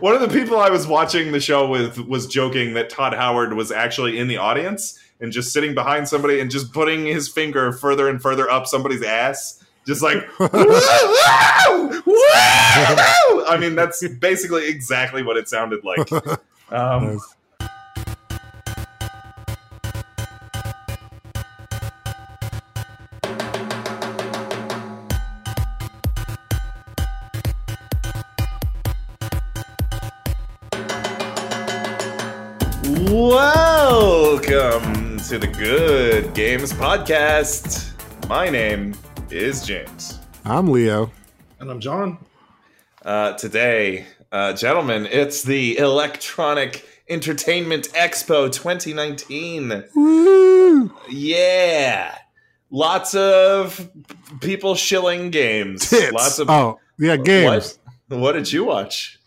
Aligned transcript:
One 0.00 0.14
of 0.14 0.20
the 0.20 0.28
people 0.28 0.60
I 0.60 0.70
was 0.70 0.86
watching 0.86 1.32
the 1.32 1.40
show 1.40 1.68
with 1.68 1.98
was 1.98 2.28
joking 2.28 2.74
that 2.74 2.88
Todd 2.88 3.14
Howard 3.14 3.54
was 3.54 3.72
actually 3.72 4.16
in 4.16 4.28
the 4.28 4.36
audience 4.36 4.96
and 5.20 5.32
just 5.32 5.52
sitting 5.52 5.74
behind 5.74 6.08
somebody 6.08 6.38
and 6.38 6.52
just 6.52 6.72
putting 6.72 7.04
his 7.04 7.28
finger 7.28 7.72
further 7.72 8.08
and 8.08 8.22
further 8.22 8.48
up 8.48 8.68
somebody's 8.68 9.02
ass. 9.02 9.60
Just 9.88 10.00
like, 10.00 10.18
woo, 10.38 10.46
woo, 10.52 12.02
woo! 12.06 12.14
I 13.44 13.56
mean, 13.58 13.74
that's 13.74 14.06
basically 14.20 14.68
exactly 14.68 15.24
what 15.24 15.36
it 15.36 15.48
sounded 15.48 15.84
like. 15.84 16.08
Um, 16.70 17.14
Nice. 17.14 17.34
To 35.28 35.38
the 35.38 35.46
Good 35.46 36.32
Games 36.32 36.72
Podcast. 36.72 37.92
My 38.30 38.48
name 38.48 38.94
is 39.30 39.62
James. 39.62 40.20
I'm 40.46 40.68
Leo. 40.68 41.12
And 41.60 41.70
I'm 41.70 41.80
John. 41.80 42.16
Uh, 43.04 43.34
today, 43.34 44.06
uh, 44.32 44.54
gentlemen, 44.54 45.04
it's 45.04 45.42
the 45.42 45.76
Electronic 45.76 46.82
Entertainment 47.10 47.90
Expo 47.90 48.50
2019. 48.50 49.84
Woo! 49.94 50.94
Yeah. 51.10 52.16
Lots 52.70 53.14
of 53.14 53.86
people 54.40 54.76
shilling 54.76 55.30
games. 55.30 55.90
Tits. 55.90 56.10
Lots 56.10 56.38
of 56.38 56.48
oh, 56.48 56.80
yeah, 56.98 57.18
games. 57.18 57.78
What? 58.08 58.18
What 58.18 58.32
did 58.32 58.50
you 58.50 58.64
watch? 58.64 59.17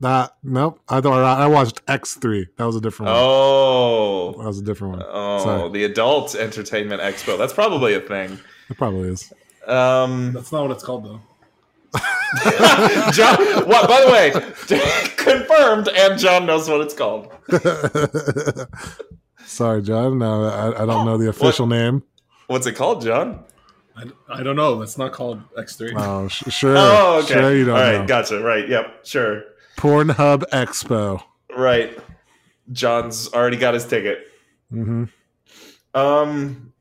That 0.00 0.34
nope. 0.42 0.80
I 0.88 1.00
thought 1.00 1.22
I 1.24 1.46
watched 1.46 1.84
X3. 1.86 2.46
That 2.58 2.64
was 2.64 2.76
a 2.76 2.80
different 2.80 3.10
one. 3.12 3.18
Oh. 3.18 4.32
That 4.38 4.44
was 4.46 4.58
a 4.58 4.62
different 4.64 4.94
one. 4.98 5.04
Oh, 5.08 5.42
Sorry. 5.44 5.70
the 5.70 5.84
Adult 5.84 6.34
Entertainment 6.34 7.00
Expo. 7.00 7.38
That's 7.38 7.52
probably 7.54 7.94
a 7.94 8.00
thing. 8.00 8.38
It 8.68 8.76
probably 8.76 9.08
is. 9.08 9.32
Um, 9.66 10.32
That's 10.32 10.52
not 10.52 10.62
what 10.62 10.70
it's 10.72 10.84
called, 10.84 11.04
though. 11.04 11.20
John, 13.12 13.36
what? 13.66 13.88
By 13.88 14.00
the 14.04 14.10
way, 14.12 14.30
confirmed, 15.16 15.88
and 15.88 16.18
John 16.18 16.44
knows 16.44 16.68
what 16.68 16.82
it's 16.82 16.92
called. 16.94 17.32
Sorry, 19.46 19.80
John. 19.82 20.18
No, 20.18 20.44
I, 20.44 20.82
I 20.82 20.86
don't 20.86 21.06
know 21.06 21.16
the 21.16 21.28
official 21.28 21.66
name. 21.66 22.02
What's 22.48 22.66
it 22.66 22.72
called, 22.74 23.02
John? 23.02 23.44
I, 23.96 24.04
I 24.28 24.42
don't 24.42 24.56
know. 24.56 24.82
It's 24.82 24.98
not 24.98 25.12
called 25.12 25.40
X3. 25.56 25.92
Oh, 25.96 26.28
sh- 26.28 26.44
sure. 26.48 26.74
Oh, 26.76 27.20
okay. 27.24 27.34
Sure, 27.34 27.54
you 27.56 27.64
don't 27.64 27.76
All 27.76 27.80
right, 27.82 28.00
know. 28.00 28.06
gotcha. 28.06 28.42
Right. 28.42 28.68
Yep. 28.68 29.06
Sure. 29.06 29.42
Pornhub 29.76 30.44
Expo. 30.52 31.22
Right. 31.56 31.98
John's 32.72 33.32
already 33.32 33.56
got 33.56 33.74
his 33.74 33.86
ticket. 33.86 34.26
hmm 34.70 35.04
Um. 35.94 36.72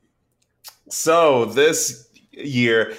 So 0.89 1.45
this 1.45 2.07
year, 2.31 2.93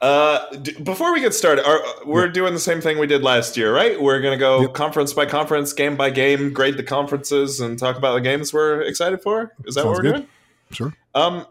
uh, 0.00 0.48
d- 0.56 0.72
before 0.82 1.12
we 1.12 1.20
get 1.20 1.34
started, 1.34 1.66
are, 1.66 1.80
we're 2.06 2.28
doing 2.28 2.54
the 2.54 2.60
same 2.60 2.80
thing 2.80 2.98
we 2.98 3.06
did 3.06 3.22
last 3.22 3.56
year, 3.56 3.74
right? 3.74 4.00
We're 4.00 4.20
gonna 4.20 4.36
go 4.36 4.62
Yep. 4.62 4.74
conference 4.74 5.12
by 5.12 5.26
conference, 5.26 5.72
game 5.72 5.96
by 5.96 6.10
game, 6.10 6.52
grade 6.52 6.76
the 6.76 6.82
conferences, 6.82 7.60
and 7.60 7.78
talk 7.78 7.96
about 7.96 8.14
the 8.14 8.20
games 8.20 8.52
we're 8.52 8.80
excited 8.82 9.22
for. 9.22 9.52
Is 9.64 9.74
that 9.74 9.82
Sounds 9.82 9.86
what 9.86 9.96
we're 9.96 10.02
good. 10.02 10.12
doing? 10.16 10.28
Sure. 10.72 10.94
Um, 11.14 11.46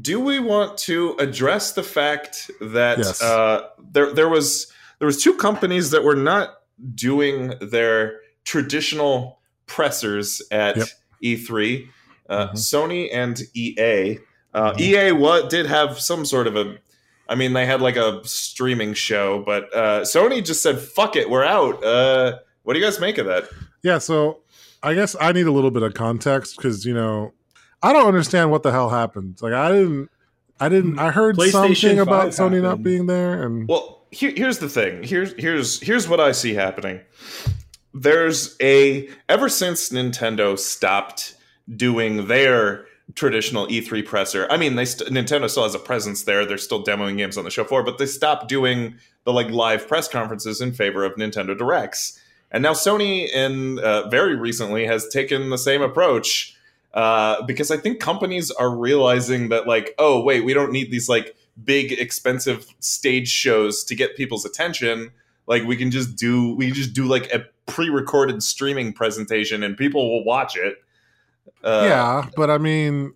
do 0.00 0.20
we 0.20 0.38
want 0.38 0.78
to 0.78 1.16
address 1.18 1.72
the 1.72 1.82
fact 1.82 2.50
that 2.60 2.98
Yes. 2.98 3.22
uh, 3.22 3.68
there 3.92 4.12
there 4.12 4.28
was 4.28 4.72
there 4.98 5.06
was 5.06 5.22
two 5.22 5.34
companies 5.34 5.90
that 5.90 6.04
were 6.04 6.16
not 6.16 6.59
doing 6.94 7.54
their 7.60 8.20
traditional 8.44 9.38
pressers 9.66 10.42
at 10.50 10.76
Yep. 10.76 10.88
E3, 11.22 11.88
uh, 12.28 12.48
Mhm. 12.48 12.52
Sony 12.54 13.08
and 13.12 13.40
EA. 13.54 14.18
Uh, 14.52 14.72
Mhm. 14.72 14.80
EA 14.80 15.12
what 15.12 15.48
did 15.50 15.66
have 15.66 16.00
some 16.00 16.24
sort 16.24 16.46
of 16.46 16.56
a 16.56 16.76
I 17.28 17.36
mean, 17.36 17.52
they 17.52 17.64
had 17.64 17.80
like 17.80 17.94
a 17.94 18.20
streaming 18.24 18.92
show, 18.92 19.44
but 19.46 19.72
uh, 19.72 20.00
Sony 20.00 20.44
just 20.44 20.64
said, 20.64 20.80
"Fuck 20.80 21.14
it, 21.14 21.30
we're 21.30 21.44
out." 21.44 21.84
Uh, 21.84 22.38
what 22.64 22.74
do 22.74 22.80
you 22.80 22.84
guys 22.84 22.98
make 22.98 23.18
of 23.18 23.26
that? 23.26 23.44
Yeah, 23.84 23.98
so 23.98 24.40
I 24.82 24.94
guess 24.94 25.14
I 25.20 25.30
need 25.30 25.46
a 25.46 25.52
little 25.52 25.70
bit 25.70 25.84
of 25.84 25.94
context 25.94 26.56
because 26.56 26.84
you 26.84 26.92
know 26.92 27.32
I 27.84 27.92
don't 27.92 28.06
understand 28.08 28.50
what 28.50 28.64
the 28.64 28.72
hell 28.72 28.90
happened. 28.90 29.36
Like 29.40 29.52
I 29.52 29.70
didn't, 29.70 30.10
I 30.58 30.68
didn't, 30.68 30.98
I 30.98 31.12
heard 31.12 31.40
something 31.40 32.00
about 32.00 32.34
5 32.34 32.50
Sony 32.50 32.60
not 32.60 32.82
being 32.82 33.06
there, 33.06 33.40
and 33.44 33.68
Well, 33.68 33.99
here, 34.10 34.32
here's 34.36 34.58
the 34.58 34.68
thing. 34.68 35.02
Here's 35.02 35.32
here's 35.38 35.80
here's 35.80 36.08
what 36.08 36.20
I 36.20 36.32
see 36.32 36.54
happening. 36.54 37.00
There's 37.94 38.56
a 38.60 39.08
ever 39.28 39.48
since 39.48 39.90
Nintendo 39.90 40.58
stopped 40.58 41.34
doing 41.76 42.26
their 42.26 42.86
traditional 43.14 43.66
E3 43.66 44.04
presser. 44.04 44.46
I 44.50 44.56
mean, 44.56 44.76
they 44.76 44.84
st- 44.84 45.10
Nintendo 45.10 45.48
still 45.50 45.64
has 45.64 45.74
a 45.74 45.80
presence 45.80 46.24
there. 46.24 46.44
They're 46.46 46.58
still 46.58 46.84
demoing 46.84 47.16
games 47.16 47.36
on 47.36 47.44
the 47.44 47.50
show 47.50 47.64
floor, 47.64 47.82
but 47.82 47.98
they 47.98 48.06
stopped 48.06 48.48
doing 48.48 48.96
the 49.24 49.32
like 49.32 49.50
live 49.50 49.86
press 49.88 50.08
conferences 50.08 50.60
in 50.60 50.72
favor 50.72 51.04
of 51.04 51.16
Nintendo 51.16 51.56
Directs. 51.56 52.20
And 52.52 52.62
now 52.62 52.72
Sony, 52.72 53.28
in 53.28 53.78
uh, 53.78 54.08
very 54.08 54.36
recently, 54.36 54.86
has 54.86 55.08
taken 55.08 55.50
the 55.50 55.58
same 55.58 55.82
approach 55.82 56.56
uh, 56.94 57.42
because 57.42 57.70
I 57.70 57.76
think 57.76 58.00
companies 58.00 58.50
are 58.50 58.74
realizing 58.74 59.50
that 59.50 59.66
like, 59.66 59.94
oh 59.98 60.22
wait, 60.22 60.44
we 60.44 60.54
don't 60.54 60.72
need 60.72 60.90
these 60.90 61.08
like 61.08 61.36
big 61.62 61.92
expensive 61.92 62.66
stage 62.80 63.28
shows 63.28 63.84
to 63.84 63.94
get 63.94 64.16
people's 64.16 64.44
attention. 64.44 65.10
Like 65.46 65.64
we 65.64 65.76
can 65.76 65.90
just 65.90 66.16
do 66.16 66.54
we 66.56 66.66
can 66.66 66.74
just 66.74 66.92
do 66.92 67.04
like 67.06 67.32
a 67.32 67.44
pre-recorded 67.66 68.42
streaming 68.42 68.92
presentation 68.92 69.62
and 69.62 69.76
people 69.76 70.08
will 70.10 70.24
watch 70.24 70.56
it. 70.56 70.76
Uh, 71.62 71.84
yeah, 71.88 72.28
but 72.36 72.50
I 72.50 72.58
mean, 72.58 73.12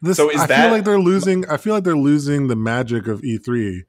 this. 0.00 0.16
So 0.16 0.30
is 0.30 0.40
I 0.40 0.46
that- 0.46 0.62
feel 0.64 0.70
like 0.72 0.84
they're 0.84 1.00
losing. 1.00 1.48
I 1.50 1.56
feel 1.56 1.74
like 1.74 1.84
they're 1.84 1.96
losing 1.96 2.48
the 2.48 2.56
magic 2.56 3.06
of 3.08 3.20
E3. 3.22 3.82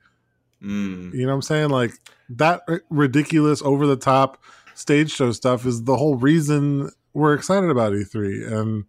mm, 0.62 1.13
You 1.13 1.22
know 1.22 1.28
what 1.28 1.34
I'm 1.36 1.42
saying? 1.42 1.69
Like 1.69 1.94
that 2.30 2.62
ridiculous, 2.90 3.62
over 3.62 3.86
the 3.88 3.96
top 3.97 4.42
stage 4.75 5.12
show 5.12 5.31
stuff 5.31 5.66
is 5.66 5.84
the 5.84 5.96
whole 5.97 6.16
reason 6.16 6.90
we're 7.13 7.34
excited 7.36 7.69
about 7.69 7.94
E3. 7.94 8.52
And 8.52 8.86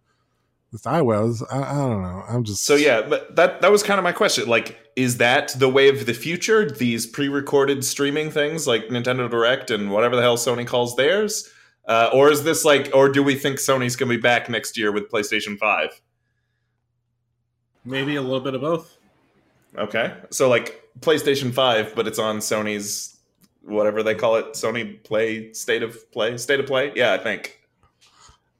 with 0.75 0.83
iWells, 0.83 1.41
I, 1.49 1.61
I 1.61 1.87
don't 1.87 2.01
know. 2.01 2.23
I'm 2.27 2.43
just 2.43 2.65
So 2.65 2.75
yeah, 2.75 3.01
but 3.01 3.33
that 3.37 3.61
that 3.61 3.71
was 3.71 3.81
kind 3.81 3.97
of 3.97 4.03
my 4.03 4.11
question. 4.11 4.45
Like, 4.49 4.77
is 4.97 5.17
that 5.17 5.57
the 5.57 5.69
way 5.69 5.87
of 5.87 6.05
the 6.05 6.13
future? 6.13 6.69
These 6.69 7.07
pre-recorded 7.07 7.85
streaming 7.85 8.29
things 8.29 8.67
like 8.67 8.89
Nintendo 8.89 9.29
Direct 9.29 9.71
and 9.71 9.89
whatever 9.89 10.17
the 10.17 10.21
hell 10.21 10.35
Sony 10.35 10.67
calls 10.67 10.97
theirs, 10.97 11.49
uh, 11.87 12.09
or 12.11 12.29
is 12.29 12.43
this 12.43 12.65
like, 12.65 12.91
or 12.93 13.07
do 13.07 13.23
we 13.23 13.35
think 13.35 13.59
Sony's 13.59 13.95
gonna 13.95 14.09
be 14.09 14.17
back 14.17 14.49
next 14.49 14.77
year 14.77 14.91
with 14.91 15.09
PlayStation 15.09 15.57
Five? 15.57 16.01
Maybe 17.85 18.17
a 18.17 18.21
little 18.21 18.41
bit 18.41 18.53
of 18.53 18.59
both. 18.59 18.97
Okay, 19.77 20.13
so 20.29 20.49
like 20.49 20.83
PlayStation 20.99 21.53
Five, 21.53 21.95
but 21.95 22.05
it's 22.05 22.19
on 22.19 22.39
Sony's 22.39 23.17
whatever 23.63 24.03
they 24.03 24.13
call 24.13 24.35
it, 24.35 24.47
Sony 24.53 25.01
Play 25.05 25.53
State 25.53 25.83
of 25.83 26.11
Play, 26.11 26.37
State 26.37 26.59
of 26.59 26.67
Play. 26.67 26.91
Yeah, 26.95 27.13
I 27.13 27.17
think. 27.17 27.61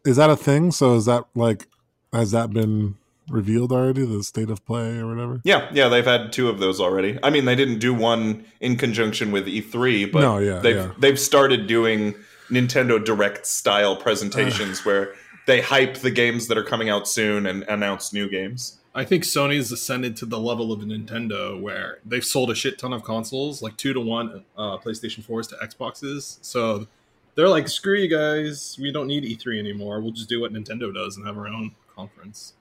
Is 0.06 0.16
that 0.16 0.30
a 0.30 0.38
thing? 0.38 0.72
So 0.72 0.96
is 0.96 1.06
that 1.06 1.26
like 1.36 1.68
has 2.16 2.32
that 2.32 2.52
been 2.52 2.96
revealed 3.30 3.72
already? 3.72 4.06
The 4.06 4.24
state 4.24 4.50
of 4.50 4.66
play 4.66 4.98
or 4.98 5.08
whatever? 5.08 5.42
Yeah, 5.44 5.70
yeah, 5.74 5.88
they've 5.88 6.06
had 6.06 6.32
two 6.32 6.50
of 6.50 6.60
those 6.60 6.80
already. 6.80 7.18
I 7.24 7.30
mean, 7.30 7.46
they 7.46 7.56
didn't 7.56 7.80
do 7.80 7.94
one 7.94 8.46
in 8.60 8.76
conjunction 8.78 9.32
with 9.32 9.46
E3, 9.48 10.12
but 10.12 10.22
No, 10.22 10.38
yeah, 10.38 10.60
they've 10.60 10.76
yeah. 10.76 10.92
they've 10.98 11.20
started 11.20 11.68
doing 11.68 12.16
Nintendo 12.50 13.04
Direct 13.04 13.46
style 13.46 13.96
presentations 13.96 14.86
where 14.86 15.14
they 15.48 15.62
hype 15.62 15.98
the 15.98 16.12
games 16.12 16.48
that 16.48 16.58
are 16.58 16.64
coming 16.64 16.90
out 16.90 17.08
soon 17.08 17.46
and 17.46 17.64
announce 17.64 18.12
new 18.14 18.30
games. 18.30 18.80
I 18.98 19.04
think 19.04 19.24
Sony's 19.26 19.72
ascended 19.74 20.16
to 20.18 20.26
the 20.26 20.40
level 20.40 20.72
of 20.72 20.80
Nintendo 20.80 21.60
where 21.60 22.00
they've 22.06 22.24
sold 22.24 22.50
a 22.50 22.56
shit 22.56 22.80
ton 22.80 22.94
of 22.94 23.04
consoles, 23.04 23.62
like 23.62 23.76
two 23.76 23.92
to 23.94 24.00
one 24.00 24.46
uh, 24.58 24.78
PlayStation 24.78 25.22
4s 25.22 25.50
to 25.50 25.56
Xboxes. 25.58 26.38
So 26.42 26.88
they're 27.36 27.50
like, 27.50 27.68
screw 27.68 27.98
you 28.00 28.08
guys. 28.08 28.78
We 28.82 28.94
don't 28.94 29.08
need 29.08 29.26
E3 29.26 29.60
anymore. 29.60 30.00
We'll 30.00 30.14
just 30.14 30.30
do 30.30 30.40
what 30.40 30.54
Nintendo 30.54 30.94
does 30.94 31.18
and 31.18 31.28
have 31.28 31.38
our 31.38 31.48
own 31.48 31.74
conference. 31.96 32.54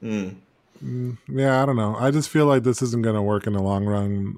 Hmm. 0.00 0.28
Mm, 0.82 1.18
yeah, 1.28 1.62
I 1.62 1.66
don't 1.66 1.76
know. 1.76 1.96
I 1.96 2.10
just 2.10 2.28
feel 2.28 2.46
like 2.46 2.62
this 2.62 2.82
isn't 2.82 3.02
going 3.02 3.16
to 3.16 3.22
work 3.22 3.46
in 3.46 3.52
the 3.52 3.62
long 3.62 3.84
run. 3.84 4.36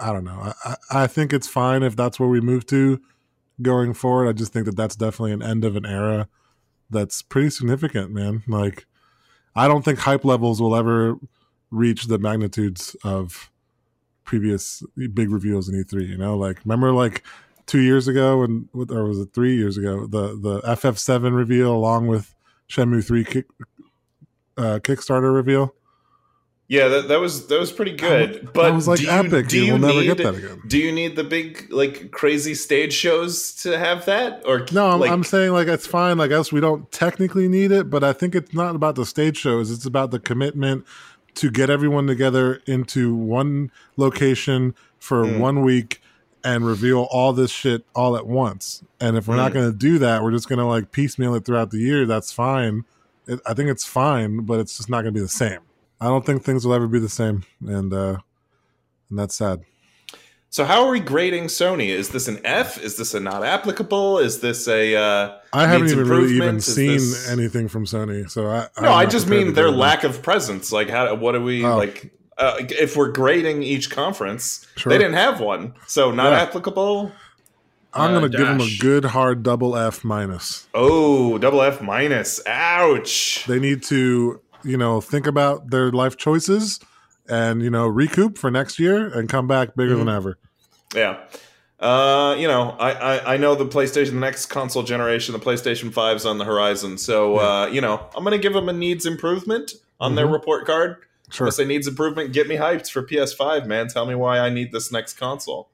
I 0.00 0.12
don't 0.12 0.24
know. 0.24 0.38
I, 0.40 0.52
I, 0.64 0.76
I 1.04 1.06
think 1.06 1.32
it's 1.32 1.48
fine 1.48 1.82
if 1.82 1.96
that's 1.96 2.20
where 2.20 2.28
we 2.28 2.40
move 2.40 2.66
to 2.66 3.00
going 3.60 3.94
forward. 3.94 4.28
I 4.28 4.32
just 4.32 4.52
think 4.52 4.66
that 4.66 4.76
that's 4.76 4.94
definitely 4.94 5.32
an 5.32 5.42
end 5.42 5.64
of 5.64 5.74
an 5.74 5.84
era 5.84 6.28
that's 6.90 7.22
pretty 7.22 7.50
significant, 7.50 8.12
man. 8.12 8.44
Like, 8.46 8.86
I 9.56 9.66
don't 9.66 9.84
think 9.84 9.98
hype 9.98 10.24
levels 10.24 10.62
will 10.62 10.76
ever 10.76 11.16
reach 11.70 12.04
the 12.04 12.18
magnitudes 12.18 12.96
of 13.02 13.50
previous 14.24 14.82
big 15.14 15.30
reveals 15.30 15.68
in 15.68 15.74
E3. 15.74 16.06
You 16.06 16.18
know, 16.18 16.36
like 16.36 16.64
remember 16.64 16.92
like 16.92 17.22
two 17.66 17.80
years 17.80 18.08
ago 18.08 18.42
and 18.42 18.68
or 18.74 19.04
was 19.04 19.18
it 19.18 19.32
three 19.34 19.56
years 19.56 19.76
ago 19.76 20.06
the 20.06 20.38
the 20.40 20.60
FF7 20.62 21.34
reveal 21.34 21.74
along 21.74 22.06
with 22.06 22.34
Shenmue 22.68 23.04
three 23.06 23.24
kick, 23.24 23.46
uh, 24.56 24.78
Kickstarter 24.82 25.34
reveal. 25.34 25.74
Yeah, 26.70 26.88
that, 26.88 27.08
that 27.08 27.18
was 27.18 27.46
that 27.46 27.58
was 27.58 27.72
pretty 27.72 27.96
good. 27.96 28.50
But 28.52 28.66
I 28.66 28.70
was 28.72 28.86
like 28.86 28.98
do 28.98 29.06
you, 29.06 29.10
epic. 29.10 29.48
Do 29.48 29.56
You 29.56 29.64
you 29.64 29.72
will 29.72 29.78
never 29.78 30.02
get 30.02 30.18
that 30.18 30.34
again. 30.34 30.60
Do 30.68 30.76
you 30.76 30.92
need 30.92 31.16
the 31.16 31.24
big 31.24 31.66
like 31.72 32.10
crazy 32.10 32.54
stage 32.54 32.92
shows 32.92 33.54
to 33.62 33.78
have 33.78 34.04
that? 34.04 34.42
Or 34.44 34.66
No, 34.70 34.90
I'm, 34.90 35.00
like, 35.00 35.10
I'm 35.10 35.24
saying 35.24 35.52
like 35.52 35.66
it's 35.66 35.86
fine. 35.86 36.18
Like 36.18 36.30
us, 36.30 36.52
we 36.52 36.60
don't 36.60 36.90
technically 36.92 37.48
need 37.48 37.72
it, 37.72 37.88
but 37.88 38.04
I 38.04 38.12
think 38.12 38.34
it's 38.34 38.52
not 38.52 38.74
about 38.76 38.96
the 38.96 39.06
stage 39.06 39.38
shows. 39.38 39.70
It's 39.70 39.86
about 39.86 40.10
the 40.10 40.20
commitment 40.20 40.84
to 41.36 41.50
get 41.50 41.70
everyone 41.70 42.06
together 42.06 42.60
into 42.66 43.14
one 43.14 43.70
location 43.96 44.74
for 44.98 45.24
Mm. 45.24 45.38
one 45.38 45.62
week 45.62 46.02
and 46.44 46.64
reveal 46.66 47.08
all 47.10 47.32
this 47.32 47.50
shit 47.50 47.84
all 47.94 48.16
at 48.16 48.26
once. 48.26 48.82
And 49.00 49.16
if 49.16 49.26
we're 49.28 49.36
not 49.36 49.50
Mm. 49.50 49.54
going 49.54 49.72
to 49.72 49.76
do 49.76 49.98
that, 49.98 50.22
we're 50.22 50.30
just 50.32 50.48
going 50.48 50.58
to 50.58 50.64
like 50.64 50.92
piecemeal 50.92 51.34
it 51.34 51.44
throughout 51.44 51.70
the 51.70 51.78
year. 51.78 52.06
That's 52.06 52.30
fine. 52.32 52.84
It, 53.26 53.40
I 53.46 53.54
think 53.54 53.68
it's 53.70 53.84
fine, 53.84 54.40
but 54.46 54.58
it's 54.60 54.76
just 54.76 54.88
not 54.88 55.02
going 55.02 55.12
to 55.14 55.18
be 55.18 55.20
the 55.20 55.28
same. 55.28 55.58
I 56.00 56.06
don't 56.06 56.24
think 56.24 56.44
things 56.44 56.64
will 56.64 56.74
ever 56.74 56.86
be 56.86 57.00
the 57.00 57.08
same, 57.08 57.44
and 57.66 57.92
uh, 57.92 58.18
and 59.10 59.18
that's 59.18 59.34
sad. 59.34 59.62
So 60.50 60.64
how 60.64 60.84
are 60.86 60.90
we 60.90 61.00
grading 61.00 61.44
Sony? 61.48 61.88
Is 61.88 62.08
this 62.10 62.26
an 62.28 62.40
F? 62.44 62.78
Is 62.82 62.96
this 62.96 63.12
a 63.12 63.20
not 63.20 63.44
applicable? 63.44 64.18
Is 64.18 64.40
this 64.40 64.66
a 64.68 64.96
uh, 64.96 65.36
I 65.52 65.66
haven't 65.66 65.88
even 65.90 66.08
really 66.08 66.34
even? 66.36 66.60
Seen 66.60 66.92
this- 66.92 67.28
anything 67.28 67.68
from 67.68 67.84
Sony, 67.84 68.30
so 68.30 68.46
I 68.46 68.68
No, 68.80 68.92
I 68.92 69.04
just 69.06 69.26
mean 69.26 69.52
their 69.54 69.70
lack 69.70 70.04
of 70.04 70.22
presence. 70.22 70.72
Like 70.72 70.88
how 70.88 71.14
what 71.16 71.32
do 71.32 71.42
we 71.42 71.64
Oh. 71.64 71.76
like 71.76 72.12
uh, 72.38 72.54
if 72.70 72.96
we're 72.96 73.10
grading 73.10 73.62
each 73.62 73.90
conference, 73.90 74.66
Sure. 74.76 74.90
they 74.90 74.98
didn't 74.98 75.14
have 75.14 75.40
one. 75.40 75.74
So 75.86 76.10
not 76.10 76.32
Yeah. 76.32 76.42
applicable. 76.42 77.12
I'm 77.94 78.10
Uh, 78.10 78.14
gonna 78.14 78.28
give 78.28 78.46
them 78.46 78.60
a 78.60 78.76
good 78.78 79.06
hard 79.06 79.42
double 79.42 79.76
F 79.76 80.04
minus. 80.04 80.66
Oh, 80.74 81.38
double 81.38 81.62
F 81.62 81.80
minus. 81.80 82.40
Ouch. 82.46 83.44
They 83.48 83.58
need 83.58 83.82
to, 83.84 84.40
you 84.62 84.76
know, 84.76 85.00
think 85.00 85.26
about 85.26 85.70
their 85.70 85.90
life 85.90 86.16
choices 86.16 86.80
and 87.28 87.62
you 87.62 87.70
know 87.70 87.86
recoup 87.86 88.38
for 88.38 88.50
next 88.50 88.78
year 88.78 89.06
and 89.08 89.28
come 89.28 89.46
back 89.46 89.74
bigger 89.76 89.94
Mm-hmm. 89.96 90.04
than 90.06 90.14
ever. 90.14 90.38
Yeah. 90.94 91.16
Uh, 91.80 92.34
you 92.38 92.48
know, 92.48 92.70
I, 92.80 92.90
I, 93.18 93.34
I 93.34 93.36
know 93.36 93.54
the 93.54 93.64
PlayStation, 93.66 94.10
the 94.10 94.16
next 94.20 94.46
console 94.46 94.82
generation, 94.82 95.32
the 95.32 95.38
PlayStation 95.38 95.92
5's 95.92 96.26
on 96.26 96.38
the 96.38 96.44
horizon. 96.44 96.98
So, 96.98 97.38
uh, 97.38 97.66
you 97.66 97.80
know, 97.80 98.00
I'm 98.16 98.24
going 98.24 98.32
to 98.36 98.42
give 98.42 98.52
them 98.52 98.68
a 98.68 98.72
needs 98.72 99.06
improvement 99.06 99.74
on 100.00 100.16
their 100.16 100.26
Mhm. 100.26 100.32
report 100.32 100.66
card. 100.66 100.96
Sure. 101.30 101.46
Unless 101.46 101.56
they 101.58 101.66
needs 101.66 101.86
improvement, 101.86 102.32
get 102.32 102.48
me 102.48 102.56
hyped 102.56 102.90
for 102.90 103.02
PS5, 103.02 103.66
man. 103.66 103.88
Tell 103.88 104.06
me 104.06 104.14
why 104.14 104.38
I 104.38 104.50
need 104.50 104.72
this 104.72 104.90
next 104.90 105.14
console. 105.14 105.68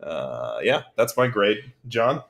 Uh, 0.00 0.58
yeah, 0.62 0.82
that's 0.96 1.16
my 1.16 1.26
grade. 1.26 1.72
John? 1.88 2.22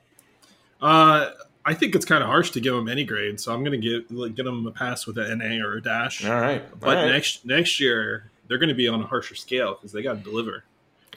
Uh, 0.80 1.30
I 1.64 1.74
think 1.74 1.94
it's 1.94 2.04
kind 2.04 2.22
of 2.22 2.28
harsh 2.28 2.50
to 2.52 2.60
give 2.60 2.74
them 2.74 2.88
any 2.88 3.04
grade, 3.04 3.40
so 3.40 3.52
I'm 3.52 3.64
gonna 3.64 3.76
give 3.76 4.10
like, 4.10 4.34
get 4.34 4.44
them 4.44 4.66
a 4.66 4.70
pass 4.70 5.06
with 5.06 5.18
an 5.18 5.38
NA 5.38 5.64
or 5.64 5.74
a 5.74 5.82
dash. 5.82 6.24
All 6.24 6.40
right. 6.40 6.62
But 6.80 6.96
All 6.96 7.04
right. 7.04 7.12
next 7.12 7.44
next 7.44 7.80
year 7.80 8.30
they're 8.48 8.58
going 8.58 8.68
to 8.68 8.74
be 8.74 8.88
on 8.88 9.02
a 9.02 9.06
harsher 9.06 9.34
scale 9.34 9.74
because 9.74 9.92
they 9.92 10.02
got 10.02 10.18
to 10.18 10.22
deliver. 10.22 10.64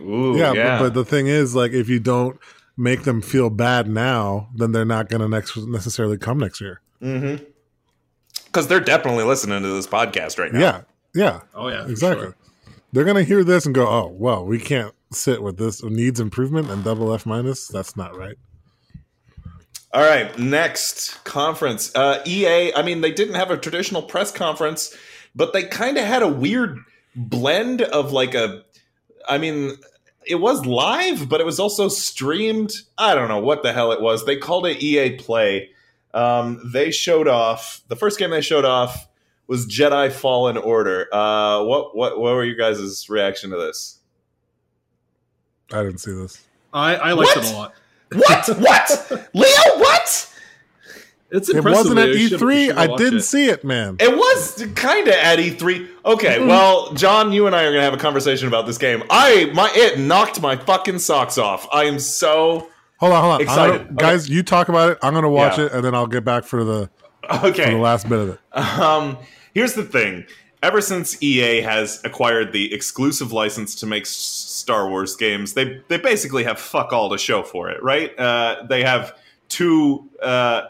Ooh, 0.02 0.38
yeah, 0.38 0.54
yeah. 0.54 0.80
But, 0.80 0.86
but 0.86 0.94
the 0.94 1.06
thing 1.06 1.28
is, 1.28 1.56
like, 1.56 1.74
if 1.74 1.90
you 1.90 2.00
don't 2.00 2.40
make 2.78 3.04
them 3.04 3.22
feel 3.22 3.50
bad 3.50 3.88
now, 3.88 4.50
then 4.56 4.72
they're 4.72 4.86
not 4.86 5.10
gonna 5.10 5.28
next 5.28 5.58
necessarily 5.58 6.18
come 6.18 6.40
next 6.40 6.62
year. 6.62 6.82
mm-hmm. 7.02 7.44
Because 8.46 8.68
they're 8.68 8.80
definitely 8.80 9.26
listening 9.26 9.62
to 9.62 9.70
this 9.70 9.86
podcast 9.86 10.40
right 10.40 10.52
now. 10.52 10.60
Yeah, 10.60 10.82
yeah, 11.14 11.42
Oh 11.54 11.68
yeah, 11.70 11.88
exactly. 11.88 12.26
sure. 12.26 12.36
They're 12.92 13.06
gonna 13.06 13.24
hear 13.24 13.44
this 13.44 13.66
and 13.66 13.76
go, 13.76 13.88
"Oh, 13.88 14.08
well, 14.18 14.46
we 14.46 14.60
can't 14.60 14.94
sit 15.12 15.42
with 15.42 15.58
this 15.58 15.84
needs 15.84 16.20
improvement 16.20 16.70
and 16.70 16.84
double 16.84 17.14
F 17.14 17.26
minus. 17.26 17.68
That's 17.68 17.96
not 17.96 18.18
right." 18.18 18.36
All 19.92 20.02
right, 20.04 20.38
next 20.38 21.24
conference. 21.24 21.92
Uh, 21.96 22.22
EA, 22.26 22.74
I 22.76 22.84
mean, 22.84 23.02
they 23.02 23.12
didn't 23.12 23.36
have 23.36 23.50
a 23.50 23.58
traditional 23.58 24.04
press 24.04 24.32
conference, 24.32 24.96
but 25.36 25.52
they 25.52 25.64
kind 25.64 25.98
of 25.98 26.06
had 26.06 26.22
a 26.22 26.28
weird 26.28 26.78
blend 27.16 27.82
of 27.82 28.12
like 28.12 28.36
a. 28.36 28.64
I 29.28 29.40
mean, 29.40 29.74
it 30.28 30.36
was 30.36 30.66
live, 30.66 31.28
but 31.28 31.42
it 31.42 31.46
was 31.46 31.60
also 31.60 31.88
streamed. 31.88 32.72
I 33.00 33.16
don't 33.16 33.28
know 33.30 33.40
what 33.40 33.64
the 33.64 33.74
hell 33.74 33.92
it 33.92 34.02
was. 34.02 34.26
They 34.26 34.38
called 34.38 34.68
it 34.68 34.82
EA 34.82 35.18
Play. 35.18 35.72
Um, 36.14 36.62
they 36.72 36.92
showed 36.92 37.28
off 37.28 37.82
the 37.88 37.96
first 37.96 38.20
game 38.20 38.30
they 38.30 38.42
showed 38.42 38.66
off 38.66 39.08
was 39.50 39.66
Jedi 39.68 40.10
Fallen 40.12 40.56
Order. 40.56 41.14
Uh, 41.14 41.64
what 41.66 41.96
what 41.98 42.18
what 42.20 42.34
were 42.36 42.46
you 42.46 42.56
guys' 42.56 43.10
reaction 43.10 43.50
to 43.50 43.58
this? 43.58 43.98
I 45.74 45.84
didn't 45.84 45.98
see 46.00 46.14
this. 46.14 46.44
I, 46.74 46.96
I 46.96 47.12
liked 47.14 47.36
What? 47.36 47.46
it 47.46 47.52
a 47.52 47.56
lot. 47.56 47.74
What 48.14 48.60
what 48.60 49.30
Leo? 49.34 49.80
What? 49.80 50.34
It's 51.32 51.48
It 51.50 51.64
wasn't 51.64 52.00
at 52.00 52.10
You 52.10 52.28
should- 52.28 52.40
you 52.42 52.48
E3. 52.48 52.76
I 52.78 52.88
didn't 52.96 53.20
it. 53.20 53.24
see 53.24 53.50
it, 53.50 53.64
man. 53.64 53.98
It 54.00 54.16
was 54.16 54.66
kind 54.76 55.08
of 55.08 55.14
at 55.14 55.38
E3. 55.38 55.88
Okay, 56.06 56.44
well, 56.44 56.92
John, 56.94 57.32
you 57.32 57.46
and 57.46 57.56
I 57.56 57.64
are 57.66 57.72
gonna 57.72 57.84
have 57.84 57.94
a 57.94 57.98
conversation 57.98 58.48
about 58.48 58.66
this 58.66 58.80
game. 58.80 59.04
I 59.12 59.52
my 59.54 59.70
it 59.76 60.00
knocked 60.00 60.42
my 60.42 60.56
fucking 60.56 60.98
socks 61.00 61.38
off. 61.38 61.68
I 61.72 61.84
am 61.86 62.00
so 62.00 62.68
Hold 62.98 63.14
on, 63.14 63.22
hold 63.22 63.34
on, 63.36 63.42
Excited. 63.42 63.88
I'm 63.90 63.96
guys. 63.96 64.28
You 64.30 64.42
talk 64.44 64.70
about 64.70 64.92
it. 64.92 64.98
I'm 65.04 65.14
gonna 65.14 65.30
watch 65.30 65.58
Yeah. 65.60 65.66
it, 65.66 65.72
and 65.74 65.84
then 65.86 65.94
I'll 65.94 66.08
get 66.08 66.26
back 66.26 66.46
for 66.46 66.64
the 66.64 66.90
for 67.40 67.48
okay. 67.48 67.72
the 67.74 67.78
last 67.78 68.10
bit 68.10 68.18
of 68.20 68.30
it. 68.30 68.40
Um, 68.58 69.18
here's 69.54 69.74
the 69.74 69.84
thing. 69.84 70.26
Ever 70.62 70.82
since 70.82 71.22
EA 71.24 71.62
has 71.62 72.02
acquired 72.04 72.52
the 72.52 72.74
exclusive 72.74 73.32
license 73.32 73.76
to 73.76 73.86
make 73.86 74.06
Star 74.06 74.90
Wars 74.90 75.16
games, 75.16 75.54
they 75.54 75.82
they 75.88 75.98
basically 75.98 76.44
have 76.44 76.60
fuck 76.60 76.92
all 76.92 77.10
to 77.10 77.18
show 77.18 77.44
for 77.44 77.70
it, 77.70 77.82
right? 77.82 78.18
Uh, 78.20 78.66
they 78.68 78.84
have 78.84 79.18
two 79.48 80.10
uh, 80.22 80.64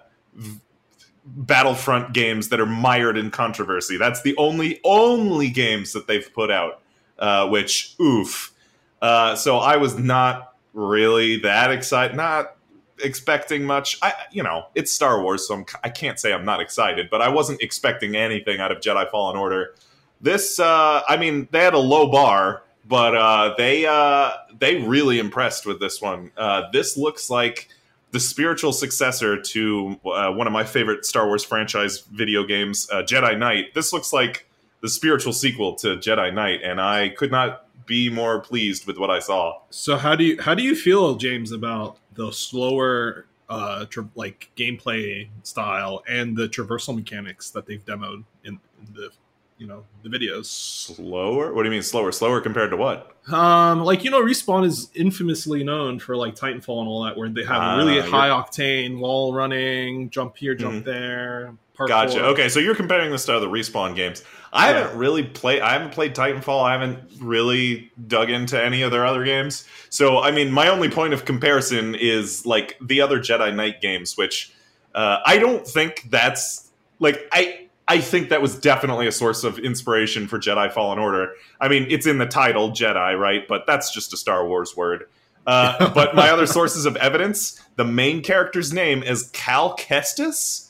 Battlefront 1.25 2.13
games 2.13 2.49
that 2.49 2.59
are 2.59 2.67
mired 2.67 3.17
in 3.17 3.31
controversy. 3.31 3.97
That's 3.97 4.21
the 4.21 4.35
only 4.37 4.79
only 4.83 5.49
games 5.49 5.93
that 5.93 6.05
they've 6.05 6.31
put 6.33 6.51
out. 6.51 6.81
Uh, 7.17 7.47
which 7.49 7.95
oof. 7.99 8.53
Uh, 9.01 9.35
so 9.35 9.57
I 9.57 9.75
was 9.77 9.97
not 9.97 10.53
really 10.73 11.37
that 11.39 11.71
excited. 11.71 12.15
Not 12.15 12.55
expecting 13.03 13.63
much. 13.63 13.97
I, 14.01 14.13
you 14.31 14.43
know, 14.43 14.67
it's 14.75 14.91
Star 14.91 15.21
Wars, 15.21 15.47
so 15.47 15.55
I'm, 15.55 15.65
I 15.83 15.89
can't 15.89 16.19
say 16.19 16.33
I'm 16.33 16.45
not 16.45 16.61
excited, 16.61 17.09
but 17.09 17.21
I 17.21 17.29
wasn't 17.29 17.61
expecting 17.61 18.15
anything 18.15 18.59
out 18.59 18.71
of 18.71 18.79
Jedi 18.79 19.09
Fallen 19.09 19.37
Order. 19.37 19.75
This, 20.21 20.59
uh, 20.59 21.01
I 21.07 21.17
mean, 21.17 21.47
they 21.51 21.63
had 21.63 21.73
a 21.73 21.79
low 21.79 22.11
bar, 22.11 22.63
but 22.85 23.15
uh, 23.15 23.53
they 23.57 23.85
uh, 23.85 24.31
they 24.59 24.81
really 24.81 25.19
impressed 25.19 25.65
with 25.65 25.79
this 25.79 26.01
one. 26.01 26.31
Uh, 26.35 26.63
this 26.71 26.97
looks 26.97 27.29
like 27.29 27.69
the 28.11 28.19
spiritual 28.19 28.73
successor 28.73 29.39
to 29.39 29.99
uh, 30.05 30.31
one 30.31 30.47
of 30.47 30.53
my 30.53 30.63
favorite 30.63 31.05
Star 31.05 31.27
Wars 31.27 31.43
franchise 31.43 31.99
video 31.99 32.43
games, 32.43 32.89
uh, 32.91 33.03
Jedi 33.03 33.37
Knight. 33.37 33.73
This 33.75 33.93
looks 33.93 34.11
like 34.11 34.49
the 34.81 34.89
spiritual 34.89 35.33
sequel 35.33 35.75
to 35.75 35.97
Jedi 35.97 36.33
Knight, 36.33 36.61
and 36.63 36.81
I 36.81 37.09
could 37.09 37.31
not 37.31 37.65
be 37.85 38.09
more 38.09 38.39
pleased 38.39 38.85
with 38.85 38.97
what 38.97 39.09
I 39.09 39.19
saw. 39.19 39.59
So 39.69 39.97
how 39.97 40.15
do 40.15 40.23
you 40.23 40.41
how 40.41 40.53
do 40.55 40.63
you 40.63 40.75
feel, 40.75 41.15
James, 41.15 41.51
about 41.51 41.97
the 42.19 42.31
slower 42.31 43.25
uh 43.47 43.85
tra- 43.85 44.07
like 44.15 44.51
gameplay 44.57 45.27
style 45.43 46.03
and 46.07 46.35
the 46.37 46.47
traversal 46.49 46.93
mechanics 46.95 47.49
that 47.51 47.65
they've 47.65 47.83
demoed 47.85 48.23
in, 48.43 48.59
in 48.79 48.93
the 48.93 49.09
you 49.57 49.67
know 49.67 49.83
the 50.03 50.09
videos? 50.09 50.45
Slower? 50.45 51.53
What 51.53 51.63
do 51.63 51.67
you 51.67 51.71
mean 51.71 51.81
slower? 51.81 52.11
Slower 52.11 52.39
compared 52.41 52.71
to 52.71 52.77
what? 52.77 53.17
Um, 53.31 53.81
like 53.83 54.03
you 54.05 54.09
know, 54.11 54.21
Respawn 54.21 54.65
is 54.65 54.89
infamously 54.95 55.63
known 55.63 55.99
for 55.99 56.15
like 56.15 56.35
Titanfall 56.35 56.79
and 56.79 56.87
all 56.87 57.03
that, 57.05 57.17
where 57.17 57.27
they 57.29 57.43
have 57.43 57.57
Ah, 57.61 57.77
really 57.77 57.95
you're- 57.95 58.09
high 58.09 58.29
octane 58.29 58.99
wall 58.99 59.33
running, 59.33 60.09
jump 60.11 60.37
here, 60.37 60.55
jump 60.55 60.83
Mhm. 60.83 60.85
there. 60.85 61.55
Parkour. 61.77 61.87
Gotcha. 61.89 62.23
Okay, 62.27 62.47
so 62.49 62.59
you're 62.59 62.75
comparing 62.75 63.11
this 63.11 63.25
to 63.25 63.39
the 63.39 63.47
respawn 63.47 63.95
games. 63.95 64.23
I 64.51 64.69
Yeah. 64.71 64.77
haven't 64.79 64.97
really 64.97 65.23
played. 65.23 65.61
I 65.61 65.73
haven't 65.73 65.91
played 65.91 66.15
Titanfall. 66.15 66.63
I 66.63 66.71
haven't 66.71 66.99
really 67.21 67.91
dug 68.07 68.29
into 68.29 68.61
any 68.61 68.81
of 68.81 68.91
their 68.91 69.05
other 69.05 69.23
games. 69.23 69.65
So, 69.89 70.19
I 70.19 70.31
mean, 70.31 70.51
my 70.51 70.67
only 70.69 70.89
point 70.89 71.13
of 71.13 71.25
comparison 71.25 71.95
is 71.95 72.45
like 72.45 72.77
the 72.81 73.01
other 73.01 73.19
Jedi 73.19 73.53
Knight 73.55 73.81
games, 73.81 74.17
which 74.17 74.51
uh, 74.95 75.19
I 75.25 75.37
don't 75.37 75.67
think 75.67 76.07
that's 76.09 76.69
like 76.99 77.27
I. 77.31 77.65
I 77.91 78.01
think 78.01 78.29
that 78.29 78.39
was 78.39 78.55
definitely 78.55 79.07
a 79.07 79.11
source 79.11 79.43
of 79.43 79.57
inspiration 79.57 80.27
for 80.27 80.37
Jedi 80.37 80.71
Fallen 80.71 80.99
Order. 80.99 81.33
I 81.59 81.69
mean, 81.69 81.87
it's 81.89 82.05
in 82.05 82.19
the 82.19 82.27
title, 82.27 82.69
Jedi, 82.69 83.17
right? 83.19 83.47
But 83.47 83.65
that's 83.65 83.91
just 83.91 84.13
a 84.13 84.17
Star 84.17 84.45
Wars 84.45 84.77
word. 84.77 85.05
Uh, 85.47 85.89
but 85.95 86.13
my 86.13 86.29
other 86.29 86.45
sources 86.45 86.85
of 86.85 86.95
evidence: 86.97 87.59
the 87.77 87.85
main 87.85 88.21
character's 88.21 88.71
name 88.71 89.01
is 89.01 89.31
Cal 89.33 89.75
Kestis 89.75 90.68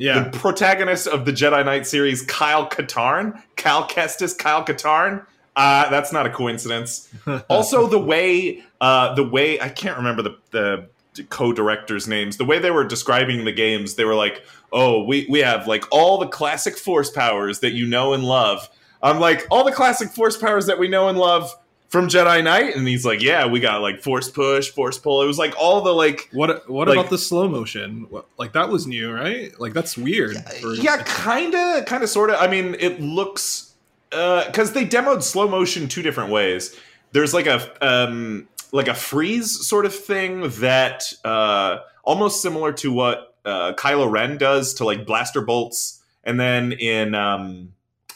Yeah, 0.00 0.30
the 0.30 0.38
protagonist 0.38 1.06
of 1.06 1.26
the 1.26 1.32
Jedi 1.32 1.62
Knight 1.62 1.86
series, 1.86 2.22
Kyle 2.22 2.66
Katarn, 2.66 3.40
Cal 3.56 3.86
Kestis, 3.86 4.36
Kyle 4.36 4.64
Katarn. 4.64 5.26
Uh, 5.54 5.90
that's 5.90 6.10
not 6.10 6.24
a 6.24 6.30
coincidence. 6.30 7.12
also, 7.50 7.86
the 7.86 7.98
way 7.98 8.62
uh, 8.80 9.14
the 9.14 9.24
way 9.24 9.60
I 9.60 9.68
can't 9.68 9.98
remember 9.98 10.22
the 10.22 10.38
the 10.52 10.88
co-directors' 11.28 12.08
names. 12.08 12.38
The 12.38 12.46
way 12.46 12.58
they 12.58 12.70
were 12.70 12.84
describing 12.84 13.44
the 13.44 13.52
games, 13.52 13.96
they 13.96 14.04
were 14.04 14.14
like, 14.14 14.42
"Oh, 14.72 15.04
we 15.04 15.26
we 15.28 15.40
have 15.40 15.66
like 15.66 15.84
all 15.90 16.16
the 16.16 16.28
classic 16.28 16.78
force 16.78 17.10
powers 17.10 17.60
that 17.60 17.72
you 17.72 17.86
know 17.86 18.14
and 18.14 18.24
love." 18.24 18.70
I'm 19.02 19.20
like, 19.20 19.46
all 19.50 19.64
the 19.64 19.72
classic 19.72 20.10
force 20.10 20.36
powers 20.36 20.66
that 20.66 20.78
we 20.78 20.88
know 20.88 21.08
and 21.08 21.18
love 21.18 21.54
from 21.90 22.06
Jedi 22.08 22.42
Knight, 22.42 22.76
and 22.76 22.86
he's 22.88 23.04
like, 23.04 23.20
"Yeah, 23.20 23.46
we 23.46 23.60
got 23.60 23.82
like 23.82 24.00
force 24.00 24.30
push, 24.30 24.70
force 24.70 24.96
pull." 24.96 25.22
It 25.22 25.26
was 25.26 25.38
like 25.38 25.54
all 25.58 25.80
the 25.82 25.92
like 25.92 26.28
What 26.32 26.70
what 26.70 26.88
Like- 26.88 26.96
about 26.98 27.10
the 27.10 27.18
slow 27.18 27.48
motion? 27.48 28.06
What, 28.08 28.26
like 28.38 28.52
that 28.54 28.68
was 28.70 28.86
new, 28.86 29.12
right? 29.12 29.52
Like 29.60 29.72
that's 29.74 29.98
weird. 29.98 30.36
for- 30.60 30.74
yeah, 30.74 31.02
kind 31.04 31.54
of, 31.54 31.84
kind 31.86 32.02
of, 32.02 32.08
sort 32.08 32.30
of. 32.30 32.36
I 32.40 32.46
mean, 32.46 32.76
it 32.78 33.00
looks 33.00 33.74
because 34.10 34.72
they 34.72 34.86
demoed 34.86 35.22
slow 35.22 35.46
motion 35.48 35.86
two 35.88 36.02
different 36.02 36.30
ways. 36.30 36.74
There's 37.12 37.34
like 37.34 37.46
a 37.46 37.60
um, 37.84 38.48
like 38.72 38.88
a 38.88 38.94
freeze 38.94 39.66
sort 39.66 39.84
of 39.84 39.94
thing 39.94 40.48
that 40.60 41.12
uh, 41.24 41.78
almost 42.04 42.40
similar 42.40 42.72
to 42.74 42.92
what 42.92 43.34
uh, 43.44 43.72
Kylo 43.72 44.08
Ren 44.10 44.38
does 44.38 44.74
to 44.74 44.84
like 44.84 45.06
blaster 45.06 45.40
bolts, 45.40 46.00
and 46.22 46.38
then 46.38 46.70
in 46.72 47.16
um, 47.16 47.72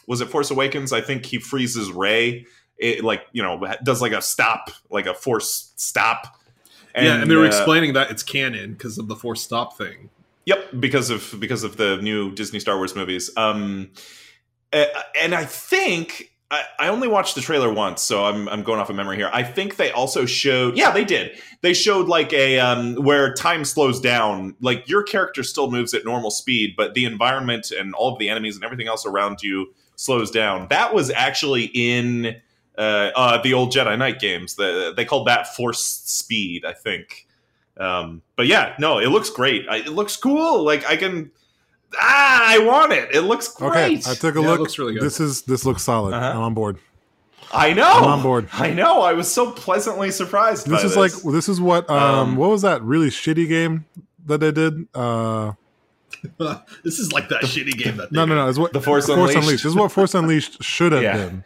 was 0.07 0.21
it 0.21 0.29
Force 0.29 0.53
Awakens? 0.53 0.93
I 0.93 1.01
think 1.01 1.27
he 1.27 1.39
freezes 1.39 1.91
Rey. 1.91 2.47
It 2.79 3.05
like 3.05 3.23
you 3.33 3.43
know 3.43 3.65
does 3.83 4.03
like 4.03 4.13
a 4.13 4.23
stop, 4.23 4.71
like 4.91 5.07
a 5.07 5.15
force 5.15 5.73
stop. 5.77 6.39
yeah, 6.95 7.21
and 7.21 7.31
they 7.31 7.37
were 7.37 7.45
uh, 7.45 7.49
explaining 7.49 7.95
that 7.95 8.11
it's 8.11 8.23
canon 8.23 8.73
because 8.73 8.99
of 8.99 9.09
the 9.09 9.17
force 9.17 9.43
stop 9.43 9.77
thing. 9.77 10.11
Yep, 10.47 10.81
because 10.81 11.11
of 11.11 11.35
because 11.39 11.65
of 11.65 11.77
the 11.77 11.97
new 12.03 12.33
Disney 12.35 12.61
Star 12.61 12.77
Wars 12.77 12.95
movies. 12.95 13.31
Um, 13.37 13.91
and 14.73 15.35
I 15.35 15.45
think 15.45 16.33
I, 16.51 16.65
I 16.79 16.89
only 16.89 17.09
watched 17.09 17.35
the 17.35 17.41
trailer 17.41 17.73
once, 17.73 18.03
so 18.03 18.25
I'm 18.25 18.49
I'm 18.49 18.63
going 18.63 18.79
off 18.79 18.91
of 18.91 18.97
memory 18.97 19.17
here. 19.17 19.31
I 19.33 19.43
think 19.43 19.77
they 19.77 19.91
also 19.91 20.27
showed. 20.27 20.77
Yeah, 20.77 20.91
they 20.91 21.05
did. 21.05 21.39
They 21.63 21.73
showed 21.73 22.09
like 22.09 22.33
a 22.33 22.59
um, 22.59 22.97
where 22.97 23.33
time 23.35 23.65
slows 23.65 24.01
down. 24.01 24.55
Like 24.61 24.89
your 24.89 25.03
character 25.03 25.43
still 25.43 25.71
moves 25.71 25.95
at 25.95 26.05
normal 26.05 26.31
speed, 26.31 26.75
but 26.77 26.95
the 26.95 27.07
environment 27.07 27.71
and 27.71 27.95
all 27.95 28.13
of 28.13 28.19
the 28.19 28.29
enemies 28.29 28.57
and 28.57 28.65
everything 28.65 28.89
else 28.89 29.07
around 29.07 29.43
you 29.43 29.73
slows 29.97 30.31
down. 30.31 30.69
That 30.69 30.95
was 30.95 31.11
actually 31.11 31.71
in 31.75 32.37
uh, 32.79 33.11
uh, 33.17 33.43
the 33.43 33.55
old 33.55 33.73
Jedi 33.73 33.97
Knight 33.99 34.19
games. 34.21 34.55
The, 34.57 34.93
they 34.97 35.05
called 35.05 35.27
that 35.29 35.55
force 35.55 35.85
speed, 35.85 36.65
I 36.65 36.73
think. 36.73 37.27
Um, 37.77 38.23
but 38.37 38.47
yeah, 38.47 38.75
no, 38.79 38.99
it 38.99 39.09
looks 39.09 39.31
great. 39.31 39.67
I, 39.69 39.79
it 39.79 39.89
looks 39.89 40.17
cool. 40.17 40.63
Like 40.65 40.87
I 40.89 40.97
can. 40.97 41.31
Ah, 42.01 42.43
I 42.47 42.59
want 42.59 42.93
it. 42.93 43.15
It 43.15 43.23
looks 43.23 43.55
Okay, 43.61 43.95
great. 43.95 44.09
I 44.09 44.15
took 44.15 44.35
a 44.37 44.41
Yeah, 44.41 44.47
it 44.47 44.49
look. 44.51 44.61
looks 44.61 44.79
really 44.79 44.95
good. 44.95 45.03
This 45.03 45.21
is 45.21 45.43
this 45.43 45.65
looks 45.65 45.83
solid. 45.83 46.15
Uh-huh. 46.15 46.31
I'm 46.33 46.41
on 46.43 46.55
board. 46.55 46.79
I 47.53 47.73
know. 47.73 47.89
I'm 47.89 48.05
on 48.05 48.23
board. 48.23 48.49
I 48.53 48.73
know. 48.73 49.03
I 49.03 49.13
was 49.13 49.31
so 49.33 49.53
pleasantly 49.53 50.11
surprised. 50.11 50.67
This 50.67 50.83
by 50.83 50.87
is 50.89 50.97
like 50.97 51.13
this 51.33 51.49
is 51.49 51.61
what 51.61 51.89
um, 51.89 51.99
Um, 52.31 52.37
what 52.37 52.51
was 52.51 52.63
that 52.63 52.83
really 52.83 53.11
shitty 53.11 53.49
game 53.49 53.85
that 54.27 54.39
they 54.41 54.51
did? 54.51 54.89
Uh, 54.95 55.53
this 56.83 56.99
is 56.99 57.13
like 57.13 57.29
that 57.29 57.43
shitty 57.43 57.77
game 57.77 57.97
that 57.99 58.11
they 58.11 58.17
no, 58.17 58.25
no, 58.25 58.35
no. 58.35 58.49
It's 58.49 58.59
what 58.59 58.73
The 58.73 58.81
Force 58.81 59.07
Force 59.07 59.35
Unleashed. 59.35 59.63
This 59.63 59.65
is 59.67 59.75
what 59.77 59.93
Force 59.93 60.15
Unleashed 60.15 60.63
should 60.63 60.93
have 60.93 61.03
Yeah. 61.03 61.17
been. 61.17 61.45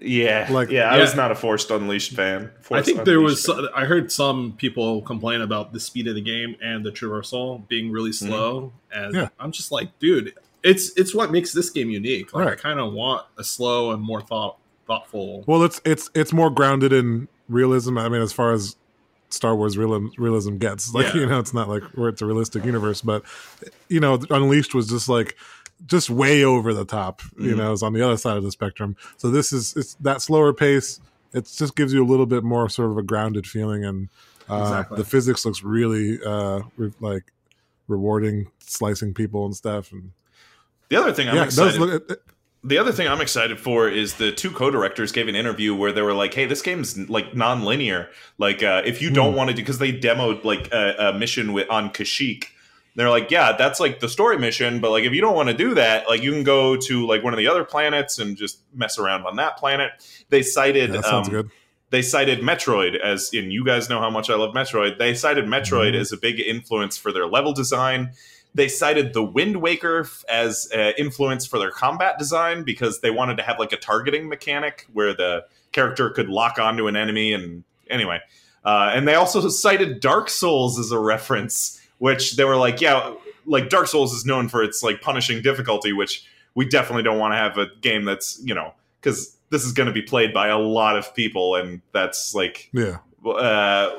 Yeah, 0.00 0.46
like- 0.50 0.70
yeah. 0.70 0.90
I 0.90 0.96
Yeah. 0.96 1.02
was 1.02 1.14
not 1.14 1.30
a 1.30 1.34
Force 1.34 1.68
Unleashed 1.70 2.12
fan. 2.12 2.50
I 2.70 2.82
think 2.82 3.04
there 3.04 3.20
was. 3.20 3.44
Fan. 3.44 3.68
I 3.74 3.84
heard 3.84 4.12
some 4.12 4.52
people 4.52 5.02
complain 5.02 5.40
about 5.40 5.72
the 5.72 5.80
speed 5.80 6.06
of 6.06 6.14
the 6.14 6.20
game 6.20 6.56
and 6.62 6.84
the 6.84 6.90
traversal 6.90 7.66
being 7.68 7.90
really 7.90 8.10
mm-hmm. 8.10 8.28
slow, 8.28 8.72
and 8.92 9.14
Yeah. 9.14 9.28
I'm 9.40 9.52
just 9.52 9.72
like, 9.72 9.98
dude, 9.98 10.34
it's 10.62 10.92
it's 10.96 11.14
what 11.14 11.30
makes 11.30 11.52
this 11.52 11.70
game 11.70 11.90
unique. 11.90 12.32
Like, 12.32 12.48
I 12.48 12.54
kind 12.56 12.80
of 12.80 12.92
want 12.92 13.26
a 13.36 13.44
slow 13.44 13.92
and 13.92 14.02
more 14.02 14.20
thought 14.20 14.56
thoughtful. 14.86 15.44
Well, 15.46 15.62
it's 15.62 15.80
it's 15.84 16.10
it's 16.14 16.32
more 16.32 16.50
grounded 16.50 16.92
in 16.92 17.28
realism. 17.48 17.98
I 17.98 18.08
mean, 18.08 18.22
as 18.22 18.32
far 18.32 18.52
as 18.52 18.76
Star 19.30 19.54
Wars 19.54 19.76
realism, 19.76 20.08
realism 20.16 20.56
gets, 20.56 20.94
like 20.94 21.14
Yeah. 21.14 21.20
you 21.20 21.26
know, 21.26 21.38
it's 21.38 21.52
not 21.54 21.68
like 21.68 21.82
where 21.94 22.08
it's 22.08 22.22
a 22.22 22.26
realistic 22.26 22.64
universe, 22.64 23.02
but 23.02 23.22
you 23.88 24.00
know, 24.00 24.18
Unleashed 24.30 24.74
was 24.74 24.88
just 24.88 25.08
like 25.08 25.36
just 25.86 26.10
way 26.10 26.44
over 26.44 26.74
the 26.74 26.84
top. 26.84 27.22
You 27.38 27.54
Mhm. 27.54 27.56
know, 27.58 27.72
it's 27.72 27.82
on 27.82 27.92
the 27.92 28.02
other 28.02 28.16
side 28.16 28.36
of 28.36 28.42
the 28.42 28.50
spectrum. 28.50 28.96
So 29.16 29.30
this 29.30 29.52
is 29.52 29.74
it's 29.76 29.94
that 30.00 30.20
slower 30.22 30.52
pace. 30.52 31.00
It 31.32 31.50
just 31.56 31.76
gives 31.76 31.92
you 31.92 32.02
a 32.04 32.08
little 32.08 32.26
bit 32.26 32.42
more 32.44 32.68
sort 32.68 32.90
of 32.90 32.98
a 32.98 33.02
grounded 33.02 33.46
feeling, 33.46 33.84
and 33.84 34.08
uh, 34.50 34.60
Exactly. 34.62 34.96
the 34.96 35.04
physics 35.04 35.44
looks 35.44 35.62
really 35.62 36.18
uh, 36.24 36.60
re- 36.76 36.92
like 37.00 37.32
rewarding, 37.86 38.50
slicing 38.60 39.14
people 39.14 39.44
and 39.46 39.54
stuff. 39.54 39.92
And 39.92 40.12
the 40.88 40.96
other 40.96 41.12
thing 41.12 41.28
I'm 41.28 41.36
yeah, 41.36 41.44
excited. 41.44 41.80
look. 41.80 42.10
It, 42.10 42.22
the 42.64 42.76
other 42.76 42.90
thing 42.92 43.06
I'm 43.06 43.20
excited 43.20 43.60
for 43.60 43.88
is 43.88 44.14
the 44.14 44.32
two 44.32 44.50
co-directors 44.50 45.12
gave 45.12 45.28
an 45.28 45.36
interview 45.36 45.74
where 45.76 45.92
they 45.92 46.02
were 46.02 46.12
like, 46.12 46.34
"Hey, 46.34 46.44
this 46.44 46.60
game's 46.60 46.98
like 47.08 47.34
non-linear. 47.36 48.08
Like, 48.36 48.62
uh, 48.64 48.82
if 48.84 49.00
you 49.00 49.10
don't 49.10 49.30
Hmm. 49.32 49.36
want 49.38 49.50
to 49.50 49.54
do, 49.54 49.62
because 49.62 49.78
they 49.78 49.92
demoed 49.92 50.42
like 50.44 50.72
a, 50.72 50.94
a 51.14 51.18
mission 51.18 51.52
with 51.52 51.70
on 51.70 51.90
Kashyyyk, 51.90 52.46
they're 52.98 53.10
like, 53.10 53.30
yeah, 53.30 53.52
that's 53.52 53.78
like 53.80 54.00
the 54.00 54.08
story 54.08 54.38
mission, 54.38 54.80
but 54.80 54.90
like 54.90 55.04
if 55.04 55.12
you 55.12 55.20
don't 55.20 55.36
want 55.36 55.48
to 55.48 55.54
do 55.54 55.74
that, 55.74 56.08
like 56.08 56.22
you 56.22 56.32
can 56.32 56.42
go 56.42 56.76
to 56.76 57.06
like 57.06 57.22
one 57.22 57.32
of 57.32 57.38
the 57.38 57.46
other 57.46 57.64
planets 57.64 58.18
and 58.18 58.36
just 58.36 58.60
mess 58.74 58.98
around 58.98 59.24
on 59.24 59.36
that 59.36 59.56
planet. 59.56 59.90
They 60.30 60.42
cited, 60.42 60.92
yeah, 60.94 61.00
sounds 61.02 61.28
um, 61.28 61.34
good. 61.34 61.50
they 61.90 62.02
cited 62.02 62.40
Metroid 62.40 62.98
as 62.98 63.30
in 63.32 63.50
you 63.50 63.64
guys 63.64 63.88
know 63.88 64.00
how 64.00 64.10
much 64.10 64.30
I 64.30 64.34
love 64.34 64.54
Metroid. 64.54 64.98
They 64.98 65.14
cited 65.14 65.44
Metroid 65.46 65.92
Mhm. 65.94 66.00
as 66.00 66.12
a 66.12 66.16
big 66.16 66.40
influence 66.40 66.96
for 66.98 67.12
their 67.12 67.26
level 67.26 67.52
design. 67.52 68.10
They 68.54 68.66
cited 68.68 69.12
the 69.12 69.22
Wind 69.22 69.58
Waker 69.58 70.08
as 70.28 70.68
uh, 70.74 70.92
influence 70.98 71.46
for 71.46 71.58
their 71.58 71.70
combat 71.70 72.18
design 72.18 72.64
because 72.64 73.00
they 73.00 73.10
wanted 73.10 73.36
to 73.36 73.42
have 73.44 73.58
like 73.58 73.72
a 73.72 73.76
targeting 73.76 74.28
mechanic 74.28 74.86
where 74.92 75.14
the 75.14 75.44
character 75.72 76.10
could 76.10 76.28
lock 76.28 76.58
onto 76.58 76.88
an 76.88 76.96
enemy. 76.96 77.32
And 77.32 77.62
anyway, 77.88 78.20
uh, 78.64 78.90
and 78.92 79.06
they 79.06 79.14
also 79.14 79.46
cited 79.48 80.00
Dark 80.00 80.28
Souls 80.30 80.78
as 80.78 80.90
a 80.90 80.98
reference, 80.98 81.77
which 81.98 82.36
they 82.36 82.44
were 82.44 82.56
like, 82.56 82.80
yeah, 82.80 83.14
like 83.46 83.68
Dark 83.68 83.86
Souls 83.86 84.12
is 84.12 84.24
known 84.24 84.48
for 84.48 84.62
its 84.62 84.82
like 84.82 85.00
punishing 85.00 85.42
difficulty, 85.42 85.92
which 85.92 86.24
we 86.54 86.64
definitely 86.64 87.02
don't 87.02 87.18
want 87.18 87.32
to 87.32 87.36
have 87.36 87.58
a 87.58 87.66
game 87.80 88.04
that's 88.04 88.40
you 88.44 88.54
know 88.54 88.74
because 89.00 89.36
this 89.50 89.64
is 89.64 89.72
going 89.72 89.86
to 89.86 89.92
be 89.92 90.02
played 90.02 90.32
by 90.32 90.48
a 90.48 90.58
lot 90.58 90.96
of 90.96 91.14
people, 91.14 91.56
and 91.56 91.80
that's 91.92 92.34
like 92.34 92.68
Yeah, 92.72 92.98
uh, 93.24 93.90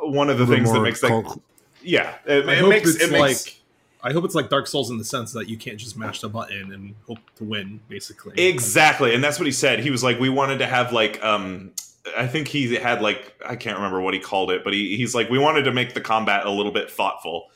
one 0.00 0.30
of 0.30 0.38
the 0.38 0.46
things 0.46 0.68
that 0.70 0.76
more 0.76 0.84
makes 0.84 1.00
that 1.00 1.08
cult- 1.08 1.42
yeah, 1.82 2.14
it, 2.26 2.48
it 2.48 2.68
makes 2.68 2.96
it 2.96 3.12
makes 3.12 3.46
like. 3.46 3.60
I 4.02 4.12
hope 4.12 4.24
it's 4.24 4.34
like 4.36 4.50
Dark 4.50 4.68
Souls 4.68 4.90
in 4.90 4.98
the 4.98 5.04
sense 5.04 5.32
that 5.32 5.48
you 5.48 5.56
can't 5.56 5.78
just 5.78 5.96
mash 5.96 6.20
the 6.20 6.28
button 6.28 6.72
and 6.72 6.94
hope 7.08 7.18
to 7.36 7.44
win, 7.44 7.80
basically. 7.88 8.40
exactly, 8.40 9.14
and 9.14 9.24
that's 9.24 9.38
what 9.38 9.46
he 9.46 9.52
said. 9.52 9.80
He 9.80 9.90
was 9.90 10.04
like, 10.04 10.20
we 10.20 10.28
wanted 10.28 10.58
to 10.58 10.66
have 10.66 10.92
like 10.92 11.22
um. 11.24 11.72
I 12.16 12.26
think 12.26 12.48
he 12.48 12.74
had 12.74 13.00
like 13.02 13.34
I 13.44 13.56
can't 13.56 13.76
remember 13.76 14.00
what 14.00 14.14
he 14.14 14.20
called 14.20 14.50
it, 14.50 14.62
but 14.64 14.72
he, 14.72 14.96
he's 14.96 15.14
like 15.14 15.28
we 15.30 15.38
wanted 15.38 15.62
to 15.64 15.72
make 15.72 15.94
the 15.94 16.00
combat 16.00 16.44
a 16.46 16.50
little 16.50 16.72
bit 16.72 16.90
thoughtful, 16.90 17.46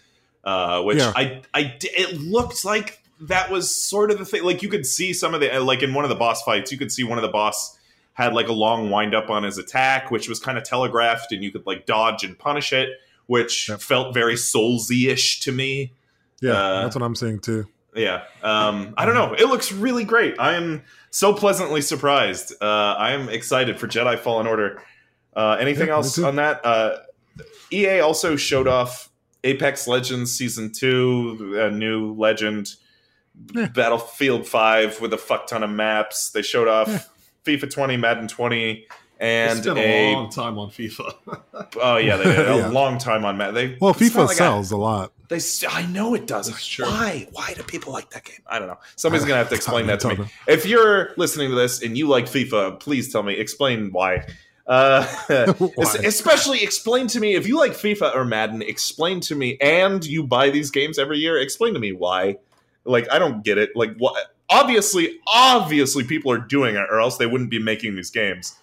uh, 0.45 0.83
which 0.83 0.99
Yeah. 0.99 1.12
I 1.14 1.42
I 1.54 1.76
it 1.83 2.21
looked 2.21 2.64
like 2.64 3.02
that 3.23 3.50
was 3.50 3.75
sort 3.75 4.11
of 4.11 4.19
the 4.19 4.25
thing. 4.25 4.42
Like 4.45 4.62
you 4.62 4.69
could 4.69 4.87
see 4.87 5.12
some 5.12 5.35
of 5.35 5.40
the 5.40 5.61
like 5.61 5.83
in 5.83 5.95
one 5.95 6.04
of 6.04 6.09
the 6.09 6.16
boss 6.16 6.42
fights, 6.42 6.73
you 6.73 6.78
could 6.78 6.90
see 6.90 7.04
one 7.04 7.19
of 7.19 7.23
the 7.23 7.28
boss 7.28 7.76
had 8.14 8.35
like 8.35 8.49
a 8.49 8.52
long 8.52 8.90
wind 8.90 9.14
up 9.14 9.30
on 9.30 9.42
his 9.45 9.57
attack, 9.59 10.11
which 10.11 10.28
was 10.28 10.40
kind 10.40 10.59
of 10.59 10.64
telegraphed, 10.64 11.33
and 11.33 11.42
you 11.45 11.50
could 11.52 11.64
like 11.66 11.87
dodge 11.87 12.25
and 12.25 12.38
punish 12.38 12.73
it, 12.73 12.88
which 13.26 13.69
Yep. 13.69 13.80
felt 13.80 14.14
very 14.14 14.35
Soulsy 14.35 15.09
ish 15.09 15.40
to 15.40 15.52
me. 15.52 15.92
yeah, 16.40 16.52
uh, 16.52 16.83
that's 16.83 16.97
what 16.97 17.02
I'm 17.04 17.14
saying 17.14 17.40
too. 17.40 17.66
Yeah. 17.95 18.23
Um, 18.42 18.95
I 18.97 19.04
don't 19.04 19.14
know. 19.14 19.35
It 19.35 19.47
looks 19.49 19.73
really 19.73 20.04
great. 20.04 20.37
I 20.38 20.54
am 20.54 20.83
so 21.11 21.33
pleasantly 21.35 21.81
surprised. 21.83 22.52
Uh, 22.61 22.64
I 22.99 23.12
am 23.12 23.29
excited 23.29 23.79
for 23.79 23.87
Jedi 23.88 24.19
Fallen 24.19 24.47
Order. 24.47 24.83
Uh, 25.35 25.57
anything 25.61 25.88
Yeah, 25.88 25.95
else 25.95 26.19
on 26.19 26.37
that? 26.37 26.64
Uh, 26.64 26.99
EA 27.73 28.00
also 28.00 28.37
showed 28.37 28.67
off 28.69 29.11
Apex 29.45 29.87
Legends 29.87 30.35
Season 30.37 30.71
2, 30.73 31.61
a 31.61 31.71
new 31.71 32.12
legend, 32.14 32.75
Yeah. 33.55 33.67
Battlefield 33.69 34.47
5 34.47 35.00
with 35.00 35.12
a 35.12 35.19
fuck 35.19 35.47
ton 35.47 35.62
of 35.62 35.71
maps. 35.71 36.31
They 36.31 36.43
showed 36.43 36.69
off 36.69 36.88
Yeah. 36.88 37.00
FIFA 37.47 37.71
20, 37.73 37.97
Madden 37.97 38.29
20, 38.29 38.87
and 39.21 39.59
it's 39.59 39.67
been 39.67 39.77
a. 39.79 40.12
a 40.12 40.15
long 40.15 40.31
time 40.31 40.59
on 40.59 40.71
FIFA. 40.71 41.15
oh, 41.81 41.97
yeah, 41.99 42.17
they 42.17 42.25
did. 42.25 42.49
A 42.49 42.57
Yeah. 42.57 42.69
long 42.69 42.99
time 42.99 43.25
on 43.25 43.37
Madden. 43.37 43.55
They, 43.55 43.77
Well, 43.81 43.95
FIFA 43.95 44.27
like 44.29 44.37
sells 44.37 44.73
a 44.73 44.77
lot. 44.77 45.12
they, 45.29 45.37
s- 45.37 45.65
I 45.69 45.87
know 45.87 46.15
it 46.15 46.27
does. 46.27 46.49
That's 46.49 46.67
true. 46.67 46.87
Why? 46.87 47.29
Why 47.33 47.53
do 47.55 47.62
people 47.62 47.93
like 47.93 48.11
that 48.11 48.25
game? 48.25 48.41
I 48.47 48.59
don't 48.59 48.69
know. 48.69 48.79
Somebody's 48.97 49.25
gonna 49.27 49.37
have 49.39 49.50
to 49.50 49.55
explain 49.61 49.87
that 49.89 50.00
to 50.00 50.09
me. 50.09 50.15
know. 50.17 50.27
If 50.49 50.67
you're 50.67 51.12
listening 51.17 51.50
to 51.50 51.55
this 51.55 51.83
and 51.83 51.97
you 51.97 52.09
like 52.09 52.25
FIFA, 52.27 52.81
please 52.81 53.12
tell 53.12 53.23
me. 53.23 53.35
Explain 53.35 53.93
why. 53.93 54.27
Uh, 54.67 55.05
Why? 55.59 55.97
especially 56.05 56.62
explain 56.62 57.09
to 57.09 57.19
me 57.19 57.35
if 57.35 57.49
you 57.49 57.57
like 57.59 57.73
FIFA 57.73 58.15
or 58.15 58.25
Madden. 58.25 58.62
Explain 58.62 59.19
to 59.23 59.35
me, 59.35 59.59
and 59.61 60.05
you 60.05 60.23
buy 60.23 60.50
these 60.50 60.71
games 60.71 60.97
every 60.97 61.19
year. 61.19 61.39
Explain 61.41 61.75
to 61.75 61.81
me 61.81 61.93
why. 61.93 62.37
Like 62.85 63.11
I 63.11 63.19
don't 63.19 63.43
get 63.43 63.59
it. 63.59 63.71
Like 63.75 63.97
what? 63.97 64.33
Obviously, 64.49 65.19
obviously, 65.27 66.05
people 66.05 66.31
are 66.31 66.39
doing 66.39 66.77
it, 66.77 66.87
or 66.89 67.00
else 67.00 67.17
they 67.17 67.27
wouldn't 67.27 67.50
be 67.50 67.59
making 67.59 67.97
these 67.97 68.11
games. 68.11 68.57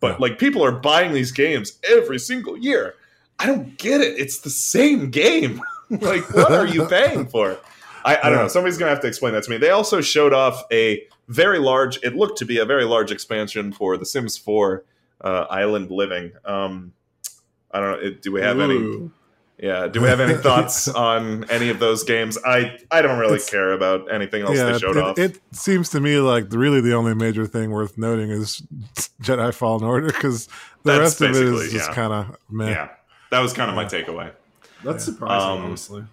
But 0.00 0.18
like 0.20 0.38
people 0.38 0.64
are 0.64 0.72
buying 0.72 1.12
these 1.12 1.30
games 1.32 1.78
every 1.88 2.18
single 2.18 2.56
year. 2.56 2.94
I 3.38 3.46
don't 3.46 3.76
get 3.78 4.00
it. 4.00 4.18
It's 4.18 4.40
the 4.40 4.50
same 4.50 5.10
game. 5.10 5.60
like, 5.90 6.28
what 6.34 6.52
are 6.52 6.66
you 6.66 6.86
paying 6.86 7.26
for? 7.26 7.58
I, 8.04 8.16
I 8.22 8.30
don't 8.30 8.38
know. 8.38 8.48
Somebody's 8.48 8.78
gonna 8.78 8.90
have 8.90 9.00
to 9.00 9.06
explain 9.08 9.34
that 9.34 9.42
to 9.44 9.50
me. 9.50 9.58
They 9.58 9.70
also 9.70 10.00
showed 10.00 10.32
off 10.32 10.64
a 10.72 11.04
very 11.28 11.58
large. 11.58 11.98
It 12.02 12.16
looked 12.16 12.38
to 12.38 12.44
be 12.46 12.58
a 12.58 12.64
very 12.64 12.84
large 12.84 13.12
expansion 13.12 13.72
for 13.72 13.96
The 13.96 14.06
Sims 14.06 14.36
4 14.38 14.84
uh, 15.22 15.46
Island 15.50 15.90
Living. 15.90 16.32
Um, 16.44 16.92
I 17.70 17.80
don't 17.80 17.92
know. 17.92 18.06
it- 18.08 18.22
Do 18.22 18.32
we 18.32 18.40
have 18.40 18.58
any? 18.58 19.10
Ooh. 19.62 19.66
Yeah. 19.66 19.86
Do 19.88 20.00
we 20.00 20.08
have 20.08 20.20
any 20.20 20.34
thoughts 20.42 20.88
on 20.88 21.44
any 21.50 21.68
of 21.68 21.78
those 21.78 22.04
games? 22.04 22.38
I 22.44 22.78
I 22.90 23.02
don't 23.02 23.18
really 23.18 23.34
It's- 23.34 23.50
care 23.50 23.72
about 23.72 24.12
anything 24.12 24.42
else 24.42 24.56
yeah, 24.56 24.72
they 24.72 24.78
showed 24.78 24.96
it, 24.96 25.02
off. 25.02 25.18
it 25.18 25.38
seems 25.52 25.90
to 25.90 26.00
me 26.00 26.18
like 26.18 26.46
really 26.52 26.80
the 26.80 26.94
only 26.94 27.14
major 27.14 27.46
thing 27.46 27.70
worth 27.70 27.98
noting 27.98 28.30
is 28.30 28.62
Jedi 29.22 29.52
Fallen 29.54 29.84
Order 29.84 30.06
because 30.08 30.46
the 30.46 30.92
That's 30.92 30.98
rest 31.00 31.20
of 31.20 31.30
it 31.30 31.36
is 31.36 31.40
basically- 31.50 31.78
just 31.78 31.88
yeah. 31.90 31.94
kind 31.94 32.12
of 32.12 32.36
meh. 32.50 32.70
yeah, 32.70 32.88
that 33.30 33.40
was 33.40 33.52
kind 33.52 33.68
of 33.70 33.76
my 33.76 33.84
takeaway. 33.84 34.32
That's 34.82 35.06
Yeah. 35.06 35.12
surprising, 35.14 35.50
Um, 35.50 35.64
honestly. 35.66 36.04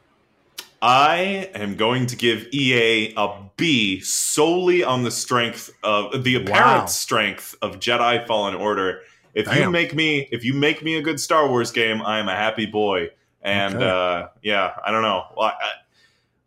I 0.82 1.50
am 1.56 1.76
going 1.76 2.06
to 2.08 2.16
give 2.16 2.48
EA 2.52 3.14
a 3.18 3.30
B 3.58 4.00
solely 4.02 4.84
on 4.84 5.04
the 5.04 5.10
strength 5.10 5.72
of 5.84 6.24
the 6.24 6.36
apparent 6.36 6.82
Wow. 6.82 6.86
strength 6.86 7.56
of 7.64 7.80
Jedi 7.80 8.28
Fallen 8.28 8.54
Order. 8.54 9.02
If 9.34 9.54
you 9.56 9.70
make 9.72 9.96
me 9.96 10.28
if 10.32 10.44
you 10.44 10.54
make 10.54 10.84
me 10.84 10.96
a 10.96 11.02
good 11.02 11.20
Star 11.20 11.48
Wars 11.48 11.72
game, 11.72 12.02
I 12.04 12.20
am 12.20 12.28
a 12.30 12.36
happy 12.36 12.66
boy. 12.68 13.10
And 13.48 13.76
Okay. 13.76 13.86
uh, 13.90 14.28
yeah, 14.44 14.74
I 14.86 14.92
don't 14.92 15.04
know. 15.04 15.24
Well, 15.36 15.48
I, 15.48 15.72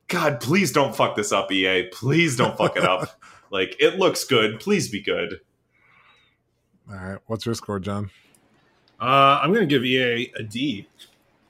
God, 0.09 0.41
please 0.41 0.71
don't 0.71 0.95
fuck 0.95 1.17
this 1.17 1.33
up, 1.33 1.51
EA. 1.51 1.85
Please 1.93 2.37
don't 2.37 2.57
fuck 2.57 2.77
it 2.77 2.85
up. 2.85 3.09
Like 3.53 3.75
it 3.81 3.99
looks 3.99 4.23
good. 4.23 4.61
Please 4.61 4.89
be 4.89 5.01
good. 5.01 5.41
All 6.89 6.95
right, 6.97 7.19
what's 7.27 7.45
your 7.45 7.57
score, 7.57 7.81
John? 7.81 8.09
Uh, 9.01 9.41
I'm 9.43 9.53
going 9.53 9.69
to 9.69 9.75
give 9.75 9.85
EA 9.85 10.33
a 10.39 10.43
D. 10.45 10.87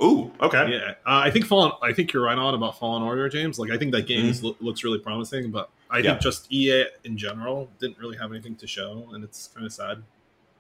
Ooh, 0.03 0.33
okay. 0.41 0.71
Yeah, 0.71 0.91
uh, 1.05 1.19
I 1.25 1.31
think 1.31 1.45
Fallen. 1.45 1.73
I 1.83 1.93
think 1.93 2.15
you're 2.15 2.25
right 2.25 2.39
on 2.39 2.55
about 2.55 2.79
Fallen 2.79 3.03
Order, 3.03 3.29
James. 3.29 3.59
Like, 3.59 3.71
I 3.71 3.77
think 3.77 3.93
that 3.93 4.07
game 4.07 4.25
is, 4.25 4.43
lo- 4.43 4.57
looks 4.61 4.83
really 4.83 4.99
promising, 4.99 5.51
but 5.51 5.69
I 5.91 5.99
Yeah. 5.99 6.13
think 6.13 6.21
just 6.23 6.51
EA 6.51 6.87
in 7.05 7.19
general 7.19 7.69
didn't 7.79 7.99
really 7.99 8.17
have 8.17 8.31
anything 8.33 8.57
to 8.57 8.67
show, 8.67 9.07
and 9.13 9.23
it's 9.23 9.49
kind 9.49 9.67
of 9.67 9.73
sad. 9.75 10.03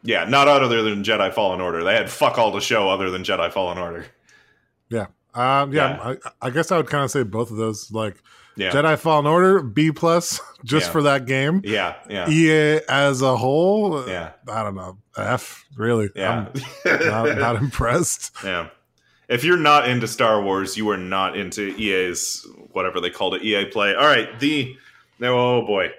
Yeah, 0.02 0.24
not 0.26 0.46
other 0.46 0.82
than 0.82 1.02
Jedi 1.02 1.32
Fallen 1.32 1.62
Order. 1.62 1.84
They 1.84 1.94
had 1.94 2.10
fuck 2.10 2.36
all 2.36 2.52
to 2.52 2.60
show 2.60 2.90
other 2.90 3.08
than 3.08 3.22
Jedi 3.22 3.50
Fallen 3.50 3.78
Order. 3.78 4.04
Um, 4.92 5.72
yeah, 5.72 5.96
Yeah. 5.96 6.14
I, 6.40 6.46
I 6.46 6.50
guess 6.50 6.72
I 6.72 6.76
would 6.76 6.88
kind 6.88 7.04
of 7.04 7.10
say 7.10 7.22
both 7.22 7.50
of 7.52 7.56
those. 7.56 7.92
Like 7.92 8.16
Yeah, 8.56 8.70
Jedi 8.72 8.98
Fallen 8.98 9.26
Order, 9.26 9.62
B 9.62 9.92
plus, 9.92 10.40
just 10.64 10.86
Yeah. 10.86 10.92
for 10.92 11.02
that 11.02 11.26
game. 11.26 11.62
yeah, 11.64 11.94
yeah, 12.08 12.28
EA 12.28 12.80
as 12.88 13.22
a 13.22 13.36
whole, 13.36 14.08
yeah, 14.08 14.32
I 14.48 14.62
don't 14.64 14.74
know, 14.74 14.98
F. 15.16 15.64
Really, 15.76 16.10
yeah. 16.16 16.48
I'm 16.84 17.06
not, 17.06 17.38
not 17.38 17.56
impressed. 17.62 18.32
Yeah. 18.42 18.68
If 19.28 19.44
you're 19.44 19.56
not 19.56 19.88
into 19.88 20.08
Star 20.08 20.42
Wars, 20.42 20.76
you 20.76 20.90
are 20.90 20.96
not 20.96 21.36
into 21.36 21.68
EA's 21.78 22.44
whatever 22.72 23.00
they 23.00 23.10
called 23.10 23.34
it, 23.36 23.44
EA 23.44 23.66
Play. 23.66 23.94
All 23.94 24.06
right, 24.06 24.38
the 24.40 24.76
no, 25.20 25.38
oh 25.38 25.62
boy. 25.66 25.92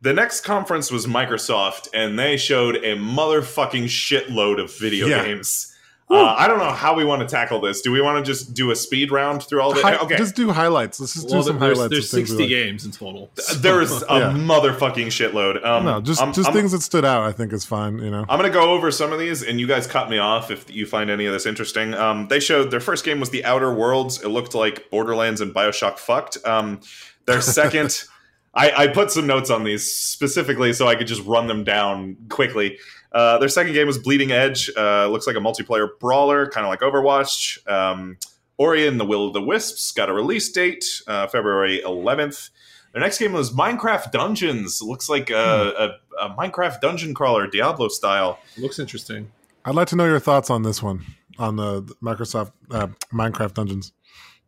The 0.00 0.12
next 0.12 0.42
conference 0.42 0.92
was 0.92 1.06
Microsoft, 1.06 1.88
and 1.92 2.16
they 2.16 2.36
showed 2.36 2.76
a 2.76 2.94
motherfucking 2.96 3.86
shitload 3.86 4.60
of 4.62 4.72
video 4.78 5.08
Yeah. 5.08 5.24
games. 5.24 5.74
Uh, 6.10 6.34
I 6.38 6.48
don't 6.48 6.58
know 6.58 6.72
how 6.72 6.94
we 6.94 7.04
want 7.04 7.20
to 7.20 7.28
tackle 7.28 7.60
this. 7.60 7.82
Do 7.82 7.92
we 7.92 8.00
want 8.00 8.24
to 8.24 8.26
just 8.32 8.54
do 8.54 8.70
a 8.70 8.76
speed 8.76 9.12
round 9.12 9.42
through 9.42 9.60
all 9.60 9.74
the? 9.74 9.82
Hi- 9.82 9.96
okay, 9.98 10.16
Just 10.16 10.34
do 10.34 10.50
highlights. 10.50 10.98
Let's 10.98 11.12
just 11.12 11.28
Well, 11.28 11.42
do 11.42 11.46
some 11.48 11.58
there's, 11.58 11.76
highlights. 11.76 11.90
there's 11.92 12.04
of 12.06 12.10
things 12.18 12.30
we 12.30 12.36
60 12.38 12.42
like. 12.44 12.48
games 12.50 12.84
in 12.86 12.92
total. 12.92 13.30
there's 13.58 13.92
a 14.02 14.06
Yeah. 14.08 14.30
motherfucking 14.32 15.08
shitload. 15.08 15.62
Um, 15.64 15.84
no, 15.84 16.00
just 16.00 16.22
I'm- 16.22 16.32
just 16.32 16.46
I'm- 16.48 16.56
things 16.56 16.72
that 16.72 16.80
stood 16.80 17.04
out. 17.04 17.24
I 17.24 17.32
think 17.32 17.52
is 17.52 17.66
fine. 17.66 17.98
You 17.98 18.10
know, 18.10 18.24
I'm 18.26 18.38
gonna 18.38 18.48
go 18.48 18.70
over 18.72 18.90
some 18.90 19.12
of 19.12 19.18
these, 19.18 19.42
and 19.42 19.60
you 19.60 19.66
guys 19.66 19.86
cut 19.86 20.08
me 20.08 20.16
off 20.16 20.50
if 20.50 20.74
you 20.74 20.86
find 20.86 21.10
any 21.10 21.26
of 21.26 21.32
this 21.34 21.44
interesting. 21.44 21.92
Um, 21.92 22.28
they 22.28 22.40
showed 22.40 22.70
their 22.70 22.80
first 22.80 23.04
game 23.04 23.20
was 23.20 23.28
The 23.28 23.44
Outer 23.44 23.74
Worlds. 23.74 24.22
It 24.22 24.28
looked 24.28 24.54
like 24.54 24.90
Borderlands 24.90 25.42
and 25.42 25.52
Bioshock 25.54 25.98
fucked. 25.98 26.38
Um, 26.46 26.80
their 27.26 27.42
second, 27.42 28.04
I, 28.54 28.70
I 28.84 28.86
put 28.88 29.10
some 29.10 29.26
notes 29.26 29.50
on 29.50 29.62
these 29.64 29.92
specifically 29.92 30.72
so 30.72 30.88
I 30.88 30.94
could 30.94 31.06
just 31.06 31.22
run 31.26 31.48
them 31.48 31.64
down 31.64 32.16
quickly. 32.30 32.78
Uh, 33.12 33.38
their 33.38 33.48
second 33.48 33.72
game 33.72 33.86
was 33.86 33.98
Bleeding 33.98 34.32
Edge. 34.32 34.70
Uh, 34.76 35.08
looks 35.08 35.26
like 35.26 35.36
a 35.36 35.40
multiplayer 35.40 35.88
brawler, 35.98 36.46
kind 36.48 36.66
of 36.66 36.70
like 36.70 36.80
Overwatch. 36.80 37.66
Um, 37.70 38.18
Ori 38.58 38.86
and 38.86 38.98
the 38.98 39.04
Will 39.04 39.28
of 39.28 39.32
the 39.32 39.40
Wisps 39.40 39.92
got 39.92 40.08
a 40.08 40.12
release 40.12 40.50
date, 40.50 40.84
uh, 41.06 41.26
February 41.28 41.80
11th. 41.84 42.50
Their 42.92 43.02
next 43.02 43.18
game 43.18 43.32
was 43.32 43.52
Minecraft 43.52 44.10
Dungeons. 44.10 44.82
Looks 44.82 45.08
like 45.08 45.30
a, 45.30 45.96
a, 46.18 46.24
a 46.26 46.30
Minecraft 46.36 46.80
dungeon 46.80 47.14
crawler, 47.14 47.46
Diablo 47.46 47.88
style. 47.88 48.40
Looks 48.56 48.78
interesting. 48.78 49.30
I'd 49.64 49.74
like 49.74 49.88
to 49.88 49.96
know 49.96 50.06
your 50.06 50.20
thoughts 50.20 50.50
on 50.50 50.62
this 50.62 50.82
one 50.82 51.04
on 51.38 51.56
the 51.56 51.80
the 51.82 51.94
Microsoft 51.96 52.52
uh, 52.70 52.88
Minecraft 53.12 53.54
Dungeons. 53.54 53.92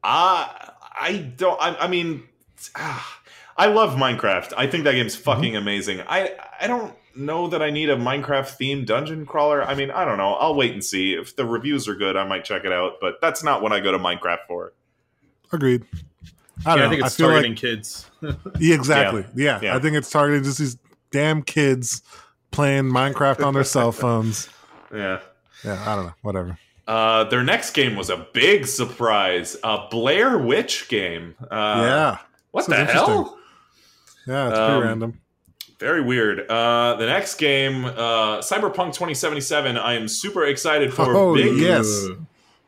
Uh, 0.03 0.49
I 0.99 1.33
don't. 1.37 1.61
I, 1.61 1.77
I 1.77 1.89
mean, 1.89 2.25
ah, 2.77 3.21
I 3.57 3.67
love 3.67 3.95
Minecraft. 3.97 4.55
I 4.57 4.67
think 4.67 4.85
that 4.85 4.93
game's 4.93 5.15
fucking 5.15 5.55
amazing. 5.55 6.01
I 6.09 6.35
I 6.59 6.67
don't 6.67 6.95
know 7.15 7.49
that 7.49 7.63
I 7.63 7.71
need 7.71 7.91
a 7.91 7.97
Minecraft 7.97 8.57
themed 8.59 8.87
dungeon 8.87 9.27
crawler. 9.27 9.63
I 9.63 9.75
mean, 9.75 9.91
I 9.91 10.05
don't 10.05 10.19
know. 10.19 10.35
I'll 10.35 10.55
wait 10.55 10.73
and 10.73 10.85
see. 10.85 11.15
If 11.15 11.37
the 11.37 11.45
reviews 11.45 11.89
are 11.89 11.95
good, 11.95 12.17
I 12.17 12.25
might 12.25 12.45
check 12.45 12.65
it 12.65 12.73
out. 12.73 12.95
But 13.01 13.21
that's 13.21 13.43
not 13.43 13.63
what 13.63 13.73
I 13.73 13.81
go 13.81 13.93
to 13.93 13.99
Minecraft 13.99 14.47
for. 14.47 14.73
Agreed. 15.53 15.85
I 16.67 16.77
don't 16.77 16.79
yeah, 16.79 16.83
know. 16.83 16.87
I 16.87 16.89
think 16.91 17.07
it's 17.07 17.17
feel 17.17 17.29
targeting 17.29 17.53
like 17.53 17.61
kids. 17.61 18.11
yeah, 18.61 18.75
exactly. 18.75 19.25
Yeah. 19.35 19.61
Yeah. 19.63 19.77
I 19.77 19.79
think 19.79 19.97
it's 19.97 20.11
targeting 20.11 20.45
just 20.45 20.59
these 20.59 20.77
damn 21.11 21.43
kids 21.43 22.03
playing 22.51 22.85
Minecraft 22.85 23.45
on 23.45 23.55
their 23.55 23.65
cell 23.65 23.93
phones. 23.93 24.49
Yeah. 24.93 25.21
Yeah, 25.65 25.81
I 25.87 25.95
don't 25.95 26.07
know. 26.07 26.15
Whatever. 26.23 26.59
Uh, 26.85 27.23
their 27.23 27.45
next 27.45 27.75
game 27.75 27.95
was 27.95 28.11
a 28.11 28.27
big 28.33 28.67
surprise. 28.67 29.57
A 29.63 29.87
Blair 29.89 30.37
Witch 30.37 30.89
game. 30.89 31.37
Uh, 31.43 31.47
yeah, 31.81 32.19
What 32.51 32.67
this 32.67 32.75
the 32.75 32.81
interesting. 32.81 33.07
hell? 33.07 33.39
yeah, 34.27 34.49
it's 34.49 34.59
um, 34.59 34.71
pretty 34.73 34.89
random. 34.89 35.21
Very 35.81 36.03
weird. 36.03 36.47
Uh, 36.49 36.95
the 36.97 37.07
next 37.07 37.37
game, 37.37 37.87
uh, 37.87 38.39
Cyberpunk 38.41 38.93
2077. 38.93 39.79
I 39.79 39.95
am 39.95 40.07
super 40.09 40.45
excited 40.45 40.93
for. 40.93 41.17
Oh, 41.17 41.35
big, 41.35 41.57
yes. 41.57 42.07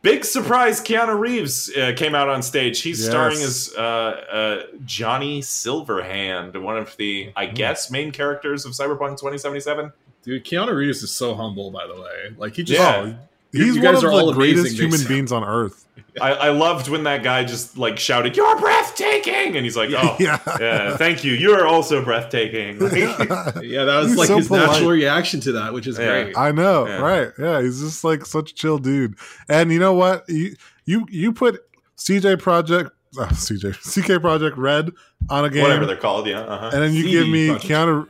Big 0.01 0.25
surprise! 0.25 0.81
Keanu 0.81 1.17
Reeves 1.21 1.71
uh, 1.77 1.93
came 1.95 2.15
out 2.15 2.29
on 2.29 2.43
stage. 2.43 2.81
He's 2.81 3.01
Yes. 3.01 3.09
starring 3.11 3.37
as 3.43 3.73
uh, 3.79 3.81
uh, 3.83 4.63
Johnny 4.85 5.43
Silverhand, 5.43 6.61
one 6.61 6.77
of 6.77 6.97
the, 6.97 7.31
I 7.37 7.47
Hmm. 7.47 7.55
guess, 7.55 7.91
main 7.91 8.11
characters 8.13 8.65
of 8.65 8.73
Cyberpunk 8.73 9.19
2077. 9.21 9.93
Dude, 10.25 10.45
Keanu 10.45 10.75
Reeves 10.75 11.03
is 11.03 11.11
so 11.13 11.35
humble, 11.35 11.71
by 11.71 11.87
the 11.87 11.95
way. 11.95 12.35
Like 12.37 12.57
he 12.57 12.65
just 12.65 12.81
Yeah. 12.81 13.13
You- 13.53 13.65
he's 13.67 13.75
one 13.75 13.95
guys 13.95 14.03
of 14.03 14.09
are 14.11 14.13
all 14.13 14.27
the 14.27 14.33
greatest 14.33 14.61
amazing, 14.61 14.77
human 14.79 14.91
Mason. 15.01 15.09
beings 15.09 15.33
on 15.33 15.45
earth. 15.45 15.79
I, 16.21 16.33
I 16.33 16.49
loved 16.51 16.89
when 16.89 17.05
that 17.05 17.23
guy 17.23 17.43
just 17.45 17.79
like 17.79 17.99
shouted, 17.99 18.37
"You're 18.37 18.59
breathtaking!" 18.59 19.57
and 19.57 19.65
he's 19.65 19.77
like, 19.77 19.91
"Oh, 19.97 20.17
yeah. 20.21 20.39
yeah, 20.61 20.97
thank 20.97 21.25
you. 21.25 21.33
You 21.33 21.53
are 21.55 21.67
also 21.67 22.05
breathtaking." 22.05 22.81
yeah, 22.81 23.85
that 23.85 23.97
was 23.99 24.09
He's 24.11 24.19
like 24.19 24.27
so 24.29 24.37
his 24.39 24.49
polite. 24.49 24.67
natural 24.71 24.91
reaction 24.91 25.41
to 25.41 25.53
that, 25.53 25.73
which 25.73 25.87
is 25.87 25.99
Yeah. 25.99 26.25
great. 26.25 26.37
I 26.39 26.53
know, 26.53 26.87
Yeah. 26.87 26.97
right? 27.01 27.33
Yeah, 27.39 27.63
he's 27.63 27.81
just 27.81 28.05
like 28.05 28.27
such 28.27 28.51
a 28.51 28.55
chill 28.55 28.79
dude. 28.79 29.15
And 29.49 29.73
you 29.73 29.79
know 29.79 29.95
what? 29.95 30.25
You 30.29 30.55
you 30.85 31.07
you 31.11 31.33
put 31.33 31.61
CJ 31.97 32.39
Project, 32.41 32.91
uh, 33.19 33.27
CJ 33.33 33.73
CK 33.83 34.21
Project 34.21 34.57
Red 34.59 34.91
on 35.31 35.45
a 35.47 35.51
game, 35.51 35.63
Whatever 35.63 35.87
they're 35.87 35.97
called, 35.97 36.27
yeah. 36.27 36.41
Uh-huh. 36.41 36.71
and 36.75 36.83
then 36.83 36.93
you 36.93 37.03
CD 37.05 37.13
give 37.13 37.29
me 37.29 37.49
Projekt. 37.49 37.61
Keanu. 37.61 38.09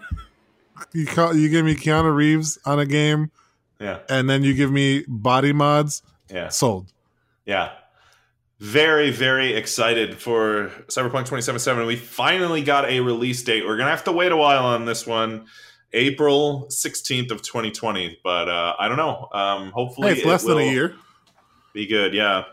You 0.92 1.06
call, 1.06 1.36
you 1.36 1.48
give 1.48 1.64
me 1.64 1.74
Keanu 1.76 2.12
Reeves 2.14 2.58
on 2.66 2.80
a 2.80 2.86
game, 2.86 3.30
Yeah, 3.82 3.98
and 4.08 4.30
then 4.30 4.42
you 4.44 4.54
give 4.54 4.70
me 4.70 5.04
body 5.08 5.52
mods. 5.52 6.02
yeah. 6.30 6.48
Sold. 6.48 6.92
Yeah. 7.44 7.72
Very, 8.60 9.10
very 9.10 9.54
excited 9.54 10.20
for 10.20 10.68
Cyberpunk 10.86 11.24
2077. 11.26 11.84
We 11.84 11.96
finally 11.96 12.62
got 12.62 12.88
a 12.88 13.00
release 13.00 13.42
date. 13.42 13.64
We're 13.64 13.76
going 13.76 13.86
to 13.86 13.90
have 13.90 14.04
to 14.04 14.12
wait 14.12 14.30
a 14.30 14.36
while 14.36 14.64
on 14.64 14.84
this 14.84 15.04
one. 15.04 15.46
April 15.92 16.68
16th 16.70 17.32
of 17.32 17.42
2020. 17.42 18.20
But 18.22 18.48
uh, 18.48 18.76
I 18.78 18.86
don't 18.86 18.98
know. 18.98 19.28
Um, 19.32 19.72
hopefully 19.72 20.08
Hey, 20.08 20.12
it's 20.14 20.22
it 20.22 20.28
less 20.28 20.44
than 20.44 20.58
a 20.58 20.70
year. 20.70 20.94
Be 21.74 21.88
good, 21.88 22.14
yeah. 22.14 22.44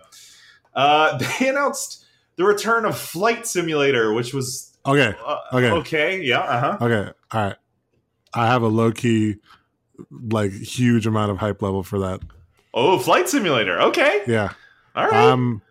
Uh, 0.74 1.16
they 1.40 1.50
announced 1.50 2.04
the 2.38 2.44
return 2.44 2.86
of 2.86 2.98
Flight 2.98 3.46
Simulator, 3.46 4.12
which 4.14 4.34
was 4.34 4.76
Okay, 4.88 5.14
uh, 5.24 5.38
Okay. 5.54 5.70
okay. 5.72 6.22
Yeah, 6.24 6.40
uh-huh. 6.40 6.78
okay, 6.86 7.12
all 7.32 7.42
right. 7.44 7.56
I 8.34 8.48
have 8.48 8.64
a 8.64 8.68
low 8.68 8.92
key, 8.92 9.36
like 10.30 10.52
huge 10.52 11.06
amount 11.08 11.32
of 11.32 11.38
hype 11.38 11.62
level 11.62 11.84
for 11.84 12.00
that. 12.00 12.22
Oh, 12.74 13.00
Flight 13.00 13.28
Simulator. 13.30 13.82
Okay. 13.82 14.24
Yeah. 14.28 14.54
All 14.96 15.06
right. 15.08 15.14
Um, 15.32 15.62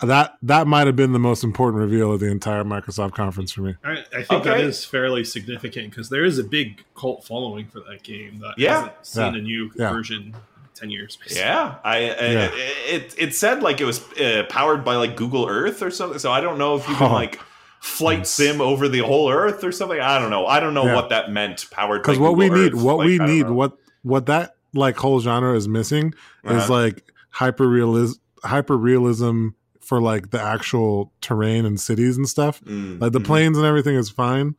that 0.00 0.36
that 0.42 0.66
might 0.66 0.86
have 0.86 0.96
been 0.96 1.12
the 1.12 1.18
most 1.18 1.44
important 1.44 1.82
reveal 1.82 2.10
of 2.12 2.20
the 2.20 2.26
entire 2.30 2.64
Microsoft 2.64 3.12
conference 3.12 3.52
for 3.52 3.60
me. 3.62 3.74
I, 3.84 3.98
I 4.14 4.22
think 4.22 4.44
that 4.44 4.54
Okay. 4.56 4.62
is 4.62 4.84
fairly 4.84 5.24
significant 5.24 5.90
because 5.90 6.08
there 6.08 6.24
is 6.24 6.38
a 6.38 6.44
big 6.44 6.82
cult 6.96 7.24
following 7.24 7.66
for 7.68 7.80
that 7.80 8.02
game 8.02 8.38
that 8.40 8.54
Yeah. 8.56 8.74
hasn't 9.02 9.06
seen 9.06 9.34
Yeah. 9.34 9.38
a 9.38 9.42
new 9.42 9.70
Yeah. 9.76 9.92
version 9.92 10.34
ten 10.74 10.88
years. 10.90 11.16
Basically. 11.16 11.42
Yeah, 11.42 11.74
I, 11.84 11.96
I 11.96 11.98
Yeah. 12.00 12.50
it 12.88 13.14
it 13.18 13.34
said 13.34 13.62
like 13.62 13.82
it 13.82 13.84
was 13.84 14.00
uh, 14.18 14.44
powered 14.48 14.84
by 14.86 14.96
like 14.96 15.16
Google 15.16 15.46
Earth 15.46 15.82
or 15.82 15.90
something. 15.90 16.18
So 16.18 16.32
I 16.32 16.40
don't 16.40 16.56
know 16.56 16.76
if 16.76 16.88
you 16.88 16.94
can 16.94 17.10
Oh. 17.10 17.14
like 17.14 17.38
flight 17.80 18.26
sim 18.26 18.60
over 18.60 18.88
the 18.88 18.98
whole 19.00 19.30
Earth 19.30 19.64
or 19.64 19.72
something. 19.72 19.98
I 20.00 20.18
don't 20.18 20.30
know. 20.30 20.46
I 20.46 20.60
don't 20.60 20.74
know 20.74 20.84
Yeah. 20.84 20.94
what 20.94 21.08
that 21.08 21.32
meant. 21.32 21.66
Powered 21.70 22.02
Because 22.02 22.18
what 22.18 22.36
we 22.36 22.48
Google 22.48 22.62
need, 22.64 22.74
what 22.74 22.98
Like, 22.98 23.06
we 23.06 23.18
need, 23.18 23.46
know. 23.46 23.52
what 23.54 23.76
what 24.02 24.26
that 24.26 24.54
like 24.72 24.96
whole 24.96 25.20
genre 25.20 25.54
is 25.56 25.66
missing 25.66 26.14
is 26.44 26.50
Uh-huh. 26.64 26.72
like 26.72 27.04
hyper 27.30 27.66
realism, 27.68 28.18
hyper 28.44 28.76
realism 28.76 29.48
for 29.80 30.00
like 30.00 30.30
the 30.30 30.40
actual 30.40 31.12
terrain 31.20 31.64
and 31.66 31.80
cities 31.80 32.16
and 32.16 32.28
stuff. 32.28 32.60
Mm, 32.64 33.00
Like 33.00 33.12
the 33.12 33.20
mhm. 33.20 33.24
planes 33.24 33.56
and 33.58 33.66
everything 33.66 33.96
is 33.96 34.08
fine, 34.10 34.54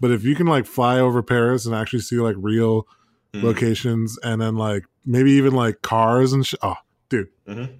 but 0.00 0.10
if 0.10 0.22
you 0.22 0.34
can 0.36 0.46
like 0.46 0.66
fly 0.66 1.00
over 1.00 1.22
Paris 1.22 1.66
and 1.66 1.74
actually 1.74 2.00
see 2.00 2.16
like 2.16 2.36
real 2.38 2.86
Mm. 3.34 3.42
locations 3.42 4.16
and 4.22 4.40
then 4.40 4.54
like 4.56 4.84
maybe 5.04 5.32
even 5.32 5.52
like 5.54 5.82
cars 5.82 6.32
and 6.32 6.46
sh- 6.46 6.54
oh 6.62 6.76
Mhm. 7.10 7.70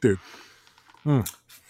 Dude. 0.00 0.18
Hmm. 1.04 1.20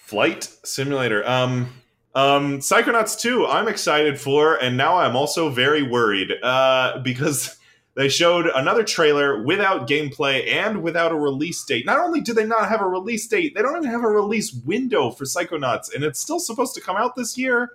Flight 0.06 0.48
Simulator. 0.64 1.26
Um, 1.28 1.68
um, 2.14 2.58
Psychonauts 2.58 3.18
2, 3.20 3.46
I'm 3.46 3.68
excited 3.68 4.20
for, 4.20 4.56
and 4.56 4.76
now 4.76 4.96
I'm 4.96 5.14
also 5.14 5.48
very 5.50 5.82
worried 5.82 6.32
uh, 6.42 6.98
because 7.04 7.56
they 7.94 8.08
showed 8.08 8.46
another 8.46 8.82
trailer 8.82 9.42
without 9.42 9.88
gameplay 9.88 10.50
and 10.52 10.82
without 10.82 11.12
a 11.12 11.16
release 11.16 11.64
date. 11.64 11.86
Not 11.86 11.98
only 11.98 12.20
do 12.20 12.32
they 12.34 12.46
not 12.46 12.68
have 12.68 12.80
a 12.80 12.86
release 12.86 13.26
date, 13.26 13.54
they 13.54 13.62
don't 13.62 13.76
even 13.76 13.90
have 13.90 14.02
a 14.02 14.08
release 14.08 14.52
window 14.52 15.10
for 15.10 15.24
Psychonauts, 15.24 15.94
and 15.94 16.02
it's 16.02 16.20
still 16.20 16.40
supposed 16.40 16.74
to 16.74 16.80
come 16.80 16.96
out 16.96 17.14
this 17.14 17.38
year. 17.38 17.72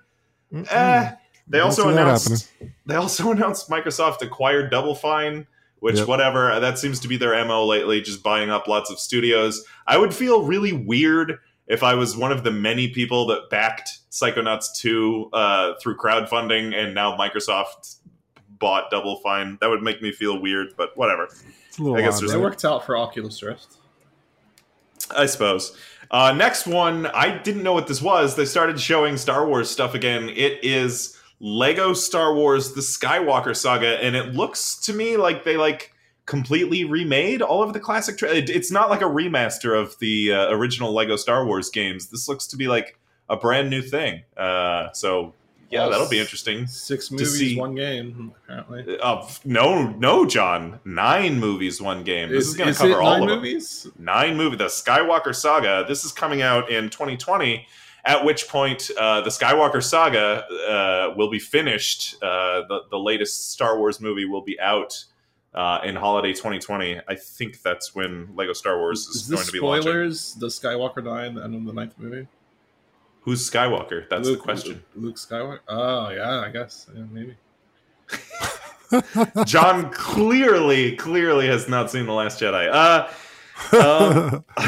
Eh, 0.70 1.12
they 1.48 1.58
Don't 1.58 1.66
also 1.66 1.90
announced 1.90 2.52
they 2.86 2.96
also 2.96 3.32
announced 3.32 3.70
Microsoft 3.70 4.22
acquired 4.22 4.72
Double 4.72 4.96
Fine, 4.96 5.48
which 5.80 5.98
Yep. 5.98 6.08
whatever 6.08 6.60
that 6.60 6.80
seems 6.80 7.00
to 7.02 7.08
be 7.08 7.18
their 7.18 7.44
mo 7.46 7.66
lately, 7.66 8.02
just 8.02 8.24
buying 8.24 8.50
up 8.50 8.68
lots 8.68 8.90
of 8.90 9.00
studios. 9.00 9.64
I 9.86 9.98
would 9.98 10.14
feel 10.14 10.44
really 10.44 10.74
weird 10.74 11.40
if 11.68 11.84
I 11.84 11.96
was 11.96 12.16
one 12.16 12.32
of 12.32 12.44
the 12.44 12.52
many 12.52 12.90
people 12.90 13.28
that 13.28 13.50
backed 13.50 13.90
Psychonauts 14.12 14.68
2 14.78 15.30
uh, 15.34 15.74
through 15.82 15.98
crowdfunding, 15.98 16.76
and 16.76 16.94
now 16.94 17.18
Microsoft 17.18 17.98
bought 18.60 18.90
Double 18.92 19.18
Fine. 19.18 19.58
That 19.62 19.70
would 19.70 19.82
make 19.82 20.02
me 20.02 20.12
feel 20.12 20.42
weird, 20.42 20.76
but 20.78 20.96
whatever. 20.96 21.26
It's 21.68 21.80
a 21.80 21.84
little 21.84 21.98
I 21.98 22.02
guess 22.02 22.18
odd, 22.18 22.22
there's 22.22 22.34
It 22.34 22.40
worked 22.40 22.66
out 22.66 22.86
for 22.86 22.98
Oculus 22.98 23.42
Rift. 23.42 23.78
I 25.16 25.26
suppose. 25.26 25.78
Uh, 26.12 26.32
next 26.32 26.68
one, 26.68 27.08
I 27.08 27.38
didn't 27.38 27.64
know 27.64 27.74
what 27.74 27.88
this 27.88 28.02
was. 28.02 28.36
They 28.36 28.46
started 28.46 28.80
showing 28.80 29.18
Star 29.18 29.46
Wars 29.48 29.70
stuff 29.70 29.94
again. 29.94 30.30
It 30.30 30.64
is 30.64 31.18
Lego 31.40 31.94
Star 31.94 32.34
Wars: 32.34 32.74
The 32.74 32.82
Skywalker 32.82 33.56
Saga, 33.56 34.04
and 34.04 34.16
it 34.16 34.34
looks 34.34 34.78
to 34.82 34.94
me 34.94 35.18
like 35.18 35.44
they 35.44 35.58
like 35.58 35.95
completely 36.26 36.84
remade 36.84 37.42
all 37.42 37.62
of 37.62 37.74
the 37.74 37.80
classic. 37.80 38.18
Tra- 38.18 38.34
it's 38.34 38.72
not 38.72 38.90
like 38.90 39.02
a 39.02 39.06
remaster 39.06 39.80
of 39.80 39.98
the 40.00 40.34
uh, 40.34 40.50
original 40.52 40.94
Lego 40.94 41.16
Star 41.16 41.46
Wars 41.46 41.70
games. 41.70 42.08
This 42.08 42.28
looks 42.28 42.48
to 42.48 42.58
be 42.58 42.68
like 42.68 42.98
a 43.30 43.38
brand 43.38 43.70
new 43.70 43.82
thing. 43.82 44.24
Uh, 44.36 44.92
so 44.92 45.34
yeah, 45.70 45.88
that'll 45.90 46.10
be 46.10 46.20
interesting. 46.20 46.68
Six 46.68 47.12
movies, 47.12 47.38
see- 47.38 47.60
one 47.60 47.76
game, 47.76 48.34
apparently. 48.44 48.98
Uh, 49.00 49.28
no, 49.44 49.90
no, 49.92 50.26
John. 50.26 50.80
Nine 50.86 51.40
movies, 51.40 51.82
one 51.82 52.04
game. 52.04 52.30
This 52.30 52.48
is, 52.48 52.56
going 52.56 52.74
to 52.74 52.78
cover 52.78 53.02
all 53.02 53.22
of 53.24 53.28
them 53.28 53.40
movies? 53.40 53.88
nine 53.98 54.38
movie 54.38 54.56
the 54.56 54.66
skywalker 54.66 55.36
saga 55.36 55.86
this 55.88 56.06
is 56.06 56.12
coming 56.12 56.42
out 56.42 56.70
in 56.70 56.90
2020 56.90 57.66
at 58.06 58.24
which 58.24 58.48
point 58.48 58.90
uh, 58.98 59.22
the 59.22 59.30
skywalker 59.30 59.84
saga 59.84 60.46
uh, 60.70 61.14
will 61.16 61.30
be 61.30 61.40
finished 61.40 62.16
uh, 62.24 62.62
the, 62.68 62.82
the 62.92 62.98
latest 63.00 63.52
star 63.52 63.78
wars 63.78 64.00
movie 64.00 64.26
will 64.26 64.44
be 64.44 64.60
out 64.60 65.06
uh, 65.56 65.80
in 65.84 65.96
holiday 65.96 66.32
2020 66.34 67.00
i 67.08 67.16
think 67.16 67.62
that's 67.62 67.96
when 67.96 68.30
lego 68.36 68.54
star 68.54 68.78
wars 68.78 69.08
is, 69.08 69.16
Is 69.24 69.28
going 69.30 69.38
this 69.40 69.48
to 69.48 69.54
be 69.54 69.60
launching 69.60 69.82
spoilers? 69.84 70.34
Does 70.34 70.60
Skywalker 70.60 71.04
die 71.04 71.26
in 71.26 71.36
the 71.36 71.44
end 71.44 71.56
of 71.56 71.66
the 71.66 71.74
ninth 71.74 71.94
movie? 71.98 72.28
who's 73.22 73.50
skywalker 73.50 74.08
that's 74.10 74.28
Luke, 74.28 74.40
the 74.40 74.44
question 74.44 74.84
Luke 74.96 75.16
Skywalker. 75.16 75.60
Oh 75.68 76.10
yeah, 76.10 76.42
I 76.42 76.50
guess 76.52 76.88
yeah, 76.96 77.04
maybe. 77.12 77.36
john 79.46 79.90
clearly 79.92 80.96
clearly 80.96 81.48
has 81.48 81.68
not 81.68 81.90
seen 81.90 82.06
the 82.06 82.14
last 82.14 82.40
jedi 82.40 82.70
uh, 82.72 83.10
um, 83.74 84.46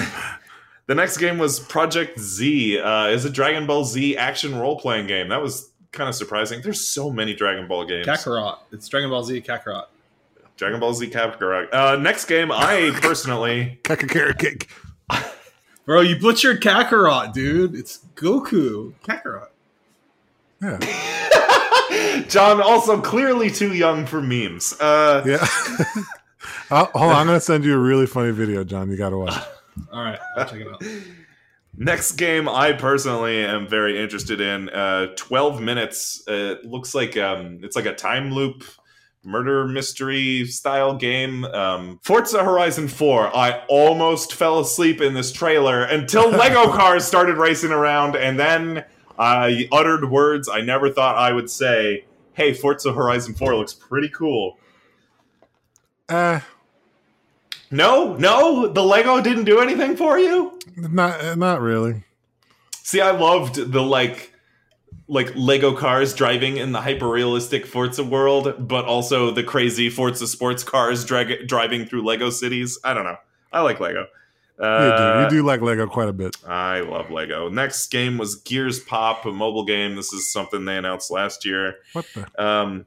the 0.88 0.95
next 0.95 1.17
game 1.17 1.38
was 1.38 1.60
Project 1.60 2.19
Z. 2.19 2.80
Uh, 2.80 3.08
is 3.08 3.26
a 3.26 3.30
Dragon 3.30 3.67
Ball 3.67 3.84
Z 3.84 4.17
action 4.17 4.58
role 4.58 4.80
playing 4.80 5.08
game. 5.08 5.30
That 5.30 5.41
was 5.41 5.71
kind 5.91 6.10
of 6.10 6.15
surprising. 6.15 6.62
There's 6.62 6.88
so 6.88 7.12
many 7.12 7.34
Dragon 7.34 7.67
Ball 7.67 7.86
games. 7.86 8.08
Kakarot. 8.08 8.60
It's 8.71 8.88
Dragon 8.88 9.10
Ball 9.10 9.23
Z 9.23 9.41
Kakarot. 9.41 9.86
Dragon 10.57 10.79
Ball 10.79 10.93
Z 10.93 11.07
Kakarot. 11.09 11.73
Uh, 11.73 11.95
next 11.97 12.25
game, 12.25 12.51
I 12.51 12.91
personally. 13.01 13.79
Kakarot 13.83 14.09
carrot 14.09 14.39
cake. 14.39 14.69
Bro, 15.85 16.01
you 16.01 16.17
butchered 16.19 16.61
Kakarot, 16.61 17.31
dude. 17.31 17.73
It's 17.75 17.99
Goku. 18.15 18.93
Kakarot. 19.05 19.47
Yeah. 20.61 22.23
John, 22.27 22.61
also 22.61 22.99
clearly 22.99 23.49
too 23.49 23.73
young 23.73 24.05
for 24.05 24.21
memes. 24.21 24.73
Uh, 24.79 25.23
Yeah. 25.25 25.47
Uh, 26.69 26.85
hold 26.93 27.11
on, 27.11 27.15
I'm 27.15 27.25
gonna 27.27 27.39
send 27.39 27.63
you 27.63 27.73
a 27.73 27.77
really 27.79 28.05
funny 28.05 28.31
video, 28.31 28.61
John. 28.65 28.91
You 28.91 28.97
gotta 28.97 29.17
watch. 29.17 29.33
All 29.91 30.01
right, 30.03 30.19
I'll 30.35 30.45
check 30.45 30.59
it 30.59 30.67
out. 30.67 30.83
Next 31.77 32.13
game, 32.13 32.49
I 32.49 32.73
personally 32.73 33.43
am 33.45 33.69
very 33.69 34.01
interested 34.01 34.41
in. 34.41 34.67
Uh, 34.69 35.07
Twelve 35.15 35.61
minutes. 35.61 36.23
Uh, 36.27 36.57
it 36.61 36.65
looks 36.65 36.93
like 36.93 37.15
um, 37.15 37.59
it's 37.63 37.75
like 37.77 37.85
a 37.85 37.93
time 37.95 38.31
loop 38.33 38.65
murder 39.23 39.65
mystery 39.65 40.45
style 40.45 40.95
game. 40.95 41.43
Um, 41.45 41.99
Forza 42.03 42.43
Horizon 42.43 42.88
Four. 42.88 43.36
I 43.36 43.63
almost 43.67 44.34
fell 44.34 44.60
asleep 44.60 45.01
in 45.01 45.13
this 45.13 45.32
trailer 45.32 45.84
until 45.84 46.30
Lego 46.32 46.71
cars 46.71 47.06
started 47.06 47.38
racing 47.38 47.71
around, 47.71 48.15
and 48.15 48.39
then 48.39 48.86
I 49.19 49.67
uttered 49.71 50.10
words 50.10 50.47
I 50.47 50.62
never 50.62 50.89
thought 50.89 51.15
I 51.17 51.32
would 51.34 51.49
say. 51.49 52.06
Hey, 52.34 52.53
Forza 52.53 52.93
Horizon 52.93 53.34
Four 53.34 53.56
looks 53.56 53.73
pretty 53.73 54.10
cool. 54.10 54.58
Eh, 56.10 56.39
No, 57.71 58.15
no, 58.15 58.67
the 58.67 58.84
Lego 58.84 59.19
didn't 59.21 59.43
do 59.43 59.60
anything 59.60 59.97
for 59.97 60.17
you. 60.17 60.58
not 60.77 61.19
uh, 61.19 61.36
not 61.36 61.60
really. 61.62 62.03
See, 62.84 63.01
I 63.01 63.12
loved 63.12 63.56
the 63.73 63.82
like 63.82 64.32
like 65.07 65.31
Lego 65.35 65.73
cars 65.73 66.13
driving 66.13 66.57
in 66.57 66.71
the 66.73 66.81
hyper 66.81 67.07
realistic 67.07 67.65
Forza 67.65 68.03
world, 68.03 68.55
but 68.67 68.85
also 68.85 69.31
the 69.31 69.43
crazy 69.43 69.89
Forza 69.89 70.27
sports 70.27 70.63
cars 70.63 71.05
drag- 71.05 71.47
driving 71.47 71.85
through 71.85 72.03
Lego 72.03 72.29
cities. 72.29 72.77
I 72.83 72.93
don't 72.93 73.05
know. 73.05 73.17
I 73.53 73.61
like 73.61 73.79
Lego. 73.79 74.05
You 74.59 74.65
Uh, 74.65 75.17
do. 75.29 75.35
You 75.35 75.41
do 75.41 75.45
like 75.47 75.61
Lego 75.61 75.85
quite 75.87 76.09
a 76.09 76.13
bit. 76.13 76.35
I 76.47 76.79
love 76.81 77.11
Lego. 77.11 77.47
Next 77.47 77.87
game 77.91 78.17
was 78.17 78.35
Gears 78.35 78.79
Pop, 78.79 79.25
a 79.25 79.31
mobile 79.31 79.63
game. 79.63 79.95
This 79.95 80.11
is 80.11 80.31
something 80.31 80.65
they 80.65 80.77
announced 80.77 81.11
last 81.11 81.45
year. 81.45 81.75
What 81.93 82.05
the? 82.15 82.43
Um, 82.43 82.85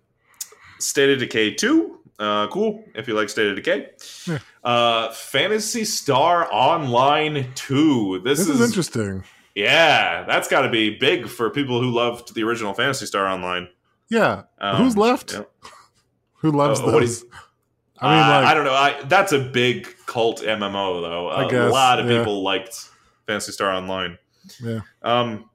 State 0.80 1.11
of 1.11 1.18
Decay 1.20 1.54
2. 1.54 1.96
Uh, 2.18 2.48
cool 2.48 2.85
if 2.94 3.09
you 3.09 3.14
like 3.14 3.28
State 3.30 3.46
of 3.46 3.56
Decay. 3.56 3.87
Yeah. 4.26 4.38
Uh, 4.62 5.11
Phantasy 5.12 5.85
Star 5.87 6.52
Online 6.52 7.50
2. 7.54 8.20
This, 8.24 8.38
This 8.40 8.48
is 8.48 8.61
interesting. 8.61 9.24
Yeah, 9.55 10.25
that's 10.29 10.49
got 10.49 10.63
to 10.63 10.69
be 10.71 10.97
big 10.97 11.29
for 11.29 11.51
people 11.51 11.81
who 11.83 11.91
loved 11.91 12.35
the 12.35 12.43
original 12.45 12.73
Phantasy 12.75 13.07
Star 13.07 13.27
Online. 13.27 13.69
Yeah. 14.09 14.43
Um, 14.61 14.85
Who's 14.85 14.97
left? 14.97 15.33
yeah. 15.33 15.43
Who 16.41 16.53
loves 16.53 16.81
Uh, 16.81 16.91
those? 16.91 17.25
I 18.03 18.15
mean, 18.15 18.25
Uh, 18.25 18.29
like, 18.29 18.47
I 18.47 18.55
don't 18.55 18.65
know. 18.65 18.73
I, 18.73 19.03
that's 19.05 19.33
a 19.33 19.39
big 19.41 19.95
cult 20.07 20.41
MMO, 20.41 21.03
though. 21.03 21.29
Uh, 21.31 21.47
a 21.47 21.51
guess, 21.51 21.71
lot 21.73 21.99
of 22.01 22.09
yeah. 22.09 22.19
people 22.19 22.43
liked 22.43 22.89
Phantasy 23.27 23.53
Star 23.53 23.73
Online. 23.73 24.17
Yeah. 24.63 24.81
Um, 25.03 25.51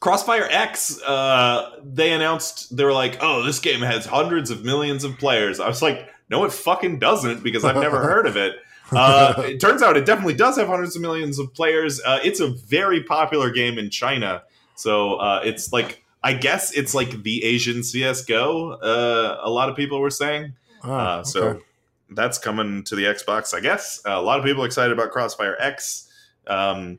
Crossfire 0.00 0.46
X, 0.50 1.00
uh, 1.02 1.80
they 1.84 2.12
announced 2.12 2.76
they 2.76 2.84
were 2.84 2.92
like, 2.92 3.18
"Oh, 3.22 3.42
this 3.42 3.58
game 3.60 3.80
has 3.80 4.04
hundreds 4.04 4.50
of 4.50 4.62
millions 4.64 5.02
of 5.04 5.16
players." 5.18 5.60
I 5.60 5.68
was 5.68 5.80
like, 5.80 6.10
"No, 6.28 6.44
it 6.44 6.52
fucking 6.52 6.98
doesn't," 6.98 7.42
because 7.42 7.64
I've 7.64 7.76
never 7.76 8.00
heard 8.02 8.26
of 8.26 8.36
it. 8.36 8.56
Uh, 8.92 9.34
it 9.46 9.60
turns 9.60 9.82
out 9.82 9.96
it 9.96 10.06
definitely 10.06 10.34
does 10.34 10.56
have 10.56 10.68
hundreds 10.68 10.94
of 10.96 11.02
millions 11.02 11.38
of 11.38 11.52
players. 11.54 12.00
Uh, 12.04 12.18
it's 12.22 12.40
a 12.40 12.48
very 12.48 13.02
popular 13.02 13.50
game 13.50 13.78
in 13.78 13.90
China, 13.90 14.42
so 14.76 15.14
uh, 15.16 15.40
it's 15.44 15.72
like 15.72 16.04
I 16.22 16.34
guess 16.34 16.72
it's 16.72 16.94
like 16.94 17.22
the 17.22 17.44
Asian 17.44 17.82
CS:GO. 17.82 18.72
Uh, 18.72 19.40
a 19.42 19.50
lot 19.50 19.68
of 19.68 19.76
people 19.76 20.00
were 20.00 20.10
saying. 20.10 20.54
Ah, 20.82 21.18
Uh, 21.20 21.24
so 21.24 21.42
okay. 21.48 21.64
that's 22.10 22.38
coming 22.38 22.82
to 22.84 22.94
the 22.94 23.04
Xbox, 23.04 23.54
I 23.54 23.60
guess. 23.60 24.00
Uh, 24.06 24.12
a 24.12 24.22
lot 24.22 24.38
of 24.38 24.44
people 24.44 24.64
excited 24.64 24.92
about 24.92 25.10
Crossfire 25.12 25.56
X. 25.58 26.08
Um, 26.46 26.98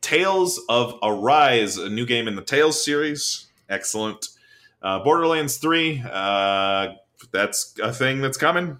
Tales 0.00 0.60
of 0.68 0.94
Arise, 1.02 1.76
a 1.78 1.88
new 1.88 2.06
game 2.06 2.28
in 2.28 2.36
the 2.36 2.42
Tales 2.42 2.82
series. 2.84 3.46
Excellent. 3.68 4.28
Uh, 4.80 5.00
Borderlands 5.00 5.56
3, 5.56 6.02
uh, 6.08 6.88
that's 7.32 7.74
a 7.82 7.92
thing 7.92 8.20
that's 8.20 8.36
coming. 8.38 8.78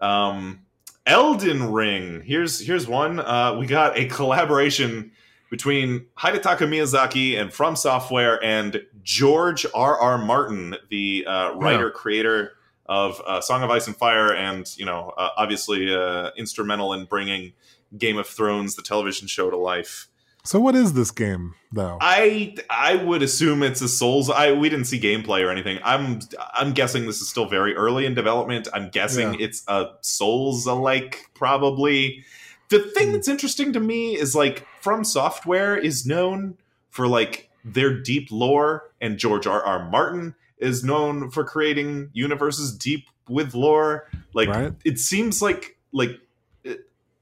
Um, 0.00 0.60
Elden 1.06 1.72
Ring, 1.72 2.22
here's 2.22 2.60
here's 2.60 2.88
one. 2.88 3.20
Uh, 3.20 3.56
we 3.58 3.66
got 3.66 3.98
a 3.98 4.06
collaboration 4.06 5.12
between 5.50 6.06
Hidetaka 6.18 6.66
Miyazaki 6.66 7.38
and 7.38 7.52
From 7.52 7.76
Software 7.76 8.42
and 8.42 8.82
George 9.02 9.66
R. 9.74 9.98
R. 9.98 10.18
Martin, 10.18 10.76
the 10.88 11.26
uh, 11.28 11.52
writer 11.54 11.90
creator 11.90 12.52
of 12.86 13.20
uh, 13.26 13.40
Song 13.40 13.62
of 13.62 13.70
Ice 13.70 13.86
and 13.86 13.96
Fire, 13.96 14.34
and 14.34 14.66
you 14.78 14.86
know, 14.86 15.12
uh, 15.16 15.28
obviously 15.36 15.94
uh, 15.94 16.30
instrumental 16.36 16.92
in 16.94 17.04
bringing 17.04 17.52
Game 17.96 18.16
of 18.16 18.26
Thrones, 18.26 18.74
the 18.74 18.82
television 18.82 19.28
show, 19.28 19.50
to 19.50 19.56
life. 19.56 20.08
So 20.46 20.60
what 20.60 20.74
is 20.74 20.92
this 20.92 21.10
game 21.10 21.54
though? 21.72 21.96
I 22.00 22.54
I 22.68 22.96
would 22.96 23.22
assume 23.22 23.62
it's 23.62 23.80
a 23.80 23.88
Souls. 23.88 24.28
I 24.28 24.52
we 24.52 24.68
didn't 24.68 24.84
see 24.86 25.00
gameplay 25.00 25.42
or 25.44 25.50
anything. 25.50 25.78
I'm 25.82 26.20
I'm 26.54 26.72
guessing 26.72 27.06
this 27.06 27.20
is 27.22 27.28
still 27.28 27.46
very 27.48 27.74
early 27.74 28.04
in 28.04 28.14
development. 28.14 28.68
I'm 28.74 28.90
guessing 28.90 29.34
Yeah. 29.34 29.46
it's 29.46 29.64
a 29.68 29.92
Souls 30.02 30.66
alike 30.66 31.30
probably. 31.34 32.24
The 32.68 32.80
thing 32.80 33.08
Hmm. 33.08 33.12
that's 33.14 33.28
interesting 33.28 33.72
to 33.72 33.80
me 33.80 34.16
is 34.16 34.34
like 34.34 34.66
From 34.80 35.02
Software 35.04 35.76
is 35.76 36.04
known 36.06 36.58
for 36.90 37.08
like 37.08 37.48
their 37.64 37.98
deep 37.98 38.28
lore, 38.30 38.90
and 39.00 39.16
George 39.16 39.46
R. 39.46 39.62
R. 39.62 39.88
Martin 39.88 40.34
is 40.58 40.84
known 40.84 41.30
for 41.30 41.44
creating 41.44 42.10
universes 42.12 42.76
deep 42.76 43.08
with 43.28 43.54
lore. 43.54 44.10
Like 44.34 44.48
right? 44.50 44.72
it 44.84 44.98
seems 44.98 45.40
like 45.40 45.78
like 45.92 46.20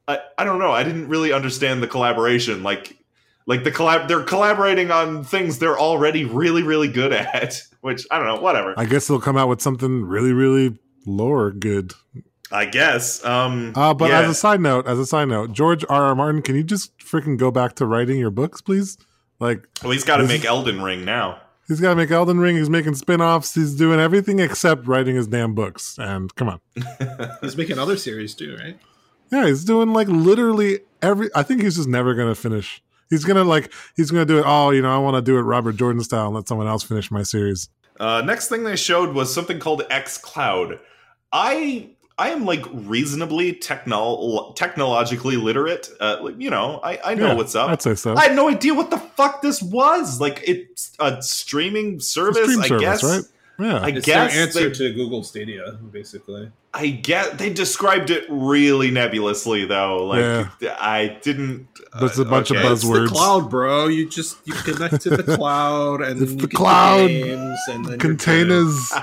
I, 0.09 0.19
I 0.37 0.43
don't 0.43 0.59
know 0.59 0.73
i 0.73 0.83
didn't 0.83 1.07
really 1.09 1.33
understand 1.33 1.81
the 1.81 1.87
collaboration 1.87 2.65
like 2.65 2.97
like 3.47 3.65
the 3.65 3.71
collab 3.73 4.09
they're 4.09 4.23
collaborating 4.23 4.91
on 4.91 5.25
things 5.25 5.59
they're 5.59 5.79
already 5.79 6.25
really 6.25 6.63
really 6.63 6.89
good 6.89 7.13
at 7.13 7.63
which 7.81 8.07
i 8.11 8.19
don't 8.19 8.27
know 8.29 8.41
whatever 8.41 8.75
I 8.77 8.85
guess 8.87 9.07
they'll 9.09 9.21
come 9.21 9.37
out 9.37 9.49
with 9.49 9.61
something 9.61 10.05
really, 10.05 10.33
really 10.33 10.79
lore 11.07 11.51
good. 11.51 11.93
I 12.53 12.67
guess. 12.67 13.25
Um, 13.25 13.73
Uh, 13.75 13.95
but 13.95 14.11
yeah. 14.11 14.21
as 14.21 14.29
a 14.31 14.35
side 14.35 14.61
note, 14.61 14.87
as 14.87 14.99
a 14.99 15.07
side 15.07 15.29
note, 15.29 15.53
George 15.53 15.85
R. 15.89 16.05
R. 16.05 16.15
Martin, 16.15 16.43
can 16.43 16.55
you 16.55 16.63
just 16.63 16.97
freaking 16.99 17.39
go 17.39 17.51
back 17.51 17.75
to 17.77 17.87
writing 17.87 18.19
your 18.19 18.31
books, 18.31 18.61
please? 18.61 18.99
Like 19.41 19.67
well, 19.83 19.91
he's 19.93 20.05
got 20.05 20.19
to 20.19 20.25
this 20.25 20.31
make 20.33 20.45
Elden 20.45 20.83
Ring 20.83 21.05
now. 21.05 21.41
he's 21.67 21.81
got 21.81 21.91
to 21.91 21.97
make 21.97 22.11
Elden 22.11 22.39
Ring. 22.39 22.57
He's 22.57 22.69
making 22.71 22.95
spin-offs. 22.95 23.55
He's 23.55 23.75
doing 23.75 23.99
everything 23.99 24.39
except 24.39 24.87
writing 24.87 25.17
his 25.17 25.27
damn 25.27 25.55
books. 25.55 25.97
And 25.99 26.33
come 26.37 26.49
on, 26.51 26.61
He's 27.41 27.57
making 27.57 27.79
other 27.79 27.97
series 27.97 28.35
too, 28.35 28.57
right? 28.61 28.79
yeah, 29.33 29.47
he's 29.47 29.65
doing 29.65 29.93
like 29.95 30.09
literally 30.09 30.81
every. 31.01 31.31
I 31.35 31.43
think 31.43 31.63
he's 31.63 31.77
just 31.77 31.89
never 31.89 32.15
gonna 32.15 32.35
finish. 32.35 32.83
He's 33.13 33.25
gonna 33.25 33.45
like 33.45 33.71
he's 33.95 34.11
gonna 34.11 34.25
do 34.25 34.39
it. 34.39 34.45
Oh, 34.47 34.71
you 34.71 34.81
know, 34.81 34.91
I 34.93 34.99
want 34.99 35.17
to 35.17 35.23
do 35.23 35.37
it 35.39 35.43
Robert 35.43 35.77
Jordan 35.77 36.03
style 36.03 36.27
and 36.27 36.35
let 36.35 36.49
someone 36.49 36.67
else 36.67 36.83
finish 36.83 37.11
my 37.11 37.23
series. 37.23 37.69
Uh, 38.01 38.23
next 38.23 38.49
thing 38.49 38.65
they 38.65 38.75
showed 38.75 39.15
was 39.15 39.33
something 39.33 39.59
called 39.61 39.83
X 39.91 40.17
Cloud. 40.17 40.81
I 41.33 41.91
I 42.19 42.31
am 42.31 42.45
like 42.45 42.65
reasonably 42.73 43.53
technol 43.55 44.55
technologically 44.57 45.37
literate. 45.37 45.89
Uh, 46.01 46.19
like, 46.23 46.35
you 46.39 46.51
know, 46.51 46.81
I, 46.83 46.99
I 47.05 47.15
know 47.15 47.29
Yeah, 47.29 47.35
what's 47.35 47.55
up. 47.55 47.69
I'd 47.71 47.83
say 47.83 47.95
so. 47.95 48.15
I 48.15 48.23
had 48.29 48.37
no 48.37 48.49
idea 48.49 48.75
what 48.75 48.91
the 48.91 48.99
fuck 48.99 49.43
this 49.43 49.63
was. 49.63 50.21
Like 50.21 50.43
it's 50.47 50.93
a 50.99 51.21
streaming 51.23 51.97
It's 51.97 52.07
a 52.09 52.11
service, 52.11 52.43
stream 52.45 52.61
I 52.61 52.67
service, 52.69 52.83
guess. 52.83 53.05
right? 53.05 53.23
Yeah, 53.63 53.79
I 53.79 53.89
It's 53.89 54.07
guess 54.07 54.33
their 54.35 54.43
answer 54.43 54.69
they- 54.69 54.75
to 54.75 54.93
Google 54.95 55.23
Stadia, 55.23 55.79
basically. 55.93 56.51
I 56.75 56.89
get 56.89 57.37
they 57.37 57.53
described 57.53 58.09
it 58.11 58.25
really 58.31 58.91
nebulously 58.91 59.67
though. 59.67 60.05
Like 60.07 60.47
I 60.81 61.19
didn't. 61.23 61.69
There's 62.01 62.19
a 62.19 62.23
uh, 62.23 62.31
bunch 62.31 62.51
of 62.51 62.57
buzzwords. 62.59 63.03
It's 63.05 63.11
the 63.13 63.17
cloud, 63.19 63.51
bro. 63.51 63.89
You 63.89 64.09
just 64.09 64.39
you 64.47 64.55
connect 64.55 65.03
to 65.03 65.11
the 65.11 65.23
cloud, 65.37 66.01
and 66.01 66.23
It's 66.23 66.33
the 66.33 66.41
you 66.41 66.47
get 66.47 66.57
cloud. 66.57 67.09
games, 67.09 67.59
and 67.69 67.85
then 67.85 67.99
containers. 67.99 68.91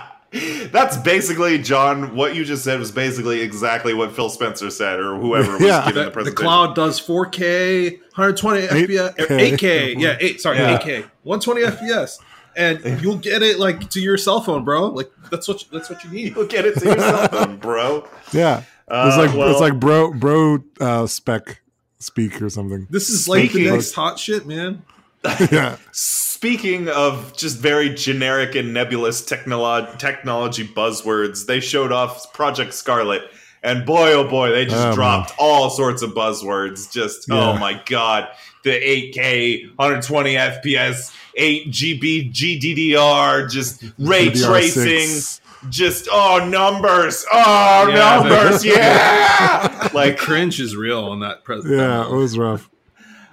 That's 0.71 0.95
basically 0.97 1.57
John. 1.57 2.15
What 2.15 2.35
you 2.35 2.45
just 2.45 2.63
said 2.63 2.79
was 2.79 2.91
basically 2.91 3.41
exactly 3.41 3.93
what 3.95 4.11
Phil 4.15 4.29
Spencer 4.29 4.69
said, 4.69 4.99
or 4.99 5.15
whoever 5.17 5.53
was 5.53 5.61
Yeah. 5.65 5.85
giving 5.87 5.93
good. 5.93 5.95
the 5.95 5.99
The, 5.99 6.05
the 6.05 6.11
presentation. 6.11 6.45
cloud 6.45 6.75
does 6.75 6.99
4K, 7.01 7.99
120 8.15 8.61
FPS, 8.67 9.15
8K. 9.15 9.57
8K. 9.57 9.99
Yeah, 9.99 10.17
eight. 10.19 10.39
Sorry, 10.41 10.57
Yeah. 10.57 10.77
8K, 10.79 11.05
120 11.23 11.61
FPS, 11.61 12.17
and 12.59 13.01
you'll 13.01 13.17
get 13.17 13.41
it 13.41 13.57
like 13.59 13.89
to 13.91 13.99
your 14.01 14.17
cell 14.17 14.41
phone, 14.41 14.63
bro. 14.65 14.87
Like 14.87 15.09
that's 15.31 15.47
what 15.47 15.63
that's 15.71 15.89
what 15.89 16.03
you 16.03 16.11
need. 16.11 16.35
You'll 16.35 16.45
get 16.47 16.65
it 16.65 16.77
to 16.79 16.85
your 16.85 16.99
cell 16.99 17.27
phone, 17.29 17.57
bro. 17.57 18.07
Yeah, 18.33 18.63
Uh, 18.87 19.05
it's 19.07 19.17
like 19.17 19.35
well, 19.37 19.49
it's 19.51 19.59
like 19.61 19.79
bro 19.79 20.13
bro 20.13 20.59
uh, 20.79 21.07
spec 21.07 21.61
speak 21.99 22.41
or 22.41 22.49
something. 22.49 22.85
This 22.89 23.09
is 23.09 23.27
like 23.27 23.43
the 23.43 23.49
Speaking- 23.49 23.73
next 23.73 23.93
hot 23.93 24.19
shit, 24.19 24.45
man. 24.45 24.83
yeah, 25.51 25.75
Speaking 25.91 26.87
of 26.87 27.35
just 27.35 27.57
very 27.57 27.89
generic 27.93 28.55
and 28.55 28.73
nebulous 28.73 29.21
technolo- 29.21 29.97
technology 29.99 30.65
buzzwords, 30.65 31.45
they 31.45 31.59
showed 31.59 31.91
off 31.91 32.31
Project 32.31 32.73
Scarlet, 32.73 33.23
and 33.61 33.85
boy, 33.85 34.13
oh 34.13 34.23
boy, 34.29 34.51
they 34.51 34.63
just 34.65 34.77
Oh, 34.77 34.85
man. 34.85 34.95
dropped 34.95 35.33
all 35.37 35.69
sorts 35.69 36.01
of 36.01 36.11
buzzwords. 36.11 36.89
Just 36.89 37.29
oh 37.29 37.57
my 37.57 37.81
god, 37.85 38.29
the 38.63 38.69
8K, 38.71 39.67
120 39.75 40.35
FPS, 40.35 41.13
8 41.39 41.71
GB 41.71 42.33
GDDR, 42.33 43.49
just 43.49 43.83
ray 43.97 44.27
DDR6. 44.27 44.45
tracing, 44.45 45.69
just 45.71 46.07
oh 46.11 46.47
numbers, 46.49 47.25
oh 47.31 47.87
Yeah, 47.89 47.95
numbers, 47.95 48.61
the- 48.63 48.69
yeah, 48.69 49.79
Like 49.83 49.93
like 49.93 50.17
cringe 50.17 50.59
is 50.59 50.75
real 50.75 51.05
on 51.05 51.21
that. 51.21 51.43
Pres- 51.43 51.65
yeah, 51.67 52.05
it 52.05 52.11
was 52.13 52.37
rough. 52.37 52.69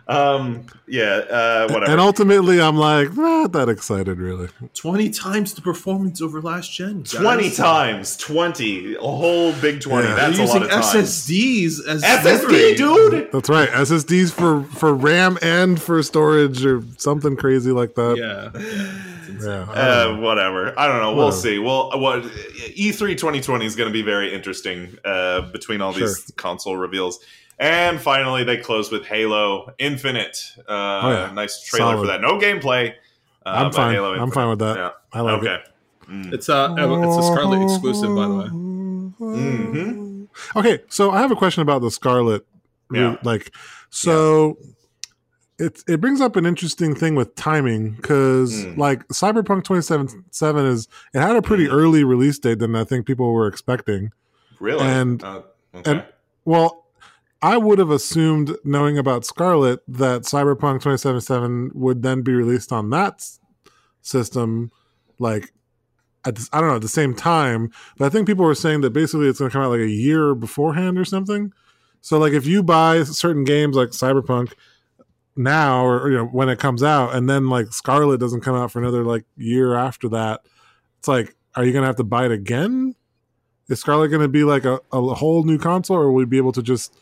Um, 0.09 0.67
yeah, 0.87 1.05
uh, 1.29 1.69
whatever. 1.69 1.91
And 1.91 2.01
ultimately, 2.01 2.61
I'm 2.61 2.77
like 2.77 3.17
not 3.17 3.53
that 3.53 3.69
excited, 3.69 4.19
really. 4.19 4.49
twenty 4.75 5.11
times 5.11 5.55
the 5.55 5.61
performance 5.63 6.23
over 6.23 6.41
last 6.41 6.73
gen. 6.73 7.01
guys. 7.03 7.13
20 7.13 7.51
times 7.51 8.17
20 8.17 8.95
a 8.95 8.99
whole 9.01 9.53
big 9.55 9.81
20 9.81 10.07
Yeah. 10.07 10.15
They're 10.15 10.27
that's 10.27 10.39
a 10.39 10.43
using 10.43 10.61
lot 10.61 10.63
of 10.63 10.71
times 10.71 10.87
SSDs 11.29 11.89
as 11.89 12.03
ssd 12.05 12.25
memory. 12.49 12.75
dude 12.77 13.33
That's 13.33 13.49
right. 13.49 13.69
SSDs 13.69 14.33
for 14.33 14.63
for 14.79 14.95
RAM 14.95 15.39
and 15.43 15.81
for 15.83 16.03
storage 16.03 16.65
or 16.65 16.83
something 16.99 17.37
crazy 17.37 17.73
like 17.73 17.95
that. 17.97 18.17
Yeah. 18.17 18.97
Yeah, 19.39 19.67
I 19.69 19.75
uh, 20.05 20.17
whatever 20.17 20.73
i 20.79 20.87
don't 20.87 21.03
know 21.03 21.15
we'll 21.15 21.27
Whatever. 21.27 21.43
see 21.43 21.59
well 21.59 21.91
what 22.01 22.25
E 22.75 22.91
e3 22.91 23.19
2020 23.19 23.67
is 23.67 23.77
going 23.77 23.89
to 23.89 23.93
be 23.93 24.01
very 24.01 24.33
interesting 24.33 24.97
uh, 25.05 25.43
between 25.51 25.83
all 25.83 25.93
these 25.93 26.33
console 26.37 26.77
reveals 26.79 27.19
and 27.59 28.01
finally 28.01 28.45
they 28.45 28.57
close 28.57 28.91
with 28.91 29.05
halo 29.07 29.73
infinite 29.79 30.37
uh, 30.69 31.01
Oh, 31.03 31.11
yeah. 31.11 31.33
nice 31.33 31.63
trailer 31.63 31.93
Solid. 31.93 32.01
for 32.03 32.07
that 32.09 32.21
no 32.21 32.39
gameplay 32.39 32.93
uh, 33.45 33.51
I'm 33.51 33.73
fine. 33.73 33.95
Halo 33.95 34.09
I'm 34.15 34.23
Infinite. 34.25 34.35
fine 34.35 34.49
with 34.51 34.59
that. 34.61 34.77
yeah 34.77 34.91
I 35.13 35.21
like 35.21 35.39
okay 35.41 35.55
it. 35.55 35.69
Mm. 36.11 36.33
It's 36.33 36.49
a 36.49 36.75
it's 36.79 37.17
a 37.17 37.23
Scarlet 37.33 37.63
exclusive, 37.65 38.15
by 38.15 38.27
the 38.29 38.35
way. 38.35 38.49
Mhm. 39.21 40.29
Okay, 40.55 40.81
so 40.89 41.11
I 41.11 41.19
have 41.21 41.31
a 41.31 41.37
question 41.37 41.63
about 41.63 41.81
the 41.83 41.91
Scarlet. 41.91 42.47
Yeah. 42.93 43.17
Like, 43.25 43.53
so 43.91 44.59
it 45.59 45.83
it 45.89 46.01
brings 46.01 46.21
up 46.21 46.37
an 46.37 46.47
interesting 46.47 46.95
thing 46.95 47.15
with 47.17 47.35
timing 47.35 47.93
because 47.93 48.65
Mm. 48.67 48.77
like 48.77 49.07
Cyberpunk 49.09 49.65
2077 49.65 50.67
is 50.67 50.87
it 51.15 51.21
had 51.21 51.35
a 51.37 51.43
pretty 51.43 51.67
Mm. 51.67 51.73
early 51.73 52.05
release 52.05 52.39
date 52.39 52.59
than 52.61 52.77
I 52.77 52.85
think 52.85 53.07
people 53.07 53.33
were 53.33 53.47
expecting. 53.47 54.11
really 54.61 54.85
And- 54.85 55.23
uh, 55.25 55.43
okay. 55.75 55.91
and- 55.91 56.05
Well, 56.45 56.86
I 57.47 57.57
would 57.57 57.79
have 57.79 57.91
assumed, 57.91 58.57
knowing 58.65 58.99
about 58.99 59.25
Scarlet, 59.25 59.79
that 59.87 60.23
Cyberpunk 60.23 60.81
2077 60.81 61.71
would 61.75 62.03
then 62.03 62.23
be 62.23 62.35
released 62.35 62.73
on 62.73 62.91
that 62.91 63.25
system, 64.03 64.73
like 65.21 65.53
at 66.25 66.35
this, 66.35 66.51
I 66.53 66.59
don't 66.59 66.71
know 66.71 66.75
at 66.75 66.83
the 66.83 66.89
same 66.89 67.15
time. 67.15 67.71
But 67.99 68.07
I 68.07 68.09
think 68.09 68.27
people 68.27 68.45
were 68.45 68.57
saying 68.57 68.81
that 68.81 68.91
basically 68.91 69.29
it's 69.29 69.39
going 69.39 69.49
to 69.49 69.53
come 69.53 69.63
out 69.63 69.71
like 69.71 69.79
a 69.79 69.89
year 69.89 70.35
beforehand 70.35 70.99
or 70.99 71.05
something. 71.05 71.53
So, 72.01 72.19
like, 72.19 72.33
if 72.33 72.47
you 72.47 72.65
buy 72.65 73.05
certain 73.05 73.45
games 73.45 73.77
like 73.77 73.91
Cyberpunk 73.91 74.53
now, 75.37 75.85
or, 75.87 76.01
or, 76.01 76.11
you 76.11 76.17
know 76.17 76.27
when 76.27 76.49
it 76.49 76.59
comes 76.59 76.83
out, 76.83 77.15
and 77.15 77.31
then 77.31 77.49
like 77.49 77.73
Scarlet 77.73 78.19
doesn't 78.19 78.41
come 78.41 78.57
out 78.57 78.73
for 78.73 78.81
another 78.81 79.05
like 79.05 79.25
year 79.37 79.77
after 79.77 80.09
that, 80.09 80.41
it's 80.99 81.07
like, 81.07 81.37
are 81.55 81.65
you 81.65 81.71
going 81.71 81.83
to 81.83 81.87
have 81.87 81.95
to 81.95 82.05
buy 82.05 82.25
it 82.25 82.33
again? 82.33 82.97
Is 83.69 83.79
Scarlet 83.79 84.09
going 84.09 84.23
to 84.23 84.29
be 84.29 84.43
like 84.43 84.65
a, 84.65 84.81
a 84.93 85.15
whole 85.15 85.45
new 85.45 85.59
console, 85.59 85.99
or 85.99 86.09
will 86.09 86.15
we 86.17 86.25
be 86.25 86.39
able 86.39 86.51
to 86.51 86.63
just 86.63 86.93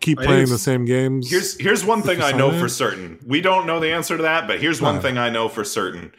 keep 0.00 0.18
playing 0.18 0.48
the 0.48 0.58
same 0.58 0.84
games? 0.84 1.30
Here's 1.30 1.58
here's 1.58 1.84
one 1.84 2.02
thing 2.02 2.20
I 2.22 2.32
know 2.32 2.52
for 2.58 2.68
certain. 2.68 3.18
We 3.26 3.40
don't 3.40 3.66
know 3.66 3.80
the 3.80 3.92
answer 3.92 4.16
to 4.16 4.22
that, 4.24 4.46
but 4.46 4.60
here's 4.60 4.80
one 4.80 5.00
thing 5.00 5.18
I 5.18 5.30
know 5.30 5.48
for 5.48 5.64
certain. 5.64 6.12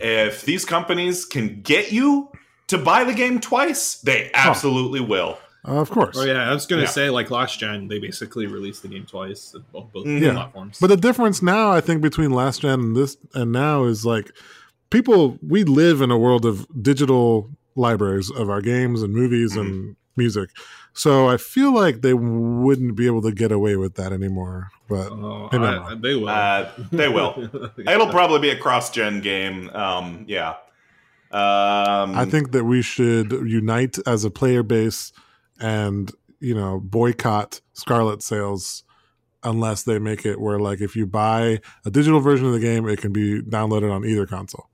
If 0.00 0.42
these 0.42 0.64
companies 0.64 1.24
can 1.24 1.60
get 1.62 1.92
you 1.92 2.30
to 2.68 2.78
buy 2.78 3.04
the 3.04 3.14
game 3.14 3.40
twice, 3.40 3.96
they 3.96 4.30
absolutely 4.34 5.00
will. 5.00 5.38
Uh, 5.66 5.80
of 5.80 5.90
course. 5.90 6.16
Oh 6.18 6.24
yeah, 6.24 6.50
I 6.50 6.52
was 6.52 6.66
gonna 6.66 6.82
Yeah. 6.82 6.88
say 6.88 7.10
like 7.10 7.30
last 7.30 7.58
gen, 7.58 7.88
they 7.88 7.98
basically 7.98 8.46
released 8.46 8.82
the 8.82 8.88
game 8.88 9.06
twice 9.06 9.54
on 9.54 9.64
both, 9.72 9.92
both 9.92 10.06
Yeah. 10.06 10.32
platforms. 10.32 10.78
But 10.80 10.88
the 10.88 10.96
difference 10.96 11.42
now, 11.42 11.70
I 11.72 11.80
think, 11.80 12.02
between 12.02 12.32
last 12.32 12.60
gen 12.62 12.80
and 12.80 12.96
this 12.96 13.16
and 13.34 13.50
now 13.52 13.84
is 13.84 14.04
like 14.04 14.30
people. 14.90 15.38
We 15.46 15.64
live 15.64 16.00
in 16.02 16.10
a 16.10 16.18
world 16.18 16.44
of 16.44 16.66
digital 16.82 17.50
libraries 17.76 18.30
of 18.30 18.50
our 18.50 18.60
games 18.60 19.02
and 19.02 19.12
movies 19.14 19.56
and 19.56 19.96
music. 20.16 20.50
So 20.96 21.28
I 21.28 21.36
feel 21.36 21.74
like 21.74 22.00
they 22.02 22.14
wouldn't 22.14 22.94
be 22.96 23.06
able 23.06 23.20
to 23.22 23.32
get 23.32 23.50
away 23.50 23.74
with 23.76 23.94
that 23.96 24.12
anymore. 24.12 24.68
But 24.88 25.10
Oh, 25.10 25.48
I- 25.52 25.56
I'm 25.56 26.00
they 26.00 26.14
will. 26.14 26.28
Uh, 26.28 26.70
they 26.92 27.08
will. 27.08 27.48
It'll 27.78 28.08
probably 28.10 28.38
be 28.38 28.50
a 28.50 28.56
cross-gen 28.58 29.20
game. 29.20 29.70
Um, 29.70 30.24
yeah. 30.28 30.54
Um, 31.32 32.14
I 32.16 32.24
think 32.30 32.52
that 32.52 32.64
we 32.64 32.80
should 32.80 33.32
unite 33.32 33.98
as 34.06 34.24
a 34.24 34.30
player 34.30 34.62
base 34.62 35.12
and 35.60 36.12
you 36.38 36.54
know 36.54 36.78
boycott 36.80 37.60
Scarlet 37.72 38.22
sales 38.22 38.84
unless 39.42 39.82
they 39.82 39.98
make 39.98 40.24
it 40.24 40.40
where 40.40 40.60
like 40.60 40.80
if 40.80 40.94
you 40.94 41.06
buy 41.06 41.60
a 41.84 41.90
digital 41.90 42.20
version 42.20 42.46
of 42.46 42.52
the 42.52 42.60
game, 42.60 42.88
it 42.88 43.00
can 43.00 43.12
be 43.12 43.42
downloaded 43.42 43.92
on 43.92 44.04
either 44.04 44.26
console. 44.26 44.68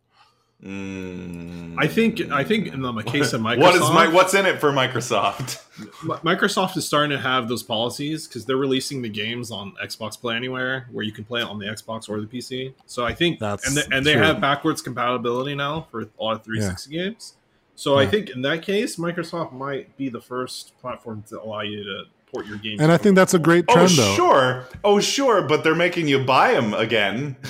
Mm, 0.65 1.75
I 1.79 1.87
think 1.87 2.31
I 2.31 2.45
think 2.45 2.69
in 2.69 2.83
the 2.83 2.93
case 3.07 3.33
of 3.33 3.41
Microsoft, 3.41 3.59
what 3.61 3.75
is 3.75 3.81
my 3.91 4.09
what's 4.09 4.35
in 4.35 4.47
it 4.47 4.61
for 4.61 4.73
Microsoft? 4.73 5.63
Microsoft 6.25 6.77
is 6.77 6.87
starting 6.87 7.11
to 7.11 7.19
have 7.19 7.49
those 7.49 7.63
policies 7.63 8.27
because 8.27 8.45
they're 8.45 8.57
releasing 8.57 9.03
the 9.03 9.09
games 9.09 9.51
on 9.51 9.73
Xbox 9.83 10.21
Play 10.21 10.37
Anywhere, 10.37 10.87
where 10.93 11.05
you 11.05 11.13
can 11.13 11.25
play 11.25 11.41
it 11.41 11.45
on 11.47 11.59
the 11.59 11.67
Xbox 11.67 12.09
or 12.09 12.21
the 12.21 12.27
PC. 12.27 12.75
So 12.87 13.05
I 13.05 13.15
think, 13.15 13.39
That's 13.39 13.67
and 13.67 13.77
they, 13.77 13.97
and 13.97 14.07
they 14.07 14.13
have 14.15 14.41
backwards 14.41 14.83
compatibility 14.83 15.55
now 15.55 15.87
for 15.91 16.03
a 16.03 16.09
lot 16.19 16.37
of 16.37 16.45
360 16.45 16.91
games. 16.91 17.35
So 17.77 17.99
I 17.99 18.07
think 18.07 18.29
in 18.29 18.43
that 18.43 18.61
case, 18.61 18.97
Microsoft 18.97 19.53
might 19.55 19.97
be 19.97 20.11
the 20.11 20.21
first 20.21 20.79
platform 20.83 21.25
to 21.29 21.41
allow 21.41 21.63
you 21.63 21.83
to 21.83 22.03
port 22.31 22.47
your 22.47 22.59
games. 22.59 22.81
And 22.83 22.93
I 22.93 22.99
think 22.99 23.17
that's 23.17 23.33
a 23.33 23.39
great 23.39 23.65
Oh, 23.69 23.73
trend, 23.73 23.91
though. 23.93 24.15
sure. 24.15 24.67
Oh, 24.85 25.01
sure. 25.01 25.41
But 25.41 25.65
they're 25.65 25.75
making 25.75 26.07
you 26.07 26.23
buy 26.23 26.53
them 26.53 26.75
again. 26.75 27.37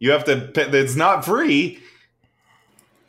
You 0.00 0.10
have 0.10 0.24
to. 0.24 0.48
Pay, 0.52 0.64
it's 0.64 0.96
not 0.96 1.24
free. 1.24 1.80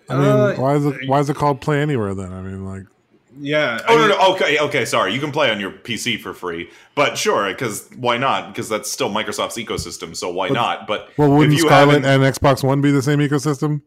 I 0.09 0.15
mean, 0.17 0.25
Uh, 0.25 0.53
why 0.55 0.75
is 0.75 0.85
it 0.85 1.07
why 1.09 1.19
is 1.19 1.29
it 1.29 1.35
called 1.35 1.61
Play 1.61 1.81
Anywhere 1.81 2.13
then? 2.13 2.31
I 2.33 2.41
mean, 2.41 2.63
like, 2.65 2.83
yeah. 3.39 3.79
Oh 3.87 3.93
I 3.93 3.95
no, 3.95 4.07
mean- 4.07 4.17
no. 4.17 4.33
Okay, 4.35 4.59
okay. 4.59 4.85
Sorry. 4.85 5.13
You 5.13 5.19
can 5.19 5.31
play 5.31 5.49
on 5.51 5.59
your 5.59 5.71
PC 5.71 6.19
for 6.19 6.33
free, 6.33 6.69
but 6.95 7.17
sure, 7.17 7.47
because 7.49 7.89
why 7.97 8.17
not? 8.17 8.47
Because 8.53 8.69
that's 8.69 8.91
still 8.91 9.09
Microsoft's 9.09 9.57
ecosystem. 9.57 10.15
So 10.15 10.29
why 10.31 10.47
But- 10.49 10.53
not? 10.53 10.87
But 10.87 11.09
well, 11.17 11.29
wouldn't 11.31 11.53
if 11.53 11.59
you 11.59 11.65
Scarlet 11.67 12.03
haven't- 12.03 12.23
and 12.25 12.35
Xbox 12.35 12.63
One 12.63 12.81
be 12.81 12.91
the 12.91 13.01
same 13.01 13.19
ecosystem? 13.19 13.81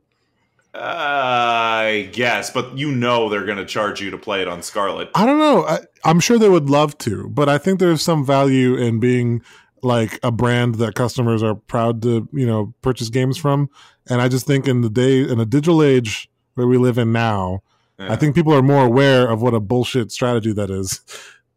uh, 0.74 0.78
I 0.81 2.09
guess, 2.12 2.50
but 2.50 2.76
you 2.76 2.92
know 2.92 3.28
they're 3.28 3.44
going 3.46 3.59
to 3.59 3.64
charge 3.64 4.00
you 4.00 4.11
to 4.11 4.18
play 4.18 4.42
it 4.42 4.48
on 4.48 4.62
Scarlet. 4.62 5.11
I 5.14 5.24
don't 5.26 5.38
know. 5.38 5.64
I, 5.64 5.78
I'm 6.04 6.20
sure 6.20 6.38
they 6.38 6.48
would 6.48 6.68
love 6.70 6.96
to, 6.98 7.28
but 7.31 7.48
I 7.48 7.59
think 7.59 7.81
there's 7.81 8.02
some 8.02 8.24
value 8.24 8.76
in 8.76 9.00
being 9.00 9.42
like 9.83 10.18
a 10.22 10.31
brand 10.31 10.76
that 10.76 10.94
customers 10.94 11.42
are 11.42 11.54
proud 11.54 12.02
to, 12.02 12.28
you 12.33 12.46
know, 12.46 12.74
purchase 12.83 13.09
games 13.09 13.38
from. 13.38 13.70
And 14.09 14.21
I 14.21 14.29
just 14.29 14.47
think 14.47 14.66
in 14.66 14.81
the 14.81 14.90
day 14.90 15.21
in 15.21 15.40
a 15.40 15.44
digital 15.47 15.83
age 15.83 16.31
where 16.55 16.66
we 16.66 16.79
live 16.79 16.99
in 16.99 17.12
now, 17.12 17.62
Yeah. 17.99 18.12
I 18.12 18.16
think 18.16 18.35
people 18.35 18.55
are 18.55 18.62
more 18.62 18.85
aware 18.85 19.29
of 19.29 19.42
what 19.42 19.55
a 19.55 19.61
bullshit 19.61 20.12
strategy 20.12 20.53
that 20.53 20.71
is. 20.71 21.01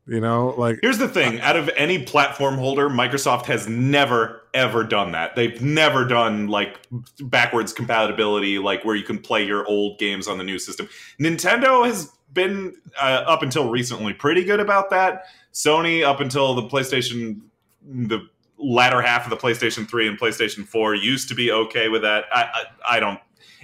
You 0.08 0.20
know, 0.20 0.56
like 0.58 0.80
Here's 0.82 0.98
the 0.98 1.08
thing 1.08 1.40
out 1.42 1.56
of 1.56 1.70
any 1.78 2.04
platform 2.04 2.56
holder, 2.56 2.90
Microsoft 2.90 3.46
has 3.46 3.68
never, 3.70 4.42
ever 4.52 4.84
done 4.84 5.12
that. 5.12 5.36
They've 5.36 5.62
never 5.62 6.06
done 6.06 6.48
like 6.48 6.80
backwards 7.22 7.72
compatibility, 7.72 8.58
like 8.58 8.84
where 8.84 8.96
you 8.96 9.04
can 9.04 9.20
play 9.20 9.46
your 9.46 9.66
old 9.68 10.00
games 10.00 10.28
on 10.28 10.40
the 10.40 10.44
new 10.44 10.58
system. 10.58 10.90
Nintendo 11.20 11.86
has 11.86 12.12
been, 12.34 12.76
uh, 13.00 13.24
up 13.28 13.44
until 13.44 13.70
recently, 13.70 14.12
pretty 14.12 14.44
good 14.44 14.60
about 14.60 14.90
that. 14.90 15.26
Sony, 15.54 16.04
up 16.04 16.20
until 16.20 16.56
the 16.56 16.64
PlayStation, 16.64 17.40
the 17.88 18.28
latter 18.62 19.02
half 19.02 19.26
of 19.26 19.30
the 19.30 19.38
PlayStation 19.38 19.90
3 19.90 20.08
and 20.08 20.20
PlayStation 20.20 20.66
4, 20.66 20.96
used 20.96 21.28
to 21.30 21.36
be 21.36 21.52
okay 21.52 21.90
with 21.90 22.02
that. 22.04 22.26
I, 22.34 22.42
I, 22.44 22.96
I 22.98 23.00
don't. 23.00 23.20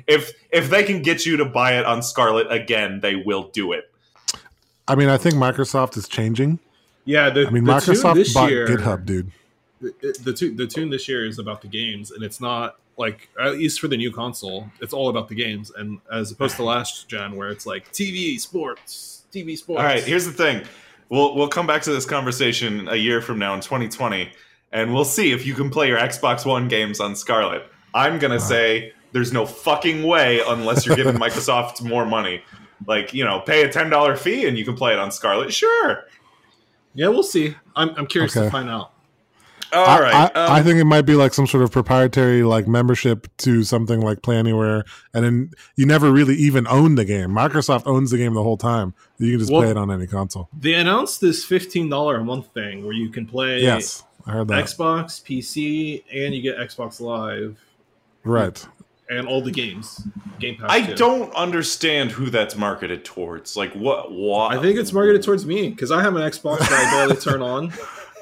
If 0.06 0.32
if 0.52 0.70
they 0.70 0.84
can 0.84 1.02
get 1.02 1.26
you 1.26 1.38
to 1.38 1.46
buy 1.46 1.78
it 1.78 1.86
on 1.86 2.04
Scarlett 2.04 2.52
again, 2.52 3.00
they 3.00 3.16
will 3.16 3.50
do 3.50 3.74
it. 3.74 3.92
I 4.88 4.96
mean, 4.96 5.10
I 5.10 5.18
think 5.18 5.36
Microsoft 5.36 5.98
is 5.98 6.08
changing. 6.08 6.60
Yeah, 7.06 7.30
the, 7.30 7.48
I 7.48 7.50
mean, 7.50 7.64
the 7.64 7.72
Microsoft 7.72 8.16
this 8.16 8.34
bought 8.34 8.52
year, 8.52 8.68
GitHub, 8.68 9.06
dude. 9.06 9.32
The, 9.82 10.18
the 10.24 10.34
tune 10.34 10.56
the 10.56 10.68
tune 10.68 10.90
this 10.90 11.08
year 11.08 11.26
is 11.26 11.40
about 11.40 11.62
the 11.62 11.68
games, 11.68 12.12
and 12.12 12.24
it's 12.24 12.40
not 12.40 12.78
like 12.98 13.30
at 13.40 13.54
least 13.54 13.80
for 13.80 13.88
the 13.88 13.98
new 13.98 14.12
console, 14.12 14.68
it's 14.82 14.94
all 14.94 15.10
about 15.10 15.28
the 15.28 15.36
games, 15.36 15.72
and 15.78 16.00
as 16.12 16.32
opposed 16.32 16.56
to 16.58 16.64
last 16.64 17.08
gen 17.08 17.36
where 17.36 17.50
it's 17.50 17.66
like 17.66 17.92
TV, 17.92 18.40
sports, 18.40 19.26
TV, 19.32 19.58
sports. 19.58 19.80
All 19.80 19.86
right, 19.86 20.04
here's 20.04 20.26
the 20.26 20.32
thing. 20.32 20.64
We'll 21.10 21.36
we'll 21.36 21.48
come 21.48 21.68
back 21.68 21.84
to 21.84 21.92
this 21.92 22.06
conversation 22.06 22.88
a 22.90 22.96
year 22.96 23.22
from 23.22 23.40
now 23.40 23.54
in 23.54 23.62
2020, 23.62 24.32
and 24.80 24.94
we'll 24.94 25.06
see 25.06 25.32
if 25.32 25.46
you 25.46 25.54
can 25.54 25.70
play 25.70 25.88
your 25.88 25.98
Xbox 25.98 26.46
One 26.46 26.68
games 26.68 27.00
on 27.00 27.16
Scarlett. 27.16 27.64
I'm 27.94 28.20
gonna 28.20 28.40
say 28.40 28.94
there's 29.12 29.34
no 29.34 29.46
fucking 29.46 30.04
way 30.04 30.42
unless 30.48 30.86
you're 30.86 30.96
giving 30.96 31.16
Microsoft 31.26 31.82
more 31.82 32.06
money. 32.06 32.42
Like 32.86 33.14
you 33.14 33.24
know, 33.26 33.40
pay 33.40 33.64
a 33.64 33.72
ten 33.72 33.90
dollar 33.90 34.16
fee 34.16 34.46
and 34.48 34.58
you 34.58 34.64
can 34.66 34.76
play 34.76 34.94
it 34.94 35.00
on 35.00 35.12
Scarlett. 35.12 35.52
Sure. 35.54 36.04
yeah, 36.94 37.08
we'll 37.08 37.24
see. 37.24 37.56
I'm, 37.76 37.90
I'm 37.98 38.08
curious 38.08 38.36
Okay. 38.38 38.46
to 38.46 38.52
find 38.52 38.70
out. 38.70 38.92
All 39.74 39.86
I, 39.86 40.00
right. 40.00 40.14
I, 40.14 40.26
um, 40.46 40.52
I 40.54 40.64
think 40.64 40.80
it 40.80 40.86
might 40.86 41.02
be 41.02 41.16
like 41.16 41.34
some 41.34 41.46
sort 41.46 41.62
of 41.62 41.72
proprietary 41.72 42.42
like 42.44 42.68
membership 42.70 43.28
to 43.40 43.64
something 43.64 44.00
like 44.00 44.22
Play 44.22 44.38
Anywhere, 44.38 44.86
and 45.14 45.26
then 45.26 45.52
you 45.76 45.86
never 45.86 46.10
really 46.10 46.36
even 46.36 46.66
own 46.68 46.96
the 46.96 47.04
game. 47.04 47.32
Microsoft 47.32 47.84
owns 47.86 48.12
the 48.12 48.18
game 48.18 48.34
the 48.34 48.44
whole 48.44 48.56
time. 48.56 48.94
You 49.18 49.32
can 49.32 49.40
just 49.40 49.52
Well- 49.52 49.64
play 49.64 49.72
it 49.72 49.76
on 49.78 49.92
any 49.92 50.08
console. 50.08 50.48
They 50.58 50.74
announced 50.76 51.20
this 51.20 51.44
fifteen 51.44 51.90
dollar 51.90 52.16
a 52.18 52.24
month 52.24 52.54
thing 52.54 52.84
where 52.86 52.94
you 52.94 53.10
can 53.10 53.26
play 53.26 53.60
Yes, 53.62 54.04
I 54.28 54.32
heard 54.32 54.48
that. 54.50 54.66
Xbox, 54.66 55.24
PC, 55.24 56.04
and 56.14 56.36
you 56.36 56.42
get 56.42 56.58
Xbox 56.58 57.00
Live 57.00 57.58
right. 58.24 58.68
and 59.10 59.28
all 59.28 59.42
the 59.42 59.52
games. 59.52 60.06
Game 60.40 60.58
Pass. 60.58 60.70
I 60.70 60.82
too. 60.82 60.96
don't 60.96 61.34
understand 61.34 62.12
who 62.12 62.30
that's 62.30 62.56
marketed 62.56 63.06
towards. 63.06 63.56
Like 63.56 63.74
what? 63.74 64.12
What? 64.12 64.56
I 64.56 64.62
think 64.62 64.78
it's 64.78 64.92
marketed 64.92 65.24
towards 65.24 65.46
me 65.46 65.70
because 65.70 65.92
I 65.92 66.02
have 66.02 66.16
an 66.16 66.22
Xbox 66.22 66.60
that 66.60 66.72
I 66.72 66.92
barely 66.92 67.16
turn 67.22 67.42
on, 67.42 67.72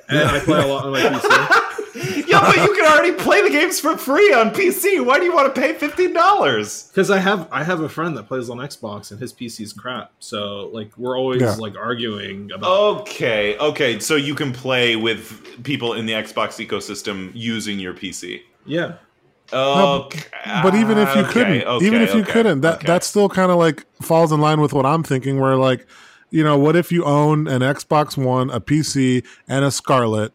and 0.10 0.20
I 0.20 0.40
play 0.40 0.62
a 0.62 0.68
lot 0.68 0.86
on 0.86 0.92
my 0.92 1.02
PC. 1.02 1.62
yeah, 2.28 2.42
but 2.42 2.58
you 2.58 2.76
can 2.76 2.86
already 2.86 3.14
play 3.14 3.42
the 3.42 3.50
games 3.50 3.80
for 3.80 3.98
free 3.98 4.34
on 4.34 4.52
PC. 4.52 5.04
Why 5.06 5.18
do 5.18 5.26
you 5.26 5.34
want 5.34 5.54
to 5.54 5.62
pay 5.62 5.74
fifteen 5.74 6.14
dollars? 6.14 6.88
Because 6.90 7.10
I 7.10 7.20
have 7.20 7.48
I 7.52 7.64
have 7.64 7.80
a 7.82 7.88
friend 7.90 8.18
that 8.18 8.28
plays 8.28 8.50
on 8.50 8.58
Xbox 8.58 9.12
and 9.12 9.20
his 9.20 9.32
PC 9.34 9.62
is 9.62 9.72
crap. 9.74 10.12
So 10.20 10.70
like 10.74 10.92
we're 10.98 11.18
always 11.18 11.42
Yeah. 11.42 11.56
like 11.56 11.76
arguing 11.78 12.52
about. 12.52 12.70
Okay, 13.02 13.58
okay. 13.60 14.00
So 14.00 14.16
you 14.16 14.36
can 14.36 14.52
play 14.52 14.96
with 14.96 15.64
people 15.64 15.94
in 15.94 16.06
the 16.06 16.14
Xbox 16.14 16.66
ecosystem 16.66 17.32
using 17.34 17.80
your 17.80 17.94
PC. 17.94 18.42
Yeah, 18.66 18.96
Okay. 19.54 20.22
But 20.64 20.76
even 20.76 20.98
if 20.98 21.14
you 21.16 21.22
Okay, 21.22 21.32
couldn't, 21.32 21.64
okay, 21.64 21.86
even 21.86 22.02
if 22.02 22.14
you 22.14 22.24
couldn't, 22.24 22.62
that 22.62 22.76
okay. 22.78 22.88
that 22.88 23.04
still 23.04 23.30
kind 23.30 23.52
of 23.52 23.58
like 23.58 23.86
falls 24.02 24.32
in 24.32 24.40
line 24.42 24.60
with 24.60 24.74
what 24.74 24.86
I'm 24.86 25.04
thinking. 25.04 25.40
Where 25.40 25.56
like, 25.56 25.86
you 26.32 26.44
know, 26.44 26.58
what 26.58 26.76
if 26.76 26.92
you 26.92 27.04
own 27.06 27.48
an 27.48 27.62
Xbox 27.62 28.18
One, 28.18 28.50
a 28.50 28.60
PC, 28.60 29.24
and 29.48 29.64
a 29.64 29.72
Scarlett 29.72 30.34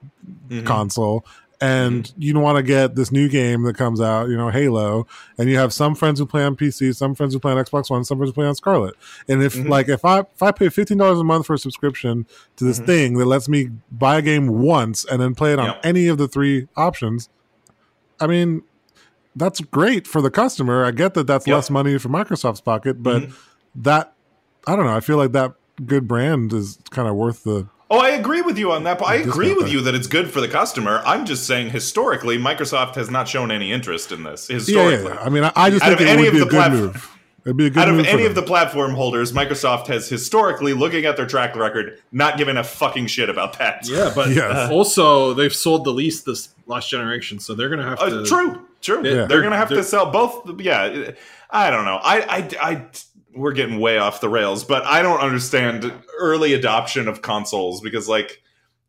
Mhm. 0.49 0.65
console, 0.65 1.25
and 1.61 2.13
you 2.17 2.39
want 2.39 2.57
to 2.57 2.63
get 2.63 2.95
this 2.95 3.13
new 3.13 3.29
game 3.29 3.63
that 3.65 3.77
comes 3.77 4.01
out, 4.01 4.29
you 4.29 4.37
know, 4.37 4.49
Halo, 4.49 5.07
and 5.39 5.49
you 5.51 5.57
have 5.59 5.73
some 5.73 5.95
friends 5.95 6.19
who 6.19 6.27
play 6.27 6.43
on 6.43 6.57
PC, 6.57 6.95
some 6.97 7.15
friends 7.15 7.35
who 7.35 7.41
play 7.41 7.53
on 7.53 7.63
Xbox 7.63 7.91
One, 7.91 8.05
some 8.05 8.19
friends 8.19 8.31
who 8.31 8.35
play 8.35 8.47
on 8.47 8.55
Scarlett. 8.55 8.95
And 9.29 9.43
if 9.43 9.55
Mhm. 9.55 9.69
like 9.69 9.89
if 9.89 10.05
I 10.05 10.21
if 10.21 10.43
I 10.43 10.53
pay 10.53 10.69
fifteen 10.71 10.99
dollars 10.99 11.19
a 11.21 11.25
month 11.25 11.47
for 11.47 11.55
a 11.55 11.59
subscription 11.59 12.27
to 12.57 12.65
this 12.65 12.81
Mhm. 12.81 12.87
thing 12.87 13.19
that 13.19 13.27
lets 13.27 13.49
me 13.49 13.71
buy 13.93 14.19
a 14.19 14.23
game 14.23 14.47
once 14.49 15.05
and 15.05 15.21
then 15.21 15.35
play 15.35 15.53
it 15.53 15.59
on 15.59 15.67
Yep. 15.67 15.81
any 15.85 16.07
of 16.09 16.19
the 16.19 16.29
three 16.29 16.69
options, 16.77 17.29
I 18.21 18.27
mean, 18.27 18.63
that's 19.37 19.61
great 19.61 20.07
for 20.07 20.21
the 20.23 20.31
customer. 20.31 20.85
I 20.85 20.91
get 20.91 21.15
that 21.15 21.27
that's 21.27 21.47
Yep. 21.47 21.55
less 21.55 21.71
money 21.71 21.99
for 21.99 22.09
Microsoft's 22.09 22.61
pocket, 22.61 23.03
but 23.03 23.23
Mhm. 23.23 23.33
that 23.77 24.13
I 24.67 24.77
don't 24.77 24.85
know. 24.85 24.95
I 24.97 25.01
feel 25.01 25.17
like 25.17 25.33
that 25.33 25.55
good 25.87 26.07
brand 26.07 26.53
is 26.53 26.79
kind 26.91 27.09
of 27.09 27.15
worth 27.15 27.45
the. 27.45 27.67
Oh, 27.93 27.99
I 27.99 28.11
agree 28.11 28.41
with 28.41 28.57
you 28.57 28.71
on 28.71 28.85
that. 28.85 28.99
But 29.01 29.07
I 29.07 29.17
agree 29.17 29.53
with 29.53 29.69
you 29.69 29.81
that 29.83 29.95
it's 29.97 30.07
good 30.07 30.31
for 30.31 30.41
the 30.41 30.47
customer. 30.49 31.03
I'm 31.05 31.27
just 31.27 31.47
saying 31.47 31.71
historically, 31.71 32.39
Microsoft 32.39 32.95
has 32.95 33.11
not 33.11 33.27
shown 33.29 33.51
any 33.51 33.73
interest 33.73 34.13
in 34.13 34.23
this. 34.23 34.49
Yeah, 34.49 34.55
Historically, 34.55 35.09
yeah, 35.09 35.15
yeah. 35.15 35.21
I 35.21 35.29
mean, 35.29 35.45
I, 35.45 35.53
I 35.57 35.71
just 35.71 35.83
Out 35.83 35.89
think 35.89 36.01
of 36.03 36.07
it 36.07 36.11
any 36.11 36.23
would 36.23 36.29
of 36.29 36.35
be 36.35 36.41
a 36.41 36.45
the 36.45 36.51
good 36.51 36.61
platf- 36.61 36.71
move. 36.73 37.17
It'd 37.47 37.57
be 37.57 37.67
a 37.67 37.71
good 37.71 37.81
out 37.81 37.89
of 37.89 37.95
move 37.97 38.05
for 38.07 38.13
any 38.13 38.27
of 38.27 38.35
the 38.35 38.43
platform 38.43 38.93
holders, 38.95 39.33
Microsoft 39.33 39.87
has 39.87 40.09
historically, 40.11 40.73
looking 40.75 41.07
at 41.07 41.17
their 41.17 41.27
track 41.27 41.57
record, 41.57 41.99
not 42.13 42.37
given 42.37 42.59
a 42.59 42.63
fucking 42.63 43.07
shit 43.07 43.31
about 43.31 43.59
that. 43.59 43.89
yeah, 43.89 44.13
but 44.15 44.29
Yes. 44.35 44.71
also 44.71 45.33
they've 45.35 45.55
sold 45.55 45.85
the 45.85 45.91
least 45.93 46.27
this 46.27 46.51
last 46.67 46.91
generation, 46.91 47.41
so 47.41 47.55
they're 47.55 47.71
gonna 47.71 47.83
have 47.89 47.99
Uh, 47.99 48.11
to. 48.11 48.25
true, 48.27 48.67
true. 48.83 49.03
Yeah. 49.05 49.25
They're 49.25 49.41
gonna 49.43 49.57
have 49.57 49.69
to 49.71 49.77
They're- 49.77 49.83
sell 49.85 50.11
both. 50.11 50.61
Yeah, 50.61 51.13
I 51.51 51.71
don't 51.71 51.87
know. 51.87 51.97
I, 51.97 52.21
I, 52.21 52.49
I, 52.71 52.83
we're 53.35 53.53
getting 53.53 53.79
way 53.81 53.99
off 53.99 54.21
the 54.21 54.29
rails, 54.29 54.65
but 54.65 54.85
I 54.85 55.03
don't 55.03 55.21
understand 55.21 55.93
early 56.19 56.53
adoption 56.55 57.09
of 57.09 57.23
consoles 57.23 57.81
because, 57.81 58.09
like, 58.09 58.43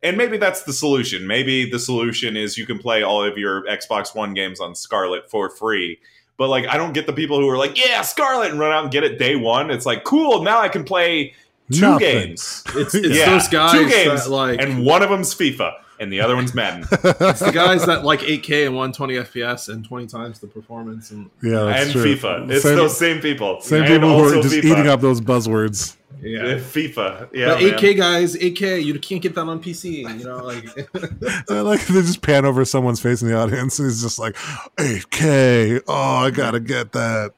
and 0.03 0.17
maybe 0.17 0.37
that's 0.37 0.63
the 0.63 0.73
solution. 0.73 1.27
Maybe 1.27 1.69
the 1.69 1.77
solution 1.79 2.35
is 2.35 2.57
you 2.57 2.65
can 2.65 2.79
play 2.79 3.03
all 3.03 3.23
of 3.23 3.37
your 3.37 3.63
Xbox 3.65 4.15
One 4.15 4.33
games 4.33 4.59
on 4.59 4.73
Scarlett 4.73 5.29
for 5.29 5.49
free. 5.49 5.99
But 6.37 6.47
like, 6.49 6.65
I 6.67 6.77
don't 6.77 6.93
get 6.93 7.05
the 7.05 7.13
people 7.13 7.39
who 7.39 7.47
are 7.49 7.57
like, 7.57 7.77
"Yeah, 7.77 8.01
Scarlett," 8.01 8.49
and 8.49 8.59
run 8.59 8.71
out 8.71 8.83
and 8.83 8.91
get 8.91 9.03
it 9.03 9.19
day 9.19 9.35
one. 9.35 9.69
It's 9.69 9.85
like, 9.85 10.03
cool. 10.03 10.41
Now 10.41 10.59
I 10.59 10.69
can 10.69 10.83
play 10.83 11.35
two 11.71 11.81
Nothing. 11.81 11.99
games, 11.99 12.63
It's, 12.75 12.95
it's 12.95 13.07
Yeah, 13.17 13.29
those 13.29 13.47
guys 13.47 13.71
two 13.73 13.87
games, 13.87 14.23
that 14.23 14.31
like 14.31 14.59
and 14.59 14.83
one 14.83 15.03
of 15.03 15.09
them's 15.09 15.35
FIFA, 15.35 15.73
and 16.01 16.11
the 16.11 16.19
other 16.19 16.35
one's 16.35 16.53
Madden. 16.53 16.81
it's 16.91 17.39
the 17.39 17.51
guys 17.53 17.85
that 17.85 18.03
like 18.03 18.19
8K 18.19 18.65
and 18.65 18.75
120 18.75 19.13
FPS 19.15 19.69
and 19.71 19.85
20 19.85 20.07
times 20.07 20.39
the 20.39 20.47
performance 20.47 21.11
and 21.11 21.29
Yeah, 21.41 21.63
that's 21.63 21.83
and 21.83 21.91
true. 21.93 22.03
FIFA. 22.15 22.49
It's 22.51 22.63
same, 22.63 22.75
those 22.75 22.97
same 22.97 23.21
people. 23.21 23.61
same 23.61 23.83
And 23.83 23.87
people 23.87 24.17
who 24.17 24.37
are 24.39 24.41
just 24.41 24.53
FIFA. 24.55 24.63
eating 24.65 24.87
up 24.87 24.99
those 24.99 25.21
buzzwords. 25.21 25.95
yeah. 26.21 26.45
Yeah, 26.45 26.53
FIFA. 26.55 27.29
Yeah, 27.33 27.47
but 27.53 27.59
8K 27.61 27.95
guys, 27.97 28.35
8K, 28.35 28.83
you 28.83 28.99
can't 28.99 29.21
get 29.21 29.35
that 29.35 29.41
on 29.47 29.61
PC. 29.63 30.01
You 30.19 30.25
know, 30.25 30.37
like 30.43 30.65
I 31.49 31.61
like 31.61 31.85
they 31.87 32.01
just 32.01 32.21
pan 32.21 32.45
over 32.45 32.65
someone's 32.65 32.99
face 32.99 33.21
in 33.21 33.27
the 33.29 33.35
audience, 33.37 33.79
and 33.79 33.87
he's 33.87 34.01
just 34.01 34.19
like, 34.19 34.35
"8K, 34.77 35.81
oh, 35.87 35.93
I 35.93 36.29
gotta 36.31 36.59
get 36.59 36.91
that." 36.91 37.31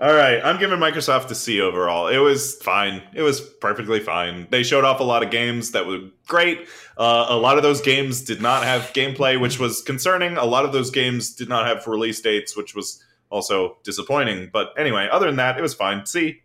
All 0.00 0.14
right, 0.14 0.40
I'm 0.44 0.60
giving 0.60 0.78
Microsoft 0.78 1.28
a 1.32 1.34
C 1.34 1.60
overall. 1.60 2.06
It 2.06 2.18
was 2.18 2.54
fine. 2.62 3.02
It 3.14 3.22
was 3.22 3.40
perfectly 3.40 3.98
fine. 3.98 4.46
They 4.48 4.62
showed 4.62 4.84
off 4.84 5.00
a 5.00 5.04
lot 5.04 5.24
of 5.24 5.32
games 5.32 5.72
that 5.72 5.86
were 5.86 6.02
great. 6.28 6.68
Uh, 6.96 7.26
a 7.28 7.36
lot 7.36 7.56
of 7.56 7.64
those 7.64 7.80
games 7.80 8.22
did 8.22 8.40
not 8.40 8.62
have 8.62 8.92
gameplay, 8.92 9.40
which 9.40 9.58
was 9.58 9.82
concerning. 9.82 10.36
A 10.36 10.44
lot 10.44 10.64
of 10.64 10.72
those 10.72 10.92
games 10.92 11.34
did 11.34 11.48
not 11.48 11.66
have 11.66 11.84
release 11.88 12.20
dates, 12.20 12.56
which 12.56 12.76
was 12.76 13.02
also 13.28 13.76
disappointing. 13.82 14.50
But 14.52 14.72
anyway, 14.78 15.08
other 15.10 15.26
than 15.26 15.34
that, 15.36 15.58
it 15.58 15.62
was 15.62 15.74
fine. 15.74 16.06
C. 16.06 16.42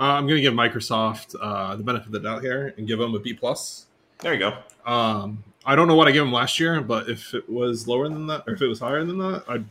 uh, 0.00 0.02
I'm 0.02 0.26
gonna 0.26 0.40
give 0.40 0.54
Microsoft 0.54 1.36
uh, 1.40 1.76
the 1.76 1.84
benefit 1.84 2.06
of 2.06 2.12
the 2.12 2.20
doubt 2.20 2.42
here 2.42 2.74
and 2.76 2.88
give 2.88 2.98
them 2.98 3.14
a 3.14 3.20
B 3.20 3.32
plus. 3.32 3.86
There 4.18 4.34
you 4.34 4.40
go. 4.40 4.58
Um, 4.84 5.44
I 5.64 5.76
don't 5.76 5.86
know 5.86 5.94
what 5.94 6.08
I 6.08 6.10
gave 6.10 6.22
them 6.22 6.32
last 6.32 6.58
year, 6.58 6.80
but 6.80 7.08
if 7.08 7.32
it 7.32 7.48
was 7.48 7.86
lower 7.86 8.08
than 8.08 8.26
that 8.26 8.42
or 8.48 8.54
if 8.54 8.60
it 8.60 8.66
was 8.66 8.80
higher 8.80 9.04
than 9.04 9.18
that, 9.18 9.44
I'd 9.46 9.66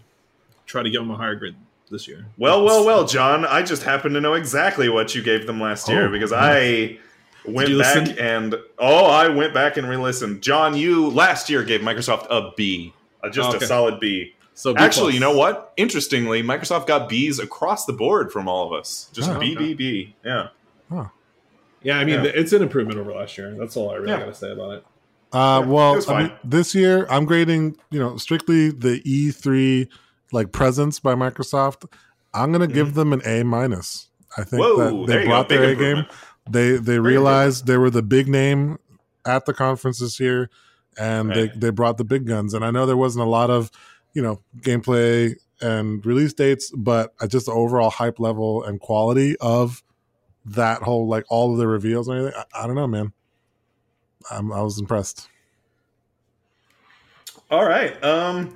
try 0.65 0.81
to 0.81 0.89
give 0.89 1.01
them 1.01 1.11
a 1.11 1.17
higher 1.17 1.35
grade 1.35 1.55
this 1.91 2.07
year. 2.07 2.25
Well, 2.37 2.63
well, 2.63 2.85
well, 2.85 3.05
John. 3.05 3.45
I 3.45 3.61
just 3.61 3.83
happen 3.83 4.13
to 4.13 4.21
know 4.21 4.33
exactly 4.33 4.89
what 4.89 5.13
you 5.13 5.21
gave 5.21 5.45
them 5.47 5.59
last 5.61 5.87
year 5.89 6.07
Oh, 6.07 6.11
because. 6.11 6.31
I 6.33 6.97
went 7.45 7.69
back 7.77 7.95
listen? 7.95 8.19
and 8.19 8.55
oh, 8.79 9.05
I 9.05 9.27
went 9.27 9.53
back 9.53 9.77
and 9.77 9.87
re-listened. 9.89 10.41
John, 10.43 10.75
you 10.75 11.09
last 11.09 11.49
year 11.49 11.63
gave 11.63 11.81
Microsoft 11.81 12.27
a 12.29 12.51
B, 12.55 12.93
uh, 13.23 13.29
just 13.29 13.55
Okay. 13.55 13.65
a 13.65 13.67
solid 13.67 13.99
B. 13.99 14.33
So 14.53 14.73
B 14.75 14.79
Actually, 14.79 15.03
plus. 15.05 15.13
you 15.15 15.19
know 15.21 15.35
what? 15.35 15.73
Interestingly, 15.77 16.43
Microsoft 16.43 16.85
got 16.85 17.09
Bs 17.09 17.41
across 17.41 17.85
the 17.85 17.93
board 17.93 18.31
from 18.31 18.47
all 18.47 18.67
of 18.71 18.79
us. 18.79 19.09
Just 19.13 19.29
Oh, 19.31 19.39
B, 19.39 19.55
okay. 19.55 19.69
B, 19.69 19.73
B. 19.73 20.15
Yeah. 20.23 20.47
Yeah, 21.83 21.97
I 21.97 22.05
mean 22.05 22.23
Yeah. 22.23 22.31
it's 22.35 22.53
an 22.53 22.61
improvement 22.61 22.99
over 22.99 23.11
last 23.11 23.37
year. 23.39 23.55
That's 23.57 23.75
all 23.75 23.89
I 23.89 23.95
really 23.95 24.09
Yeah. 24.11 24.19
gotta 24.19 24.35
say 24.35 24.51
about 24.51 24.71
it. 24.73 24.85
Uh, 25.33 25.61
Yeah, 25.63 25.67
well, 25.71 25.97
it 25.97 26.07
I 26.09 26.23
mean, 26.23 26.31
this 26.43 26.75
year 26.75 27.07
I'm 27.09 27.25
grading, 27.25 27.77
you 27.89 27.99
know, 27.99 28.17
strictly 28.17 28.69
the 28.69 29.01
E3 29.03 29.87
like 30.31 30.51
presence 30.51 30.99
by 30.99 31.15
Microsoft, 31.15 31.91
I'm 32.33 32.51
gonna 32.51 32.67
give 32.67 32.93
them 32.93 33.13
an 33.13 33.21
A 33.25 33.43
minus. 33.43 34.07
I 34.37 34.43
think 34.43 34.61
Whoa, 34.61 35.05
that 35.05 35.13
they 35.13 35.25
brought 35.25 35.49
go. 35.49 35.57
Their 35.57 35.69
A 35.71 35.75
game. 35.75 36.05
They 36.49 36.77
they 36.77 36.99
realized 36.99 37.67
they 37.67 37.77
were 37.77 37.89
the 37.89 38.01
big 38.01 38.27
name 38.27 38.79
at 39.25 39.45
the 39.45 39.53
conference 39.53 39.99
this 39.99 40.19
year, 40.19 40.49
and 40.97 41.29
Right. 41.29 41.51
they 41.53 41.59
they 41.59 41.69
brought 41.69 41.97
the 41.97 42.03
big 42.03 42.25
guns. 42.25 42.53
And 42.53 42.63
I 42.65 42.71
know 42.71 42.85
there 42.85 42.97
wasn't 42.97 43.25
a 43.25 43.29
lot 43.29 43.49
of 43.49 43.69
you 44.13 44.21
know 44.21 44.41
gameplay 44.59 45.35
and 45.61 46.03
release 46.05 46.33
dates, 46.33 46.71
but 46.75 47.13
just 47.27 47.45
the 47.45 47.51
overall 47.51 47.89
hype 47.91 48.19
level 48.19 48.63
and 48.63 48.79
quality 48.79 49.35
of 49.39 49.83
that 50.43 50.81
whole 50.81 51.07
like 51.07 51.25
all 51.29 51.51
of 51.51 51.59
the 51.59 51.67
reveals 51.67 52.07
and 52.07 52.17
everything. 52.17 52.41
I, 52.55 52.63
I 52.63 52.67
don't 52.67 52.75
know, 52.75 52.87
man. 52.87 53.13
I'm, 54.31 54.51
I 54.51 54.61
was 54.61 54.79
impressed. 54.79 55.27
All 57.49 57.65
right. 57.65 58.01
Um, 58.03 58.53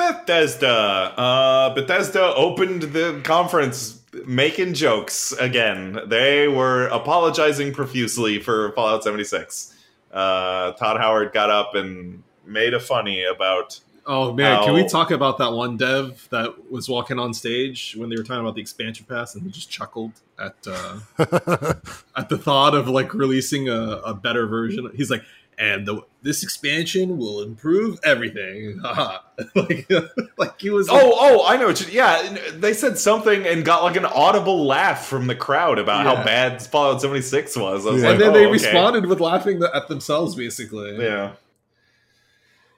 Bethesda. 0.00 0.68
Uh, 0.68 1.74
Bethesda 1.74 2.34
opened 2.34 2.82
the 2.82 3.20
conference 3.22 4.00
making 4.26 4.74
jokes 4.74 5.32
again. 5.32 6.00
They 6.06 6.48
were 6.48 6.88
apologizing 6.88 7.74
profusely 7.74 8.38
for 8.40 8.72
Fallout 8.72 9.04
76. 9.04 9.76
Uh, 10.10 10.72
Todd 10.72 10.98
Howard 10.98 11.32
got 11.32 11.50
up 11.50 11.74
and 11.74 12.22
made 12.46 12.72
a 12.72 12.80
funny 12.80 13.24
about. 13.24 13.78
Oh 14.06 14.32
man, 14.32 14.64
can 14.64 14.72
we 14.72 14.88
talk 14.88 15.10
about 15.10 15.36
that 15.38 15.52
one 15.52 15.76
dev 15.76 16.26
that 16.30 16.70
was 16.72 16.88
walking 16.88 17.18
on 17.18 17.34
stage 17.34 17.94
when 17.96 18.08
they 18.08 18.16
were 18.16 18.24
talking 18.24 18.40
about 18.40 18.54
the 18.54 18.60
expansion 18.62 19.04
pass 19.06 19.34
and 19.34 19.44
he 19.44 19.50
just 19.50 19.70
chuckled 19.70 20.12
at 20.38 20.56
uh, 20.66 20.98
at 22.16 22.28
the 22.30 22.38
thought 22.38 22.74
of 22.74 22.88
like 22.88 23.12
releasing 23.12 23.68
a, 23.68 24.00
a 24.04 24.14
better 24.14 24.46
version. 24.46 24.90
He's 24.96 25.10
like, 25.10 25.22
and 25.58 25.86
the, 25.86 26.02
this 26.22 26.42
expansion 26.42 27.16
will 27.16 27.42
improve 27.42 27.98
everything. 28.04 28.80
Like, 29.54 29.90
like 30.36 30.60
he 30.60 30.68
was. 30.68 30.88
Like, 30.90 31.02
Oh, 31.02 31.14
oh, 31.18 31.46
I 31.46 31.56
know. 31.56 31.68
What 31.68 31.80
you, 31.80 31.86
yeah, 31.90 32.36
they 32.52 32.74
said 32.74 32.98
something 32.98 33.46
and 33.46 33.64
got 33.64 33.82
like 33.82 33.96
an 33.96 34.04
audible 34.04 34.66
laugh 34.66 35.06
from 35.06 35.28
the 35.28 35.34
crowd 35.34 35.78
about 35.78 36.04
how 36.04 36.22
bad 36.22 36.60
Fallout 36.60 37.00
76 37.00 37.56
was. 37.56 37.86
I 37.86 37.90
was 37.90 38.02
Yeah. 38.02 38.08
like, 38.08 38.14
and 38.16 38.22
then 38.22 38.30
oh, 38.30 38.32
they 38.34 38.42
okay. 38.44 38.52
responded 38.52 39.06
with 39.06 39.18
laughing 39.18 39.62
at 39.74 39.88
themselves, 39.88 40.34
basically. 40.34 41.02
Yeah. 41.02 41.32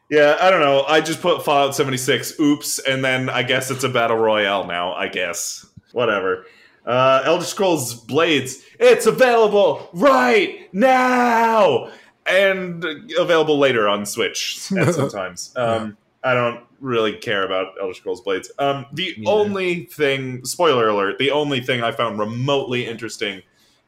Yeah, 0.08 0.36
I 0.40 0.50
don't 0.50 0.60
know. 0.60 0.84
I 0.84 1.00
just 1.00 1.20
put 1.20 1.44
Fallout 1.44 1.74
76, 1.74 2.38
oops, 2.38 2.78
and 2.78 3.04
then 3.04 3.28
I 3.28 3.42
guess 3.42 3.70
it's 3.70 3.82
a 3.82 3.88
battle 3.88 4.18
royale 4.18 4.64
now, 4.66 4.92
I 4.92 5.08
guess. 5.08 5.66
Whatever. 5.92 6.46
Uh, 6.86 7.22
Elder 7.24 7.44
Scrolls 7.44 7.94
Blades, 7.94 8.62
it's 8.78 9.06
available 9.06 9.88
right 9.94 10.68
now! 10.72 11.90
And 12.26 12.84
available 13.18 13.58
later 13.58 13.88
on 13.88 14.06
Switch 14.06 14.70
at 14.76 14.94
sometimes. 14.94 15.52
Um, 15.56 15.96
I 16.24 16.34
don't 16.34 16.64
really 16.78 17.14
care 17.14 17.44
about 17.44 17.74
Elder 17.80 17.94
Scrolls 17.94 18.20
Blades. 18.20 18.50
Um, 18.60 18.86
the 18.92 19.12
Neither. 19.18 19.28
only 19.28 19.86
thing, 19.86 20.44
spoiler 20.44 20.88
alert, 20.88 21.18
the 21.18 21.32
only 21.32 21.60
thing 21.60 21.82
I 21.82 21.90
found 21.90 22.20
remotely 22.20 22.86
interesting 22.86 23.42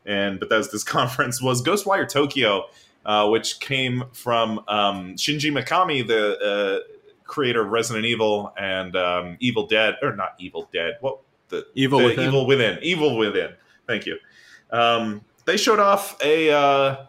in 0.05 0.39
Bethesda's 0.39 0.73
this 0.73 0.85
conference 0.93 1.41
was 1.41 1.63
Ghostwire 1.63 2.09
Tokyo 2.09 2.65
uh, 3.07 3.29
which 3.29 3.61
came 3.61 4.05
from 4.13 4.61
um, 4.69 5.15
Shinji 5.17 5.53
Mikami, 5.53 6.07
the 6.07 6.39
uh, 6.39 6.95
creator 7.25 7.63
of 7.63 7.69
Resident 7.69 8.07
Evil 8.07 8.53
and 8.57 8.97
um, 8.97 9.37
Evil 9.41 9.67
Dead, 9.67 9.97
or 10.03 10.17
not 10.17 10.35
Evil 10.39 10.69
Dead, 10.73 10.97
what 11.01 11.19
the 11.49 11.67
Evil 11.75 11.99
the 11.99 12.07
Within. 12.07 12.25
Evil 12.27 12.47
Within, 12.47 12.79
Evil 12.83 13.19
Within. 13.19 13.53
Thank 13.87 14.07
you. 14.07 14.19
Um, 14.71 15.23
they 15.45 15.57
showed 15.57 15.79
off 15.79 16.17
a 16.23 16.51
uh, 16.51 17.07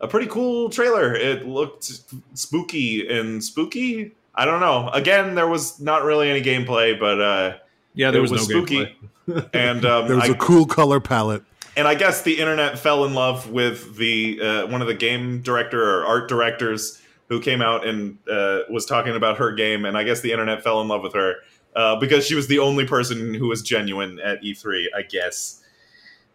a 0.00 0.08
pretty 0.08 0.26
cool 0.26 0.68
trailer. 0.70 1.14
It 1.14 1.46
looked 1.46 1.90
spooky 2.34 3.06
and 3.08 3.42
spooky. 3.42 4.12
I 4.34 4.44
don't 4.44 4.60
know. 4.60 4.88
Again, 4.90 5.34
there 5.34 5.48
was 5.48 5.80
not 5.80 6.04
really 6.04 6.28
any 6.30 6.42
gameplay, 6.42 6.98
but 6.98 7.20
uh, 7.20 7.56
Yeah, 7.94 8.10
there 8.10 8.20
was, 8.20 8.30
was 8.30 8.48
no 8.48 8.58
spooky. 8.58 8.96
gameplay. 9.28 9.48
and 9.54 9.84
um, 9.84 10.06
there 10.06 10.16
was 10.16 10.28
I- 10.30 10.32
a 10.32 10.36
cool 10.36 10.66
color 10.66 11.00
palette. 11.00 11.42
and 11.76 11.88
I 11.88 11.94
guess 11.94 12.22
the 12.22 12.38
internet 12.38 12.78
fell 12.78 13.04
in 13.06 13.14
love 13.14 13.50
with 13.50 13.96
the 13.96 14.40
uh, 14.40 14.66
one 14.68 14.82
of 14.82 14.86
the 14.88 14.94
game 14.94 15.40
director 15.42 15.82
or 15.82 16.04
art 16.06 16.28
directors 16.28 17.00
who 17.28 17.40
came 17.40 17.60
out 17.60 17.84
and 17.86 18.18
uh, 18.30 18.60
was 18.70 18.86
talking 18.86 19.16
about 19.16 19.38
her 19.38 19.50
game, 19.52 19.84
and 19.84 19.96
I 19.98 20.04
guess 20.04 20.20
the 20.20 20.30
internet 20.30 20.62
fell 20.62 20.80
in 20.80 20.86
love 20.86 21.02
with 21.02 21.14
her 21.14 21.34
uh, 21.74 21.96
because 21.96 22.24
she 22.24 22.34
was 22.36 22.46
the 22.46 22.60
only 22.60 22.86
person 22.86 23.34
who 23.34 23.48
was 23.48 23.62
genuine 23.62 24.20
at 24.20 24.42
E3. 24.42 24.84
I 24.96 25.02
guess. 25.02 25.62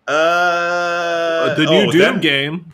Uh, 0.06 1.54
the 1.56 1.66
new 1.66 1.88
oh, 1.88 1.92
Doom 1.92 2.00
then- 2.02 2.20
game. 2.22 2.74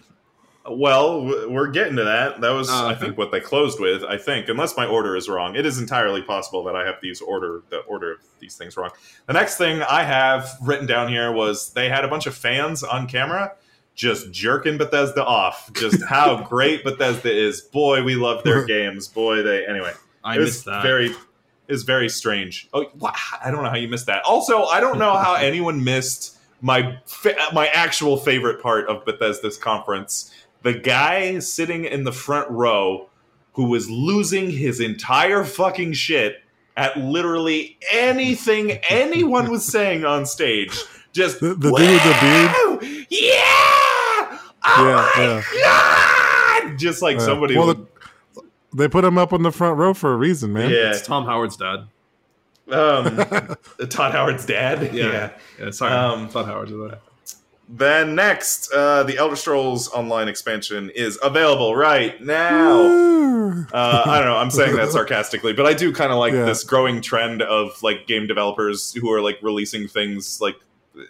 Well, 0.69 1.23
we're 1.49 1.67
getting 1.69 1.95
to 1.95 2.03
that. 2.03 2.41
That 2.41 2.49
was, 2.51 2.69
Oh, 2.69 2.87
I 2.87 2.95
think, 2.95 3.17
what 3.17 3.31
they 3.31 3.39
closed 3.39 3.79
with. 3.79 4.03
I 4.03 4.17
think, 4.17 4.49
unless 4.49 4.75
my 4.75 4.85
order 4.85 5.15
is 5.15 5.29
wrong, 5.29 5.55
it 5.55 5.65
is 5.65 5.79
entirely 5.79 6.21
possible 6.21 6.63
that 6.65 6.75
I 6.75 6.85
have 6.85 6.95
these 7.01 7.21
order 7.21 7.61
the 7.69 7.79
order 7.79 8.13
of 8.13 8.17
these 8.39 8.55
things 8.55 8.75
wrong. 8.75 8.89
The 9.27 9.33
next 9.33 9.57
thing 9.57 9.81
I 9.81 10.03
have 10.03 10.49
written 10.61 10.85
down 10.85 11.07
here 11.09 11.31
was 11.31 11.71
they 11.73 11.89
had 11.89 12.03
a 12.03 12.07
bunch 12.07 12.27
of 12.27 12.35
fans 12.35 12.83
on 12.83 13.07
camera 13.07 13.53
just 13.95 14.31
jerking 14.31 14.77
Bethesda 14.77 15.25
off. 15.25 15.71
Just 15.73 16.03
how 16.09 16.43
great 16.43 16.83
Bethesda 16.83 17.31
is. 17.31 17.61
Boy, 17.61 18.03
we 18.03 18.15
love 18.15 18.43
their 18.43 18.65
games. 18.75 19.07
Boy, 19.07 19.41
they 19.43 19.65
anyway. 19.65 19.93
I 20.23 20.37
missed 20.37 20.65
that. 20.65 20.83
very 20.83 21.15
is 21.67 21.83
very 21.83 22.07
strange. 22.09 22.69
Oh, 22.73 22.85
I 23.43 23.51
don't 23.51 23.63
know 23.63 23.69
how 23.69 23.75
you 23.75 23.87
missed 23.87 24.05
that. 24.07 24.23
Also, 24.23 24.63
I 24.65 24.79
don't 24.79 24.99
know 24.99 25.13
how 25.13 25.33
anyone 25.39 25.83
missed 25.83 26.37
my 26.61 26.97
fa- 27.05 27.35
my 27.53 27.67
actual 27.67 28.17
favorite 28.17 28.61
part 28.61 28.87
of 28.87 29.05
Bethesda's 29.05 29.57
conference. 29.57 30.33
The 30.73 30.77
guy 30.77 31.39
sitting 31.39 31.85
in 31.85 32.03
the 32.03 32.11
front 32.11 32.49
row 32.51 33.07
who 33.53 33.69
was 33.69 33.89
losing 33.89 34.51
his 34.51 34.81
entire 34.81 35.45
fucking 35.45 35.93
shit 35.93 36.43
at 36.75 36.97
literally 36.97 37.77
anything 37.89 38.71
anyone 38.89 39.49
was 39.49 39.63
saying 39.63 40.03
on 40.03 40.25
stage. 40.25 40.77
Just 41.13 41.39
The- 41.39 41.55
the 41.55 41.71
dude 41.71 41.71
with 41.71 42.03
the 42.03 42.17
beard? 42.81 43.05
Yeah! 43.09 44.39
Oh 44.65 45.11
Yeah, 45.17 45.41
my 45.41 45.43
god! 46.69 46.77
Just 46.77 47.01
like 47.01 47.17
Yeah. 47.19 47.25
somebody 47.25 47.55
Well, 47.57 47.67
would, 47.67 47.87
They 48.75 48.89
put 48.89 49.05
him 49.05 49.17
up 49.17 49.31
on 49.31 49.43
the 49.43 49.51
front 49.53 49.77
row 49.77 49.93
for 49.93 50.11
a 50.11 50.17
reason, 50.17 50.51
man. 50.51 50.69
yeah. 50.69 50.91
It's 50.91 51.01
Tom 51.01 51.25
Howard's 51.25 51.55
dad. 51.55 51.85
Um, 52.69 53.15
Todd 53.89 54.11
Howard's 54.11 54.45
dad. 54.45 54.93
Yeah. 54.93 55.29
Yeah, 55.57 55.71
sorry. 55.71 55.93
Um, 55.93 56.27
Todd 56.27 56.45
Howard's 56.47 56.73
dad. 56.73 56.99
Then 57.69 58.15
next, 58.15 58.71
uh, 58.73 59.03
the 59.03 59.17
Elder 59.17 59.35
Scrolls 59.35 59.89
Online 59.89 60.29
expansion 60.29 60.89
is 60.95 61.19
available 61.21 61.75
right 61.75 62.19
now. 62.21 62.79
Uh, 63.73 64.03
I 64.05 64.17
don't 64.19 64.27
know. 64.27 64.37
I'm 64.37 64.51
saying 64.51 64.75
that 64.77 64.91
sarcastically, 64.91 65.53
but 65.53 65.65
I 65.65 65.73
do 65.73 65.91
kind 65.93 66.11
of 66.11 66.17
like 66.17 66.33
Yeah. 66.33 66.45
this 66.45 66.63
growing 66.63 67.01
trend 67.01 67.41
of 67.41 67.81
like 67.83 68.07
game 68.07 68.25
developers 68.27 68.93
who 68.93 69.11
are 69.11 69.21
like 69.21 69.39
releasing 69.41 69.87
things 69.87 70.39
like 70.39 70.55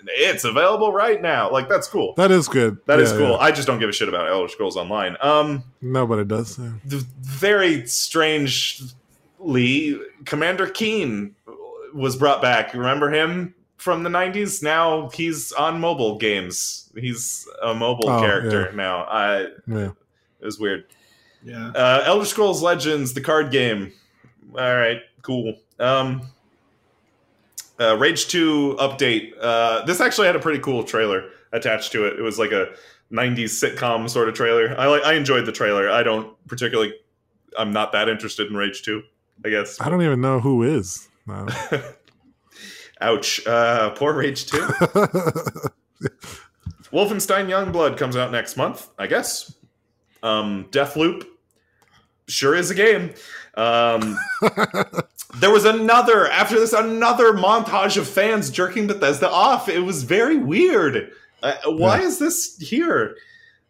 it's 0.08 0.44
available 0.44 0.92
right 0.92 1.22
now. 1.22 1.52
Like 1.52 1.70
that's 1.70 1.88
cool. 1.88 2.14
that 2.18 2.32
is 2.32 2.48
good. 2.48 2.78
That 2.88 3.00
is 3.00 3.12
Yeah, 3.12 3.18
cool. 3.20 3.30
yeah. 3.32 3.38
I 3.38 3.52
just 3.52 3.68
don't 3.68 3.80
give 3.80 3.90
a 3.90 3.94
shit 3.94 4.10
about 4.10 4.28
Elder 4.28 4.50
Scrolls 4.50 4.76
Online. 4.78 5.16
Um, 5.22 5.64
Nobody 5.82 6.26
does. 6.26 6.58
yeah. 6.60 7.00
very 7.22 7.86
strangely, 7.86 10.00
Commander 10.26 10.68
Keen 10.68 11.36
was 11.94 12.16
brought 12.16 12.42
back. 12.42 12.74
Remember 12.74 13.12
him 13.12 13.54
from 13.78 14.04
the 14.04 14.10
'90s? 14.10 14.62
Now 14.62 15.10
he's 15.10 15.52
on 15.54 15.80
mobile 15.80 16.18
games. 16.18 16.92
He's 16.96 17.48
a 17.64 17.74
mobile 17.74 18.10
Oh, 18.10 18.20
character 18.20 18.68
yeah. 18.70 18.76
now. 18.76 19.04
I 19.06 19.48
it 19.68 19.94
was 20.42 20.60
weird. 20.60 20.86
Yeah. 21.44 21.70
Uh, 21.70 22.04
Elder 22.06 22.26
Scrolls 22.26 22.62
Legends, 22.62 23.14
the 23.14 23.22
card 23.22 23.52
game. 23.52 23.94
All 24.54 24.76
right, 24.76 25.02
cool. 25.22 25.56
Um, 25.80 26.22
uh, 27.80 27.96
Rage 27.98 28.28
2 28.28 28.78
update. 28.80 29.34
Uh, 29.40 29.86
this 29.86 30.02
actually 30.02 30.28
had 30.28 30.36
a 30.36 30.40
pretty 30.40 30.60
cool 30.60 30.84
trailer 30.84 31.30
attached 31.54 31.92
to 31.92 32.06
it. 32.08 32.18
It 32.20 32.24
was 32.24 32.40
like 32.40 32.52
a 32.52 32.70
90s 33.12 33.52
sitcom 33.52 34.10
sort 34.10 34.28
of 34.30 34.36
trailer. 34.36 34.76
I 34.78 34.88
like. 34.88 35.04
I 35.04 35.14
enjoyed 35.14 35.46
the 35.46 35.52
trailer. 35.52 35.90
I 35.90 36.02
don't 36.04 36.36
particularly. 36.48 36.94
I'm 37.58 37.72
not 37.72 37.92
that 37.94 38.10
interested 38.10 38.48
in 38.48 38.56
Rage 38.58 38.82
2. 38.84 39.02
I 39.46 39.50
guess. 39.50 39.80
I 39.80 39.90
don't 39.90 40.02
even 40.02 40.20
know 40.22 40.40
who 40.40 40.64
is. 40.64 41.08
No. 41.28 41.48
Ouch. 43.02 43.46
Uh, 43.46 43.92
poor 43.92 44.14
Rage 44.14 44.46
2. 44.48 44.58
Wolfenstein 46.92 47.48
Youngblood 47.48 47.98
comes 47.98 48.16
out 48.16 48.32
next 48.32 48.56
month, 48.58 48.90
I 48.98 49.08
guess. 49.08 49.56
Um, 50.24 50.66
Deathloop 50.72 51.26
sure 52.28 52.56
is 52.56 52.72
a 52.72 52.76
game. 52.76 53.14
Um, 53.56 54.18
there 55.36 55.52
was 55.52 55.66
another 55.66 56.28
after 56.30 56.60
this 56.60 56.74
another 56.74 57.34
montage 57.34 57.98
of 57.98 58.08
fans 58.08 58.50
jerking 58.50 58.88
Bethesda 58.88 59.30
off. 59.30 59.70
It 59.70 59.80
was 59.80 60.04
very 60.04 60.38
weird. 60.38 61.12
Uh, 61.44 61.54
why 61.66 62.00
Yeah. 62.00 62.06
is 62.08 62.20
this 62.20 62.58
here? 62.58 63.16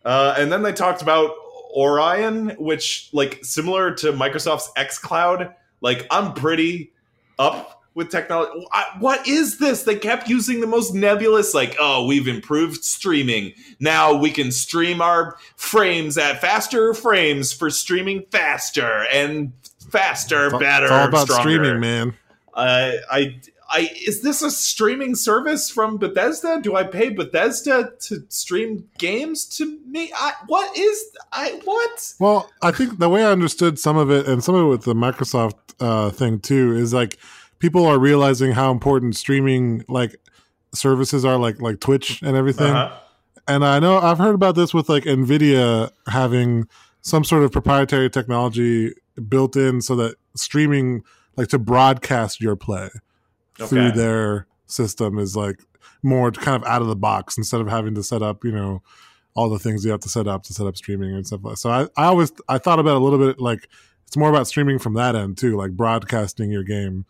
Uh, 0.05 0.36
and 0.38 0.51
then 0.51 0.61
they 0.63 0.71
talked 0.73 1.01
about 1.01 1.32
Orion, 1.75 2.49
which 2.57 3.09
like 3.13 3.39
similar 3.43 3.93
to 3.95 4.13
Microsoft's 4.13 4.71
xCloud. 4.78 5.53
Like 5.82 6.07
I'm 6.11 6.34
pretty 6.34 6.93
up 7.39 7.76
with 7.97 8.11
technology. 8.11 8.65
What 8.99 9.27
is 9.27 9.57
this? 9.57 9.83
They 9.83 9.95
kept 9.95 10.29
using 10.29 10.61
the 10.61 10.67
most 10.67 10.93
nebulous, 10.93 11.55
like, 11.55 11.75
oh, 11.79 12.05
we've 12.05 12.27
improved 12.27 12.83
streaming. 12.83 13.53
Now 13.79 14.13
we 14.13 14.29
can 14.29 14.51
stream 14.51 15.01
our 15.01 15.35
frames 15.55 16.15
at 16.15 16.39
faster 16.39 16.93
frames 16.93 17.51
for 17.51 17.71
streaming 17.71 18.23
faster 18.29 19.07
and 19.11 19.51
faster, 19.89 20.51
better, 20.51 20.85
it's 20.85 20.91
all 20.91 21.07
about 21.07 21.27
stronger. 21.27 21.41
streaming, 21.41 21.79
man. 21.79 22.13
Uh, 22.53 22.91
I 23.09 23.41
I 23.69 23.89
is 24.05 24.21
this 24.21 24.41
a 24.41 24.51
streaming 24.51 25.15
service 25.15 25.69
from 25.69 25.97
Bethesda? 25.97 26.59
Do 26.61 26.75
I 26.75 26.83
pay 26.83 27.09
Bethesda 27.09 27.93
to 28.01 28.23
stream 28.29 28.89
games 28.99 29.45
to 29.57 29.79
me? 29.87 30.11
I, 30.15 30.33
what 30.45 30.77
is 30.77 31.03
I 31.31 31.59
what? 31.65 32.13
Well, 32.19 32.49
I 32.61 32.71
think 32.71 32.99
the 32.99 33.09
way 33.09 33.25
I 33.25 33.31
understood 33.31 33.79
some 33.79 33.97
of 33.97 34.11
it, 34.11 34.27
and 34.27 34.43
some 34.43 34.55
of 34.55 34.65
it 34.65 34.69
with 34.69 34.83
the 34.83 34.93
Microsoft 34.93 35.55
uh, 35.79 36.11
thing 36.11 36.39
too, 36.39 36.75
is 36.75 36.93
like 36.93 37.17
people 37.59 37.85
are 37.85 37.99
realizing 37.99 38.51
how 38.51 38.71
important 38.71 39.15
streaming 39.15 39.83
like 39.87 40.15
services 40.73 41.25
are, 41.25 41.37
like 41.37 41.61
like 41.61 41.79
Twitch 41.79 42.21
and 42.21 42.35
everything. 42.35 42.73
Uh-huh. 42.73 42.97
And 43.47 43.65
I 43.65 43.79
know 43.79 43.97
I've 43.97 44.17
heard 44.17 44.35
about 44.35 44.55
this 44.55 44.73
with 44.73 44.89
like 44.89 45.03
Nvidia 45.03 45.91
having 46.07 46.67
some 47.01 47.23
sort 47.23 47.43
of 47.43 47.51
proprietary 47.51 48.09
technology 48.09 48.93
built 49.29 49.55
in 49.55 49.81
so 49.81 49.95
that 49.95 50.15
streaming, 50.35 51.03
like 51.37 51.47
to 51.49 51.59
broadcast 51.59 52.41
your 52.41 52.55
play 52.57 52.89
through 53.55 53.91
their 53.91 54.47
system, 54.65 55.17
is 55.17 55.35
like 55.35 55.61
more 56.03 56.31
kind 56.31 56.61
of 56.61 56.67
out 56.67 56.81
of 56.81 56.87
the 56.87 56.95
box 56.95 57.37
instead 57.37 57.61
of 57.61 57.67
having 57.67 57.95
to 57.95 58.03
set 58.03 58.21
up, 58.21 58.43
you 58.43 58.51
know, 58.51 58.81
all 59.33 59.49
the 59.49 59.59
things 59.59 59.85
you 59.85 59.91
have 59.91 60.01
to 60.01 60.09
set 60.09 60.27
up 60.27 60.43
to 60.43 60.53
set 60.53 60.67
up 60.67 60.75
streaming 60.75 61.13
and 61.13 61.25
stuff 61.25 61.39
like. 61.43 61.57
So 61.57 61.69
I, 61.69 61.83
I 61.95 62.05
always 62.05 62.31
I 62.49 62.57
thought 62.57 62.79
about 62.79 62.95
it 62.95 63.01
a 63.01 63.03
little 63.03 63.19
bit 63.19 63.39
like 63.39 63.69
it's 64.05 64.17
more 64.17 64.29
about 64.29 64.47
streaming 64.47 64.79
from 64.79 64.93
that 64.95 65.15
end 65.15 65.37
too, 65.37 65.55
like 65.55 65.71
broadcasting 65.71 66.51
your 66.51 66.63
game. 66.63 67.05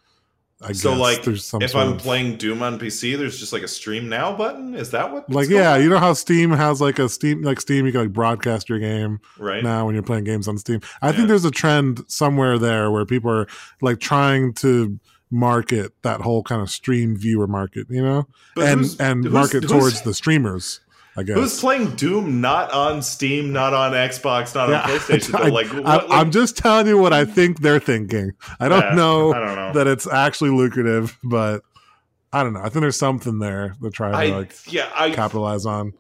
I 0.62 0.72
So 0.72 0.91
guess 0.91 0.99
like, 0.99 1.24
there's 1.24 1.45
some 1.45 1.62
if 1.62 1.76
I'm 1.76 1.93
of- 1.93 1.97
playing 1.99 2.38
Doom 2.38 2.64
on 2.64 2.80
PC, 2.80 3.16
there's 3.18 3.38
just 3.39 3.53
like 3.53 3.62
a 3.62 3.68
stream 3.68 4.10
now 4.10 4.36
button. 4.36 4.74
Is 4.74 4.89
that 4.91 5.12
what? 5.14 5.30
like 5.30 5.49
yeah, 5.49 5.78
you 5.78 5.88
know 5.89 5.99
how 5.99 6.14
Steam 6.14 6.49
has 6.49 6.82
like 6.82 6.97
a 6.97 7.08
Steam 7.08 7.43
like 7.43 7.62
Steam 7.62 7.86
you 7.86 7.91
can 7.91 8.01
like 8.01 8.14
broadcast 8.14 8.68
your 8.68 8.80
game 8.80 9.20
right. 9.38 9.64
now 9.64 9.86
when 9.86 9.93
you're 9.93 10.03
playing 10.03 10.24
games 10.24 10.47
on 10.47 10.58
Steam. 10.58 10.80
I 11.01 11.08
Yeah. 11.10 11.12
think 11.14 11.28
there's 11.28 11.45
a 11.45 11.51
trend 11.51 12.01
somewhere 12.08 12.58
there 12.58 12.89
where 12.89 13.05
people 13.05 13.30
are 13.32 13.47
like 13.82 13.99
trying 13.99 14.53
to 14.55 14.99
market 15.30 15.91
that 16.03 16.22
whole 16.22 16.41
kind 16.41 16.62
of 16.62 16.70
stream 16.70 17.16
viewer 17.16 17.47
market, 17.47 17.86
you 17.89 18.01
know, 18.01 18.26
But 18.55 18.68
and 18.70 18.80
who's- 18.82 18.99
and 18.99 19.24
who's- 19.26 19.34
market 19.34 19.64
who's- 19.64 19.72
towards 19.72 20.01
the 20.01 20.14
streamers. 20.14 20.80
I 21.18 21.24
guess. 21.24 21.36
Who's 21.36 21.59
playing 21.59 21.95
Doom 21.95 22.39
not 22.41 22.72
on 22.72 23.01
Steam, 23.01 23.51
not 23.51 23.74
on 23.74 23.93
Xbox, 23.93 24.53
not 24.53 24.70
Yeah, 24.70 24.82
on 24.84 24.89
PlayStation? 24.99 25.34
I, 25.34 25.49
like, 25.49 25.68
what, 25.74 25.86
I, 25.86 25.95
like- 25.95 26.05
I'm 26.11 26.32
just 26.32 26.55
telling 26.57 26.86
you 26.88 26.97
what 26.99 27.11
I 27.11 27.26
think 27.26 27.61
they're 27.61 27.80
thinking. 27.80 28.34
I 28.59 28.70
don't 28.70 28.82
Yeah, 28.84 28.93
know 28.95 29.34
I 29.34 29.39
don't 29.39 29.55
know. 29.55 29.74
that 29.74 29.88
it's 29.88 30.05
actually 30.07 30.51
lucrative, 30.51 31.18
but 31.24 31.63
I 32.32 32.43
don't 32.43 32.53
know. 32.53 32.59
I 32.59 32.70
think 32.70 32.82
there's 32.82 32.99
something 32.99 33.39
there 33.39 33.76
they're 33.82 33.89
trying 33.89 34.30
to 34.30 34.38
like 34.38 34.53
yeah, 34.72 34.91
I, 34.95 35.09
capitalize 35.11 35.65
on. 35.65 35.93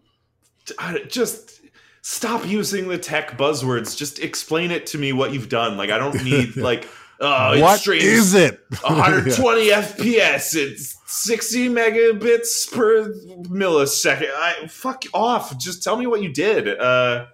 Just 1.07 1.61
stop 2.01 2.45
using 2.47 2.87
the 2.87 2.97
tech 2.97 3.37
buzzwords. 3.37 3.97
Just 3.97 4.19
explain 4.19 4.71
it 4.71 4.85
to 4.87 4.97
me 4.97 5.13
what 5.13 5.33
you've 5.33 5.49
done. 5.49 5.77
Like 5.77 5.89
I 5.89 5.97
don't 5.97 6.21
need 6.23 6.55
Yeah. 6.55 6.63
like 6.63 6.87
it 7.19 7.61
what 7.61 7.79
streams 7.79 8.03
is 8.03 8.33
it? 8.33 8.59
120 8.81 9.69
FPS. 9.69 10.55
It's 10.55 10.97
60 11.07 11.69
megabits 11.69 12.71
per 12.71 13.11
millisecond. 13.49 14.29
I 14.33 14.67
fuck 14.67 15.03
off. 15.13 15.57
Just 15.57 15.83
tell 15.83 15.95
me 15.97 16.05
what 16.05 16.21
you 16.21 16.31
did. 16.33 16.67
Uh, 16.79 17.27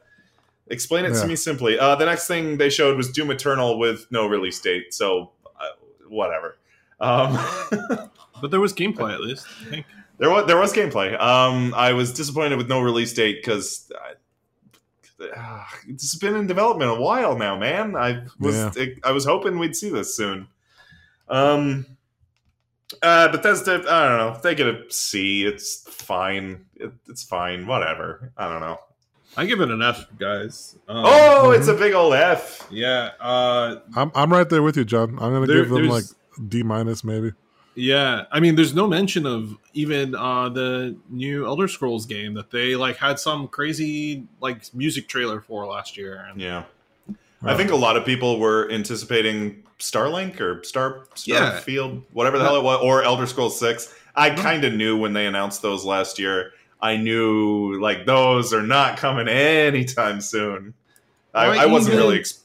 explain 0.68 1.06
it 1.06 1.14
Yeah. 1.14 1.22
to 1.22 1.28
me 1.28 1.36
simply. 1.36 1.78
Uh, 1.80 1.96
the 1.96 2.06
next 2.06 2.28
thing 2.28 2.58
they 2.58 2.70
showed 2.70 2.96
was 2.98 3.12
Doom 3.12 3.32
Eternal 3.32 3.80
with 3.80 4.06
no 4.12 4.28
release 4.28 4.60
date. 4.62 4.94
So 4.94 5.32
uh, 5.60 5.66
whatever. 6.08 6.58
Um, 7.00 7.38
But 8.42 8.52
there 8.52 8.60
was 8.60 8.74
gameplay 8.74 9.14
at 9.14 9.22
least. 9.22 9.46
I 9.66 9.70
think. 9.70 9.86
there 10.18 10.30
was 10.30 10.46
there 10.48 10.58
was 10.58 10.74
gameplay. 10.74 11.18
Um, 11.20 11.74
I 11.76 11.94
was 11.94 12.12
disappointed 12.14 12.58
with 12.58 12.68
no 12.68 12.82
release 12.82 13.14
date 13.14 13.38
because. 13.42 13.90
Uh, 15.36 15.64
it's 15.88 16.16
been 16.16 16.36
in 16.36 16.48
development 16.48 16.92
a 16.92 16.96
while 17.02 17.38
now, 17.38 17.58
man. 17.58 17.96
I 17.96 18.24
was 18.40 18.56
Yeah. 18.76 18.86
I 19.04 19.12
was 19.12 19.26
hoping 19.26 19.60
we'd 19.60 19.76
see 19.76 19.90
this 19.90 20.16
soon. 20.16 20.48
Um, 21.30 21.86
uh, 23.02 23.30
Bethesda, 23.30 23.84
I 23.90 24.08
don't 24.08 24.18
know. 24.18 24.40
They 24.42 24.56
get 24.56 24.68
a 24.68 24.84
C. 24.90 25.46
It's 25.46 25.82
fine. 25.90 26.66
It, 26.76 26.92
it's 27.08 27.24
fine. 27.24 27.66
Whatever. 27.66 28.32
I 28.38 28.48
don't 28.50 28.62
know. 28.62 28.78
I 29.36 29.46
give 29.48 29.62
it 29.62 29.72
an 29.72 29.82
F, 29.82 30.06
guys. 30.20 30.76
Um, 30.88 31.04
Oh, 31.08 31.52
it's 31.52 31.68
a 31.68 31.74
big 31.74 31.94
old 31.94 32.14
F. 32.14 32.68
yeah. 32.70 33.12
Uh, 33.20 33.80
I'm 33.96 34.12
I'm 34.14 34.32
right 34.32 34.48
there 34.48 34.62
with 34.62 34.78
you, 34.78 34.86
John. 34.86 35.12
I'm 35.20 35.34
gonna 35.34 35.48
There- 35.48 35.64
give 35.64 35.70
them 35.70 35.88
like 35.88 36.04
D 36.50 36.62
minus 36.62 37.04
maybe. 37.04 37.34
Yeah, 37.76 38.26
I 38.32 38.40
mean, 38.40 38.56
there's 38.56 38.76
no 38.76 38.88
mention 38.88 39.26
of 39.26 39.58
even 39.74 40.14
uh, 40.16 40.50
the 40.50 40.96
new 41.10 41.46
Elder 41.46 41.68
Scrolls 41.68 42.06
game 42.06 42.36
that 42.36 42.52
they 42.52 42.76
like 42.76 42.98
had 42.98 43.20
some 43.20 43.48
crazy 43.48 44.28
like 44.42 44.72
music 44.76 45.08
trailer 45.08 45.42
for 45.42 45.66
last 45.66 45.98
year. 45.98 46.26
And 46.30 46.40
Yeah. 46.40 46.64
I 47.46 47.56
think 47.58 47.72
a 47.72 47.76
lot 47.76 47.98
of 47.98 48.06
people 48.06 48.40
were 48.40 48.72
anticipating 48.72 49.64
Starlink 49.80 50.40
or 50.40 50.64
Star 50.64 51.06
Yeah. 51.26 51.60
Whatever 52.14 52.38
the 52.38 52.44
hell 52.46 52.56
it 52.58 52.64
was, 52.64 52.80
or 52.82 53.04
Elder 53.04 53.26
Scrolls 53.26 53.60
Six. 53.60 53.94
I 54.16 54.30
kind 54.30 54.64
of 54.64 54.74
knew 54.74 54.96
when 54.98 55.14
they 55.14 55.26
announced 55.26 55.62
those 55.62 55.84
last 55.84 56.20
year. 56.20 56.52
I 56.82 56.96
knew 56.98 57.80
like 57.82 58.06
those 58.06 58.54
are 58.54 58.62
not 58.62 58.98
coming 58.98 59.28
anytime 59.28 60.22
soon. 60.22 60.74
I, 61.34 61.64
I 61.64 61.66
wasn't 61.66 61.96
even- 61.96 62.06
really. 62.06 62.20
Ex- 62.20 62.40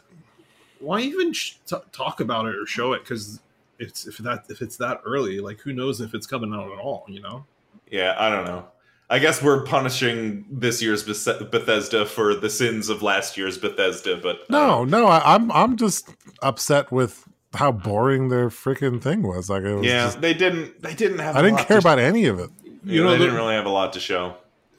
why 0.80 1.00
even 1.00 1.32
sh- 1.32 1.54
t- 1.66 1.76
talk 1.92 2.20
about 2.20 2.46
it 2.46 2.54
or 2.56 2.64
show 2.64 2.92
it? 2.92 3.02
Because 3.02 3.40
it's 3.78 4.06
if 4.06 4.18
that 4.18 4.44
if 4.48 4.60
it's 4.62 4.76
that 4.78 5.00
early, 5.04 5.40
like 5.40 5.60
who 5.60 5.72
knows 5.72 6.00
if 6.00 6.14
it's 6.14 6.26
coming 6.26 6.52
out 6.54 6.70
at 6.72 6.78
all? 6.78 7.04
You 7.08 7.20
know? 7.20 7.46
yeah, 7.90 8.14
I 8.18 8.28
don't 8.30 8.44
know. 8.44 8.66
I 9.10 9.18
guess 9.18 9.42
we're 9.42 9.64
punishing 9.64 10.44
this 10.50 10.82
year's 10.82 11.02
Bethesda 11.02 12.04
for 12.04 12.34
the 12.34 12.50
sins 12.50 12.90
of 12.90 13.00
last 13.02 13.36
year's 13.38 13.56
Bethesda, 13.56 14.18
but 14.18 14.40
uh, 14.40 14.44
No, 14.50 14.84
no, 14.84 15.06
I, 15.06 15.34
I'm 15.34 15.50
I'm 15.52 15.76
just 15.76 16.10
upset 16.42 16.92
with 16.92 17.24
how 17.54 17.72
boring 17.72 18.28
their 18.28 18.50
freaking 18.50 19.00
thing 19.00 19.22
was. 19.22 19.48
Like 19.48 19.62
it 19.62 19.74
was 19.74 19.86
yeah, 19.86 20.04
just, 20.06 20.20
they 20.20 20.34
didn't. 20.34 20.82
They 20.82 20.94
didn't 20.94 21.20
have. 21.20 21.36
I 21.36 21.40
a 21.40 21.42
didn't 21.42 21.56
lot 21.58 21.66
care 21.68 21.80
to- 21.80 21.86
about 21.86 21.98
any 21.98 22.26
of 22.26 22.38
it. 22.38 22.50
You 22.64 22.78
You 22.84 22.98
know, 23.02 23.04
know, 23.06 23.10
they 23.12 23.18
the- 23.18 23.24
didn't 23.24 23.36
really 23.40 23.54
have 23.54 23.64
a 23.66 23.70
lot 23.70 23.94
to 23.94 24.00
show. 24.00 24.36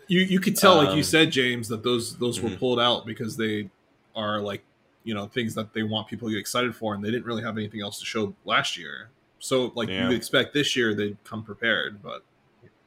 You 0.08 0.22
you 0.22 0.40
could 0.40 0.56
tell, 0.56 0.76
like 0.78 0.90
Um, 0.90 0.98
you 0.98 1.04
said, 1.04 1.32
James, 1.32 1.68
that 1.70 1.84
those 1.84 2.18
those 2.18 2.40
were 2.42 2.50
Mhm. 2.50 2.60
pulled 2.60 2.80
out 2.80 3.06
because 3.08 3.38
they 3.38 3.70
are 4.16 4.40
like 4.42 4.64
you 5.04 5.14
know 5.14 5.26
things 5.28 5.56
that 5.56 5.74
they 5.74 5.84
want 5.84 6.08
people 6.08 6.28
to 6.28 6.34
get 6.34 6.40
excited 6.40 6.76
for, 6.76 6.94
and 6.94 7.04
they 7.04 7.12
didn't 7.12 7.26
really 7.26 7.44
have 7.44 7.58
anything 7.58 7.82
else 7.82 8.00
to 8.00 8.06
show 8.06 8.34
last 8.46 8.78
year. 8.78 9.10
So 9.40 9.72
like 9.76 9.90
Yeah. 9.90 10.02
you 10.04 10.08
would 10.10 10.18
expect 10.18 10.54
this 10.54 10.76
year 10.76 10.94
they'd 10.94 11.18
come 11.24 11.44
prepared, 11.44 12.02
but 12.04 12.24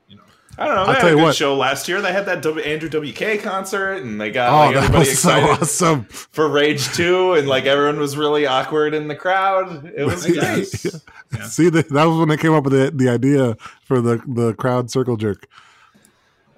you 0.08 0.16
know. 0.16 0.22
I 0.58 0.66
don't 0.66 0.74
know. 0.74 0.80
I'll 0.82 0.86
They 0.88 0.92
had 0.92 0.98
tell 1.00 1.08
a 1.08 1.10
you 1.12 1.16
good 1.16 1.22
what. 1.22 1.34
show 1.34 1.56
last 1.56 1.88
year. 1.88 2.02
They 2.02 2.12
had 2.12 2.26
that 2.26 2.42
w- 2.42 2.62
Andrew 2.62 2.90
WK 2.90 3.38
concert, 3.42 4.02
and 4.02 4.20
they 4.20 4.30
got 4.30 4.52
Oh, 4.52 4.56
like, 4.66 4.74
that 4.74 4.84
everybody 4.84 5.08
was 5.08 5.18
so 5.18 5.30
excited 5.30 5.62
awesome. 5.62 6.04
for 6.04 6.46
Rage 6.50 6.86
Two, 6.92 7.32
and 7.32 7.48
like 7.48 7.64
everyone 7.64 7.98
was 7.98 8.18
really 8.18 8.46
awkward 8.46 8.92
in 8.92 9.08
the 9.08 9.14
crowd. 9.16 9.90
It 9.96 10.04
was 10.04 10.26
I 10.26 10.28
great. 10.32 10.40
guess. 10.70 11.00
Yeah. 11.34 11.44
See, 11.46 11.70
that 11.70 11.88
that 11.88 12.04
was 12.04 12.18
when 12.18 12.28
they 12.28 12.36
came 12.36 12.52
up 12.52 12.64
with 12.64 12.74
the, 12.74 12.90
the 12.94 13.08
idea 13.08 13.56
for 13.86 14.02
the 14.02 14.20
the 14.26 14.52
crowd 14.52 14.90
circle 14.90 15.16
jerk. 15.16 15.46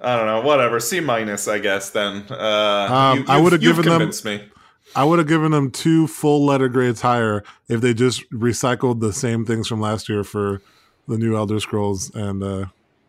I 0.01 0.17
don't 0.17 0.25
know. 0.27 0.41
Whatever. 0.41 0.81
C 0.81 0.99
minus, 0.99 1.47
I 1.47 1.59
guess. 1.59 1.89
Then 1.91 2.25
uh, 2.29 2.35
Um, 2.91 3.19
you, 3.19 3.25
I 3.29 3.39
would've 3.39 3.61
given 3.61 3.85
them- 3.85 3.99
convinced 3.99 4.25
me. 4.25 4.43
I 4.95 5.03
would 5.03 5.19
have 5.19 5.27
given 5.27 5.51
them 5.51 5.71
two 5.71 6.07
full 6.07 6.45
letter 6.45 6.69
grades 6.69 7.01
higher 7.01 7.43
if 7.67 7.81
they 7.81 7.93
just 7.93 8.29
recycled 8.31 8.99
the 9.01 9.13
same 9.13 9.45
things 9.45 9.67
from 9.67 9.81
last 9.81 10.07
year 10.09 10.23
for 10.23 10.61
the 11.07 11.17
new 11.17 11.35
Elder 11.35 11.59
Scrolls 11.59 12.09
and 12.15 12.41
uh, 12.43 12.65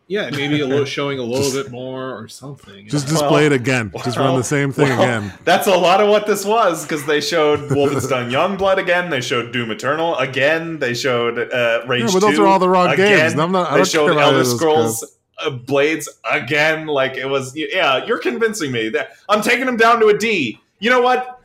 Yeah, 0.09 0.31
maybe 0.31 0.61
a 0.61 0.67
little 0.67 0.85
showing 0.99 1.19
a 1.19 1.23
little 1.23 1.51
bit 1.63 1.71
more 1.71 2.15
or 2.19 2.29
something. 2.29 2.89
just 2.89 3.07
Yeah. 3.07 3.13
display 3.13 3.29
Well, 3.31 3.43
it 3.45 3.53
again. 3.53 3.93
just 4.05 4.19
run 4.19 4.37
the 4.37 4.45
same 4.45 4.73
thing 4.73 4.89
well, 4.89 5.01
again. 5.03 5.33
That's 5.45 5.67
a 5.67 5.77
lot 5.77 6.01
of 6.01 6.09
what 6.09 6.27
this 6.27 6.45
was 6.45 6.83
because 6.85 7.07
they 7.07 7.21
showed 7.21 7.71
Wolfenstein 7.71 8.31
Youngblood 8.31 8.77
again. 8.79 9.09
They 9.11 9.21
showed 9.21 9.53
Doom 9.53 9.71
Eternal 9.71 10.17
again. 10.17 10.79
They 10.79 10.93
showed 10.95 11.39
uh, 11.39 11.85
Rage 11.87 12.03
Yeah, 12.03 12.09
but 12.13 12.21
those 12.21 12.37
2 12.37 12.43
are 12.43 12.47
all 12.47 12.59
the 12.59 12.69
wrong 12.69 12.89
again. 12.91 13.19
games. 13.29 13.39
I'm 13.41 13.53
not- 13.53 13.71
I 13.73 13.79
they 13.79 13.85
showed 13.85 14.17
Elder 14.17 14.45
Scrolls 14.45 15.05
uh, 15.45 15.51
Blades 15.51 16.09
again. 16.31 16.87
Like 16.87 17.17
it 17.17 17.27
was. 17.27 17.55
Yeah, 17.57 18.05
you're 18.07 18.19
convincing 18.19 18.73
me. 18.73 18.89
That 18.91 19.11
I'm 19.29 19.43
taking 19.43 19.67
them 19.67 19.77
down 19.77 20.01
to 20.01 20.07
a 20.09 20.17
D. 20.17 20.61
You 20.79 20.91
know 20.91 21.01
what? 21.01 21.41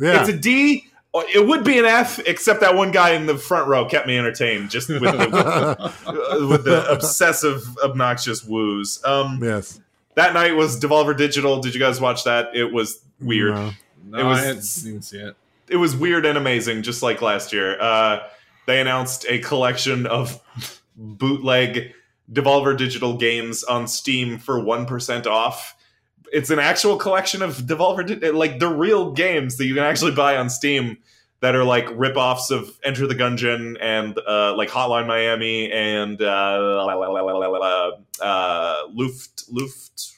Yeah, 0.00 0.20
It's 0.20 0.28
a 0.30 0.36
D. 0.36 0.86
It 1.32 1.46
would 1.46 1.62
be 1.62 1.78
an 1.78 1.84
F, 1.84 2.18
except 2.26 2.60
that 2.62 2.74
one 2.74 2.90
guy 2.90 3.10
in 3.10 3.26
the 3.26 3.38
front 3.38 3.68
row 3.68 3.84
kept 3.86 4.06
me 4.08 4.18
entertained 4.18 4.70
just 4.70 4.88
with 4.88 5.00
the, 5.00 5.08
uh, 6.06 6.46
with 6.48 6.64
the 6.64 6.90
obsessive, 6.90 7.64
obnoxious 7.84 8.42
woos. 8.44 9.00
Um, 9.04 9.38
yes. 9.40 9.80
that 10.16 10.34
night 10.34 10.56
was 10.56 10.78
Devolver 10.80 11.16
Digital. 11.16 11.60
Did 11.60 11.72
you 11.72 11.78
guys 11.80 12.00
watch 12.00 12.24
that? 12.24 12.48
It 12.56 12.72
was 12.72 13.00
weird. 13.20 13.54
No. 13.54 13.70
no, 14.06 14.18
it 14.18 14.24
was- 14.24 14.38
I 14.38 14.42
didn't 14.42 14.86
even 14.88 15.02
see 15.02 15.18
it. 15.18 15.36
It 15.68 15.76
was 15.76 15.96
weird 15.96 16.26
and 16.26 16.36
amazing, 16.36 16.82
just 16.82 17.00
like 17.02 17.22
last 17.22 17.52
year. 17.52 17.80
Uh, 17.80 18.18
they 18.66 18.80
announced 18.80 19.24
a 19.28 19.38
collection 19.38 20.06
of 20.06 20.40
bootleg 20.96 21.92
Devolver 22.32 22.76
Digital 22.76 23.16
games 23.16 23.62
on 23.64 23.86
Steam 23.86 24.38
for 24.38 24.58
one 24.58 24.84
percent 24.86 25.26
off. 25.26 25.76
It's 26.32 26.50
an 26.50 26.58
actual 26.58 26.96
collection 26.96 27.42
of 27.42 27.58
Devolver, 27.58 28.34
like 28.34 28.58
the 28.58 28.68
real 28.68 29.12
games 29.12 29.56
that 29.58 29.66
you 29.66 29.74
can 29.74 29.84
actually 29.84 30.12
buy 30.12 30.36
on 30.36 30.50
Steam 30.50 30.98
that 31.40 31.54
are 31.54 31.64
like 31.64 31.86
rip-offs 31.94 32.50
of 32.50 32.70
Enter 32.82 33.06
the 33.06 33.14
Gungeon 33.14 33.76
and 33.80 34.18
uh, 34.26 34.56
like 34.56 34.70
Hotline 34.70 35.06
Miami 35.06 35.70
and 35.70 36.20
uh, 36.20 36.24
uh, 38.22 38.82
Luft 38.92 39.44
Luft 39.50 40.12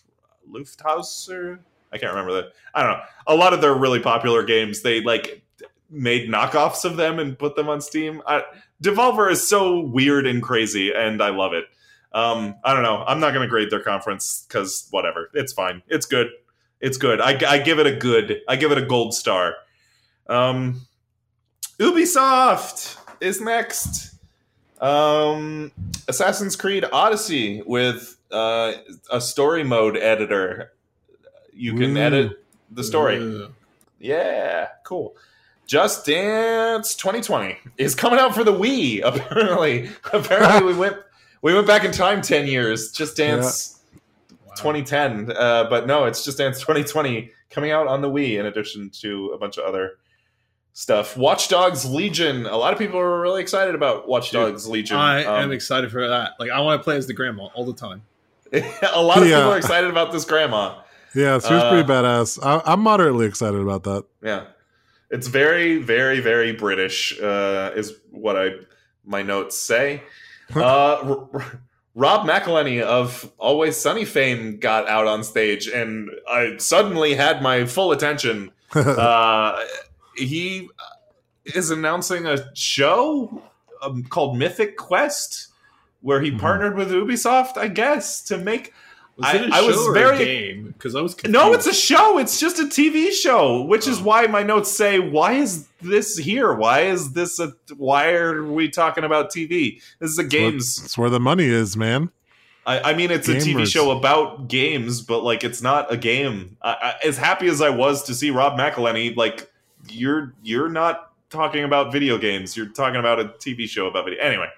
Lufthauser. 0.48 1.58
I 1.92 1.98
can't 1.98 2.12
remember 2.12 2.34
that. 2.34 2.52
I 2.74 2.82
don't 2.82 2.92
know. 2.92 3.02
A 3.26 3.34
lot 3.34 3.52
of 3.52 3.60
their 3.60 3.74
really 3.74 4.00
popular 4.00 4.42
games, 4.42 4.82
they 4.82 5.00
like 5.00 5.42
made 5.90 6.30
knockoffs 6.30 6.84
of 6.84 6.96
them 6.96 7.18
and 7.18 7.38
put 7.38 7.56
them 7.56 7.68
on 7.68 7.80
Steam. 7.80 8.22
I, 8.26 8.44
Devolver 8.82 9.30
is 9.30 9.48
so 9.48 9.80
weird 9.80 10.26
and 10.26 10.42
crazy, 10.42 10.92
and 10.94 11.22
I 11.22 11.30
love 11.30 11.54
it. 11.54 11.64
Um, 12.16 12.54
I 12.64 12.72
don't 12.72 12.82
know. 12.82 13.04
I'm 13.06 13.20
not 13.20 13.34
going 13.34 13.42
to 13.42 13.48
grade 13.48 13.70
their 13.70 13.82
conference 13.82 14.46
because 14.48 14.88
whatever. 14.90 15.30
It's 15.34 15.52
fine. 15.52 15.82
It's 15.86 16.06
good. 16.06 16.28
It's 16.80 16.96
good. 16.96 17.20
I, 17.20 17.38
I 17.46 17.58
give 17.58 17.78
it 17.78 17.86
a 17.86 17.94
good. 17.94 18.40
I 18.48 18.56
give 18.56 18.72
it 18.72 18.78
a 18.78 18.86
gold 18.86 19.12
star. 19.12 19.54
Um, 20.26 20.86
Ubisoft 21.78 22.96
is 23.20 23.42
next. 23.42 24.14
Um, 24.80 25.72
Assassin's 26.08 26.56
Creed 26.56 26.86
Odyssey 26.90 27.62
with 27.66 28.16
uh, 28.30 28.72
a 29.12 29.20
story 29.20 29.62
mode 29.62 29.98
editor. 29.98 30.72
You 31.52 31.74
can 31.74 31.98
Ooh. 31.98 32.00
edit 32.00 32.44
the 32.70 32.82
story. 32.82 33.50
Yeah, 34.00 34.68
cool. 34.84 35.16
Just 35.66 36.06
Dance 36.06 36.94
2020 36.94 37.58
is 37.76 37.94
coming 37.94 38.18
out 38.18 38.34
for 38.34 38.42
the 38.42 38.54
Wii. 38.54 39.02
Apparently, 39.04 39.90
apparently 40.14 40.72
we 40.72 40.78
went 40.78 40.96
we 41.42 41.54
went 41.54 41.66
back 41.66 41.84
in 41.84 41.92
time 41.92 42.22
10 42.22 42.46
years. 42.46 42.92
Just 42.92 43.16
Dance 43.16 43.72
Wow. 44.46 44.54
2010, 44.56 45.32
uh, 45.36 45.64
but 45.68 45.86
no, 45.86 46.04
it's 46.06 46.24
Just 46.24 46.38
Dance 46.38 46.58
2020 46.60 47.30
coming 47.50 47.70
out 47.70 47.86
on 47.86 48.00
the 48.00 48.10
Wii 48.10 48.38
in 48.38 48.46
addition 48.46 48.88
to 49.00 49.30
a 49.34 49.38
bunch 49.38 49.58
of 49.58 49.64
other 49.64 49.98
stuff. 50.72 51.16
Watch 51.16 51.48
Dogs 51.48 51.84
Legion. 51.84 52.46
A 52.46 52.56
lot 52.56 52.72
of 52.72 52.78
people 52.78 52.98
are 52.98 53.20
really 53.20 53.42
excited 53.42 53.74
about 53.74 54.08
Watch 54.08 54.30
Dude, 54.30 54.40
Dogs 54.52 54.66
Legion. 54.66 54.96
I 54.96 55.24
Um, 55.24 55.44
am 55.44 55.52
excited 55.52 55.90
for 55.92 56.08
that. 56.08 56.32
Like, 56.38 56.50
I 56.50 56.60
want 56.60 56.80
to 56.80 56.84
play 56.84 56.96
as 56.96 57.06
the 57.06 57.12
grandma 57.14 57.46
all 57.54 57.64
the 57.66 57.72
time. 57.74 58.02
a 58.52 59.02
lot 59.02 59.18
of 59.18 59.28
Yeah. 59.28 59.38
people 59.40 59.52
are 59.52 59.58
excited 59.58 59.90
about 59.90 60.12
this 60.12 60.24
grandma. 60.24 60.76
Yeah, 61.14 61.38
she 61.38 61.52
was 61.52 61.62
Uh, 61.62 61.70
pretty 61.70 61.88
badass. 61.88 62.38
I, 62.42 62.60
I'm 62.70 62.80
moderately 62.80 63.26
excited 63.26 63.60
about 63.60 63.84
that. 63.84 64.04
Yeah, 64.22 64.44
it's 65.10 65.26
very, 65.28 65.78
very, 65.78 66.20
very 66.20 66.52
British. 66.52 67.18
Uh, 67.20 67.70
is 67.74 67.94
what 68.10 68.36
I 68.36 68.50
my 69.04 69.22
notes 69.22 69.56
say. 69.56 70.02
uh, 70.54 71.16
Rob 71.94 72.26
McElhenney 72.26 72.82
of 72.82 73.32
Always 73.38 73.76
Sunny 73.76 74.04
fame 74.04 74.58
got 74.58 74.86
out 74.88 75.06
on 75.06 75.24
stage, 75.24 75.66
and 75.66 76.10
I 76.28 76.56
suddenly 76.58 77.14
had 77.14 77.42
my 77.42 77.64
full 77.66 77.92
attention. 77.92 78.50
Uh, 78.74 79.64
he 80.16 80.68
is 81.44 81.70
announcing 81.70 82.26
a 82.26 82.54
show 82.54 83.42
um, 83.80 84.02
called 84.04 84.36
Mythic 84.36 84.76
Quest, 84.76 85.48
where 86.00 86.20
he 86.20 86.30
Mhm. 86.32 86.40
partnered 86.40 86.76
with 86.76 86.90
Ubisoft, 86.90 87.56
I 87.56 87.68
guess, 87.68 88.20
to 88.22 88.36
make 88.36 88.74
Was 89.16 89.26
I- 89.26 89.36
it 89.36 89.50
a 89.50 89.54
I 89.54 89.60
show 89.60 89.66
was 89.66 89.76
or 89.88 89.94
very- 89.94 90.16
a 90.16 90.24
game? 90.24 90.66
Because 90.76 90.94
I 90.94 91.00
was 91.00 91.14
confused. 91.14 91.32
No, 91.32 91.54
it's 91.54 91.66
a 91.66 91.72
show. 91.72 92.18
It's 92.18 92.38
just 92.38 92.58
a 92.58 92.64
TV 92.64 93.10
show, 93.12 93.62
which 93.62 93.86
is 93.88 94.00
Oh. 94.00 94.04
why 94.04 94.26
my 94.26 94.42
notes 94.42 94.70
say, 94.70 94.98
"Why 94.98 95.32
is 95.34 95.66
this 95.80 96.18
here? 96.18 96.52
Why 96.52 96.80
is 96.82 97.12
this 97.12 97.38
a? 97.38 97.52
Why 97.76 98.10
are 98.12 98.44
we 98.44 98.68
talking 98.68 99.04
about 99.04 99.30
TV? 99.32 99.80
This 100.00 100.10
is 100.10 100.18
a 100.18 100.24
games. 100.24 100.76
That's 100.76 100.98
where 100.98 101.08
the 101.08 101.20
money 101.20 101.46
is, 101.46 101.76
man. 101.78 102.10
I, 102.66 102.90
I 102.90 102.94
mean, 102.94 103.10
it's 103.12 103.28
a 103.28 103.36
TV 103.36 103.64
show 103.64 103.90
about 103.92 104.48
games, 104.48 105.00
but 105.00 105.22
like, 105.22 105.44
it's 105.44 105.62
not 105.62 105.90
a 105.92 105.96
game. 105.96 106.56
I, 106.60 106.70
I, 106.72 106.94
as 107.06 107.16
happy 107.16 107.46
as 107.46 107.62
I 107.62 107.70
was 107.70 108.02
to 108.04 108.14
see 108.14 108.30
Rob 108.30 108.58
McElhenney, 108.58 109.16
like, 109.16 109.48
you're 109.88 110.34
you're 110.42 110.68
not 110.68 111.12
talking 111.30 111.62
about 111.64 111.92
video 111.92 112.18
games. 112.18 112.56
You're 112.56 112.66
talking 112.66 112.98
about 113.00 113.18
a 113.20 113.26
TV 113.38 113.66
show 113.68 113.86
about 113.86 114.04
video. 114.04 114.20
Anyway, 114.20 114.48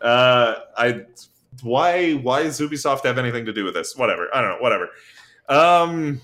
uh, 0.00 0.54
I 0.78 1.02
why 1.62 2.12
why 2.12 2.42
does 2.44 2.60
Ubisoft 2.60 3.04
have 3.04 3.18
anything 3.18 3.46
to 3.46 3.52
do 3.52 3.64
with 3.64 3.74
this? 3.74 3.96
Whatever. 3.96 4.28
I 4.34 4.40
don't 4.40 4.50
know. 4.50 4.58
Whatever. 4.62 4.88
Um. 5.48 6.20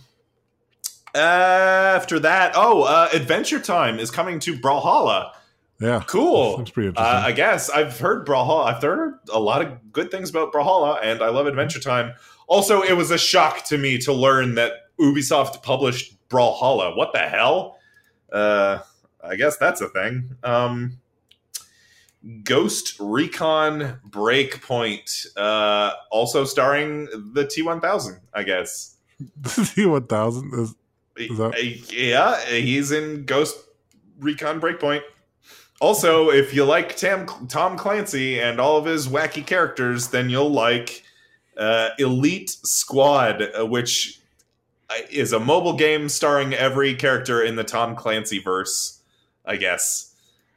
After 1.14 2.18
that, 2.20 2.53
oh, 2.57 2.83
uh, 2.83 3.09
Adventure 3.14 3.59
Time 3.59 3.99
is 3.99 4.11
coming 4.11 4.39
to 4.41 4.55
Brawlhalla. 4.59 5.33
Yeah, 5.81 6.03
Cool. 6.07 6.57
Seems 6.57 6.70
pretty 6.70 6.97
Uh. 6.97 7.22
I 7.24 7.33
guess 7.33 7.70
I've 7.70 7.99
heard 7.99 8.27
Brawlhalla. 8.27 8.66
I've 8.74 8.83
heard 8.83 9.14
a 9.33 9.41
lot 9.41 9.62
of 9.62 9.93
good 9.93 10.11
things 10.11 10.29
about 10.29 10.53
Brawlhalla, 10.53 10.99
and 11.03 11.22
I 11.22 11.29
love 11.29 11.47
Adventure 11.47 11.81
Time. 11.81 12.12
Also, 12.49 12.83
it 12.83 12.93
was 12.93 13.11
a 13.11 13.18
shock 13.18 13.64
to 13.64 13.79
me 13.79 13.97
to 13.99 14.12
learn 14.12 14.57
that 14.57 14.72
Ubisoft 15.01 15.62
published 15.62 16.16
Brawlhalla. 16.29 16.97
What 16.97 17.12
the 17.14 17.20
hell? 17.20 17.79
Uh, 18.31 18.79
I 19.24 19.37
guess 19.37 19.57
that's 19.57 19.81
a 19.81 19.89
thing. 19.89 20.37
Um, 20.45 20.99
Ghost 22.43 22.97
Recon 22.99 24.01
Breakpoint, 24.09 25.27
uh, 25.37 25.93
also 26.11 26.45
starring 26.45 27.05
the 27.33 27.45
T1000. 27.45 28.20
I 28.35 28.43
guess. 28.43 28.97
The 29.41 29.72
T 29.74 29.87
one 29.87 30.07
thousand 30.07 30.53
is 30.55 30.74
Is 31.16 31.39
that- 31.39 31.55
Uh, 31.55 31.59
Yeah, 31.91 32.39
he's 32.47 32.93
in 32.93 33.24
Ghost 33.24 33.57
Recon 34.20 34.61
Breakpoint. 34.61 35.03
Also, 35.81 36.31
if 36.31 36.55
you 36.55 36.64
like 36.64 36.97
Tam, 36.97 37.27
Tom 37.49 37.77
Clancy 37.77 38.41
and 38.41 38.59
all 38.61 38.79
of 38.79 38.87
his 38.87 39.09
wacky 39.09 39.45
characters, 39.47 40.09
then 40.09 40.31
you'll 40.31 40.51
like 40.51 41.03
uh, 41.59 41.91
Elite 41.99 42.49
Squad, 42.51 43.43
uh, 43.59 43.66
which 43.66 44.20
uh, 44.91 44.95
is 45.11 45.33
a 45.35 45.41
mobile 45.41 45.74
game 45.74 46.09
starring 46.09 46.55
every 46.55 46.95
character 46.95 47.43
in 47.43 47.57
the 47.57 47.64
Tom 47.64 47.95
Clancy 47.95 48.39
verse, 48.39 49.01
I 49.45 49.57
guess. 49.57 50.06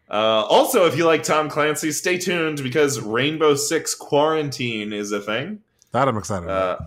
Uh, 0.09 0.43
also, 0.49 0.85
if 0.85 0.97
you 0.97 1.05
like 1.05 1.23
Tom 1.23 1.49
Clancy, 1.49 1.91
stay 1.91 2.17
tuned 2.17 2.63
because 2.63 2.99
Rainbow 2.99 3.55
Six 3.55 3.93
Quarantine 3.95 4.91
is 4.93 5.11
a 5.11 5.19
thing. 5.19 5.59
that 5.91 6.07
I'm 6.07 6.17
excited 6.17 6.45
about. 6.45 6.81
Uh, 6.81 6.85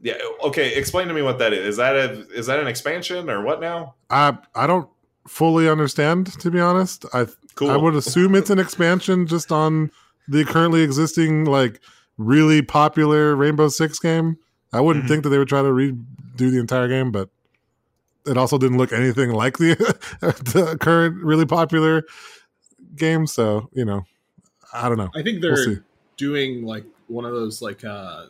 yeah. 0.00 0.14
Okay. 0.44 0.74
Explain 0.74 1.08
to 1.08 1.14
me 1.14 1.22
what 1.22 1.38
that 1.38 1.52
is. 1.52 1.66
Is 1.66 1.76
that 1.78 1.94
a 1.96 2.10
is 2.30 2.46
that 2.46 2.58
an 2.60 2.66
expansion 2.66 3.30
or 3.30 3.42
what 3.42 3.60
now? 3.60 3.94
I 4.10 4.36
I 4.54 4.66
don't 4.66 4.88
fully 5.26 5.68
understand 5.68 6.38
to 6.40 6.50
be 6.50 6.60
honest. 6.60 7.04
I 7.14 7.26
Cool. 7.54 7.70
I 7.70 7.76
would 7.76 7.94
assume 7.94 8.34
it's 8.34 8.50
an 8.50 8.58
expansion 8.58 9.26
just 9.26 9.50
on 9.50 9.90
the 10.28 10.44
currently 10.44 10.82
existing 10.82 11.46
like 11.46 11.80
really 12.18 12.60
popular 12.62 13.34
Rainbow 13.34 13.68
Six 13.68 13.98
game. 13.98 14.36
I 14.74 14.80
wouldn't 14.80 15.06
Mhm. 15.06 15.08
think 15.08 15.22
that 15.22 15.30
they 15.30 15.38
would 15.38 15.48
try 15.48 15.62
to 15.62 15.68
redo 15.68 16.04
the 16.36 16.58
entire 16.58 16.86
game, 16.88 17.10
but 17.12 17.30
it 18.26 18.36
also 18.36 18.58
didn't 18.58 18.76
look 18.76 18.92
anything 18.92 19.30
like 19.32 19.56
the, 19.56 19.74
the 20.20 20.76
current 20.80 21.24
really 21.24 21.46
popular 21.46 22.02
game. 22.96 23.26
So 23.26 23.68
you 23.72 23.84
know, 23.84 24.04
I 24.72 24.88
don't 24.88 24.98
know. 24.98 25.10
I 25.14 25.22
think 25.22 25.40
they're 25.40 25.56
see. 25.56 25.78
doing 26.16 26.64
like 26.64 26.84
one 27.08 27.24
of 27.24 27.32
those 27.32 27.62
like 27.62 27.84
uh 27.84 28.26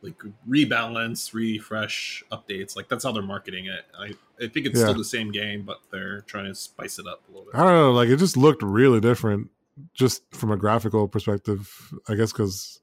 like 0.00 0.14
rebalance, 0.48 1.34
refresh 1.34 2.22
updates. 2.30 2.76
Like 2.76 2.88
that's 2.88 3.02
how 3.04 3.12
they're 3.12 3.22
marketing 3.22 3.66
it. 3.66 3.84
I 3.98 4.12
I 4.42 4.48
think 4.48 4.66
it's 4.66 4.78
Yeah. 4.78 4.84
still 4.86 4.94
the 4.98 5.04
same 5.04 5.32
game, 5.32 5.62
but 5.62 5.78
they're 5.90 6.20
trying 6.22 6.46
to 6.46 6.54
spice 6.54 6.98
it 6.98 7.06
up 7.06 7.22
a 7.28 7.32
little 7.32 7.46
bit. 7.46 7.54
I 7.54 7.64
don't 7.64 7.74
know. 7.74 7.92
Like 7.92 8.08
it 8.08 8.16
just 8.18 8.36
looked 8.36 8.62
really 8.62 9.00
different, 9.00 9.50
just 9.94 10.22
from 10.32 10.52
a 10.52 10.56
graphical 10.56 11.08
perspective. 11.08 11.92
I 12.08 12.14
guess 12.14 12.32
because 12.32 12.80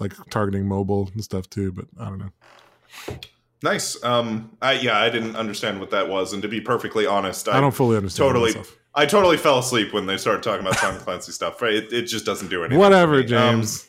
like 0.00 0.12
targeting 0.30 0.66
mobile 0.66 1.08
and 1.14 1.22
stuff 1.22 1.48
too. 1.48 1.70
But 1.70 1.86
I 2.00 2.06
don't 2.08 2.18
know. 2.18 3.18
Nice. 3.62 4.02
Um. 4.02 4.56
I 4.60 4.72
yeah. 4.72 4.98
I 4.98 5.08
didn't 5.08 5.36
understand 5.36 5.78
what 5.78 5.90
that 5.90 6.08
was, 6.08 6.32
and 6.32 6.42
to 6.42 6.48
be 6.48 6.60
perfectly 6.60 7.06
honest, 7.06 7.48
I, 7.48 7.58
I, 7.58 7.60
don't 7.60 7.74
fully 7.74 7.96
understand. 7.96 8.28
totally- 8.28 8.50
myself. 8.54 8.76
I 8.94 9.06
totally 9.06 9.36
fell 9.38 9.58
asleep 9.58 9.92
when 9.92 10.06
they 10.06 10.16
started 10.18 10.42
talking 10.42 10.60
about 10.66 10.76
Tom 10.78 10.98
Clancy 10.98 11.32
stuff. 11.40 11.60
Right? 11.62 11.74
It, 11.74 11.92
it 11.92 12.02
just 12.02 12.24
doesn't 12.26 12.48
do 12.48 12.62
anything. 12.62 12.78
Whatever. 12.78 13.20
Um, 13.20 13.26
James. 13.26 13.88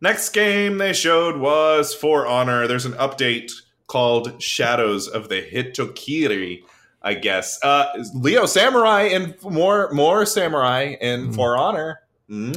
Next 0.00 0.30
game 0.30 0.78
they 0.78 0.92
showed 0.92 1.36
was 1.38 1.94
For 1.94 2.26
Honor. 2.26 2.66
There's 2.66 2.84
an 2.84 2.92
update 2.94 3.52
called 3.86 4.42
Shadows 4.42 5.08
of 5.08 5.28
the 5.28 5.40
Hitokiri, 5.42 6.62
I 7.02 7.14
guess. 7.14 7.58
Uh, 7.62 7.86
Leo 8.14 8.46
Samurai 8.46 9.02
and 9.04 9.34
more 9.42 9.90
more 9.92 10.26
Samurai 10.26 10.96
in 11.00 11.26
Hmm. 11.26 11.32
For 11.32 11.56
Honor. 11.56 12.00
Hmm? 12.28 12.52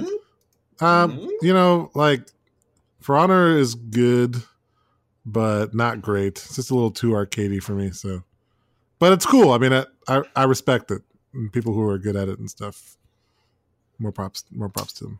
Um, 0.79 1.11
Mhm. 1.19 1.29
you 1.41 1.53
know, 1.53 1.89
like 1.95 2.21
For 3.01 3.15
Honor 3.17 3.57
is 3.57 3.75
good, 3.75 4.43
but 5.25 5.73
not 5.73 6.01
great. 6.01 6.37
It's 6.37 6.55
just 6.57 6.69
a 6.71 6.73
little 6.75 6.91
too 6.91 7.11
arcadey 7.11 7.61
for 7.63 7.73
me. 7.73 7.91
So, 7.91 8.23
but 8.99 9.13
it's 9.13 9.25
cool. 9.25 9.51
I 9.51 9.57
mean, 9.57 9.73
I 9.73 9.85
I, 10.07 10.23
I 10.35 10.43
respect 10.43 10.91
it. 10.91 11.01
And 11.33 11.51
people 11.51 11.73
who 11.73 11.87
are 11.87 11.97
good 11.97 12.15
at 12.15 12.29
it 12.29 12.39
and 12.39 12.49
stuff. 12.49 12.97
More 13.99 14.11
props. 14.11 14.43
More 14.51 14.69
props 14.69 14.93
to 14.93 15.03
them. 15.03 15.19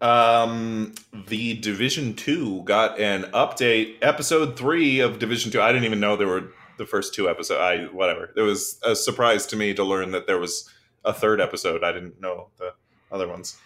Um, 0.00 0.94
the 1.28 1.54
Division 1.54 2.14
Two 2.14 2.62
got 2.64 3.00
an 3.00 3.24
update. 3.32 3.96
Episode 4.02 4.58
three 4.58 5.00
of 5.00 5.18
Division 5.18 5.50
Two. 5.50 5.60
I 5.60 5.72
didn't 5.72 5.84
even 5.84 6.00
know 6.00 6.16
there 6.16 6.26
were 6.26 6.50
the 6.78 6.86
first 6.86 7.14
two 7.14 7.28
episodes. 7.28 7.60
I 7.60 7.84
whatever. 7.94 8.30
It 8.36 8.42
was 8.42 8.78
a 8.84 8.94
surprise 8.94 9.46
to 9.46 9.56
me 9.56 9.72
to 9.74 9.84
learn 9.84 10.10
that 10.10 10.26
there 10.26 10.38
was 10.38 10.70
a 11.04 11.12
third 11.12 11.40
episode. 11.40 11.82
I 11.82 11.92
didn't 11.92 12.20
know 12.20 12.48
the 12.58 12.74
other 13.10 13.28
ones. 13.28 13.56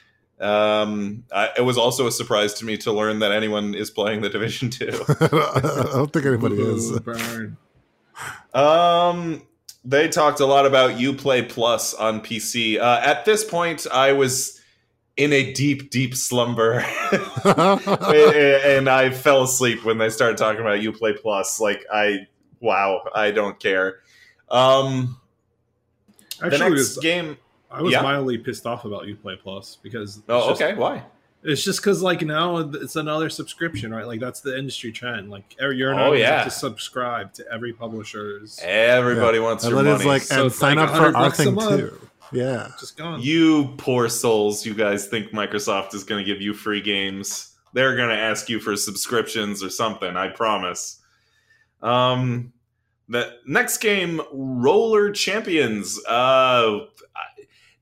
Um, 0.40 1.24
I, 1.32 1.50
it 1.58 1.62
was 1.62 1.76
also 1.76 2.06
a 2.06 2.12
surprise 2.12 2.54
to 2.54 2.64
me 2.64 2.76
to 2.78 2.92
learn 2.92 3.18
that 3.18 3.32
anyone 3.32 3.74
is 3.74 3.90
playing 3.90 4.22
the 4.22 4.30
Division 4.30 4.70
Two. 4.70 5.04
I 5.20 5.90
don't 5.92 6.12
think 6.12 6.26
anybody 6.26 6.61
is. 6.62 6.98
Burn. 7.00 7.56
Um, 8.54 9.42
they 9.84 10.08
talked 10.08 10.40
a 10.40 10.46
lot 10.46 10.66
about 10.66 10.92
UPlay 10.92 11.48
Plus 11.48 11.94
on 11.94 12.20
PC. 12.20 12.78
Uh, 12.80 13.00
at 13.04 13.24
this 13.24 13.44
point, 13.44 13.86
I 13.92 14.12
was 14.12 14.60
in 15.16 15.32
a 15.32 15.52
deep, 15.52 15.90
deep 15.90 16.14
slumber, 16.14 16.78
and 17.44 18.88
I 18.88 19.10
fell 19.10 19.42
asleep 19.42 19.84
when 19.84 19.98
they 19.98 20.10
started 20.10 20.36
talking 20.38 20.60
about 20.60 20.80
UPlay 20.80 21.20
Plus. 21.20 21.60
Like 21.60 21.84
I, 21.92 22.26
wow, 22.60 23.02
I 23.14 23.30
don't 23.30 23.58
care. 23.58 24.00
Um, 24.50 25.16
Actually, 26.42 26.50
the 26.50 26.58
next 26.58 26.72
was- 26.72 26.98
game. 26.98 27.36
I 27.72 27.82
was 27.82 27.92
yeah. 27.92 28.02
mildly 28.02 28.36
pissed 28.36 28.66
off 28.66 28.84
about 28.84 29.04
Uplay 29.04 29.40
Plus 29.40 29.78
because 29.80 30.20
Oh, 30.28 30.48
just- 30.48 30.60
okay. 30.60 30.74
Why? 30.74 31.04
It's 31.43 31.64
just 31.64 31.80
because 31.80 32.03
like 32.03 32.20
now 32.22 32.59
it's 32.59 32.97
another 32.97 33.30
subscription, 33.30 33.93
right? 33.95 34.07
Like 34.07 34.20
that's 34.20 34.41
the 34.41 34.59
industry 34.59 34.93
trend. 34.93 35.30
Like 35.30 35.57
every- 35.59 35.78
you're 35.78 35.99
Oh, 35.99 36.12
yeah. 36.12 36.36
have 36.43 36.45
to 36.45 36.51
subscribe 36.51 37.32
to 37.34 37.45
every 37.51 37.72
publisher's. 37.72 38.61
Everybody 38.62 39.38
wants 39.38 39.64
And 39.64 39.72
your 39.72 39.82
then 39.82 39.93
money. 39.93 40.05
it's 40.05 40.07
like, 40.07 40.22
So 40.22 40.36
and 40.36 40.47
it's 40.49 40.57
sign 40.57 40.76
like 40.76 40.91
up 40.91 40.97
for 40.97 41.16
our 41.16 41.30
thing 41.30 41.57
too. 41.59 42.09
Yeah. 42.32 42.68
Just 42.78 42.97
gone. 42.99 43.22
You 43.22 43.74
poor 43.78 44.09
souls, 44.11 44.64
you 44.66 44.74
guys 44.74 45.07
think 45.09 45.32
Microsoft 45.32 45.95
is 45.95 46.05
going 46.05 46.22
to 46.24 46.30
give 46.30 46.41
you 46.43 46.53
free 46.53 46.80
games. 46.82 47.57
They're 47.72 47.97
going 47.97 48.11
to 48.11 48.16
ask 48.18 48.49
you 48.51 48.61
for 48.61 48.76
subscriptions 48.76 49.62
or 49.62 49.70
something, 49.70 50.16
I 50.16 50.28
promise. 50.28 51.01
Um 51.82 52.53
the 53.09 53.32
next 53.47 53.78
game 53.78 54.20
Roller 54.32 55.11
Champions. 55.11 55.99
Uh 56.07 56.80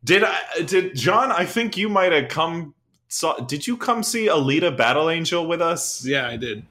did 0.04 0.22
I 0.24 0.62
did 0.64 0.94
John, 0.94 1.32
I 1.32 1.44
think 1.44 1.76
you 1.76 1.88
might 1.88 2.12
have 2.12 2.28
come 2.28 2.74
saw 3.08 3.36
did 3.38 3.66
you 3.66 3.76
come 3.76 4.02
see 4.02 4.26
Alita 4.28 4.76
Battle 4.76 5.10
Angel 5.10 5.46
with 5.46 5.60
us? 5.62 6.04
yeah, 6.04 6.28
I 6.28 6.36
did. 6.36 6.64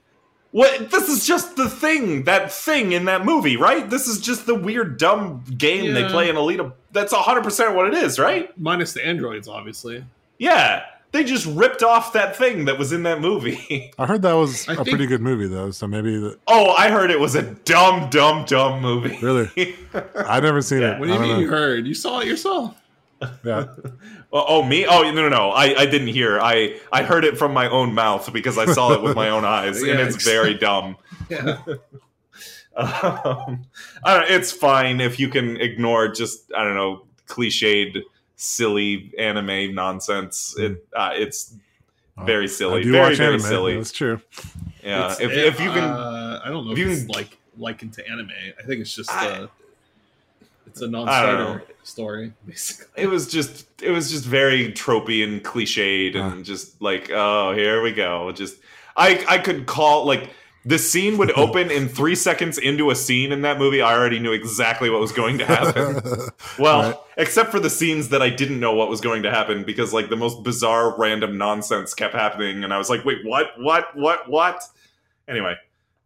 What 0.52 0.90
this 0.92 1.10
is 1.10 1.26
just 1.28 1.56
the 1.58 1.70
thing, 1.70 2.24
that 2.24 2.52
thing 2.52 2.94
in 2.94 3.06
that 3.06 3.26
movie, 3.26 3.58
right? 3.58 3.88
This 3.90 4.08
is 4.08 4.20
just 4.22 4.46
the 4.46 4.56
weird 4.56 4.98
dumb 4.98 5.44
game 5.58 5.94
they 5.94 6.06
play 6.08 6.30
in 6.30 6.36
Alita. 6.38 6.72
That's 6.94 7.14
100% 7.14 7.76
what 7.76 7.88
it 7.88 7.94
is, 7.96 8.18
right? 8.18 8.58
Minus 8.58 8.94
the 8.94 9.06
androids, 9.06 9.48
obviously. 9.50 10.06
Yeah, 10.40 10.84
they 11.12 11.26
just 11.26 11.46
ripped 11.48 11.84
off 11.84 12.14
that 12.14 12.36
thing 12.38 12.66
that 12.66 12.80
was 12.80 12.94
in 12.94 13.04
that 13.04 13.20
movie. 13.20 13.92
I 14.00 14.06
heard 14.06 14.22
that 14.22 14.34
was 14.34 14.68
I 14.70 14.74
a 14.74 14.76
think- 14.78 14.90
pretty 14.90 15.06
good 15.06 15.22
movie 15.22 15.48
though, 15.48 15.72
so 15.72 15.86
maybe 15.86 16.18
the, 16.18 16.40
oh, 16.48 16.72
I 16.72 16.90
heard 16.90 17.12
it 17.12 17.20
was 17.20 17.36
a 17.36 17.42
dumb, 17.44 18.10
dumb, 18.10 18.46
dumb 18.46 18.82
movie. 18.82 19.20
really 19.22 19.76
I've 20.16 20.44
never 20.44 20.62
seen 20.62 20.80
Yeah. 20.82 20.96
it. 20.96 21.00
What 21.00 21.08
do 21.08 21.12
you 21.12 21.16
I 21.16 21.20
don't 21.20 21.28
mean 21.28 21.40
you 21.42 21.50
heard? 21.50 21.86
You 21.86 21.94
saw 21.94 22.20
it 22.22 22.28
yourself. 22.28 22.74
Yeah. 23.44 23.66
oh, 24.34 24.46
oh, 24.48 24.64
me? 24.64 24.86
Oh, 24.86 25.02
no, 25.04 25.12
no, 25.12 25.30
no. 25.30 25.52
I, 25.52 25.76
I 25.82 25.86
didn't 25.86 26.08
hear. 26.10 26.40
I, 26.40 26.80
I 26.92 27.04
heard 27.04 27.24
it 27.26 27.38
from 27.38 27.54
my 27.54 27.70
own 27.70 27.94
mouth 27.94 28.32
because 28.34 28.58
I 28.58 28.66
saw 28.66 28.94
it 28.94 29.02
with 29.02 29.16
my 29.16 29.30
own 29.30 29.46
eyes, 29.58 29.82
and 29.82 30.00
it's 30.00 30.24
very 30.24 30.54
dumb. 30.54 30.98
Yeah. 31.30 31.58
Um, 32.76 33.66
I 34.04 34.20
don't, 34.20 34.30
it's 34.30 34.52
fine 34.52 35.02
if 35.02 35.20
you 35.20 35.30
can 35.30 35.58
ignore 35.60 36.10
just 36.10 36.52
I 36.56 36.64
don't 36.64 36.76
know 36.76 37.06
cliched, 37.28 38.04
silly 38.36 39.12
anime 39.18 39.74
nonsense. 39.74 40.56
It 40.60 40.86
uh, 40.96 41.10
it's 41.16 41.56
very 42.24 42.44
I 42.44 42.48
silly, 42.48 42.84
do 42.84 42.92
very 42.92 43.10
watch 43.10 43.18
very 43.18 43.34
anime. 43.34 43.48
silly. 43.48 43.78
That's 43.78 43.92
true. 43.92 44.22
Yeah, 44.84 45.06
It's- 45.14 45.20
if, 45.22 45.32
it- 45.32 45.46
if 45.46 45.60
you 45.60 45.72
can, 45.72 45.84
uh, 45.86 46.42
I 46.46 46.50
don't 46.50 46.66
know 46.68 46.74
if 46.74 46.78
if, 46.78 46.86
you 46.86 46.92
it's 46.92 47.02
can- 47.06 47.12
like 47.14 47.38
likened 47.58 47.94
to 47.94 48.08
anime. 48.08 48.30
I 48.60 48.64
think 48.68 48.82
it's 48.82 48.94
just 48.94 49.12
I- 49.12 49.26
a, 49.28 49.48
it's 50.68 50.82
a 50.82 50.86
I 50.86 50.90
don't 50.90 50.92
know. 50.92 51.06
non-starter 51.06 51.64
story, 51.88 52.34
basically. 52.46 53.04
it 53.04 53.08
was 53.08 53.28
just 53.28 53.66
it 53.82 53.92
was 53.92 54.12
just 54.12 54.26
very 54.26 54.72
tropey 54.74 55.24
and 55.24 55.44
cliched 55.44 56.16
and 56.16 56.24
uh-huh. 56.34 56.42
just 56.44 56.82
like 56.82 57.10
oh 57.12 57.54
here 57.54 57.82
we 57.82 57.92
go. 57.94 58.32
Just 58.32 58.58
I 58.96 59.24
I 59.28 59.38
could 59.38 59.66
call 59.66 60.06
like. 60.06 60.30
The 60.66 60.78
scene 60.78 61.18
would 61.18 61.32
open 61.38 61.72
in 61.72 61.88
three 61.88 62.16
seconds 62.16 62.58
into 62.58 62.90
a 62.92 62.96
scene 62.96 63.32
in 63.32 63.44
that 63.44 63.58
movie. 63.58 63.82
I 63.82 63.94
already 63.94 64.20
knew 64.20 64.34
exactly 64.34 64.90
what 64.90 65.00
was 65.00 65.14
going 65.14 65.38
to 65.38 65.46
happen. 65.46 66.02
Well, 66.60 66.82
Right. 66.82 66.96
except 67.16 67.52
for 67.52 67.60
the 67.62 67.70
scenes 67.70 68.10
that 68.10 68.22
I 68.22 68.30
didn't 68.30 68.60
know 68.60 68.74
what 68.74 68.90
was 68.90 69.00
going 69.00 69.24
to 69.24 69.32
happen 69.32 69.64
because 69.64 69.94
like 69.94 70.10
the 70.10 70.18
most 70.18 70.44
bizarre 70.44 70.94
random 70.98 71.38
nonsense 71.38 71.94
kept 71.94 72.14
happening 72.16 72.66
and 72.66 72.74
I 72.74 72.78
was 72.78 72.90
like, 72.90 73.06
"Wait, 73.06 73.20
what? 73.24 73.52
What? 73.58 73.96
What? 73.96 74.28
What?" 74.30 74.62
Anyway, 75.30 75.56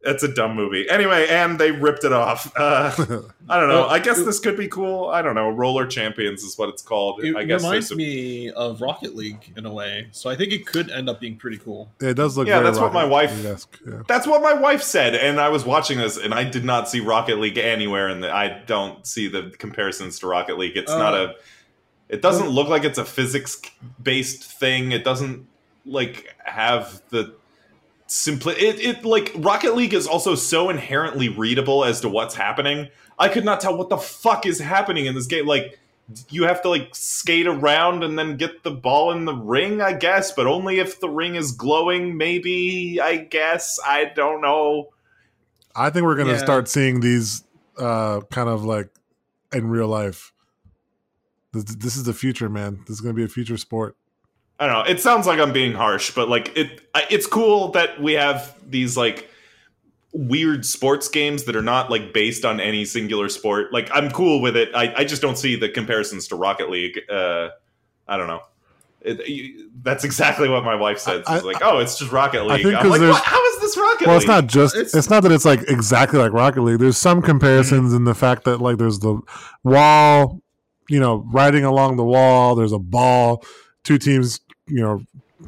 it's 0.04 0.24
a 0.24 0.28
dumb 0.28 0.56
movie. 0.56 0.89
Anyway, 0.89 1.28
and 1.30 1.60
they 1.60 1.72
ripped 1.72 2.04
it 2.04 2.12
off. 2.12 2.52
Uh, 2.58 2.91
I 3.49 3.60
don't 3.60 3.70
know. 3.70 3.82
Well, 3.82 3.89
I 3.89 3.99
guess 3.99 4.18
it- 4.20 4.26
this 4.26 4.39
could 4.39 4.58
be 4.58 4.68
cool. 4.68 5.10
I 5.10 5.22
don't 5.22 5.36
know. 5.36 5.49
Roller 5.49 5.86
Champions 5.86 6.41
is 6.43 6.58
what 6.58 6.70
it's 6.70 6.82
called. 6.82 7.24
It 7.24 7.36
I 7.36 7.43
guess 7.43 7.62
reminds 7.64 7.89
there's 7.89 7.91
a- 7.91 7.95
me 7.97 8.49
of 8.52 8.82
Rocket 8.82 9.16
League 9.16 9.54
in 9.56 9.66
a 9.66 9.72
way, 9.72 10.08
so 10.12 10.30
I 10.30 10.36
think 10.36 10.52
it 10.54 10.66
could 10.66 10.89
end 10.89 11.10
up 11.10 11.20
being 11.20 11.38
pretty 11.38 11.58
cool. 11.58 11.91
it 11.99 12.16
does 12.16 12.38
look 12.38 12.47
Yeah, 12.47 12.60
very 12.60 12.66
that's 12.72 12.80
what 12.80 12.93
my 12.93 13.06
wife- 13.06 13.32
Yeah. 13.86 14.02
That's 14.08 14.26
what 14.26 14.41
my 14.41 14.54
wife 14.54 14.82
said, 14.82 15.14
and 15.16 15.39
I 15.39 15.49
was 15.49 15.66
watching 15.66 15.97
this, 15.99 16.18
and 16.18 16.34
I 16.34 16.43
did 16.45 16.66
not 16.66 16.89
see 16.89 16.99
Rocket 16.99 17.39
League 17.39 17.58
anywhere, 17.58 18.08
and 18.08 18.26
I 18.26 18.60
don't 18.66 19.06
see 19.06 19.28
the 19.28 19.52
comparisons 19.60 20.18
to 20.20 20.28
Rocket 20.28 20.58
League. 20.58 20.78
It's 20.78 20.91
not 20.91 21.14
Uh, 21.14 21.18
a. 21.18 21.34
It 22.10 22.22
doesn't 22.22 22.49
look 22.49 22.68
like 22.68 22.84
it's 22.84 22.97
a 22.97 23.06
physics-based 23.06 24.43
thing. 24.60 24.91
It 24.91 25.04
doesn't 25.04 25.47
like 25.86 26.34
have 26.43 27.02
the 27.10 27.34
simply. 28.12 28.53
It, 28.55 28.80
it 28.80 29.05
like 29.05 29.32
Rocket 29.36 29.76
League 29.76 29.93
is 29.93 30.05
also 30.05 30.36
so 30.36 30.70
inherently 30.70 31.30
readable 31.30 31.86
as 31.86 32.01
to 32.01 32.09
what's 32.09 32.36
happening. 32.36 32.89
I 33.18 33.30
could 33.30 33.45
not 33.45 33.62
tell 33.62 33.78
what 33.78 33.89
the 33.89 33.97
fuck 33.97 34.45
is 34.45 34.59
happening 34.59 35.05
in 35.05 35.16
this 35.16 35.28
game. 35.28 35.45
Like 35.47 35.80
you 36.30 36.43
have 36.43 36.62
to 36.64 36.70
like 36.70 36.93
skate 36.93 37.47
around 37.47 38.03
and 38.03 38.20
then 38.20 38.36
get 38.36 38.64
the 38.64 38.72
ball 38.72 39.12
in 39.12 39.26
the 39.26 39.34
ring, 39.34 39.82
I 39.82 39.93
guess, 39.93 40.32
but 40.34 40.45
only 40.45 40.80
if 40.80 40.99
the 40.99 41.09
ring 41.09 41.36
is 41.36 41.53
glowing, 41.53 42.18
maybe, 42.18 42.99
I 43.01 43.18
guess. 43.18 43.80
I 43.86 44.05
don't 44.16 44.41
know. 44.41 44.89
I 45.76 45.89
think 45.89 46.05
we're 46.05 46.16
gonna 46.16 46.34
Yeah. 46.34 46.38
start 46.38 46.68
seeing 46.68 46.99
these 46.99 47.43
uh 47.78 48.22
kind 48.30 48.49
of 48.49 48.66
like 48.66 48.89
in 49.53 49.70
real 49.70 49.88
life. 49.88 50.34
This, 51.53 51.64
this 51.64 51.95
is 51.97 52.03
the 52.03 52.14
future, 52.14 52.49
man. 52.49 52.80
This 52.88 52.95
is 52.95 53.01
gonna 53.01 53.14
be 53.14 53.24
a 53.24 53.30
future 53.30 53.57
sport. 53.57 53.95
I 54.62 54.68
don't 54.68 54.76
know. 54.86 54.91
It 54.91 55.01
sounds 55.01 55.26
like 55.28 55.39
I'm 55.39 55.51
being 55.51 55.74
harsh, 55.74 56.12
but 56.14 56.30
like 56.30 56.55
it 56.55 56.82
it's 57.09 57.26
cool 57.26 57.70
that 57.72 57.99
we 58.01 58.14
have 58.14 58.55
these 58.70 58.95
like 58.95 59.28
weird 60.14 60.66
sports 60.66 61.07
games 61.07 61.45
that 61.45 61.55
are 61.55 61.62
not 61.64 61.89
like 61.89 62.14
based 62.14 62.45
on 62.45 62.59
any 62.59 62.86
singular 62.86 63.28
sport. 63.30 63.74
Like 63.74 63.89
I'm 63.93 64.12
cool 64.12 64.41
with 64.41 64.55
it. 64.55 64.70
I, 64.76 64.93
I 64.97 65.03
just 65.03 65.22
don't 65.22 65.38
see 65.38 65.55
the 65.55 65.68
comparisons 65.70 66.28
to 66.30 66.36
Rocket 66.36 66.70
League. 66.70 66.99
Uh 67.09 67.49
I 68.07 68.18
don't 68.18 68.28
know. 68.28 68.41
It, 69.03 69.28
you, 69.28 69.70
that's 69.82 70.03
exactly 70.03 70.47
what 70.47 70.64
my 70.64 70.76
wife 70.76 70.99
said. 70.99 71.24
I- 71.26 71.38
She's 71.38 71.43
like, 71.45 71.57
"Oh, 71.64 71.80
it's 71.80 71.97
just 71.97 72.12
Rocket 72.12 72.41
I 72.41 72.43
League." 72.57 72.64
think 72.66 72.76
I'm 72.78 72.88
like, 72.89 73.01
what? 73.01 73.24
"How 73.24 73.43
is 73.47 73.62
this 73.62 73.76
Rocket 73.76 74.05
Well, 74.05 74.18
League?" 74.20 74.28
Well, 74.28 74.38
it's 74.39 74.43
not 74.43 74.45
just 74.47 74.76
it's, 74.76 74.89
It's- 74.93 75.09
not 75.09 75.24
that 75.24 75.32
it's 75.32 75.45
like 75.45 75.62
exactly 75.70 76.20
like 76.20 76.34
Rocket 76.34 76.62
League. 76.62 76.78
There's 76.80 76.97
some 76.99 77.24
comparisons 77.24 77.93
in 77.93 78.03
the 78.03 78.14
fact 78.14 78.43
that 78.43 78.62
like 78.62 78.78
there's 78.78 78.99
the 78.99 79.20
wall, 79.64 80.41
you 80.88 80.99
know, 80.99 81.26
riding 81.32 81.64
along 81.64 81.95
the 81.97 82.03
wall, 82.05 82.53
there's 82.53 82.74
a 82.74 82.78
ball, 82.80 83.43
two 83.84 83.98
teams, 83.98 84.40
you 84.68 84.82
know, 84.82 85.04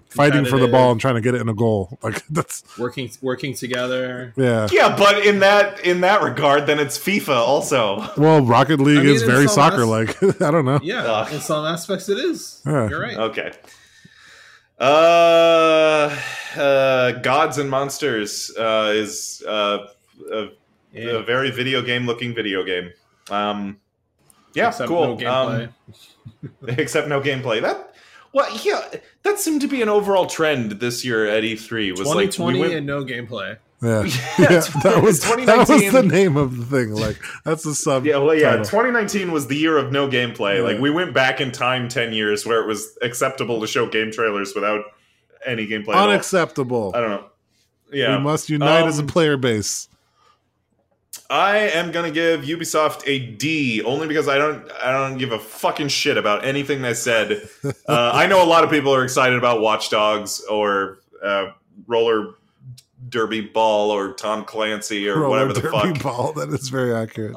fighting 0.10 0.44
for 0.46 0.58
the 0.60 0.68
ball 0.68 0.92
and 0.92 1.00
trying 1.00 1.16
to 1.16 1.22
get 1.22 1.36
it 1.36 1.42
in 1.42 1.50
a 1.50 1.54
goal. 1.54 1.98
Like 2.04 2.26
that's 2.28 2.64
Working 2.78 3.10
working 3.22 3.54
together. 3.54 4.34
yeah. 4.36 4.68
Yeah, 4.72 4.96
but 4.98 5.26
in 5.26 5.40
that 5.40 5.80
in 5.86 6.02
that 6.02 6.22
regard, 6.22 6.66
then 6.68 6.80
it's 6.80 6.98
FIFA 6.98 7.36
also. 7.38 8.10
Well, 8.18 8.44
Rocket 8.46 8.80
League 8.80 9.00
I 9.00 9.04
mean, 9.04 9.16
is 9.16 9.24
very 9.24 9.48
soccer 9.48 9.86
like. 9.86 10.22
I 10.42 10.52
don't 10.52 10.66
know. 10.66 10.80
Yeah, 10.84 11.04
Ugh. 11.04 11.34
in 11.34 11.40
some 11.40 11.66
aspects 11.66 12.10
it 12.10 12.18
is. 12.18 12.62
Yeah. 12.66 12.90
You're 12.90 13.02
right. 13.02 13.18
Okay. 13.18 13.52
Uh, 14.80 16.14
uh, 16.58 17.12
Gods 17.22 17.58
and 17.58 17.70
Monsters 17.70 18.52
uh, 18.58 18.92
is 18.94 19.42
uh, 19.48 19.88
a, 20.32 20.48
Yeah. 20.92 21.12
a 21.20 21.24
very 21.24 21.52
video 21.52 21.82
game 21.82 22.06
looking 22.06 22.34
video 22.36 22.64
game. 22.64 22.92
Um, 23.32 23.80
yeah, 24.54 24.68
Except 24.70 24.88
cool. 24.90 25.08
no 25.08 25.18
gameplay. 25.18 25.68
Um, 25.68 26.52
except 26.68 27.08
no 27.08 27.22
gameplay. 27.22 27.62
That 27.62 27.93
well, 28.34 28.50
yeah, 28.64 28.84
that 29.24 29.40
seemed 29.40 29.62
to 29.62 29.68
be 29.68 29.82
an 29.82 29.90
overall 29.90 30.26
trend 30.26 30.74
this 30.74 31.06
year 31.06 31.26
at 31.28 31.44
E3. 31.44 31.92
Was 31.92 32.00
like 32.08 32.32
2020 32.32 32.54
we 32.54 32.60
went, 32.62 32.74
and 32.74 32.86
no 32.88 33.04
gameplay. 33.06 33.58
Yeah, 33.82 34.04
Yeah, 34.04 34.10
yeah, 34.40 34.60
that 34.84 35.02
was 35.04 35.22
that 35.22 35.68
was 35.68 35.92
the 35.92 36.04
name 36.04 36.36
of 36.38 36.58
the 36.58 36.66
thing. 36.66 36.94
Like 36.94 37.18
that's 37.44 37.64
the 37.64 37.76
sub. 37.76 38.06
Yeah, 38.06 38.18
well, 38.18 38.34
yeah. 38.36 38.52
title. 38.52 38.66
2019 38.66 39.32
was 39.32 39.48
the 39.48 39.56
year 39.58 39.78
of 39.78 39.92
no 39.92 40.08
gameplay. 40.08 40.58
Yeah. 40.58 40.64
Like 40.64 40.80
we 40.80 40.90
went 40.90 41.14
back 41.14 41.40
in 41.42 41.52
time 41.52 41.88
10 41.90 42.14
years 42.14 42.46
where 42.46 42.62
it 42.62 42.68
was 42.68 42.98
acceptable 43.02 43.60
to 43.62 43.68
show 43.68 43.88
game 43.88 44.12
trailers 44.12 44.54
without 44.56 44.86
any 45.46 45.68
gameplay. 45.68 45.90
at 45.90 45.96
all. 45.96 46.10
unacceptable. 46.10 46.92
I 46.96 47.02
don't 47.02 47.10
know. 47.10 47.26
Yeah, 47.92 48.18
We 48.18 48.24
must 48.24 48.50
unite 48.50 48.88
as 48.88 48.98
a 49.00 49.02
Um, 49.02 49.08
player 49.08 49.38
base. 49.38 49.88
I 51.34 51.58
am 51.58 51.92
gonna 51.92 52.12
give 52.12 52.42
Ubisoft 52.42 53.02
a 53.08 53.18
D 53.18 53.82
only 53.82 54.08
because 54.08 54.28
I 54.28 54.38
don't 54.38 54.72
I 54.74 54.92
don't 54.92 55.18
give 55.18 55.32
a 55.32 55.40
fucking 55.40 55.88
shit 55.88 56.16
about 56.16 56.46
anything 56.46 56.84
they 56.84 56.94
said. 56.94 57.50
uh, 57.66 58.12
I 58.14 58.28
know 58.28 58.44
a 58.44 58.46
lot 58.46 58.64
of 58.64 58.70
people 58.70 58.94
are 58.94 59.04
excited 59.04 59.36
about 59.36 59.60
Watch 59.60 59.90
Dogs 59.90 60.42
or 60.42 61.00
uh, 61.24 61.48
Roller 61.88 62.36
Derby 63.10 63.42
Ball 63.42 63.90
or 63.90 64.14
Tom 64.14 64.46
Clancy 64.46 65.10
or 65.10 65.22
Roller 65.22 65.30
whatever 65.30 65.54
the 65.54 65.62
derby 65.62 66.00
fuck. 66.00 66.04
ball. 66.04 66.34
That 66.34 66.50
is 66.50 66.70
very 66.70 66.94
accurate. 66.94 67.36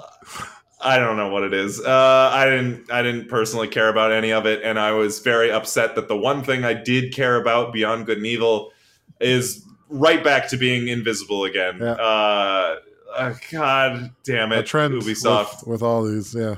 I 0.82 0.98
don't 0.98 1.16
know 1.16 1.30
what 1.30 1.44
it 1.44 1.54
is. 1.54 1.80
Uh, 1.80 2.30
I 2.34 2.44
didn't. 2.44 2.92
I 2.92 3.02
didn't 3.02 3.30
personally 3.30 3.66
care 3.66 3.88
about 3.88 4.12
any 4.12 4.30
of 4.30 4.44
it, 4.44 4.62
and 4.62 4.78
I 4.78 4.92
was 4.92 5.20
very 5.20 5.50
upset 5.50 5.94
that 5.94 6.08
the 6.08 6.16
one 6.18 6.44
thing 6.44 6.66
I 6.66 6.74
did 6.74 7.14
care 7.14 7.36
about 7.36 7.72
beyond 7.72 8.04
good 8.04 8.18
and 8.18 8.26
evil 8.26 8.72
is 9.20 9.64
right 9.88 10.22
back 10.22 10.48
to 10.48 10.58
being 10.58 10.88
invisible 10.88 11.44
again. 11.44 11.78
Yeah. 11.80 11.92
Uh, 11.92 12.76
uh, 13.16 13.34
God 13.50 14.10
damn 14.24 14.52
A 14.52 14.56
it, 14.58 14.66
trend 14.66 14.94
Ubisoft. 14.94 15.60
with, 15.60 15.66
with 15.68 15.82
all 15.82 16.04
these. 16.04 16.34
Yeah. 16.34 16.56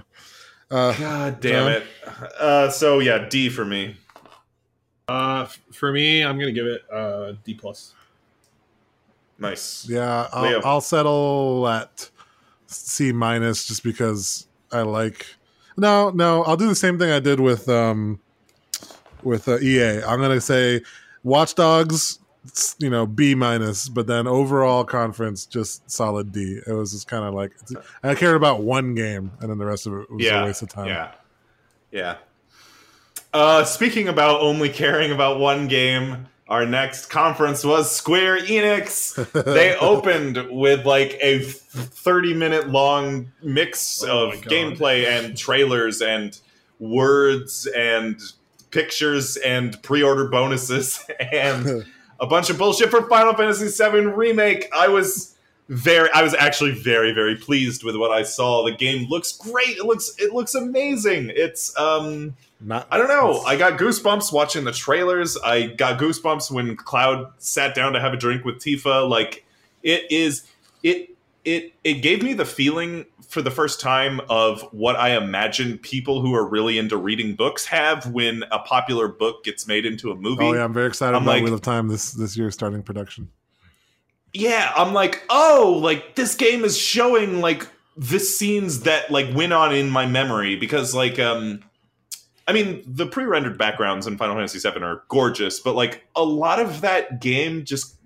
Uh, 0.71 0.93
God 0.99 1.41
damn 1.41 1.65
John? 1.65 1.73
it. 1.73 1.85
Uh, 2.39 2.71
so 2.71 2.99
yeah, 2.99 3.27
D 3.29 3.49
for 3.49 3.65
me. 3.65 3.97
Uh, 5.09 5.47
for 5.73 5.91
me, 5.93 6.23
I'm 6.23 6.39
gonna 6.39 6.53
give 6.53 6.67
it 6.67 6.83
uh, 6.93 7.33
D 7.45 7.55
plus. 7.55 7.95
Nice. 9.39 9.87
yeah. 9.89 10.29
I'll, 10.33 10.67
I'll 10.67 10.81
settle 10.81 11.67
at 11.69 12.11
C 12.67 13.13
minus 13.13 13.67
just 13.67 13.83
because 13.85 14.47
I 14.73 14.83
like. 14.83 15.27
No, 15.77 16.11
no, 16.11 16.43
I'll 16.43 16.57
do 16.57 16.67
the 16.69 16.75
same 16.75 16.99
thing 16.99 17.11
I 17.11 17.21
did 17.21 17.39
with 17.41 17.69
um 17.69 18.21
with 19.23 19.49
uh, 19.49 19.59
EA. 19.61 20.03
I'm 20.03 20.21
gonna 20.21 20.41
say 20.41 20.83
Watch 21.23 21.55
Dogs, 21.55 21.95
s- 21.95 22.19
you 22.79 22.91
know, 22.91 23.07
B 23.07 23.35
minus, 23.35 23.89
but 23.89 24.07
then 24.07 24.27
overall 24.27 24.85
conference 24.85 25.47
just 25.47 25.91
solid 25.91 26.33
D. 26.33 26.61
It 26.67 26.73
was 26.73 26.93
just 26.93 27.09
kind 27.09 27.25
of 27.25 27.35
like 27.35 27.53
I 28.03 28.15
cared 28.15 28.37
about 28.37 28.63
one 28.63 28.95
game, 28.95 29.33
and 29.41 29.51
then 29.51 29.59
the 29.59 29.67
rest 29.67 29.87
of 29.87 29.95
it 29.95 30.11
was 30.11 30.25
yeah, 30.25 30.43
a 30.43 30.47
waste 30.47 30.63
of 30.63 30.69
time. 30.69 30.87
Yeah, 30.87 31.13
yeah. 31.91 32.17
Uh, 33.33 33.65
speaking 33.65 34.09
about 34.09 34.41
only 34.41 34.69
caring 34.69 35.13
about 35.13 35.39
one 35.39 35.69
game, 35.69 36.27
our 36.49 36.65
next 36.65 37.07
conference 37.07 37.63
was 37.63 37.95
Square 37.95 38.41
Enix. 38.41 39.15
they 39.45 39.77
opened 39.81 40.49
with 40.51 40.87
like 40.87 41.19
a 41.21 41.41
30 41.41 42.35
minute 42.35 42.69
long 42.71 43.31
mix 43.43 44.03
Oh 44.03 44.31
of 44.31 44.41
gameplay 44.43 45.07
and 45.07 45.37
trailers 45.37 46.01
and 46.01 46.39
words 46.79 47.67
and 47.67 48.19
pictures 48.71 49.37
and 49.39 49.81
pre-order 49.83 50.29
bonuses 50.29 51.05
and 51.33 51.85
a 52.21 52.27
bunch 52.27 52.51
of 52.51 52.59
bullshit 52.59 52.91
for 52.91 53.09
Final 53.09 53.35
Fantasy 53.35 53.69
VII 53.69 54.07
remake. 54.07 54.69
I 54.75 54.89
was 54.89 55.35
very 55.69 56.09
I 56.13 56.23
was 56.23 56.35
actually 56.35 56.71
very 56.73 57.13
very 57.13 57.37
pleased 57.37 57.85
with 57.85 57.95
what 57.97 58.11
I 58.11 58.23
saw. 58.23 58.65
The 58.65 58.73
game 58.73 59.09
looks 59.09 59.33
great. 59.33 59.77
It 59.77 59.85
looks 59.85 60.15
it 60.19 60.33
looks 60.33 60.55
amazing. 60.55 61.31
It's 61.35 61.77
um 61.79 62.37
Not, 62.61 62.89
I 62.91 62.97
don't 62.97 63.09
know. 63.09 63.41
I 63.43 63.57
got 63.57 63.79
goosebumps 63.79 64.33
watching 64.33 64.65
the 64.65 64.73
trailers. 64.73 65.37
I 65.37 65.67
got 65.67 66.01
goosebumps 66.01 66.51
when 66.51 66.75
Cloud 66.77 67.33
sat 67.39 67.75
down 67.75 67.93
to 67.93 68.01
have 68.01 68.15
a 68.15 68.17
drink 68.17 68.45
with 68.45 68.57
Tifa. 68.57 69.09
Like 69.09 69.45
it 69.83 70.11
is 70.11 70.45
it 70.83 71.11
it 71.45 71.75
it 71.85 71.95
gave 71.95 72.23
me 72.23 72.33
the 72.33 72.47
feeling 72.47 73.05
for 73.29 73.43
the 73.43 73.51
first 73.51 73.79
time 73.79 74.21
of 74.31 74.63
what 74.73 74.97
I 74.97 75.17
imagine 75.17 75.79
people 75.79 76.23
who 76.23 76.35
are 76.35 76.49
really 76.49 76.79
into 76.79 76.97
reading 76.97 77.35
books 77.35 77.67
have 77.67 78.07
when 78.11 78.43
a 78.51 78.59
popular 78.59 79.07
book 79.07 79.45
gets 79.45 79.69
made 79.69 79.85
into 79.85 80.11
a 80.11 80.17
movie. 80.17 80.45
Oh 80.45 80.55
yeah, 80.55 80.65
I'm 80.65 80.73
very 80.73 80.89
excited 80.89 81.15
I'm 81.15 81.23
about 81.23 81.33
like- 81.33 81.45
Wheel 81.45 81.55
of 81.55 81.63
Time 81.63 81.89
this 81.89 82.13
this 82.13 82.37
year 82.37 82.51
starting 82.51 82.83
production. 82.83 83.31
yeah, 84.33 84.73
I'm 84.75 84.95
like, 84.95 85.23
oh, 85.31 85.79
like 85.83 86.15
this 86.17 86.35
game 86.35 86.65
is 86.65 86.77
showing 86.79 87.41
like 87.41 87.69
the 87.97 88.19
scenes 88.19 88.81
that 88.81 89.11
like 89.11 89.35
went 89.35 89.53
on 89.53 89.75
in 89.75 89.91
my 89.91 90.07
memory 90.07 90.57
because 90.57 90.95
like 90.95 91.19
um 91.19 91.63
I 92.47 92.53
mean 92.55 92.83
the 92.87 93.07
pre-rendered 93.07 93.59
backgrounds 93.59 94.07
in 94.07 94.17
Final 94.17 94.37
Fantasy 94.37 94.59
VII 94.59 94.83
are 94.83 95.03
gorgeous, 95.09 95.61
but 95.61 95.75
like 95.75 96.07
a 96.17 96.25
lot 96.25 96.61
of 96.61 96.81
that 96.81 97.21
game 97.21 97.65
just 97.65 97.97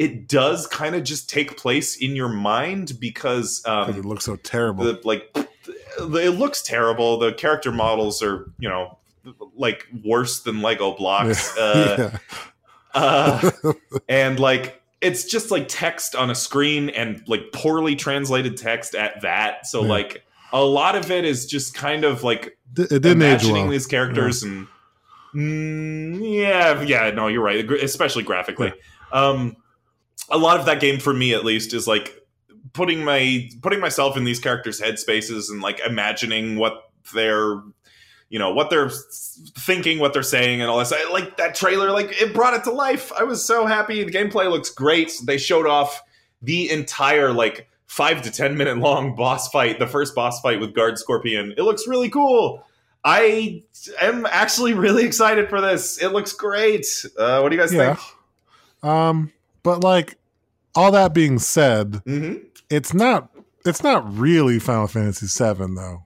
it 0.00 0.26
does 0.28 0.66
kind 0.66 0.94
of 0.94 1.04
just 1.04 1.28
take 1.28 1.56
place 1.58 1.96
in 1.98 2.16
your 2.16 2.28
mind 2.30 2.94
because 2.98 3.60
Because 3.60 3.96
it 3.96 4.00
um 4.00 4.08
looks 4.08 4.24
so 4.24 4.36
terrible. 4.36 4.84
the 4.84 4.98
like 5.04 5.30
it 5.36 6.30
looks 6.38 6.62
terrible. 6.62 7.18
The 7.18 7.32
character 7.34 7.70
models 7.70 8.22
are, 8.22 8.50
you 8.58 8.68
know, 8.70 8.96
like 9.54 9.86
worse 10.02 10.40
than 10.40 10.62
Lego 10.62 10.96
blocks. 10.96 11.54
Uh, 11.58 12.10
yeah. 12.12 12.18
uh, 12.94 13.50
and 14.08 14.40
like 14.40 14.80
it's 15.02 15.24
just 15.24 15.50
like 15.50 15.66
text 15.68 16.14
on 16.14 16.30
a 16.30 16.34
screen 16.34 16.88
and 16.90 17.22
like 17.28 17.52
poorly 17.52 17.94
translated 17.94 18.56
text 18.56 18.94
at 18.94 19.20
that 19.22 19.66
so 19.66 19.82
Yeah. 19.82 19.88
like 19.88 20.24
a 20.52 20.64
lot 20.64 20.96
of 20.96 21.10
it 21.10 21.24
is 21.24 21.46
just 21.46 21.74
kind 21.74 22.04
of 22.04 22.22
like 22.24 22.58
D- 22.72 22.82
it 22.84 22.88
didn't 22.88 23.22
age 23.22 23.42
imagining 23.42 23.62
well. 23.64 23.70
these 23.70 23.86
characters 23.86 24.42
and 24.42 24.66
Mm, 25.34 26.18
yeah 26.36 26.80
yeah 26.82 27.10
no 27.10 27.28
you're 27.28 27.42
right 27.44 27.70
especially 27.70 28.24
graphically 28.24 28.72
um 29.12 29.56
a 30.30 30.38
lot 30.38 30.58
of 30.60 30.66
that 30.66 30.80
game 30.80 30.98
for 30.98 31.12
me 31.12 31.34
at 31.34 31.44
least 31.44 31.74
is 31.74 31.86
like 31.86 32.14
putting 32.72 33.04
my 33.04 33.48
putting 33.62 33.80
myself 33.80 34.16
in 34.16 34.24
these 34.24 34.38
characters 34.38 34.80
headspaces 34.80 35.50
and 35.50 35.60
like 35.60 35.80
imagining 35.80 36.56
what 36.56 36.90
they're 37.14 37.60
you 38.28 38.38
know 38.38 38.52
what 38.52 38.70
they're 38.70 38.90
thinking 39.58 39.98
what 39.98 40.12
they're 40.12 40.22
saying 40.22 40.60
and 40.60 40.70
all 40.70 40.78
this 40.78 40.92
I, 40.92 41.10
like 41.10 41.36
that 41.38 41.54
trailer 41.56 41.90
like 41.90 42.20
it 42.22 42.32
brought 42.32 42.54
it 42.54 42.62
to 42.64 42.70
life. 42.70 43.12
I 43.18 43.24
was 43.24 43.44
so 43.44 43.66
happy. 43.66 44.04
The 44.04 44.12
gameplay 44.12 44.48
looks 44.48 44.70
great. 44.70 45.12
They 45.24 45.36
showed 45.36 45.66
off 45.66 46.00
the 46.42 46.70
entire 46.70 47.32
like 47.32 47.68
five 47.88 48.22
to 48.22 48.30
ten 48.30 48.56
minute 48.56 48.78
long 48.78 49.16
boss 49.16 49.48
fight 49.48 49.80
the 49.80 49.86
first 49.88 50.14
boss 50.14 50.40
fight 50.40 50.60
with 50.60 50.74
guard 50.74 50.96
scorpion. 50.98 51.54
It 51.56 51.62
looks 51.62 51.88
really 51.88 52.08
cool. 52.08 52.64
I 53.02 53.62
am 54.00 54.26
actually 54.30 54.74
really 54.74 55.04
excited 55.04 55.48
for 55.48 55.60
this. 55.60 56.00
It 56.00 56.08
looks 56.10 56.32
great. 56.32 56.86
Uh, 57.18 57.40
what 57.40 57.48
do 57.48 57.56
you 57.56 57.60
guys 57.60 57.72
Yeah. 57.72 57.94
think? 57.96 58.88
Um, 58.88 59.32
but 59.62 59.82
like 59.82 60.16
all 60.74 60.90
that 60.92 61.12
being 61.14 61.38
said, 61.38 62.02
hmm 62.06 62.34
it's 62.70 62.94
not 62.94 63.30
it's 63.66 63.82
not 63.82 64.16
really 64.16 64.58
Final 64.58 64.86
Fantasy 64.86 65.26
VII 65.26 65.74
though. 65.74 66.04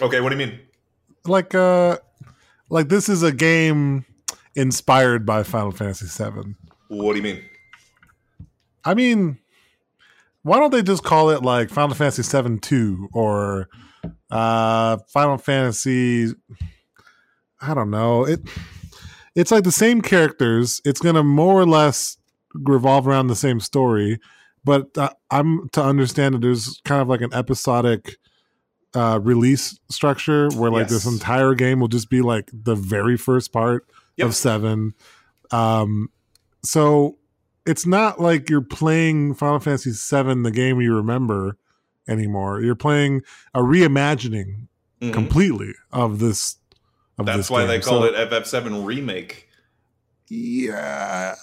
okay 0.00 0.20
what 0.20 0.30
do 0.30 0.36
you 0.38 0.46
mean 0.46 0.58
Like 1.24 1.54
uh, 1.54 1.98
like 2.70 2.88
this 2.88 3.08
is 3.08 3.22
a 3.22 3.32
game 3.32 4.04
inspired 4.56 5.24
by 5.24 5.42
Final 5.44 5.70
Fantasy 5.70 6.06
VII. 6.06 6.54
what 6.88 7.12
do 7.12 7.18
you 7.18 7.22
mean 7.22 7.42
I 8.84 8.94
mean, 8.94 9.38
why 10.42 10.58
don't 10.58 10.72
they 10.72 10.82
just 10.82 11.04
call 11.04 11.30
it 11.30 11.42
like 11.42 11.70
Final 11.70 11.94
Fantasy 11.94 12.22
VII 12.42 12.58
Two 12.58 13.08
or 13.12 13.68
uh, 14.28 14.96
Final 15.08 15.38
Fantasy? 15.38 16.32
I 17.60 17.74
don't 17.74 17.90
know. 17.92 18.24
It 18.26 18.40
it's 19.36 19.52
like 19.52 19.62
the 19.62 19.70
same 19.70 20.02
characters. 20.02 20.80
It's 20.84 21.00
gonna 21.00 21.22
more 21.22 21.60
or 21.60 21.64
less 21.66 22.16
revolve 22.54 23.06
around 23.06 23.26
the 23.28 23.36
same 23.36 23.60
story, 23.60 24.18
but 24.64 24.96
uh, 24.98 25.10
I'm 25.30 25.68
to 25.70 25.82
understand 25.82 26.34
that 26.34 26.40
there's 26.42 26.80
kind 26.84 27.00
of 27.02 27.08
like 27.08 27.20
an 27.20 27.32
episodic 27.32 28.16
uh, 28.94 29.18
release 29.22 29.78
structure 29.90 30.48
where 30.50 30.70
like 30.70 30.88
this 30.88 31.06
entire 31.06 31.54
game 31.54 31.80
will 31.80 31.88
just 31.88 32.10
be 32.10 32.20
like 32.20 32.50
the 32.52 32.74
very 32.74 33.16
first 33.16 33.52
part 33.52 33.86
Yep. 34.18 34.26
of 34.28 34.34
seven. 34.34 34.92
Um, 35.50 36.10
so 36.62 37.16
it's 37.64 37.86
not 37.86 38.20
like 38.20 38.50
you're 38.50 38.60
playing 38.60 39.34
Final 39.34 39.58
Fantasy 39.60 39.90
VII, 39.92 40.42
the 40.42 40.50
game 40.50 40.80
you 40.80 40.94
remember 40.94 41.56
anymore. 42.06 42.60
You're 42.60 42.74
playing 42.74 43.22
a 43.54 43.60
reimagining 43.60 44.66
Mhm. 45.00 45.12
completely 45.14 45.72
of 45.92 46.18
this. 46.18 46.56
Of 47.18 47.26
That's 47.26 47.36
this 47.38 47.50
why 47.50 47.60
game. 47.62 47.68
they 47.68 47.78
call 47.80 48.02
So, 48.02 48.04
it 48.04 48.14
FF7 48.14 48.84
remake. 48.84 49.48
Yeah, 50.36 51.34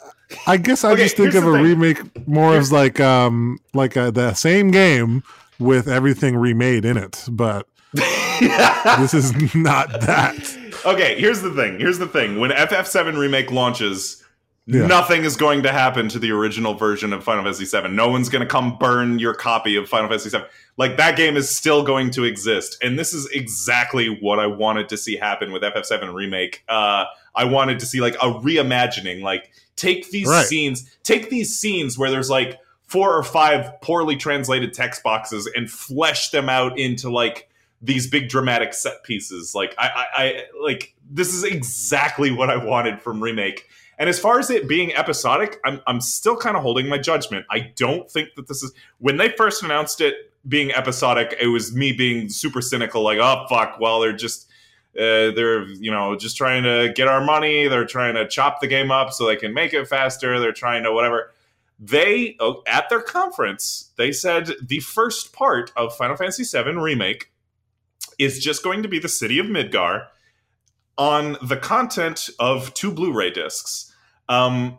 I 0.47 0.57
guess 0.57 0.83
I 0.83 0.91
Okay, 0.93 1.03
just 1.03 1.15
think 1.17 1.35
of 1.35 1.43
a 1.47 1.51
thing. 1.53 1.63
remake 1.63 2.27
more 2.27 2.55
as 2.55 2.71
like 2.71 2.99
um 2.99 3.59
like 3.75 3.95
a, 3.95 4.09
the 4.11 4.33
same 4.33 4.71
game 4.71 5.21
with 5.59 5.87
everything 5.87 6.35
remade 6.35 6.85
in 6.85 6.97
it, 6.97 7.23
but 7.31 7.67
this 7.93 9.13
is 9.13 9.53
not 9.55 10.01
that. 10.01 10.57
Okay, 10.85 11.19
here's 11.19 11.41
the 11.41 11.51
thing. 11.53 11.79
Here's 11.79 11.99
the 11.99 12.07
thing. 12.07 12.39
When 12.39 12.49
FF7 12.51 13.17
remake 13.17 13.51
launches, 13.51 14.23
Yeah. 14.65 14.87
nothing 14.87 15.23
is 15.25 15.35
going 15.35 15.63
to 15.63 15.71
happen 15.71 16.07
to 16.09 16.19
the 16.19 16.31
original 16.31 16.73
version 16.73 17.11
of 17.13 17.23
Final 17.23 17.43
Fantasy 17.43 17.65
VII. 17.65 17.89
No 17.89 18.07
one's 18.07 18.29
going 18.29 18.41
to 18.41 18.47
come 18.47 18.77
burn 18.79 19.19
your 19.19 19.33
copy 19.33 19.75
of 19.75 19.89
Final 19.89 20.07
Fantasy 20.09 20.29
VII. 20.35 20.43
Like 20.77 20.97
that 20.97 21.15
game 21.17 21.35
is 21.37 21.53
still 21.53 21.83
going 21.83 22.09
to 22.11 22.23
exist, 22.23 22.77
and 22.81 22.97
this 22.97 23.13
is 23.13 23.27
exactly 23.33 24.07
what 24.21 24.39
I 24.39 24.47
wanted 24.47 24.87
to 24.89 24.97
see 24.97 25.15
happen 25.17 25.51
with 25.51 25.61
FF7 25.63 26.13
remake. 26.13 26.63
Uh, 26.69 27.05
I 27.39 27.45
wanted 27.45 27.79
to 27.79 27.85
see 27.85 28.01
like 28.01 28.15
a 28.15 28.27
reimagining. 28.33 29.21
Like 29.21 29.51
take 29.75 30.09
these 30.11 30.27
Right. 30.27 30.45
scenes, 30.45 30.89
take 31.03 31.29
these 31.29 31.57
scenes 31.57 31.97
where 31.97 32.11
there's 32.11 32.29
like 32.29 32.59
four 32.85 33.15
or 33.15 33.23
five 33.23 33.79
poorly 33.81 34.15
translated 34.17 34.73
text 34.73 35.03
boxes, 35.03 35.49
and 35.55 35.69
flesh 35.71 36.29
them 36.31 36.49
out 36.49 36.77
into 36.77 37.09
like 37.09 37.47
these 37.81 38.07
big 38.07 38.27
dramatic 38.27 38.73
set 38.73 39.03
pieces. 39.03 39.55
Like 39.55 39.73
I, 39.77 39.87
I, 39.87 40.23
I 40.23 40.43
like 40.61 40.93
this 41.09 41.33
is 41.33 41.43
exactly 41.45 42.29
what 42.31 42.49
I 42.49 42.57
wanted 42.57 43.01
from 43.01 43.23
remake. 43.23 43.65
And 43.97 44.09
as 44.09 44.17
far 44.19 44.39
as 44.39 44.49
it 44.49 44.67
being 44.67 44.93
episodic, 44.95 45.59
I'm 45.65 45.81
I'm 45.87 46.01
still 46.01 46.35
kind 46.35 46.57
of 46.57 46.61
holding 46.63 46.87
my 46.89 46.97
judgment. 46.97 47.45
I 47.49 47.71
don't 47.75 48.09
think 48.11 48.29
that 48.35 48.47
this 48.47 48.63
is 48.63 48.73
when 48.97 49.17
they 49.17 49.29
first 49.29 49.63
announced 49.63 50.01
it 50.01 50.15
being 50.47 50.71
episodic. 50.71 51.35
It 51.39 51.47
was 51.47 51.73
me 51.75 51.91
being 51.93 52.27
super 52.29 52.61
cynical, 52.61 53.01
like 53.01 53.19
oh 53.19 53.45
fuck, 53.49 53.79
well 53.79 54.01
they're 54.01 54.13
just. 54.13 54.47
Uh, 54.97 55.31
they're 55.31 55.67
you 55.67 55.91
know 55.91 56.15
just 56.15 56.35
trying 56.35 56.63
to 56.63 56.91
get 56.95 57.07
our 57.07 57.23
money 57.23 57.67
they're 57.67 57.85
trying 57.85 58.15
to 58.15 58.27
chop 58.27 58.59
the 58.59 58.67
game 58.67 58.89
up 58.89 59.13
so 59.13 59.25
they 59.25 59.35
can 59.35 59.53
make 59.53 59.71
it 59.71 59.87
faster 59.87 60.39
they're 60.39 60.51
trying 60.51 60.83
to 60.83 60.91
whatever 60.91 61.31
they 61.79 62.35
oh, 62.39 62.63
at 62.65 62.89
their 62.89 63.01
conference 63.01 63.91
they 63.97 64.11
said 64.11 64.51
the 64.65 64.79
first 64.79 65.31
part 65.31 65.71
of 65.77 65.95
final 65.95 66.15
fantasy 66.15 66.43
VII 66.43 66.71
remake 66.71 67.31
is 68.19 68.37
just 68.39 68.63
going 68.63 68.83
to 68.83 68.89
be 68.89 68.99
the 68.99 69.09
city 69.09 69.39
of 69.39 69.47
Midgar 69.47 70.07
on 70.97 71.37
the 71.41 71.55
content 71.55 72.29
of 72.39 72.73
two 72.73 72.91
Blu-ray 72.91 73.31
discs. 73.31 73.95
Um, 74.27 74.77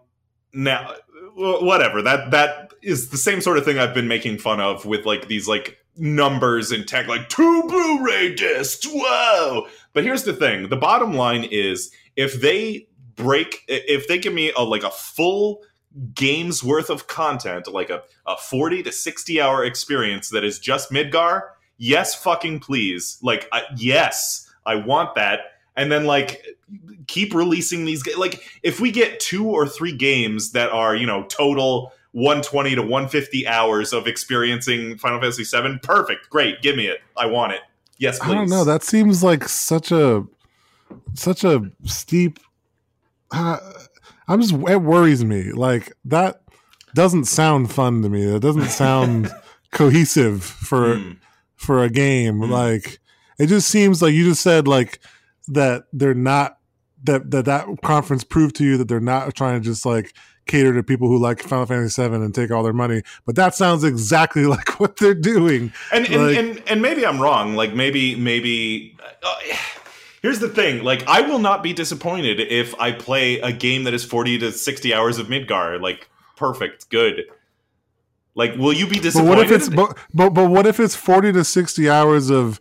now, 0.52 0.94
whatever 1.34 2.02
that 2.02 2.30
that 2.32 2.72
is 2.82 3.08
the 3.08 3.16
same 3.16 3.40
sort 3.40 3.56
of 3.56 3.64
thing 3.64 3.78
I've 3.78 3.94
been 3.94 4.08
making 4.08 4.38
fun 4.38 4.60
of 4.60 4.84
with 4.84 5.06
like 5.06 5.28
these 5.28 5.48
like 5.48 5.78
numbers 5.96 6.70
and 6.70 6.86
tech, 6.86 7.08
like 7.08 7.28
two 7.28 7.62
Blu-ray 7.64 8.34
discs. 8.34 8.86
Whoa! 8.86 9.66
But 9.92 10.04
here's 10.04 10.24
the 10.24 10.32
thing: 10.32 10.68
the 10.68 10.76
bottom 10.76 11.14
line 11.14 11.44
is 11.50 11.90
if 12.16 12.40
they 12.40 12.88
break, 13.16 13.64
if 13.68 14.08
they 14.08 14.18
give 14.18 14.32
me 14.32 14.52
a 14.56 14.62
like 14.62 14.84
a 14.84 14.90
full 14.90 15.62
game's 16.14 16.62
worth 16.62 16.90
of 16.90 17.06
content, 17.06 17.66
like 17.66 17.90
a, 17.90 18.02
a 18.26 18.36
40 18.36 18.84
to 18.84 18.92
60 18.92 19.40
hour 19.40 19.64
experience 19.64 20.30
that 20.30 20.44
is 20.44 20.58
just 20.58 20.90
Midgar, 20.90 21.42
yes, 21.78 22.14
fucking 22.14 22.60
please. 22.60 23.18
Like, 23.22 23.48
I, 23.52 23.62
yes, 23.76 24.48
I 24.66 24.76
want 24.76 25.14
that. 25.16 25.40
And 25.76 25.90
then 25.90 26.04
like 26.04 26.46
keep 27.06 27.34
releasing 27.34 27.84
these. 27.84 28.06
Like, 28.16 28.42
if 28.62 28.80
we 28.80 28.90
get 28.90 29.20
two 29.20 29.48
or 29.48 29.66
three 29.66 29.92
games 29.92 30.52
that 30.52 30.70
are 30.70 30.94
you 30.94 31.06
know 31.06 31.24
total 31.24 31.92
120 32.12 32.74
to 32.74 32.82
150 32.82 33.46
hours 33.46 33.92
of 33.92 34.06
experiencing 34.06 34.98
Final 34.98 35.20
Fantasy 35.20 35.44
VII, 35.44 35.78
perfect, 35.82 36.28
great, 36.28 36.60
give 36.60 36.76
me 36.76 36.86
it. 36.86 37.00
I 37.16 37.26
want 37.26 37.52
it. 37.52 37.60
Yes, 38.00 38.18
please. 38.18 38.30
I 38.30 38.34
don't 38.34 38.48
know. 38.48 38.64
That 38.64 38.82
seems 38.82 39.22
like 39.22 39.48
such 39.48 39.92
a 39.92 40.24
such 41.14 41.44
a 41.44 41.62
steep. 41.84 42.40
Uh, 43.30 43.58
I'm 44.26 44.40
just 44.40 44.54
it 44.54 44.82
worries 44.82 45.24
me. 45.24 45.52
Like 45.52 45.92
that 46.06 46.42
doesn't 46.94 47.26
sound 47.26 47.70
fun 47.72 48.02
to 48.02 48.08
me. 48.08 48.24
That 48.26 48.40
doesn't 48.40 48.70
sound 48.70 49.30
cohesive 49.72 50.42
for 50.42 50.96
Hmm. 50.96 51.12
for 51.56 51.84
a 51.84 51.90
game. 51.90 52.40
Mm. 52.40 52.50
Like 52.50 52.98
it 53.38 53.46
just 53.46 53.68
seems 53.68 54.02
like 54.02 54.14
you 54.14 54.24
just 54.24 54.42
said 54.42 54.66
like 54.66 54.98
that 55.48 55.84
they're 55.92 56.14
not 56.14 56.58
that 57.04 57.30
that 57.30 57.44
that 57.44 57.66
conference 57.82 58.24
proved 58.24 58.56
to 58.56 58.64
you 58.64 58.76
that 58.78 58.88
they're 58.88 58.98
not 59.00 59.34
trying 59.34 59.60
to 59.60 59.64
just 59.64 59.84
like 59.86 60.14
cater 60.50 60.74
to 60.74 60.82
people 60.82 61.08
who 61.08 61.16
like 61.18 61.42
Final 61.42 61.64
Fantasy 61.66 62.02
VII 62.06 62.14
and 62.16 62.34
take 62.34 62.50
all 62.50 62.62
their 62.62 62.72
money. 62.72 63.02
But 63.24 63.36
that 63.36 63.54
sounds 63.54 63.84
exactly 63.84 64.44
like 64.56 64.80
what 64.80 64.96
they're 64.96 65.14
doing. 65.14 65.72
and 65.92 66.06
and, 66.06 66.26
Like- 66.26 66.36
and 66.36 66.62
and 66.68 66.82
maybe 66.82 67.06
I'm 67.06 67.20
wrong. 67.20 67.54
Like 67.54 67.72
maybe 67.74 68.16
maybe. 68.16 68.96
Uh, 69.22 69.34
here's 70.22 70.40
the 70.40 70.48
thing: 70.48 70.82
like 70.84 71.06
I 71.06 71.20
will 71.22 71.38
not 71.38 71.62
be 71.62 71.72
disappointed 71.72 72.40
if 72.40 72.74
I 72.80 72.92
play 72.92 73.38
a 73.40 73.52
game 73.52 73.84
that 73.84 73.94
is 73.94 74.04
40 74.04 74.38
to 74.40 74.52
60 74.52 74.92
hours 74.94 75.18
of 75.18 75.28
Midgar. 75.28 75.80
Like 75.80 76.08
perfect, 76.36 76.90
good. 76.90 77.24
Like, 78.34 78.54
will 78.56 78.72
you 78.72 78.86
be 78.86 78.96
But 78.96 79.02
disappointed? 79.02 79.28
what 79.36 79.38
if 79.46 79.50
it's 79.50 79.68
but, 79.68 79.98
but 80.14 80.30
but 80.30 80.48
what 80.50 80.66
if 80.66 80.78
it's 80.80 80.94
forty 80.94 81.32
to 81.32 81.44
sixty 81.44 81.90
hours 81.90 82.30
of 82.30 82.60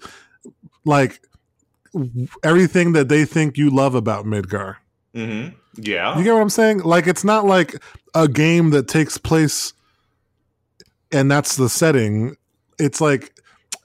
like 0.84 1.22
everything 2.44 2.94
that 2.94 3.08
they 3.10 3.24
think 3.26 3.58
you 3.58 3.70
love 3.70 3.96
about 3.96 4.26
Midgar? 4.26 4.78
Mhm. 5.16 5.54
Yeah. 5.82 6.18
You 6.18 6.24
get 6.24 6.34
what 6.34 6.42
I'm 6.42 6.50
saying? 6.50 6.80
Like 6.80 7.08
it's 7.08 7.24
not 7.24 7.46
like 7.46 7.76
a 8.16 8.28
game 8.28 8.72
that 8.72 8.88
takes 8.88 9.18
place 9.18 9.74
and 11.12 11.30
that's 11.30 11.56
the 11.56 11.70
setting. 11.70 12.36
It's 12.78 13.02
like 13.02 13.34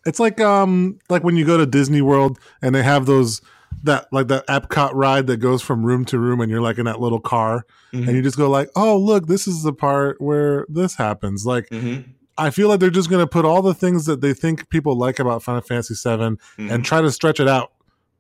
it's 0.07 0.21
like 0.21 0.41
um 0.41 0.99
like 1.09 1.25
when 1.25 1.37
you 1.37 1.45
go 1.45 1.57
to 1.57 1.67
Disney 1.67 2.03
World 2.03 2.39
and 2.63 2.75
they 2.75 2.83
have 2.83 3.07
those 3.07 3.41
that 3.83 4.07
like 4.13 4.29
that 4.29 4.47
Epcot 4.47 4.91
ride 4.95 5.27
that 5.27 5.39
goes 5.39 5.61
from 5.63 5.85
room 5.85 6.05
to 6.07 6.19
room 6.19 6.41
and 6.41 6.51
you're 6.51 6.61
like 6.61 6.79
in 6.79 6.85
that 6.87 7.01
little 7.01 7.21
car 7.21 7.65
Mhm. 7.93 8.07
and 8.09 8.17
you 8.17 8.23
just 8.23 8.37
go 8.37 8.49
like, 8.49 8.69
"Oh, 8.77 8.97
look, 8.97 9.27
this 9.27 9.47
is 9.47 9.63
the 9.63 9.73
part 9.73 10.21
where 10.21 10.65
this 10.69 10.95
happens." 10.97 11.45
Like 11.45 11.69
Mhm. 11.71 12.05
I 12.39 12.51
feel 12.51 12.69
like 12.69 12.81
they're 12.81 12.91
just 12.91 13.11
going 13.11 13.23
to 13.23 13.29
put 13.29 13.45
all 13.45 13.63
the 13.63 13.75
things 13.75 14.07
that 14.07 14.21
they 14.21 14.33
think 14.35 14.69
people 14.69 14.97
like 14.99 15.19
about 15.21 15.43
Final 15.43 15.61
Fantasy 15.61 15.95
VII 15.95 16.37
Mhm. 16.59 16.71
and 16.73 16.85
try 16.85 17.01
to 17.01 17.11
stretch 17.13 17.39
it 17.41 17.47
out 17.49 17.71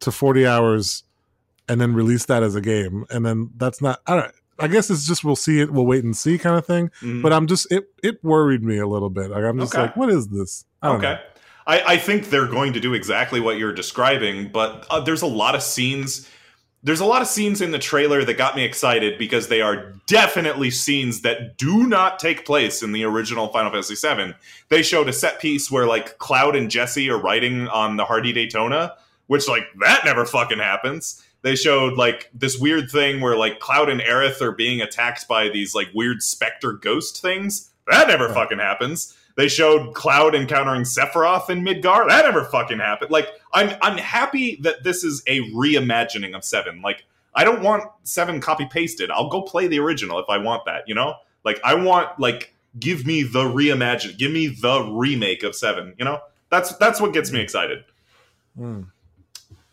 to 0.01 0.13
40 0.13 0.47
hours 0.47 1.04
and 1.69 1.81
then 1.81 1.95
release 1.95 2.27
that 2.27 2.43
as 2.43 2.55
a 2.55 2.61
game. 2.61 3.05
And 3.11 3.25
then 3.25 3.51
that's 3.57 3.81
not, 3.81 4.01
I 4.07 4.15
don't, 4.17 4.33
I 4.59 4.69
guess 4.69 4.89
it's 4.91 5.07
just 5.07 5.25
we'll 5.25 5.37
see 5.37 5.61
it, 5.61 5.71
we'll 5.73 5.87
wait 5.87 6.05
and 6.05 6.17
see 6.17 6.39
kind 6.39 6.57
of 6.57 6.65
thing. 6.67 6.91
Mhm. 7.01 7.23
But 7.23 7.33
I'm 7.33 7.47
just, 7.47 7.71
it, 7.73 7.89
it 8.03 8.23
worried 8.23 8.63
me 8.63 8.79
a 8.79 8.87
little 8.87 9.11
bit. 9.11 9.31
Like, 9.31 9.43
I'm 9.45 9.59
just 9.59 9.75
Okay. 9.75 9.83
like, 9.83 9.97
what 9.97 10.11
is 10.11 10.29
this? 10.29 10.65
I 10.83 10.89
Okay. 10.91 11.21
I, 11.67 11.81
I 11.95 11.97
think 11.97 12.29
they're 12.29 12.47
going 12.47 12.75
to 12.75 12.81
do 12.81 12.93
exactly 12.93 13.41
what 13.41 13.57
you're 13.59 13.73
describing, 13.73 14.49
but 14.53 14.87
uh, 14.91 15.01
there's 15.01 15.23
a 15.23 15.27
lot 15.27 15.55
of 15.55 15.63
scenes. 15.63 16.29
There's 16.83 17.01
a 17.01 17.07
lot 17.07 17.23
of 17.23 17.29
scenes 17.29 17.63
in 17.63 17.71
the 17.71 17.79
trailer 17.79 18.23
that 18.23 18.35
got 18.37 18.55
me 18.55 18.63
excited 18.65 19.19
because 19.19 19.49
they 19.49 19.63
are 19.63 19.95
definitely 20.07 20.71
scenes 20.71 21.23
that 21.23 21.57
do 21.57 21.87
not 21.87 22.19
take 22.19 22.45
place 22.45 22.83
in 22.83 22.93
the 22.93 23.05
original 23.05 23.49
Final 23.49 23.71
Fantasy 23.73 23.95
VII. 23.95 24.35
They 24.69 24.83
showed 24.83 25.09
a 25.09 25.13
set 25.15 25.41
piece 25.41 25.71
where 25.71 25.87
like 25.87 26.19
Cloud 26.19 26.55
and 26.55 26.71
Jessie 26.71 27.09
are 27.09 27.17
riding 27.19 27.67
on 27.69 27.97
the 27.97 28.05
Hardy 28.05 28.35
Daytona, 28.35 28.93
which 29.29 29.49
like 29.49 29.65
that 29.81 30.05
never 30.05 30.27
fucking 30.27 30.59
happens. 30.59 31.25
They 31.45 31.57
showed 31.57 31.99
like 31.99 32.31
this 32.33 32.59
weird 32.59 32.91
thing 32.91 33.21
where 33.21 33.37
like 33.37 33.61
Cloud 33.61 33.91
and 33.91 34.01
Aerith 34.01 34.41
are 34.41 34.51
being 34.51 34.81
attacked 34.81 35.29
by 35.29 35.51
these 35.51 35.75
like 35.75 35.89
weird 35.95 36.23
specter 36.23 36.73
ghost 36.73 37.21
things. 37.21 37.71
That 37.87 38.09
never 38.09 38.29
Right. 38.29 38.35
fucking 38.35 38.59
happens. 38.61 39.15
They 39.37 39.49
showed 39.49 39.95
Cloud 39.95 40.35
encountering 40.35 40.85
Sephiroth 40.85 41.51
in 41.51 41.63
Midgar. 41.63 42.09
That 42.09 42.25
never 42.25 42.45
fucking 42.45 42.79
happened. 42.79 43.11
Like, 43.11 43.29
I'm 43.53 43.77
I'm 43.83 43.99
happy 43.99 44.57
that 44.63 44.85
this 44.85 45.05
is 45.05 45.23
a 45.27 45.41
reimagining 45.51 46.35
of 46.35 46.45
Seven. 46.45 46.81
Like, 46.81 47.05
I 47.35 47.45
don't 47.45 47.61
want 47.63 47.85
Seven 48.05 48.41
copy 48.41 48.67
pasted. 48.71 49.11
I'll 49.11 49.29
go 49.29 49.43
play 49.43 49.67
the 49.67 49.81
original 49.81 50.19
if 50.21 50.31
I 50.31 50.39
want 50.39 50.65
that. 50.65 50.89
You 50.89 50.95
know, 50.95 51.17
like 51.45 51.61
I 51.63 51.75
want 51.75 52.19
like 52.19 52.55
give 52.81 53.05
me 53.05 53.23
the 53.23 53.45
reimagine, 53.45 54.17
give 54.17 54.33
me 54.33 54.47
the 54.47 54.81
remake 54.91 55.43
of 55.43 55.55
Seven. 55.55 55.93
You 55.99 56.07
know, 56.07 56.21
that's 56.49 56.75
that's 56.77 57.03
what 57.03 57.13
gets 57.13 57.31
me 57.33 57.41
excited. 57.41 57.85
Mm. 58.59 58.87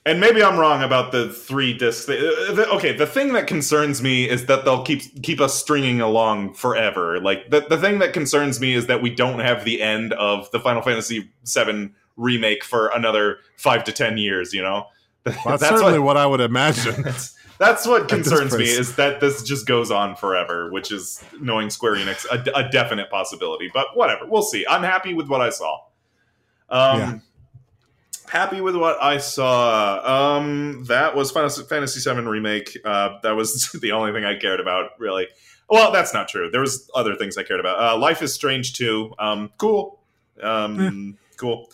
And 0.04 0.20
maybe 0.20 0.44
I'm 0.44 0.58
wrong 0.58 0.82
about 0.82 1.12
the 1.12 1.30
three 1.30 1.74
discs. 1.76 2.10
Okay, 2.10 2.92
the 2.92 3.06
thing 3.06 3.34
that 3.34 3.46
concerns 3.46 4.02
me 4.02 4.28
is 4.28 4.48
that 4.48 4.66
they'll 4.66 4.84
keep 4.84 5.22
keep 5.22 5.40
us 5.40 5.54
stringing 5.54 6.02
along 6.02 6.56
forever. 6.56 7.20
Like 7.20 7.52
the 7.52 7.62
the 7.70 7.78
thing 7.78 8.00
that 8.00 8.12
concerns 8.12 8.60
me 8.60 8.74
is 8.74 8.88
that 8.88 9.04
we 9.04 9.14
don't 9.14 9.40
have 9.40 9.64
the 9.64 9.80
end 9.80 10.14
of 10.14 10.50
the 10.50 10.60
Final 10.60 10.82
Fantasy 10.82 11.30
VII 11.46 11.92
remake 12.18 12.64
for 12.64 12.88
another 12.96 13.38
five 13.58 13.84
to 13.84 13.92
ten 13.92 14.18
years. 14.18 14.54
You 14.54 14.64
know, 14.64 14.88
Well, 15.26 15.58
that's, 15.58 15.68
certainly 15.68 16.00
what, 16.00 16.18
I 16.18 16.26
would 16.26 16.42
imagine. 16.42 17.02
that's, 17.04 17.36
that's 17.60 17.86
what 17.86 18.10
concerns 18.10 18.58
me 18.58 18.66
is 18.66 18.96
that 18.96 19.20
this 19.20 19.44
just 19.44 19.68
goes 19.68 19.92
on 19.92 20.16
forever, 20.16 20.72
which 20.72 20.92
is 20.92 21.24
knowing 21.40 21.70
Square 21.70 21.96
Enix 21.96 22.26
a, 22.26 22.58
a 22.58 22.70
definite 22.70 23.10
possibility. 23.12 23.70
But 23.72 23.88
whatever, 23.94 24.26
we'll 24.26 24.42
see. 24.42 24.66
I'm 24.68 24.84
happy 24.84 25.14
with 25.14 25.28
what 25.28 25.42
I 25.42 25.52
saw. 25.52 25.80
Um, 26.70 27.00
Yeah. 27.00 27.20
Happy 28.32 28.62
with 28.62 28.78
what 28.78 28.98
I 29.04 29.18
saw. 29.18 30.38
Um, 30.38 30.86
that 30.86 31.18
was 31.18 31.32
Final 31.32 31.50
Fantasy 31.50 32.00
VII 32.10 32.22
remake. 32.22 32.78
Uh, 32.86 33.18
that 33.24 33.32
was 33.36 33.70
the 33.82 33.92
only 33.92 34.14
thing 34.14 34.24
I 34.24 34.38
cared 34.38 34.62
about, 34.62 34.92
really. 35.00 35.28
Well, 35.70 35.92
that's 35.92 36.14
not 36.14 36.30
true. 36.30 36.50
There 36.50 36.62
was 36.62 36.90
other 36.96 37.16
things 37.16 37.38
I 37.38 37.44
cared 37.44 37.60
about. 37.60 37.78
Uh, 37.82 37.98
Life 37.98 38.22
is 38.22 38.34
Strange 38.34 38.72
too. 38.74 39.14
Um, 39.20 39.52
cool. 39.58 40.00
Um, 40.42 41.18
cool. 41.36 41.70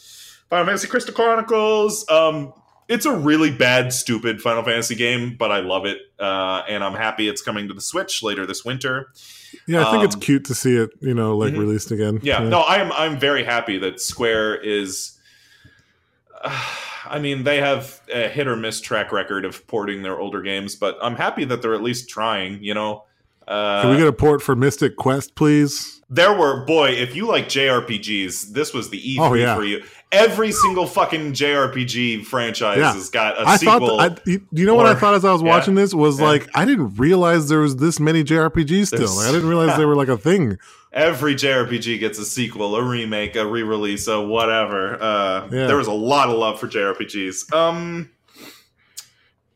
Final 0.50 0.66
Fantasy 0.66 0.88
Crystal 0.88 1.14
Chronicles. 1.14 2.10
Um, 2.10 2.54
it's 2.88 3.06
a 3.06 3.12
really 3.16 3.52
bad, 3.52 3.94
stupid 3.94 4.42
Final 4.42 4.64
Fantasy 4.64 4.96
game, 4.96 5.36
but 5.38 5.52
I 5.52 5.60
love 5.60 5.86
it, 5.86 6.00
uh, 6.20 6.64
and 6.68 6.84
I'm 6.84 6.94
happy 6.96 7.28
it's 7.28 7.42
coming 7.42 7.68
to 7.68 7.74
the 7.74 7.82
Switch 7.82 8.24
later 8.24 8.46
this 8.48 8.64
winter. 8.66 9.10
yeah, 9.68 9.88
I 9.88 9.92
think 9.92 10.06
it's 10.06 10.16
Um, 10.16 10.22
cute 10.22 10.46
to 10.46 10.56
see 10.56 10.76
it, 10.76 10.90
you 11.02 11.14
know, 11.14 11.36
like 11.38 11.54
mhm. 11.54 11.60
released 11.60 11.92
again. 11.92 12.20
Yeah, 12.24 12.40
no, 12.40 12.64
I'm 12.66 12.92
I'm 12.94 13.20
very 13.20 13.44
happy 13.44 13.78
that 13.80 14.00
Square 14.02 14.62
is. 14.64 15.17
I 17.10 17.20
mean, 17.20 17.44
they 17.44 17.58
have 17.62 18.02
a 18.14 18.28
hit 18.28 18.48
or 18.48 18.56
miss 18.58 18.82
track 18.82 19.12
record 19.14 19.46
of 19.46 19.66
porting 19.68 20.04
their 20.04 20.20
older 20.20 20.42
games, 20.42 20.76
but 20.76 20.98
I'm 21.02 21.16
happy 21.16 21.46
that 21.46 21.62
they're 21.62 21.74
at 21.76 21.82
least 21.84 22.10
trying. 22.10 22.62
You 22.62 22.74
know, 22.74 23.06
uh, 23.48 23.82
Can 23.82 23.92
we 23.92 23.98
get 23.98 24.08
a 24.08 24.14
port 24.14 24.42
for 24.42 24.56
Mystic 24.56 24.96
Quest, 24.98 25.36
please? 25.36 25.94
there 26.10 26.32
were 26.34 26.64
boy, 26.64 26.90
if 26.92 27.16
you 27.18 27.28
like 27.28 27.50
JRPGs, 27.50 28.54
this 28.54 28.74
was 28.74 28.90
the 28.90 28.98
E3 28.98 29.20
Oh, 29.20 29.34
yeah. 29.34 29.56
for 29.56 29.64
you. 29.66 29.84
Every 30.14 30.54
single 30.54 30.88
fucking 30.88 31.34
JRPG 31.34 32.26
franchise 32.26 32.78
Yeah. 32.78 32.94
has 32.94 33.10
got 33.10 33.38
a 33.38 33.46
I 33.46 33.58
sequel. 33.58 33.98
thought, 33.98 34.24
that, 34.26 34.34
I, 34.42 34.42
you 34.54 34.66
know 34.66 34.74
what 34.76 34.86
I 34.86 34.96
thought 34.96 35.16
as 35.16 35.26
I 35.26 35.34
was 35.34 35.42
yeah, 35.42 35.50
watching 35.50 35.76
this 35.76 35.94
was 35.94 36.22
like 36.22 36.48
I 36.56 36.64
didn't 36.64 36.96
realize 36.96 37.50
there 37.50 37.60
was 37.60 37.76
this 37.76 38.00
many 38.00 38.24
JRPGs 38.24 38.88
still. 38.88 39.16
Like, 39.18 39.28
I 39.28 39.32
didn't 39.34 39.50
realize 39.50 39.78
they 39.78 39.86
were 39.86 39.98
like 39.98 40.08
a 40.08 40.18
thing. 40.18 40.58
Every 40.98 41.36
JRPG 41.36 42.00
gets 42.00 42.18
a 42.18 42.26
sequel, 42.26 42.76
a 42.76 42.82
remake, 42.84 43.36
a 43.36 43.46
re-release, 43.46 44.08
a 44.08 44.20
whatever. 44.20 45.00
Uh, 45.00 45.48
Yeah. 45.52 45.68
There 45.68 45.78
was 45.78 45.86
a 45.86 45.92
lot 45.94 46.28
of 46.30 46.38
love 46.40 46.60
for 46.60 46.68
JRPGs. 46.68 47.54
Um, 47.54 48.10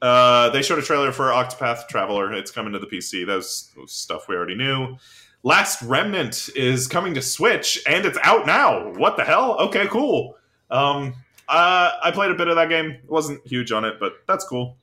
uh, 0.03 0.49
they 0.51 0.61
showed 0.61 0.77
a 0.77 0.83
trailer 0.83 1.11
for 1.11 1.25
Octopath 1.29 1.87
Traveler. 1.87 2.31
It's 2.33 2.51
coming 2.51 2.73
to 2.73 2.79
the 2.79 2.85
PC. 2.85 3.25
That's 3.25 3.71
stuff 3.87 4.27
we 4.27 4.35
already 4.35 4.53
knew. 4.55 4.97
Last 5.43 5.81
Remnant 5.81 6.49
is 6.55 6.87
coming 6.87 7.15
to 7.15 7.21
Switch, 7.23 7.81
and 7.87 8.05
it's 8.05 8.19
out 8.21 8.45
now. 8.45 8.91
What 8.93 9.17
the 9.17 9.23
hell? 9.23 9.57
Okay, 9.61 9.87
cool. 9.87 10.37
Um, 10.69 11.15
uh, 11.49 11.91
I 12.03 12.11
played 12.11 12.29
a 12.29 12.35
bit 12.35 12.49
of 12.49 12.55
that 12.55 12.69
game. 12.69 12.99
wasn't 13.07 13.45
huge 13.47 13.71
on 13.71 13.83
it, 13.83 13.95
but 13.99 14.13
that's 14.27 14.45
cool. 14.45 14.77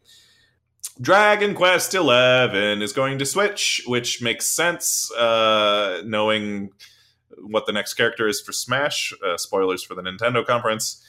Dragon 1.01 1.55
Quest 1.55 1.93
XI 1.93 2.83
is 2.83 2.93
going 2.93 3.19
to 3.19 3.27
Switch, 3.27 3.83
which 3.87 4.21
makes 4.21 4.47
sense, 4.47 5.13
uh, 5.13 6.03
knowing 6.05 6.71
what 7.41 7.67
the 7.67 7.73
next 7.73 7.95
character 7.95 8.27
is 8.27 8.41
for 8.41 8.53
Smash. 8.53 9.13
Uh, 9.25 9.37
spoilers 9.37 9.83
for 9.85 9.95
the 9.95 10.03
Nintendo 10.03 10.45
conference. 10.45 11.05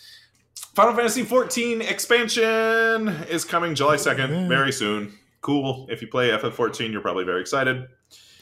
Final 0.75 0.93
Fantasy 0.93 1.23
XIV 1.23 1.81
expansion 1.89 3.07
is 3.29 3.43
coming 3.45 3.73
July 3.73 3.95
2nd, 3.95 4.29
Yeah. 4.29 4.47
very 4.47 4.71
soon. 4.71 5.17
Cool. 5.41 5.87
If 5.89 6.01
you 6.01 6.07
play 6.07 6.29
FF14, 6.31 6.91
you're 6.91 7.01
probably 7.01 7.23
very 7.23 7.41
excited. 7.41 7.87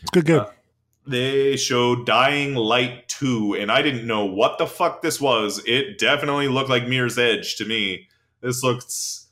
It's 0.01 0.11
good 0.11 0.25
game. 0.25 0.39
Uh, 0.41 0.45
They 1.09 1.55
showed 1.55 2.05
Dying 2.05 2.55
Light 2.55 3.07
2, 3.07 3.53
and 3.57 3.71
I 3.71 3.81
didn't 3.81 4.05
know 4.05 4.25
what 4.25 4.57
the 4.57 4.67
fuck 4.67 5.01
this 5.01 5.21
was. 5.21 5.61
It 5.65 5.97
definitely 5.97 6.49
looked 6.49 6.69
like 6.69 6.85
Mirror's 6.85 7.17
Edge 7.17 7.55
to 7.57 7.65
me. 7.65 8.09
This 8.41 8.61
looks 8.61 9.27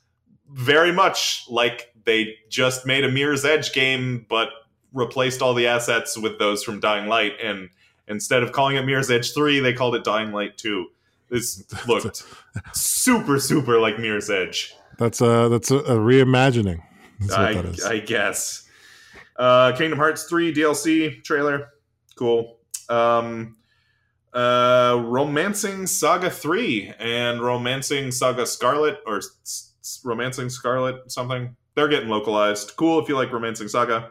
very 0.50 0.90
much 0.92 1.44
like 1.50 1.92
they 2.06 2.36
just 2.48 2.86
made 2.86 3.04
a 3.04 3.10
Mirror's 3.10 3.44
Edge 3.44 3.72
game, 3.72 4.24
but 4.28 4.48
replaced 4.92 5.42
all 5.42 5.52
the 5.52 5.66
assets 5.66 6.16
with 6.16 6.38
those 6.38 6.64
from 6.64 6.80
Dying 6.80 7.08
Light. 7.08 7.34
And 7.42 7.68
instead 8.08 8.42
of 8.42 8.52
calling 8.52 8.76
it 8.76 8.86
Mirror's 8.86 9.10
Edge 9.10 9.34
3, 9.34 9.60
they 9.60 9.74
called 9.74 9.94
it 9.94 10.04
Dying 10.04 10.32
Light 10.32 10.56
2. 10.56 10.86
This 11.28 11.64
looked 11.88 12.22
super, 12.72 13.38
super 13.38 13.78
like 13.78 13.98
Mirror's 13.98 14.30
Edge. 14.30 14.74
That's 14.98 15.20
a 15.20 15.48
that's 15.50 15.70
a, 15.70 15.76
a 15.78 15.96
reimagining. 15.96 16.82
That's 17.20 17.32
what 17.32 17.40
I, 17.40 17.52
that 17.54 17.64
is. 17.66 17.84
I 17.84 17.98
guess. 17.98 18.66
Uh, 19.36 19.72
Kingdom 19.76 19.98
Hearts 19.98 20.24
3 20.24 20.54
DLC 20.54 21.22
trailer. 21.22 21.70
Cool. 22.14 22.56
Um, 22.88 23.56
uh, 24.32 25.02
Romancing 25.04 25.86
Saga 25.86 26.30
3 26.30 26.92
and 26.98 27.40
Romancing 27.42 28.10
Saga 28.10 28.46
Scarlet 28.46 28.98
or 29.06 29.18
S- 29.18 29.72
S- 29.82 30.00
Romancing 30.04 30.48
Scarlet 30.48 31.10
something. 31.10 31.56
They're 31.76 31.88
getting 31.88 32.08
localized. 32.08 32.72
Cool 32.76 32.98
if 33.00 33.08
you 33.08 33.16
like 33.16 33.30
Romancing 33.30 33.68
Saga. 33.68 34.10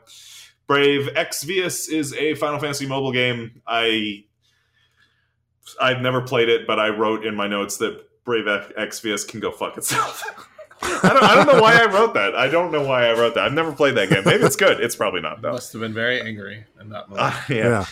Brave 0.68 1.10
Exvius 1.16 1.92
is 1.92 2.14
a 2.14 2.36
Final 2.36 2.60
Fantasy 2.60 2.88
mobile 2.88 3.12
game. 3.12 3.62
I 3.68 4.24
I've 5.82 6.02
never 6.02 6.22
played 6.22 6.48
it, 6.48 6.68
but 6.68 6.80
I 6.80 6.90
wrote 6.90 7.26
in 7.26 7.36
my 7.36 7.48
notes 7.48 7.78
that 7.78 8.24
Brave 8.24 8.46
Exvius 8.46 9.28
can 9.28 9.40
go 9.40 9.52
fuck 9.52 9.78
itself. 9.78 10.24
I 10.82 11.10
don't, 11.10 11.24
I 11.24 11.36
don't 11.36 11.48
know 11.48 11.62
why 11.62 11.78
I 11.82 11.86
wrote 11.86 12.14
that. 12.14 12.36
I 12.36 12.48
don't 12.48 12.72
know 12.72 12.84
why 12.84 13.08
I 13.08 13.14
wrote 13.14 13.34
that. 13.34 13.46
I've 13.46 13.54
never 13.54 13.72
played 13.72 13.96
that 13.96 14.10
game. 14.10 14.24
Maybe 14.26 14.44
it's 14.44 14.56
good. 14.56 14.80
It's 14.80 14.96
probably 14.96 15.22
not 15.22 15.42
though. 15.42 15.54
Must 15.54 15.74
have 15.74 15.82
been 15.82 15.94
very 15.94 16.22
angry 16.22 16.66
in 16.80 16.90
that 16.90 17.10
moment. 17.10 17.34
Uh, 17.34 17.42
yeah. 17.50 17.86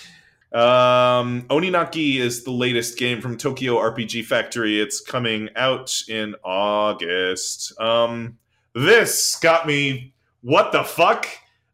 yeah. 0.54 1.20
Um, 1.20 1.44
Oninaki 1.50 2.18
is 2.18 2.44
the 2.44 2.52
latest 2.52 3.00
game 3.00 3.22
from 3.22 3.38
Tokyo 3.38 3.76
RPG 3.76 4.26
Factory. 4.26 4.80
It's 4.80 5.02
coming 5.02 5.50
out 5.56 6.04
in 6.08 6.36
August. 6.44 7.80
Um, 7.80 8.38
this 8.76 9.36
got 9.38 9.66
me. 9.68 10.14
What 10.42 10.72
the 10.72 10.84
fuck? 10.84 11.28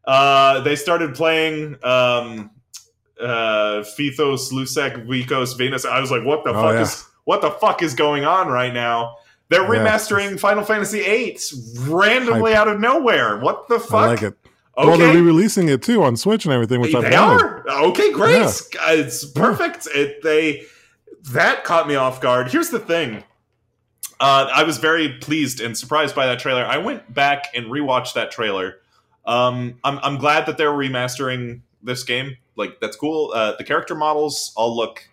Uh, 0.04 0.60
they 0.60 0.76
started 0.76 1.14
playing 1.14 1.74
um, 1.84 2.50
uh, 3.20 3.82
Fithos, 3.98 4.50
Lusec, 4.52 5.06
Vikos, 5.06 5.56
Venus. 5.58 5.84
I 5.84 6.00
was 6.00 6.10
like, 6.10 6.24
what 6.24 6.44
the 6.44 6.50
Oh, 6.50 6.54
fuck 6.62 6.74
yeah. 6.74 6.80
is 6.82 7.04
what 7.24 7.42
the 7.42 7.50
fuck 7.50 7.82
is 7.82 7.94
going 7.94 8.24
on 8.24 8.48
right 8.48 8.72
now? 8.72 9.16
They're 9.48 9.62
Yeah. 9.62 9.84
remastering 9.84 10.38
Final 10.38 10.64
Fantasy 10.64 11.00
VIII 11.02 11.38
randomly 11.90 12.54
out 12.54 12.68
of 12.68 12.80
nowhere. 12.80 13.38
What 13.38 13.68
the 13.68 13.78
fuck? 13.80 13.92
I 13.94 14.06
like 14.08 14.22
it. 14.22 14.34
Okay. 14.78 14.88
Well, 14.88 14.96
they're 14.96 15.12
re-releasing 15.14 15.68
it 15.68 15.82
too 15.82 16.02
on 16.02 16.16
Switch 16.16 16.44
and 16.46 16.54
everything, 16.54 16.80
which 16.80 16.94
I've 16.94 17.02
they 17.02 17.10
wanted. 17.10 17.44
are 17.44 17.68
okay 17.86 18.12
great 18.12 18.38
Yeah. 18.38 18.92
it's 18.92 19.24
perfect 19.24 19.88
it, 19.94 20.22
they 20.22 20.62
that 21.32 21.64
caught 21.64 21.86
me 21.86 21.96
off 21.96 22.20
guard 22.22 22.50
here's 22.50 22.70
the 22.70 22.78
thing 22.78 23.22
uh, 24.20 24.48
i 24.54 24.62
was 24.62 24.78
very 24.78 25.08
pleased 25.20 25.60
and 25.60 25.76
surprised 25.76 26.14
by 26.14 26.26
that 26.26 26.38
trailer. 26.38 26.64
I 26.64 26.78
went 26.78 27.12
back 27.12 27.46
and 27.54 27.66
rewatched 27.66 28.14
that 28.14 28.30
trailer. 28.30 28.76
Um, 29.26 29.78
I'm, 29.84 29.98
I'm 30.02 30.18
glad 30.18 30.46
that 30.46 30.56
they're 30.58 30.70
remastering 30.72 31.60
this 31.82 32.04
game. 32.04 32.36
Like 32.56 32.80
that's 32.80 32.96
cool. 32.96 33.32
Uh, 33.34 33.56
the 33.56 33.64
character 33.64 33.94
models 33.94 34.52
all 34.56 34.76
look 34.76 35.08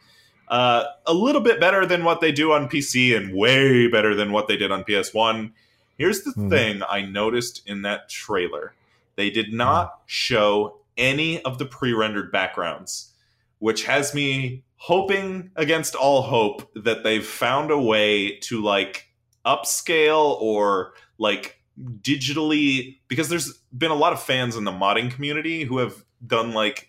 uh, 0.50 0.84
a 1.06 1.14
little 1.14 1.42
bit 1.42 1.60
better 1.60 1.86
than 1.86 2.04
what 2.04 2.22
they 2.22 2.32
do 2.32 2.52
on 2.54 2.70
pc 2.70 3.16
and 3.16 3.34
way 3.36 3.88
better 3.88 4.16
than 4.16 4.32
what 4.32 4.48
they 4.48 4.56
did 4.56 4.72
on 4.72 4.84
ps1 4.86 5.52
here's 5.98 6.22
the 6.24 6.32
Mhm. 6.32 6.50
thing 6.50 6.82
i 6.90 7.02
noticed 7.02 7.62
in 7.66 7.82
that 7.82 8.08
trailer. 8.10 8.74
They 9.18 9.30
did 9.30 9.52
not 9.52 10.00
show 10.06 10.78
any 10.98 11.42
of 11.44 11.58
the 11.58 11.66
pre-rendered 11.66 12.32
backgrounds, 12.32 13.12
which 13.60 13.86
has 13.86 14.14
me 14.14 14.64
hoping 14.88 15.52
against 15.58 15.96
all 15.96 16.22
hope 16.22 16.72
that 16.74 17.04
they've 17.04 17.26
found 17.26 17.72
a 17.72 17.78
way 17.78 18.38
to 18.40 18.62
like 18.62 19.06
upscale 19.46 20.40
or 20.40 20.94
like 21.18 21.60
digitally 22.00 22.98
because 23.10 23.28
there's 23.28 23.52
been 23.78 23.92
a 23.92 23.96
lot 23.96 24.14
of 24.14 24.24
fans 24.24 24.56
in 24.56 24.64
the 24.64 24.72
modding 24.72 25.12
community 25.12 25.66
who 25.66 25.80
have 25.80 26.06
done 26.26 26.54
like 26.54 26.88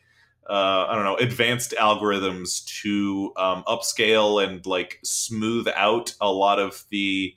uh, 0.48 0.86
I 0.88 0.94
don't 0.94 1.02
know 1.02 1.16
advanced 1.16 1.74
algorithms 1.76 2.64
to 2.82 3.32
um, 3.36 3.64
upscale 3.66 4.46
and 4.46 4.64
like 4.64 5.00
smooth 5.02 5.66
out 5.74 6.14
a 6.20 6.30
lot 6.30 6.60
of 6.60 6.84
the 6.90 7.34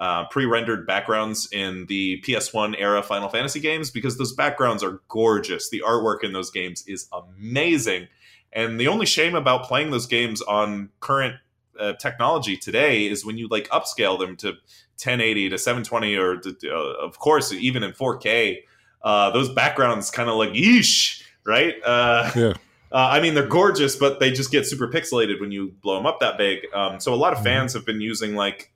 uh, 0.00 0.24
pre-rendered 0.28 0.86
backgrounds 0.86 1.48
in 1.52 1.84
the 1.86 2.22
PS1 2.22 2.76
era 2.78 3.02
Final 3.02 3.28
Fantasy 3.28 3.60
games 3.60 3.90
because 3.90 4.16
those 4.16 4.32
backgrounds 4.32 4.82
are 4.82 5.02
gorgeous. 5.08 5.68
The 5.68 5.82
artwork 5.86 6.24
in 6.24 6.32
those 6.32 6.50
games 6.50 6.82
is 6.86 7.08
amazing, 7.12 8.08
and 8.52 8.78
the 8.80 8.88
only 8.88 9.06
shame 9.06 9.34
about 9.34 9.64
playing 9.64 9.90
those 9.90 10.06
games 10.06 10.42
on 10.42 10.90
current 11.00 11.36
uh, 11.78 11.92
technology 11.94 12.56
today 12.56 13.06
is 13.06 13.24
when 13.24 13.38
you 13.38 13.46
like 13.48 13.68
upscale 13.68 14.18
them 14.18 14.36
to 14.36 14.48
1080 14.48 15.50
to 15.50 15.58
720 15.58 16.16
or 16.16 16.36
to, 16.38 16.56
uh, 16.70 17.04
of 17.04 17.18
course 17.18 17.52
even 17.52 17.82
in 17.82 17.92
4K. 17.92 18.58
Uh, 19.02 19.30
those 19.30 19.48
backgrounds 19.48 20.10
kind 20.10 20.28
of 20.28 20.34
like 20.36 20.50
yeesh, 20.50 21.22
right? 21.44 21.74
Uh, 21.84 22.30
Yeah. 22.34 22.52
uh, 22.92 23.08
I 23.12 23.20
mean, 23.20 23.34
they're 23.34 23.46
gorgeous, 23.46 23.94
but 23.94 24.18
they 24.18 24.32
just 24.32 24.50
get 24.50 24.66
super 24.66 24.88
pixelated 24.88 25.40
when 25.40 25.52
you 25.52 25.72
blow 25.82 25.94
them 25.96 26.06
up 26.06 26.18
that 26.20 26.36
big. 26.36 26.66
Um, 26.74 26.98
so 26.98 27.14
a 27.14 27.16
lot 27.16 27.32
of 27.32 27.38
Mhm. 27.40 27.44
fans 27.44 27.74
have 27.74 27.86
been 27.86 28.00
using 28.00 28.34
like 28.34 28.72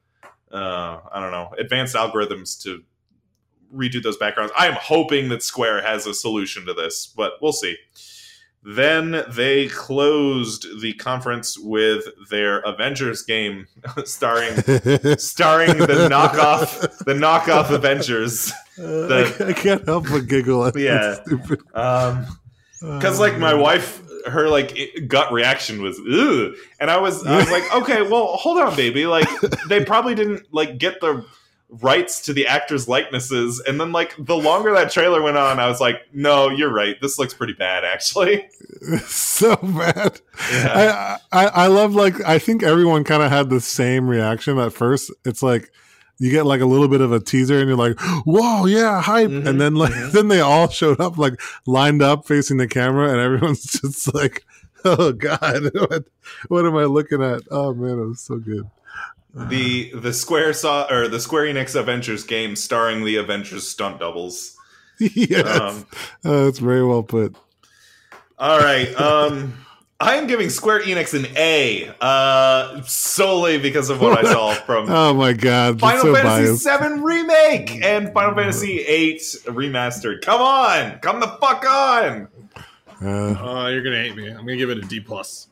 uh, 0.52 1.00
I 1.10 1.18
don't 1.20 1.30
know 1.32 1.50
advanced 1.58 1.96
algorithms 1.96 2.62
to 2.62 2.84
redo 3.74 4.02
those 4.02 4.18
backgrounds. 4.18 4.52
I 4.56 4.66
am 4.68 4.74
hoping 4.74 5.30
that 5.30 5.42
Square 5.42 5.80
has 5.82 6.06
a 6.06 6.12
solution 6.12 6.66
to 6.66 6.74
this, 6.74 7.06
but 7.06 7.32
we'll 7.40 7.54
see. 7.54 7.76
Then 8.64 9.24
they 9.28 9.66
closed 9.68 10.80
the 10.80 10.92
conference 10.94 11.58
with 11.58 12.04
their 12.30 12.60
Avengers 12.60 13.22
game, 13.22 13.66
starring 14.04 14.54
starring 15.18 15.78
the 15.78 16.08
knockoff 16.10 16.98
the 17.04 17.14
knockoff 17.14 17.70
Avengers. 17.70 18.52
The- 18.76 19.36
I, 19.40 19.48
I 19.48 19.52
can't 19.52 19.84
help 19.84 20.04
but 20.08 20.28
giggle 20.28 20.64
at 20.66 20.76
Yeah. 20.76 21.14
stupid. 21.24 21.60
Um, 21.74 22.26
because 22.80 23.18
like 23.20 23.38
my 23.38 23.54
wife 23.54 24.00
her 24.26 24.48
like 24.48 24.76
gut 25.08 25.32
reaction 25.32 25.82
was 25.82 25.98
Ugh. 26.00 26.54
and 26.80 26.90
i 26.90 26.96
was 26.96 27.24
i 27.26 27.36
was 27.38 27.50
like 27.56 27.74
okay 27.74 28.02
well 28.02 28.36
hold 28.36 28.58
on 28.58 28.74
baby 28.76 29.04
like 29.06 29.28
they 29.68 29.84
probably 29.84 30.14
didn't 30.14 30.46
like 30.52 30.78
get 30.78 31.00
the 31.00 31.24
rights 31.80 32.20
to 32.20 32.32
the 32.32 32.46
actors 32.46 32.86
likenesses 32.86 33.58
and 33.66 33.80
then 33.80 33.92
like 33.92 34.14
the 34.18 34.36
longer 34.36 34.72
that 34.74 34.90
trailer 34.90 35.22
went 35.22 35.38
on 35.38 35.58
i 35.58 35.66
was 35.66 35.80
like 35.80 36.02
no 36.12 36.50
you're 36.50 36.72
right 36.72 37.00
this 37.00 37.18
looks 37.18 37.32
pretty 37.32 37.54
bad 37.54 37.82
actually 37.82 38.46
so 39.06 39.56
bad. 39.56 40.20
Yeah. 40.52 41.18
I, 41.32 41.44
I 41.44 41.46
I 41.46 41.66
love 41.68 41.94
like 41.94 42.20
I 42.24 42.38
think 42.38 42.62
everyone 42.62 43.04
kind 43.04 43.22
of 43.22 43.30
had 43.30 43.48
the 43.48 43.60
same 43.60 44.08
reaction 44.08 44.58
at 44.58 44.72
first. 44.72 45.12
It's 45.24 45.42
like 45.42 45.70
you 46.18 46.30
get 46.30 46.46
like 46.46 46.60
a 46.60 46.66
little 46.66 46.88
bit 46.88 47.00
of 47.00 47.12
a 47.12 47.20
teaser 47.20 47.58
and 47.58 47.68
you're 47.68 47.76
like, 47.76 47.98
"Whoa, 48.24 48.66
yeah, 48.66 49.00
hype!" 49.00 49.30
Mhm, 49.30 49.46
and 49.46 49.60
then 49.60 49.74
like 49.74 49.92
mhm. 49.92 50.12
then 50.12 50.28
they 50.28 50.40
all 50.40 50.68
showed 50.68 51.00
up 51.00 51.18
like 51.18 51.40
lined 51.66 52.02
up 52.02 52.26
facing 52.26 52.56
the 52.56 52.68
camera, 52.68 53.10
and 53.10 53.20
everyone's 53.20 53.62
just 53.62 54.12
like, 54.14 54.44
"Oh 54.84 55.12
God, 55.12 55.70
what, 55.74 56.04
what 56.48 56.66
am 56.66 56.76
I 56.76 56.84
looking 56.84 57.22
at?" 57.22 57.42
Oh 57.50 57.74
man, 57.74 57.98
it 57.98 58.06
was 58.06 58.20
so 58.20 58.38
good. 58.38 58.68
The 59.34 59.90
the 59.94 60.12
square 60.12 60.52
saw 60.52 60.86
or 60.90 61.08
the 61.08 61.20
square 61.20 61.44
enix 61.44 61.74
avengers 61.74 62.24
game 62.24 62.54
starring 62.56 63.04
the 63.04 63.16
avengers 63.16 63.66
stunt 63.66 63.98
doubles 63.98 64.56
yes, 64.98 65.46
um, 65.60 65.86
uh, 66.24 66.44
that's 66.44 66.58
very 66.58 66.84
well 66.84 67.02
put. 67.02 67.34
All 68.38 68.58
right. 68.58 68.92
Um, 68.94 69.54
I 69.98 70.16
am 70.16 70.26
giving 70.26 70.50
Square 70.50 70.82
Enix 70.82 71.14
an 71.14 71.26
A 71.36 71.92
uh, 72.00 72.82
solely 72.82 73.58
because 73.58 73.88
of 73.88 74.00
what 74.00 74.18
I 74.18 74.32
saw 74.32 74.52
from 74.66 74.90
Oh 74.90 75.14
my 75.14 75.32
God, 75.32 75.80
Final 75.80 76.02
so 76.02 76.14
Fantasy 76.14 76.68
biased. 76.68 76.82
VII 76.96 77.00
remake 77.02 77.84
and 77.84 78.12
Final 78.12 78.34
Fantasy 78.34 78.78
VIII 78.84 79.18
remastered. 79.54 80.22
Come 80.22 80.40
on, 80.40 80.98
come 80.98 81.20
the 81.20 81.28
fuck 81.40 81.64
on. 81.64 82.28
Uh, 83.00 83.06
Uh, 83.08 83.68
you're 83.68 83.82
gonna 83.82 84.02
hate 84.02 84.14
me. 84.16 84.28
I'm 84.28 84.38
gonna 84.38 84.56
give 84.56 84.70
it 84.70 84.78
a 84.78 84.82
D 84.82 85.00
plus. 85.00 85.48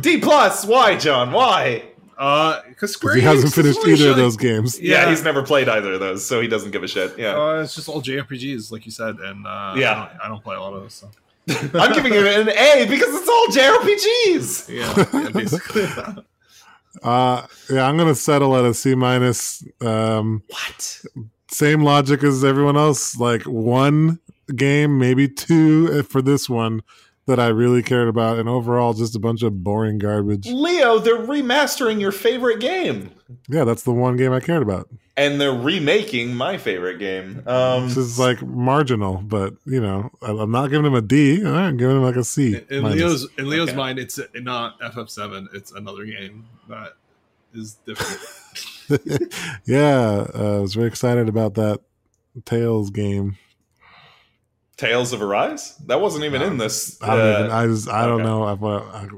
D 0.00 0.18
plus. 0.18 0.64
Why, 0.64 0.96
John? 0.96 1.30
Why? 1.32 1.84
Uh, 2.18 2.62
because 2.68 2.92
Square 2.92 3.14
he 3.14 3.20
hasn't 3.20 3.54
finished 3.54 3.78
really 3.78 3.92
either 3.92 4.10
of 4.10 4.16
those 4.16 4.36
games. 4.36 4.78
Yeah, 4.80 5.02
Yeah. 5.04 5.10
he's 5.10 5.22
never 5.22 5.42
played 5.44 5.68
either 5.68 5.92
of 5.92 6.00
those, 6.00 6.26
so 6.26 6.40
he 6.40 6.48
doesn't 6.48 6.72
give 6.72 6.82
a 6.82 6.88
shit. 6.88 7.16
Yeah, 7.16 7.36
Uh, 7.38 7.62
it's 7.62 7.76
just 7.76 7.88
all 7.88 8.02
JRPGs, 8.02 8.72
like 8.72 8.84
you 8.86 8.90
said, 8.92 9.16
and 9.20 9.46
uh, 9.46 9.74
Yeah. 9.76 9.92
I 9.92 9.94
don't, 9.94 10.20
I 10.24 10.28
don't 10.28 10.42
play 10.42 10.56
a 10.56 10.60
lot 10.60 10.74
of 10.74 10.82
those. 10.82 10.94
So. 10.94 11.10
I'm 11.78 11.92
giving 11.94 12.12
it 12.12 12.26
an 12.26 12.48
A 12.48 12.86
because 12.88 13.14
it's 13.14 13.28
all 13.28 13.46
JRPGs. 13.46 14.68
Yeah, 14.68 15.04
yeah 15.22 15.28
basically. 15.30 15.86
Uh, 17.02 17.46
yeah, 17.70 17.86
I'm 17.86 17.96
gonna 17.96 18.14
settle 18.14 18.56
at 18.56 18.64
a 18.64 18.74
C 18.74 18.94
minus. 18.96 19.64
Um, 19.80 20.42
What? 20.48 21.04
same 21.50 21.82
logic 21.82 22.22
as 22.24 22.44
everyone 22.44 22.76
else. 22.76 23.16
Like 23.16 23.42
one 23.44 24.18
game, 24.56 24.98
maybe 24.98 25.28
two 25.28 26.02
for 26.02 26.20
this 26.20 26.48
one 26.48 26.82
that 27.28 27.38
I 27.38 27.46
really 27.48 27.82
cared 27.82 28.08
about, 28.08 28.38
and 28.38 28.48
overall, 28.48 28.92
just 28.94 29.14
a 29.14 29.18
bunch 29.20 29.42
of 29.44 29.62
boring 29.62 29.98
garbage. 29.98 30.46
Leo, 30.48 30.98
they're 30.98 31.16
remastering 31.18 32.00
your 32.00 32.10
favorite 32.10 32.58
game. 32.58 33.12
Yeah, 33.48 33.62
that's 33.64 33.82
the 33.84 33.92
one 33.92 34.16
game 34.16 34.32
I 34.32 34.40
cared 34.40 34.62
about. 34.62 34.88
and 35.16 35.40
they're 35.40 35.52
remaking 35.52 36.34
my 36.34 36.56
favorite 36.58 36.98
game. 36.98 37.42
Um, 37.46 37.84
This 37.88 37.96
is 37.96 38.18
like 38.18 38.40
marginal, 38.42 39.18
but 39.18 39.54
you 39.66 39.80
know, 39.80 40.10
I- 40.22 40.30
I'm 40.32 40.50
not 40.50 40.68
giving 40.70 40.86
him 40.86 40.94
a 40.94 41.02
D. 41.02 41.44
I'm 41.44 41.76
giving 41.76 41.96
him 41.96 42.02
like 42.02 42.16
a 42.16 42.24
C. 42.24 42.56
In, 42.56 42.64
in. 42.78 42.84
Leo's 42.84 43.28
in 43.38 43.48
Leo's 43.48 43.68
Okay. 43.68 43.76
mind, 43.76 43.98
it's 43.98 44.18
not 44.34 44.80
FF7. 44.80 45.48
It's 45.54 45.70
another 45.72 46.04
game 46.04 46.46
that 46.68 46.94
is 47.54 47.74
different. 47.86 48.20
yeah, 49.66 50.26
uh, 50.34 50.56
I 50.56 50.60
was 50.60 50.74
very 50.74 50.86
excited 50.88 51.28
about 51.28 51.54
that 51.54 51.80
Tales 52.44 52.90
game. 52.90 53.36
Tales 54.78 55.12
of 55.12 55.20
Arise. 55.20 55.76
That 55.86 56.00
wasn't 56.00 56.24
even 56.24 56.40
in 56.40 56.56
this. 56.56 57.00
I 57.02 57.16
don't 57.16 57.20
uh, 57.20 57.38
even. 57.40 57.50
I 57.50 57.66
just. 57.66 57.88
I 57.88 58.06
don't 58.06 58.20
okay. 58.20 58.24
know. 58.24 58.44
I, 58.44 58.52
I, 58.52 59.02
I, 59.02 59.08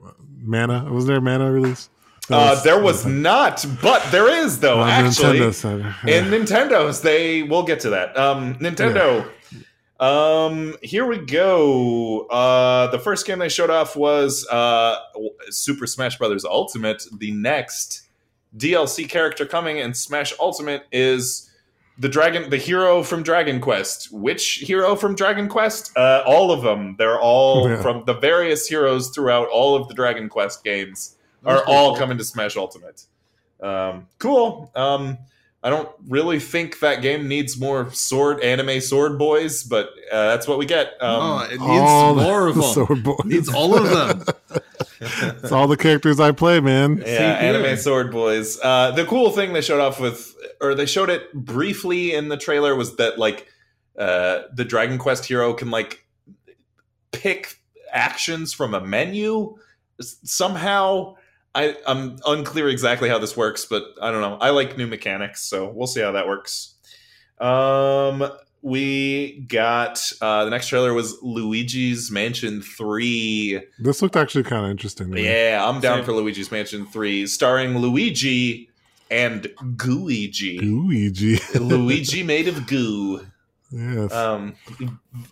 Mana 0.42 0.90
was 0.90 1.06
there 1.06 1.18
a 1.18 1.20
Mana 1.20 1.52
release? 1.52 1.88
Uh, 2.30 2.60
there 2.62 2.80
was 2.80 3.04
not, 3.04 3.64
but 3.82 4.02
there 4.10 4.28
is 4.28 4.60
though. 4.60 4.82
Actually, 4.82 5.40
Nintendo 5.40 5.54
side. 5.54 6.08
in 6.08 6.24
Nintendo's, 6.26 7.02
they 7.02 7.42
we'll 7.42 7.64
get 7.64 7.80
to 7.80 7.90
that. 7.90 8.16
Um, 8.16 8.54
Nintendo. 8.56 9.28
Um, 9.98 10.76
here 10.80 11.04
we 11.04 11.18
go. 11.18 12.20
Uh, 12.28 12.86
the 12.86 12.98
first 12.98 13.26
game 13.26 13.38
they 13.38 13.50
showed 13.50 13.68
off 13.68 13.96
was 13.96 14.46
uh, 14.48 14.96
Super 15.50 15.86
Smash 15.86 16.16
Brothers 16.16 16.44
Ultimate. 16.44 17.02
The 17.18 17.32
next 17.32 18.08
DLC 18.56 19.06
character 19.08 19.44
coming 19.44 19.76
in 19.76 19.92
Smash 19.92 20.32
Ultimate 20.40 20.86
is 20.90 21.49
the 22.00 22.08
dragon, 22.08 22.50
the 22.50 22.56
hero 22.56 23.02
from 23.02 23.22
Dragon 23.22 23.60
Quest. 23.60 24.10
Which 24.10 24.54
hero 24.66 24.96
from 24.96 25.14
Dragon 25.14 25.48
Quest? 25.48 25.96
Uh, 25.96 26.22
all 26.26 26.50
of 26.50 26.62
them. 26.62 26.96
They're 26.98 27.20
all 27.20 27.68
Yeah. 27.68 27.80
from 27.82 28.04
the 28.06 28.14
various 28.14 28.66
heroes 28.66 29.10
throughout 29.10 29.48
all 29.48 29.76
of 29.76 29.86
the 29.86 29.94
Dragon 29.94 30.28
Quest 30.28 30.64
games 30.64 31.16
are 31.44 31.62
all 31.66 31.90
cool. 31.90 31.98
coming 31.98 32.18
to 32.18 32.24
Smash 32.24 32.56
Ultimate. 32.56 33.04
Um, 33.62 34.06
cool. 34.18 34.70
Um, 34.74 35.18
I 35.62 35.68
don't 35.68 35.90
really 36.08 36.40
think 36.40 36.80
that 36.80 37.02
game 37.02 37.28
needs 37.28 37.60
more 37.60 37.90
sword 37.92 38.40
anime 38.40 38.80
sword 38.80 39.18
boys, 39.18 39.62
but 39.62 39.90
uh, 40.10 40.28
that's 40.30 40.48
what 40.48 40.58
we 40.58 40.64
get. 40.64 40.94
Um, 41.02 41.20
oh, 41.22 41.38
it 41.44 41.50
needs 41.60 41.62
all 41.62 42.14
more 42.14 42.46
of 42.48 42.54
them. 42.54 42.64
sword 42.64 43.02
boys. 43.04 43.20
needs 43.26 43.48
all 43.52 43.76
of 43.76 43.90
them. 43.90 44.24
it's 45.00 45.52
all 45.52 45.66
the 45.66 45.76
characters 45.76 46.20
I 46.20 46.32
play, 46.32 46.60
man. 46.60 46.98
yeah, 46.98 47.04
Same 47.04 47.54
here. 47.54 47.64
anime 47.64 47.76
sword 47.76 48.10
boys. 48.10 48.60
Uh, 48.62 48.90
the 48.90 49.04
cool 49.06 49.30
thing 49.30 49.52
they 49.52 49.62
showed 49.62 49.80
off 49.80 49.98
with, 49.98 50.34
or 50.60 50.74
they 50.74 50.86
showed 50.86 51.08
it 51.10 51.32
briefly 51.32 52.12
in 52.14 52.28
the 52.28 52.36
trailer, 52.36 52.74
was 52.74 52.96
that 52.96 53.18
like 53.18 53.48
uh, 53.98 54.42
the 54.52 54.64
Dragon 54.64 54.98
Quest 54.98 55.24
hero 55.24 55.54
can 55.54 55.70
like 55.70 56.04
pick 57.12 57.56
actions 57.92 58.52
from 58.52 58.74
a 58.74 58.80
menu 58.80 59.56
somehow. 60.00 61.14
I, 61.54 61.76
I'm 61.86 62.16
unclear 62.26 62.68
exactly 62.68 63.08
how 63.08 63.18
this 63.18 63.36
works, 63.36 63.64
but 63.64 63.82
I 64.00 64.10
don't 64.12 64.20
know. 64.20 64.36
I 64.36 64.50
like 64.50 64.76
new 64.76 64.86
mechanics, 64.86 65.42
so 65.42 65.68
we'll 65.68 65.88
see 65.88 66.00
how 66.00 66.12
that 66.12 66.28
works. 66.28 66.74
Um, 67.40 68.30
we 68.62 69.40
got 69.48 70.12
uh, 70.20 70.44
the 70.44 70.50
next 70.50 70.68
trailer 70.68 70.92
was 70.94 71.16
Luigi's 71.22 72.10
Mansion 72.10 72.60
Three. 72.62 73.60
This 73.78 74.02
looked 74.02 74.16
actually 74.16 74.44
kind 74.44 74.64
of 74.64 74.70
interesting. 74.70 75.08
to 75.08 75.12
me. 75.14 75.24
Yeah, 75.24 75.64
I'm 75.66 75.80
down 75.80 75.98
Same. 75.98 76.04
for 76.04 76.12
Luigi's 76.12 76.50
Mansion 76.50 76.86
3, 76.86 77.26
starring 77.26 77.78
Luigi 77.78 78.68
and 79.10 79.44
Gooigi. 79.76 80.60
Luigi. 80.60 81.38
Luigi 81.58 82.22
made 82.22 82.48
of 82.48 82.66
goo. 82.66 83.26
yes. 83.70 84.12
Um, 84.12 84.54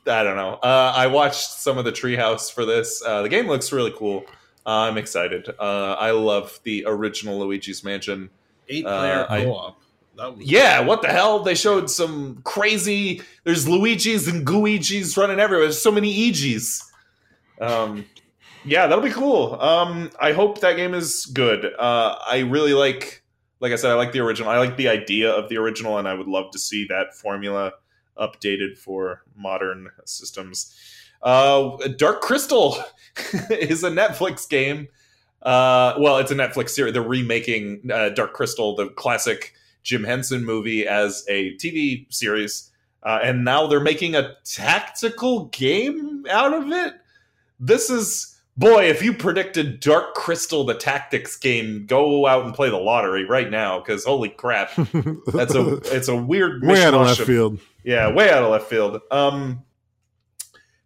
I 0.06 0.22
don't 0.22 0.36
know. 0.36 0.54
Uh, 0.62 0.92
I 0.96 1.06
watched 1.08 1.50
some 1.50 1.76
of 1.78 1.84
the 1.84 1.92
treehouse 1.92 2.52
for 2.52 2.64
this. 2.64 3.02
Uh, 3.04 3.22
the 3.22 3.28
game 3.28 3.46
looks 3.46 3.70
really 3.72 3.92
cool. 3.96 4.24
Uh, 4.66 4.88
I'm 4.88 4.96
excited. 4.98 5.48
Uh, 5.58 5.96
I 5.98 6.10
love 6.12 6.58
the 6.64 6.84
original 6.86 7.38
Luigi's 7.38 7.84
Mansion. 7.84 8.30
Eight 8.68 8.84
player 8.84 9.26
Uh, 9.28 9.34
I- 9.34 9.44
co-op. 9.44 9.74
That 9.74 9.78
was 9.78 9.87
Yeah, 10.38 10.80
what 10.80 11.02
the 11.02 11.08
hell? 11.08 11.40
They 11.40 11.54
showed 11.54 11.90
some 11.90 12.40
crazy. 12.44 13.22
There's 13.44 13.68
Luigi's 13.68 14.26
and 14.28 14.46
Gooigi's 14.46 15.16
running 15.16 15.38
everywhere. 15.38 15.66
There's 15.66 15.80
so 15.80 15.92
many 15.92 16.12
EGs. 16.30 16.82
Um, 17.60 18.04
yeah, 18.64 18.86
that'll 18.86 19.04
be 19.04 19.10
cool. 19.10 19.60
Um, 19.60 20.10
I 20.20 20.32
hope 20.32 20.60
that 20.60 20.76
game 20.76 20.94
is 20.94 21.26
good. 21.26 21.66
Uh, 21.78 22.18
I 22.26 22.40
really 22.40 22.74
like, 22.74 23.22
like 23.60 23.72
I 23.72 23.76
said, 23.76 23.90
I 23.90 23.94
like 23.94 24.12
the 24.12 24.20
original. 24.20 24.50
I 24.50 24.58
like 24.58 24.76
the 24.76 24.88
idea 24.88 25.30
of 25.30 25.48
the 25.48 25.56
original, 25.56 25.98
and 25.98 26.08
I 26.08 26.14
would 26.14 26.28
love 26.28 26.50
to 26.52 26.58
see 26.58 26.86
that 26.88 27.14
formula 27.14 27.72
updated 28.18 28.76
for 28.76 29.22
modern 29.36 29.88
systems. 30.04 30.74
Uh, 31.22 31.76
Dark 31.96 32.20
Crystal 32.20 32.76
is 33.50 33.84
a 33.84 33.90
Netflix 33.90 34.48
game. 34.48 34.88
Uh, 35.42 35.94
well, 35.98 36.18
it's 36.18 36.30
a 36.30 36.34
Netflix 36.34 36.70
series. 36.70 36.92
They're 36.92 37.02
remaking 37.02 37.88
uh, 37.92 38.10
Dark 38.10 38.32
Crystal, 38.32 38.74
the 38.74 38.88
classic 38.90 39.54
Jim 39.88 40.04
Henson 40.04 40.44
movie, 40.44 40.86
as 40.86 41.24
a 41.30 41.54
TV 41.56 42.04
series, 42.12 42.70
uh, 43.02 43.20
and 43.22 43.42
now 43.42 43.66
they're 43.66 43.80
making 43.80 44.14
a 44.14 44.34
tactical 44.44 45.46
game 45.46 46.26
out 46.30 46.52
of 46.52 46.70
it. 46.70 46.92
This 47.58 47.88
is 47.88 48.38
boy, 48.54 48.84
if 48.90 49.02
you 49.02 49.14
predicted 49.14 49.80
Dark 49.80 50.14
Crystal, 50.14 50.64
the 50.64 50.74
tactics 50.74 51.36
game, 51.38 51.86
go 51.86 52.26
out 52.26 52.44
and 52.44 52.52
play 52.54 52.68
the 52.68 52.76
lottery 52.76 53.24
right 53.24 53.50
now 53.50 53.78
because 53.78 54.04
holy 54.04 54.28
crap, 54.28 54.70
that's 55.32 55.54
a 55.54 55.76
it's 55.96 56.08
a 56.08 56.16
weird 56.16 56.62
way 56.66 56.84
out 56.84 56.92
of 56.92 57.06
left 57.06 57.20
of- 57.20 57.26
field. 57.26 57.58
yeah, 57.82 58.12
way 58.12 58.30
out 58.30 58.42
of 58.42 58.50
left 58.50 58.68
field. 58.68 59.00
Um, 59.10 59.62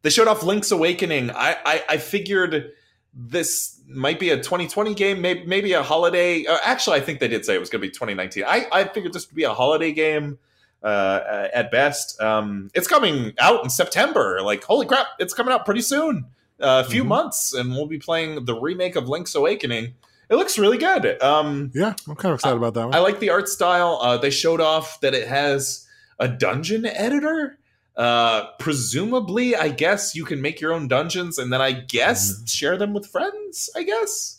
they 0.03 0.11
showed 0.11 0.29
off 0.29 0.45
Link's 0.45 0.71
Awakening. 0.71 1.33
I, 1.33 1.57
I, 1.67 1.85
I 1.89 1.97
figured 1.97 2.71
this 3.15 3.81
might 3.89 4.19
be 4.19 4.31
a 4.31 4.37
2020 4.37 4.95
game, 4.95 5.21
maybe, 5.21 5.45
maybe 5.45 5.73
a 5.75 5.83
holiday. 5.83 6.45
Uh, 6.47 6.59
actually, 6.65 6.97
I 6.97 7.01
think 7.01 7.21
they 7.21 7.29
did 7.29 7.45
say 7.45 7.55
it 7.55 7.61
was 7.61 7.69
going 7.71 7.81
to 7.83 7.87
be 7.87 7.91
2019. 7.93 8.45
I, 8.47 8.67
I 8.73 8.85
figured 8.85 9.13
this 9.13 9.29
would 9.29 9.37
be 9.37 9.45
a 9.45 9.53
holiday 9.53 9.93
game 9.93 10.39
uh, 10.83 11.49
at 11.53 11.71
best. 11.71 12.21
Um, 12.21 12.71
it's 12.75 12.89
coming 12.89 13.35
out 13.39 13.63
in 13.65 13.71
September. 13.71 14.41
Like, 14.43 14.65
holy 14.65 14.87
crap, 14.87 15.07
it's 15.19 15.35
coming 15.35 15.53
out 15.53 15.65
pretty 15.65 15.83
soon. 15.83 16.27
Uh, 16.61 16.83
a 16.87 16.89
few 16.89 17.03
Mhm. 17.05 17.09
months, 17.09 17.53
and 17.55 17.73
we'll 17.73 17.87
be 17.87 17.99
playing 17.99 18.45
the 18.45 18.55
remake 18.55 18.95
of 18.97 19.09
Link's 19.09 19.35
Awakening. 19.35 19.95
It 20.31 20.37
looks 20.37 20.59
really 20.59 20.79
good. 20.79 21.21
Um, 21.21 21.71
Yeah, 21.75 21.95
I'm 22.09 22.15
kind 22.15 22.33
of 22.33 22.39
excited 22.39 22.57
about 22.57 22.75
that 22.75 22.85
one. 22.87 22.95
I 22.95 23.01
like 23.01 23.19
the 23.21 23.31
art 23.31 23.49
style. 23.49 23.99
Uh, 24.01 24.17
they 24.17 24.31
showed 24.31 24.61
off 24.61 25.01
that 25.01 25.13
it 25.13 25.27
has 25.29 25.87
a 26.19 26.29
dungeon 26.29 26.87
editor. 26.87 27.59
Uh, 27.97 28.47
presumably, 28.59 29.55
I 29.55 29.69
guess 29.69 30.15
you 30.15 30.25
can 30.25 30.41
make 30.41 30.61
your 30.61 30.73
own 30.73 30.89
dungeons 30.89 31.37
and 31.39 31.53
then 31.53 31.61
I 31.61 31.73
guess 31.73 32.33
Mhm. 32.33 32.49
share 32.51 32.77
them 32.79 32.95
with 32.95 33.07
friends. 33.07 33.69
I 33.77 33.83
guess. 33.83 34.39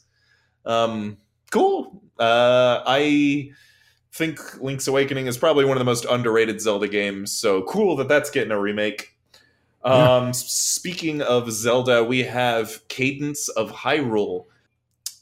Um, 0.66 1.18
cool. 1.52 2.02
Uh, 2.20 2.82
I 2.86 3.52
think 4.12 4.40
Link's 4.62 4.88
Awakening 4.88 5.28
is 5.28 5.38
probably 5.38 5.66
one 5.66 5.78
of 5.78 5.80
the 5.80 5.86
most 5.86 6.06
underrated 6.06 6.62
Zelda 6.62 6.88
games. 6.88 7.32
So 7.32 7.64
cool 7.64 7.96
that 7.98 8.08
that's 8.08 8.30
getting 8.30 8.52
a 8.52 8.60
remake. 8.60 9.10
Um, 9.84 10.30
s- 10.30 10.50
Speaking 10.52 11.22
of 11.22 11.52
Zelda, 11.52 12.04
we 12.04 12.24
have 12.24 12.88
Cadence 12.88 13.50
of 13.50 13.72
Hyrule. 13.72 14.46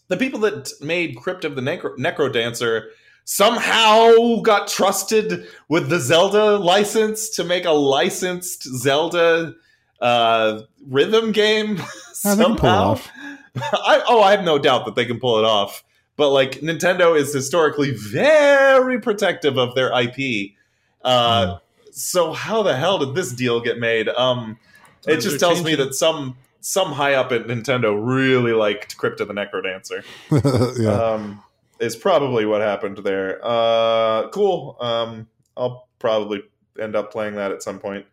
The 0.07 0.17
people 0.17 0.39
that 0.41 0.69
made 0.81 1.15
Crypt 1.17 1.45
of 1.45 1.55
the 1.55 1.61
Necro, 1.61 1.97
Necro 1.97 2.31
Dancer 2.31 2.89
somehow 3.25 4.41
got 4.41 4.67
trusted 4.67 5.47
with 5.69 5.89
the 5.89 5.99
Zelda 5.99 6.57
license 6.57 7.29
to 7.29 7.43
make 7.43 7.65
a 7.65 7.71
licensed 7.71 8.63
Zelda 8.63 9.53
uh, 9.99 10.61
rhythm 10.87 11.31
game. 11.31 11.81
Yeah, 12.23 12.35
they 12.35 12.43
can 12.43 12.55
pull 12.55 12.69
it 12.69 12.73
somehow. 12.73 12.91
off. 12.91 13.11
I, 13.55 14.03
oh, 14.07 14.21
I 14.21 14.29
have 14.29 14.43
no 14.43 14.59
doubt 14.59 14.85
that 14.85 14.93
they 14.93 15.05
can 15.05 15.19
pull 15.19 15.39
it 15.39 15.43
off. 15.43 15.83
But 16.17 16.29
like 16.29 16.59
Nintendo 16.59 17.17
is 17.17 17.33
historically 17.33 17.89
very 17.89 19.01
protective 19.01 19.57
of 19.57 19.73
their 19.73 19.91
IP. 19.99 20.51
Uh, 21.03 21.57
so 21.91 22.31
how 22.31 22.61
the 22.61 22.75
hell 22.75 22.99
did 22.99 23.15
this 23.15 23.31
deal 23.31 23.59
get 23.59 23.79
made? 23.79 24.07
Um, 24.07 24.59
it 25.07 25.21
just 25.21 25.37
are 25.37 25.39
tells 25.39 25.63
me 25.63 25.73
that 25.73 25.95
some 25.95 26.37
some 26.59 26.91
high 26.91 27.15
up 27.15 27.31
at 27.31 27.47
Nintendo 27.47 27.97
really 27.99 28.53
liked 28.53 28.97
Crypt 28.97 29.19
of 29.19 29.27
the 29.27 29.33
NecroDancer. 29.33 30.03
yeah. 30.79 30.91
Um, 30.91 31.43
is 31.81 31.95
probably 31.95 32.45
what 32.45 32.61
happened 32.61 32.99
there. 32.99 33.39
Uh, 33.43 34.29
cool. 34.29 34.77
Um, 34.79 35.27
I'll 35.57 35.89
probably 35.99 36.41
end 36.79 36.95
up 36.95 37.11
playing 37.11 37.35
that 37.35 37.51
at 37.51 37.63
some 37.63 37.79
point. 37.79 38.05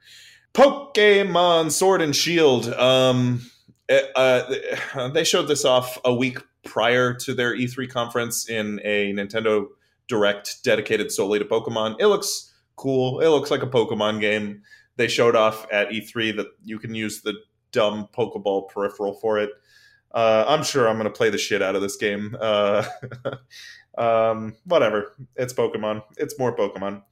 Pokemon 0.55 1.70
Sword 1.70 2.03
and 2.03 2.16
Shield. 2.16 2.69
Um, 2.73 3.43
uh, 3.89 5.09
they 5.12 5.24
showed 5.24 5.47
this 5.47 5.65
off 5.65 5.99
a 6.05 6.12
week 6.12 6.39
prior 6.65 7.15
to 7.15 7.35
their 7.35 7.55
E3 7.55 7.89
conference 7.89 8.49
in 8.49 8.81
a 8.85 9.12
Nintendo 9.12 9.66
Direct 10.09 10.65
dedicated 10.65 11.12
solely 11.12 11.39
to 11.39 11.45
Pokemon. 11.45 11.97
It 12.01 12.07
looks 12.07 12.55
cool. 12.77 13.20
It 13.20 13.28
looks 13.28 13.51
like 13.51 13.62
a 13.62 13.66
Pokemon 13.66 14.20
game. 14.20 14.62
They 14.97 15.07
showed 15.07 15.36
off 15.36 15.66
at 15.70 15.90
E3 15.90 16.36
that 16.36 16.47
you 16.65 16.78
can 16.78 16.95
use 16.95 17.20
the 17.20 17.35
dumb 17.73 18.09
Pokeball 18.16 18.70
peripheral 18.70 19.15
for 19.15 19.39
it. 19.39 19.51
Uh, 20.13 20.45
I'm 20.49 20.63
sure 20.65 20.89
I'm 20.89 20.97
going 20.97 21.05
to 21.11 21.17
play 21.17 21.31
the 21.31 21.39
shit 21.39 21.63
out 21.63 21.77
of 21.77 21.83
this 21.83 21.97
game. 21.97 22.37
Uh, 22.41 22.85
um, 23.99 24.55
whatever. 24.65 25.13
It's 25.37 25.53
Pokemon. 25.53 26.03
It's 26.17 26.39
more 26.39 26.55
Pokemon. 26.57 27.03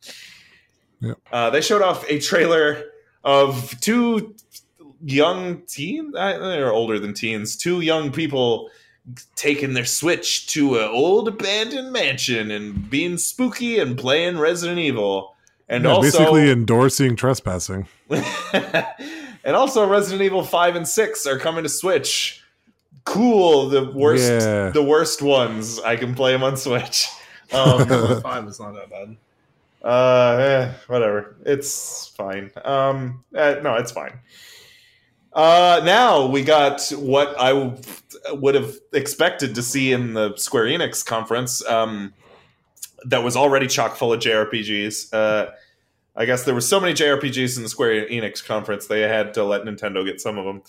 Uh, 1.31 1.51
they 1.51 1.61
showed 1.61 1.83
off 1.83 2.09
a 2.09 2.19
trailer 2.19 2.85
of 3.23 3.79
two 3.81 4.35
young 5.05 5.63
teens. 5.63 6.15
uh, 6.17 6.39
They're 6.39 6.73
older 6.73 6.99
than 6.99 7.13
teens. 7.13 7.57
Two 7.57 7.81
young 7.81 8.13
people 8.13 8.71
taking 9.37 9.75
their 9.75 9.85
Switch 9.85 10.47
to 10.49 10.79
an 10.79 10.89
old 10.91 11.29
abandoned 11.29 11.93
mansion 11.93 12.51
and 12.51 12.89
being 12.91 13.19
spooky 13.19 13.79
and 13.79 13.97
playing 13.97 14.39
Resident 14.39 14.79
Evil. 14.79 15.35
And 15.69 15.85
Yeah, 15.85 15.91
also, 15.91 16.19
basically 16.19 16.51
endorsing 16.51 17.15
trespassing. 17.17 17.87
and 18.11 19.55
also 19.55 19.87
Resident 19.87 20.23
Evil 20.23 20.45
5 20.45 20.77
and 20.77 20.89
6 20.89 21.27
are 21.27 21.39
coming 21.39 21.63
to 21.63 21.69
Switch. 21.69 22.43
Cool, 23.05 23.69
the 23.69 23.85
worst 23.85 24.25
Yeah. 24.31 24.71
the 24.71 24.83
worst 24.83 25.23
ones. 25.23 25.79
I 25.81 25.97
can 25.97 26.15
play 26.15 26.33
them 26.33 26.43
on 26.43 26.57
Switch. 26.57 27.07
Um, 27.53 27.87
Five 28.23 28.49
is 28.49 28.59
not 28.59 28.75
that 28.75 28.91
bad. 28.91 29.17
uh, 29.85 30.37
eh, 30.39 30.73
whatever. 30.89 31.37
It's 31.47 32.09
fine. 32.09 32.51
Um, 32.65 33.23
eh, 33.37 33.61
no, 33.63 33.77
it's 33.77 33.93
fine. 33.93 34.19
Uh, 35.33 35.81
now 35.85 36.27
we 36.27 36.43
got 36.43 36.83
what 36.97 37.39
I 37.41 37.51
w- 37.51 37.77
would 38.33 38.57
have 38.57 38.75
expected 38.93 39.55
to 39.55 39.63
see 39.63 39.93
in 39.93 40.15
the 40.15 40.35
Square 40.37 40.65
Enix 40.65 41.07
conference. 41.07 41.65
Um, 41.69 42.15
that 43.05 43.23
was 43.23 43.37
already 43.37 43.69
chock 43.69 43.95
full 43.95 44.13
of 44.13 44.19
JRPGs. 44.19 45.15
Uh, 45.15 45.53
I 46.17 46.25
guess 46.25 46.43
there 46.43 46.55
were 46.55 46.61
so 46.61 46.81
many 46.81 46.95
JRPGs 46.95 47.57
in 47.59 47.63
the 47.63 47.69
Square 47.69 48.09
Enix 48.09 48.45
conference 48.45 48.89
they 48.89 49.03
had 49.03 49.35
to 49.35 49.45
let 49.45 49.63
Nintendo 49.63 50.05
get 50.05 50.21
some 50.21 50.37
of 50.37 50.47
them. 50.47 50.63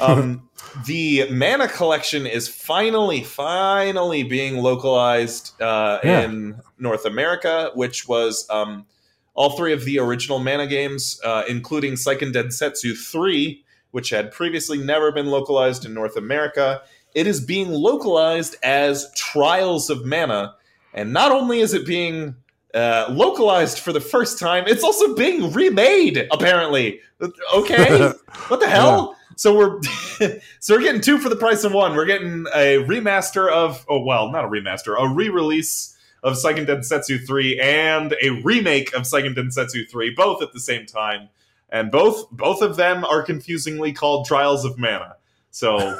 Um, 0.00 0.48
the 0.86 1.28
Mana 1.30 1.68
Collection 1.68 2.26
is 2.26 2.48
finally, 2.48 3.22
finally 3.24 4.22
being 4.22 4.58
localized 4.58 5.60
uh, 5.60 5.98
Yeah. 6.04 6.22
in 6.22 6.60
North 6.78 7.04
America, 7.04 7.70
which 7.74 8.06
was 8.08 8.46
um, 8.50 8.86
all 9.34 9.50
three 9.56 9.72
of 9.72 9.84
the 9.84 9.98
original 9.98 10.38
Mana 10.38 10.66
games, 10.66 11.20
uh, 11.24 11.44
including 11.48 11.94
Seiken 11.94 12.32
Densetsu 12.32 12.96
3, 12.96 13.64
which 13.92 14.10
had 14.10 14.30
previously 14.32 14.78
never 14.78 15.10
been 15.12 15.26
localized 15.26 15.84
in 15.84 15.94
North 15.94 16.16
America. 16.16 16.82
It 17.14 17.26
is 17.26 17.40
being 17.40 17.70
localized 17.70 18.56
as 18.62 19.10
Trials 19.16 19.90
of 19.90 20.04
Mana. 20.04 20.54
And 20.94 21.12
not 21.12 21.32
only 21.32 21.60
is 21.60 21.72
it 21.74 21.86
being 21.86 22.34
uh, 22.74 23.06
localized 23.10 23.78
for 23.78 23.92
the 23.92 24.00
first 24.00 24.38
time, 24.38 24.64
it's 24.66 24.84
also 24.84 25.14
being 25.14 25.52
remade, 25.52 26.28
apparently. 26.30 27.00
Okay. 27.52 28.12
what 28.46 28.60
the 28.60 28.68
hell? 28.68 29.16
So 29.38 29.56
we're 29.56 29.80
so 30.60 30.74
we're 30.74 30.82
getting 30.82 31.00
two 31.00 31.18
for 31.18 31.28
the 31.28 31.36
price 31.36 31.62
of 31.64 31.72
one. 31.72 31.94
We're 31.94 32.06
getting 32.06 32.46
a 32.54 32.82
remaster 32.84 33.48
of 33.50 33.86
oh 33.88 34.00
well, 34.00 34.30
not 34.30 34.44
a 34.44 34.48
remaster, 34.48 35.00
a 35.00 35.08
re-release 35.14 35.96
of 36.24 36.34
Seiken 36.34 36.66
Densetsu 36.66 37.24
3 37.24 37.60
and 37.60 38.16
a 38.20 38.30
remake 38.42 38.92
of 38.94 39.02
Seiken 39.02 39.36
Densetsu 39.36 39.88
3, 39.88 40.10
both 40.16 40.42
at 40.42 40.52
the 40.52 40.58
same 40.58 40.84
time. 40.84 41.28
And 41.70 41.92
both 41.92 42.28
both 42.32 42.62
of 42.62 42.74
them 42.76 43.04
are 43.04 43.22
confusingly 43.22 43.92
called 43.92 44.26
Trials 44.26 44.64
of 44.64 44.76
Mana. 44.78 45.14
So 45.52 45.78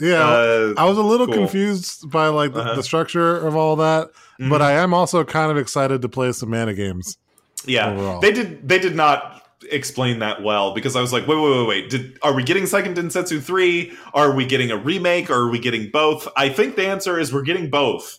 yeah, 0.00 0.26
uh, 0.26 0.74
I 0.78 0.84
was 0.86 0.96
a 0.96 1.02
little 1.02 1.26
cool. 1.26 1.34
confused 1.36 2.10
by 2.10 2.28
like 2.28 2.54
the, 2.54 2.60
Uh-huh. 2.60 2.74
the 2.76 2.82
structure 2.82 3.36
of 3.36 3.54
all 3.56 3.76
that, 3.76 4.08
but 4.38 4.60
mhm. 4.60 4.62
I 4.62 4.72
am 4.72 4.94
also 4.94 5.22
kind 5.24 5.50
of 5.50 5.58
excited 5.58 6.00
to 6.02 6.08
play 6.08 6.32
some 6.32 6.48
mana 6.50 6.72
games. 6.74 7.18
yeah, 7.66 7.90
overall. 7.90 8.20
they 8.20 8.32
did 8.32 8.66
they 8.66 8.78
did 8.78 8.96
not 8.96 9.42
explain 9.72 10.18
that 10.20 10.42
well 10.42 10.74
because 10.74 10.96
I 10.96 11.00
was 11.00 11.12
like, 11.12 11.26
wait, 11.26 11.36
wait, 11.36 11.58
wait, 11.58 11.66
wait. 11.68 11.90
Did 11.90 12.18
are 12.22 12.32
we 12.34 12.42
getting 12.42 12.64
Seiken 12.64 12.94
Densetsu 12.94 13.42
3? 13.42 13.92
Are 14.14 14.32
we 14.34 14.44
getting 14.46 14.70
a 14.70 14.76
remake 14.76 15.30
or 15.30 15.34
are 15.46 15.50
we 15.50 15.58
getting 15.58 15.90
both? 15.90 16.28
I 16.36 16.48
think 16.48 16.76
the 16.76 16.86
answer 16.86 17.18
is 17.18 17.32
we're 17.32 17.42
getting 17.42 17.70
both. 17.70 18.18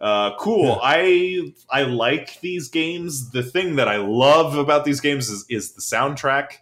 Uh, 0.00 0.36
cool. 0.38 0.66
Yeah. 0.66 0.78
I 0.82 1.52
I 1.70 1.82
like 1.82 2.40
these 2.40 2.68
games. 2.68 3.30
The 3.30 3.42
thing 3.42 3.76
that 3.76 3.88
I 3.88 3.96
love 3.96 4.56
about 4.56 4.84
these 4.84 5.00
games 5.00 5.28
is 5.28 5.44
is 5.48 5.72
the 5.72 5.80
soundtrack. 5.80 6.58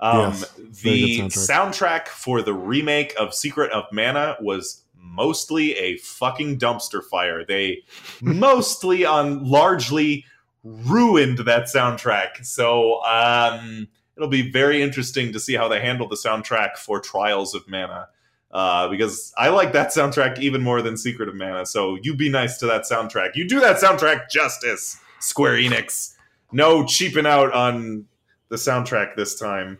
Um, 0.00 0.32
Yes, 0.32 0.52
the 0.82 1.16
good 1.20 1.30
soundtrack. 1.30 2.08
for 2.08 2.42
the 2.42 2.52
remake 2.52 3.14
of 3.18 3.32
Secret 3.32 3.70
of 3.72 3.84
Mana 3.92 4.36
was 4.40 4.82
mostly 4.98 5.74
a 5.76 5.96
fucking 5.98 6.58
dumpster 6.58 7.02
fire. 7.02 7.44
They 7.44 7.84
mostly 8.20 9.04
on 9.06 9.44
largely 9.44 10.26
ruined 10.64 11.38
that 11.38 11.64
soundtrack. 11.64 12.44
So 12.44 13.02
um, 13.04 13.86
it'll 14.16 14.28
be 14.28 14.50
very 14.50 14.82
interesting 14.82 15.32
to 15.32 15.38
see 15.38 15.54
how 15.54 15.68
they 15.68 15.80
handle 15.80 16.08
the 16.08 16.16
soundtrack 16.16 16.76
for 16.76 16.98
Trials 16.98 17.54
of 17.54 17.68
Mana. 17.68 18.08
Uh, 18.50 18.88
because 18.88 19.32
I 19.36 19.48
like 19.48 19.72
that 19.72 19.88
soundtrack 19.88 20.38
even 20.38 20.62
more 20.62 20.80
than 20.80 20.96
Secret 20.96 21.28
of 21.28 21.34
Mana. 21.34 21.66
So 21.66 21.98
you 22.02 22.14
be 22.14 22.28
nice 22.28 22.58
to 22.58 22.66
that 22.66 22.82
soundtrack. 22.82 23.34
You 23.34 23.48
do 23.48 23.60
that 23.60 23.76
soundtrack 23.76 24.30
justice, 24.30 24.98
Square 25.18 25.54
Enix. 25.56 26.14
No 26.52 26.84
cheaping 26.84 27.26
out 27.26 27.52
on 27.52 28.06
the 28.50 28.56
soundtrack 28.56 29.16
this 29.16 29.38
time. 29.38 29.78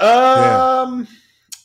Um, 0.00 1.06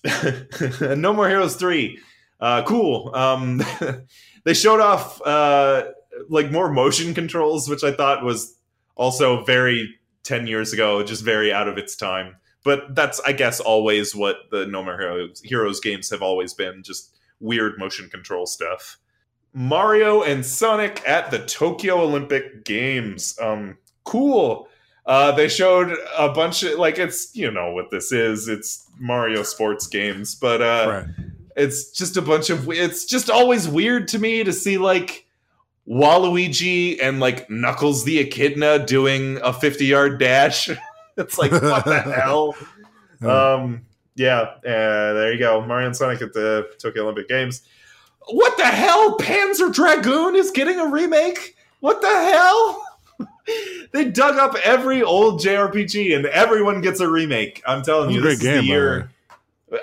No 0.97 1.13
More 1.13 1.29
Heroes 1.29 1.55
three. 1.55 1.99
Uh, 2.41 2.63
cool. 2.63 3.15
Um, 3.15 3.61
they 4.43 4.53
showed 4.53 4.81
off 4.81 5.21
uh, 5.25 5.83
like 6.29 6.51
more 6.51 6.71
motion 6.71 7.13
controls, 7.13 7.69
which 7.69 7.83
I 7.83 7.91
thought 7.91 8.23
was 8.23 8.55
also 8.95 9.43
very 9.43 9.95
ten 10.23 10.47
years 10.47 10.73
ago, 10.73 11.03
just 11.03 11.23
very 11.23 11.51
out 11.53 11.67
of 11.67 11.77
its 11.77 11.95
time. 11.95 12.35
But 12.63 12.95
that's, 12.95 13.19
I 13.21 13.33
guess, 13.33 13.59
always 13.59 14.15
what 14.15 14.37
the 14.49 14.65
No 14.65 14.83
More 14.83 14.97
Heroes, 14.97 15.41
Heroes 15.41 15.79
games 15.79 16.09
have 16.11 16.21
always 16.21 16.53
been 16.53 16.81
just 16.81 17.13
weird 17.39 17.77
motion 17.77 18.09
control 18.09 18.45
stuff. 18.45 18.97
Mario 19.53 20.23
and 20.23 20.45
Sonic 20.45 21.03
at 21.07 21.29
the 21.29 21.39
Tokyo 21.39 22.01
Olympic 22.01 22.65
Games. 22.65 23.37
Um, 23.39 23.77
cool. 24.03 24.67
Uh, 25.05 25.31
they 25.33 25.49
showed 25.49 25.95
a 26.17 26.29
bunch 26.29 26.63
of 26.63 26.79
like 26.79 26.97
it's 26.97 27.35
you 27.35 27.51
know 27.51 27.71
what 27.71 27.91
this 27.91 28.11
is. 28.11 28.47
It's 28.47 28.87
Mario 28.97 29.43
sports 29.43 29.85
games, 29.85 30.33
but 30.33 30.61
uh, 30.61 30.85
right. 30.87 31.27
it's 31.57 31.91
just 31.91 32.15
a 32.15 32.21
bunch 32.21 32.49
of 32.49 32.69
it's 32.69 33.03
just 33.05 33.29
always 33.29 33.67
weird 33.67 34.07
to 34.09 34.19
me 34.19 34.43
to 34.45 34.53
see 34.53 34.77
like 34.77 35.22
Waluigi 35.87 36.97
and 37.01 37.19
like 37.19 37.49
Knuckles 37.49 38.03
the 38.05 38.19
Echidna 38.19 38.85
doing 38.85 39.39
a 39.43 39.51
50 39.53 39.85
yard 39.85 40.19
dash. 40.19 40.69
it's 41.17 41.37
like 41.37 41.51
what 41.51 41.85
the 41.85 42.01
hell? 42.01 42.55
Um 43.21 43.85
yeah, 44.15 44.41
uh, 44.41 44.53
there 44.63 45.33
you 45.33 45.39
go. 45.39 45.65
Mario 45.65 45.87
and 45.87 45.95
Sonic 45.95 46.21
at 46.21 46.33
the 46.33 46.69
Tokyo 46.77 47.03
Olympic 47.03 47.27
Games. 47.27 47.63
What 48.27 48.55
the 48.57 48.65
hell? 48.65 49.17
Panzer 49.17 49.73
Dragoon 49.73 50.35
is 50.35 50.51
getting 50.51 50.79
a 50.79 50.85
remake? 50.85 51.55
What 51.79 51.99
the 51.99 52.07
hell? 52.07 52.85
they 53.91 54.05
dug 54.05 54.37
up 54.37 54.55
every 54.63 55.01
old 55.01 55.41
JRPG 55.41 56.15
and 56.15 56.25
everyone 56.27 56.81
gets 56.81 56.99
a 56.99 57.09
remake. 57.09 57.61
I'm 57.65 57.81
telling 57.81 58.11
you, 58.11 58.21
this 58.21 58.39
game, 58.39 58.57
by 58.57 58.61
the 58.61 58.67
year. 58.67 59.11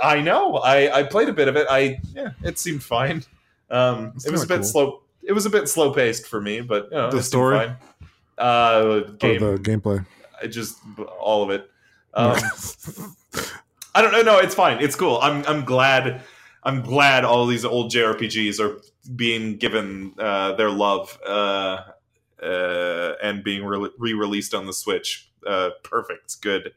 I 0.02 0.20
know. 0.20 0.56
I, 0.56 1.00
I 1.00 1.02
played 1.02 1.28
a 1.28 1.32
bit 1.32 1.48
of 1.48 1.56
it. 1.56 1.66
I 1.68 2.00
yeah, 2.14 2.30
it 2.42 2.58
seemed 2.58 2.82
fine. 2.82 3.24
Um, 3.68 4.12
It's 4.14 4.26
it 4.26 4.32
was 4.32 4.44
a 4.44 4.46
bit 4.46 4.58
cool. 4.58 4.64
slow. 4.64 5.02
It 5.30 5.32
was 5.32 5.46
a 5.46 5.50
bit 5.50 5.68
slow 5.68 5.92
paced 5.92 6.26
for 6.26 6.40
me, 6.40 6.60
but 6.60 6.88
you 6.90 6.96
know, 6.96 7.08
The 7.12 7.22
story? 7.22 7.56
fine. 7.56 7.76
Uh, 8.36 8.42
Oh, 8.82 9.00
game, 9.20 9.40
the 9.40 9.58
gameplay. 9.58 10.04
I 10.42 10.48
just 10.48 10.78
all 11.20 11.44
of 11.44 11.50
it. 11.50 11.70
Um, 12.14 12.34
I 13.94 14.02
don't 14.02 14.10
know. 14.10 14.22
No, 14.22 14.38
it's 14.38 14.56
fine. 14.56 14.80
It's 14.82 14.96
cool. 14.96 15.20
I'm 15.22 15.44
I'm 15.46 15.64
glad. 15.64 16.22
I'm 16.64 16.82
glad 16.82 17.24
all 17.24 17.46
these 17.46 17.64
old 17.64 17.92
JRPGs 17.92 18.58
are 18.58 18.80
being 19.14 19.56
given 19.56 20.14
uh, 20.18 20.54
their 20.54 20.68
love 20.68 21.16
uh, 21.24 21.82
uh, 22.42 23.12
and 23.22 23.44
being 23.44 23.64
re 23.64 24.12
released 24.12 24.52
on 24.52 24.66
the 24.66 24.72
Switch. 24.72 25.30
Uh, 25.46 25.70
perfect. 25.84 26.40
Good. 26.40 26.72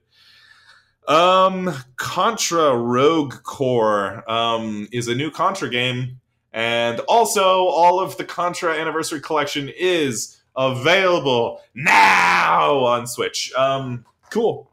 Um, 1.08 1.74
Contra 1.96 2.78
Rogue 2.78 3.34
Corps 3.42 4.24
um, 4.30 4.88
is 4.92 5.08
a 5.08 5.16
new 5.16 5.32
Contra 5.32 5.70
game, 5.72 6.20
and 6.54 7.00
also 7.02 7.66
all 7.66 8.00
of 8.00 8.16
the 8.18 8.24
Contra 8.24 8.74
Anniversary 8.74 9.20
Collection 9.20 9.70
is 9.76 10.40
available 10.56 11.62
now 11.74 12.80
on 12.80 13.08
Switch. 13.08 13.52
Um, 13.54 14.06
cool. 14.30 14.72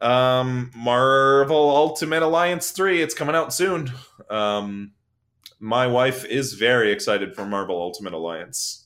Um, 0.00 0.70
Marvel 0.76 1.70
Ultimate 1.70 2.22
Alliance 2.22 2.70
3, 2.70 3.02
it's 3.02 3.14
coming 3.14 3.34
out 3.34 3.52
soon. 3.52 3.92
Um, 4.30 4.92
my 5.58 5.86
wife 5.86 6.24
is 6.24 6.52
very 6.52 6.92
excited 6.92 7.34
for 7.34 7.44
Marvel 7.44 7.80
Ultimate 7.80 8.12
Alliance. 8.12 8.84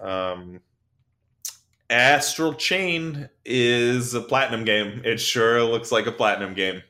Um, 0.00 0.60
Astral 1.88 2.54
Chain 2.54 3.28
is 3.44 4.14
a 4.14 4.20
platinum 4.20 4.64
game. 4.64 5.02
It 5.04 5.18
sure 5.18 5.64
looks 5.64 5.90
like 5.90 6.06
a 6.06 6.12
platinum 6.12 6.54
game. 6.54 6.82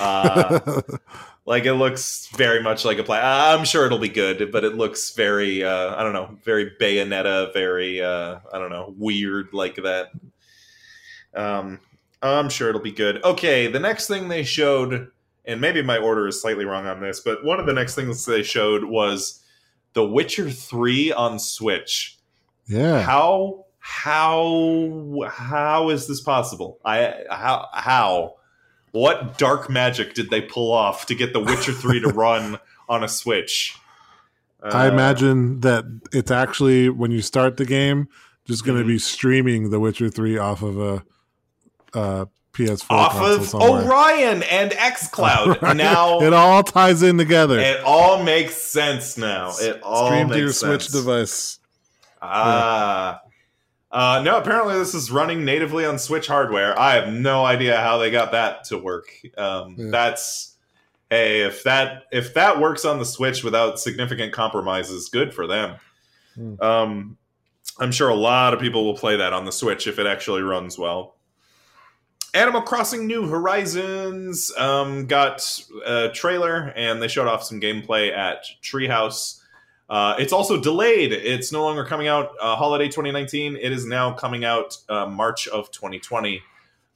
Uh, 0.00 0.80
like 1.44 1.64
it 1.64 1.74
looks 1.74 2.28
very 2.28 2.62
much 2.62 2.84
like 2.84 2.98
a 2.98 3.02
play. 3.04 3.18
I'm 3.18 3.64
sure 3.64 3.84
it'll 3.86 3.98
be 3.98 4.08
good, 4.08 4.52
but 4.52 4.64
it 4.64 4.76
looks 4.76 5.12
very, 5.14 5.64
uh, 5.64 5.94
I 5.96 6.02
don't 6.02 6.12
know, 6.12 6.38
very 6.44 6.70
Bayonetta, 6.80 7.52
very, 7.52 8.02
uh, 8.02 8.38
I 8.52 8.58
don't 8.58 8.70
know, 8.70 8.94
weird 8.96 9.48
like 9.52 9.76
that. 9.76 10.10
Um, 11.34 11.80
I'm 12.22 12.48
sure 12.48 12.68
it'll 12.68 12.80
be 12.80 12.92
good. 12.92 13.22
Okay, 13.24 13.66
the 13.66 13.80
next 13.80 14.06
thing 14.06 14.28
they 14.28 14.44
showed, 14.44 15.10
and 15.44 15.60
maybe 15.60 15.82
my 15.82 15.98
order 15.98 16.28
is 16.28 16.40
slightly 16.40 16.64
wrong 16.64 16.86
on 16.86 17.00
this, 17.00 17.18
but 17.20 17.44
one 17.44 17.58
of 17.58 17.66
the 17.66 17.72
next 17.72 17.96
things 17.96 18.24
they 18.24 18.44
showed 18.44 18.84
was 18.84 19.42
The 19.94 20.06
Witcher 20.06 20.50
3 20.50 21.12
on 21.12 21.38
Switch. 21.38 22.18
yeah. 22.66 23.02
How 23.02 23.64
how 23.84 25.12
how 25.28 25.88
is 25.90 26.06
this 26.06 26.20
possible? 26.20 26.78
I 26.84 27.24
how 27.28 27.66
how 27.74 28.34
what 28.92 29.36
dark 29.38 29.68
magic 29.68 30.14
did 30.14 30.30
they 30.30 30.40
pull 30.40 30.70
off 30.72 31.06
to 31.06 31.14
get 31.14 31.32
The 31.32 31.40
Witcher 31.40 31.72
3 31.72 32.00
to 32.00 32.08
run 32.14 32.58
on 32.88 33.02
a 33.04 33.08
Switch? 33.08 33.76
I 34.62 34.86
Uh, 34.86 34.90
imagine 34.92 35.60
that 35.60 35.84
it's 36.12 36.30
actually 36.30 36.88
when 36.88 37.10
you 37.10 37.20
start 37.20 37.56
the 37.56 37.64
game, 37.64 38.06
just 38.46 38.64
going 38.64 38.78
to 38.78 38.84
Mhm. 38.84 38.88
be 38.88 38.98
streaming 38.98 39.70
The 39.70 39.80
Witcher 39.80 40.08
Three 40.08 40.38
off 40.38 40.62
of 40.62 40.78
a, 40.78 41.02
uh 41.94 42.24
PS4 42.52 42.90
off 42.90 43.16
of 43.16 43.46
somewhere. 43.48 43.82
Orion 43.86 44.42
and 44.44 44.72
XCloud. 44.72 45.62
Now 45.76 46.20
it 46.20 46.32
all 46.34 46.62
ties 46.62 47.02
in 47.02 47.16
together. 47.18 47.58
it 47.58 47.82
all 47.82 48.22
makes 48.22 48.54
sense 48.54 49.16
now. 49.16 49.52
It 49.58 49.80
all 49.82 50.06
Stream 50.06 50.26
makes 50.28 50.34
to 50.36 50.40
your 50.40 50.52
sense. 50.52 50.84
Switch 50.84 50.92
device. 50.92 51.58
Ah. 52.20 53.20
Uh, 53.92 54.22
no, 54.24 54.38
apparently 54.38 54.74
this 54.74 54.94
is 54.94 55.10
running 55.10 55.44
natively 55.44 55.84
on 55.84 55.98
Switch 55.98 56.26
hardware. 56.26 56.78
I 56.78 56.94
have 56.94 57.12
no 57.12 57.44
idea 57.44 57.76
how 57.78 57.98
they 57.98 58.10
got 58.10 58.32
that 58.32 58.64
to 58.64 58.78
work. 58.78 59.12
Um, 59.36 59.76
Yeah. 59.78 59.90
That's 59.90 60.56
hey, 61.10 61.42
if 61.42 61.62
that 61.64 62.04
if 62.10 62.32
that 62.34 62.58
works 62.58 62.86
on 62.86 62.98
the 62.98 63.04
Switch 63.04 63.44
without 63.44 63.78
significant 63.78 64.32
compromises, 64.32 65.10
good 65.10 65.34
for 65.34 65.46
them. 65.46 65.76
Hmm. 66.34 66.54
Um, 66.60 67.18
I'm 67.78 67.92
sure 67.92 68.08
a 68.08 68.14
lot 68.14 68.54
of 68.54 68.60
people 68.60 68.84
will 68.84 68.96
play 68.96 69.16
that 69.16 69.34
on 69.34 69.44
the 69.44 69.52
Switch 69.52 69.86
if 69.86 69.98
it 69.98 70.06
actually 70.06 70.42
runs 70.42 70.78
well. 70.78 71.16
Animal 72.34 72.62
Crossing 72.62 73.06
New 73.06 73.28
Horizons 73.28 74.50
um, 74.56 75.06
got 75.06 75.60
a 75.84 76.08
trailer 76.08 76.72
and 76.76 77.02
they 77.02 77.08
showed 77.08 77.28
off 77.28 77.44
some 77.44 77.60
gameplay 77.60 78.10
at 78.10 78.44
Treehouse. 78.62 79.41
Uh, 79.92 80.16
it's 80.18 80.32
also 80.32 80.58
delayed. 80.58 81.12
It's 81.12 81.52
no 81.52 81.62
longer 81.62 81.84
coming 81.84 82.08
out 82.08 82.30
uh, 82.40 82.56
holiday 82.56 82.86
2019. 82.86 83.56
It 83.56 83.72
is 83.72 83.84
now 83.84 84.14
coming 84.14 84.42
out 84.42 84.78
uh, 84.88 85.04
March 85.04 85.48
of 85.48 85.70
2020. 85.70 86.42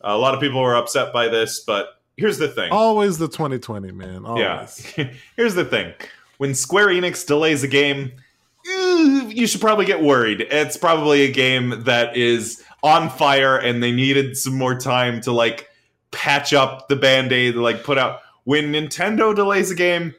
a 0.01 0.17
lot 0.17 0.33
of 0.33 0.41
people 0.41 0.63
were 0.63 0.75
upset 0.75 1.13
by 1.13 1.29
this, 1.29 1.61
but 1.61 2.01
here's 2.17 2.39
the 2.39 2.49
thing. 2.49 2.73
Always 2.73 3.19
the 3.19 3.29
2020 3.29 3.93
man. 3.93 4.25
Always. 4.25 4.95
Yeah. 4.97 5.11
Here's 5.37 5.55
the 5.55 5.67
thing. 5.67 5.93
When 6.39 6.55
Square 6.55 6.87
Enix 6.89 7.27
delays 7.27 7.63
a 7.63 7.69
game, 7.69 8.13
you 8.65 9.47
should 9.47 9.61
probably 9.61 9.85
get 9.85 10.03
worried. 10.03 10.41
It's 10.41 10.79
probably 10.79 11.25
a 11.25 11.31
game 11.31 11.85
that 11.85 12.17
is 12.17 12.65
on 12.83 13.11
fire 13.11 13.59
and 13.59 13.83
they 13.83 13.93
needed 13.93 14.39
some 14.39 14.57
more 14.57 14.75
time 14.75 15.21
to 15.21 15.33
like 15.33 15.69
patch 16.13 16.55
up 16.55 16.89
the 16.89 16.97
band-aid, 16.97 17.57
like 17.57 17.85
put 17.85 17.99
out 17.99 18.21
when 18.47 18.73
Nintendo 18.73 19.35
delays 19.35 19.71
a 19.71 19.75
game, 19.75 20.15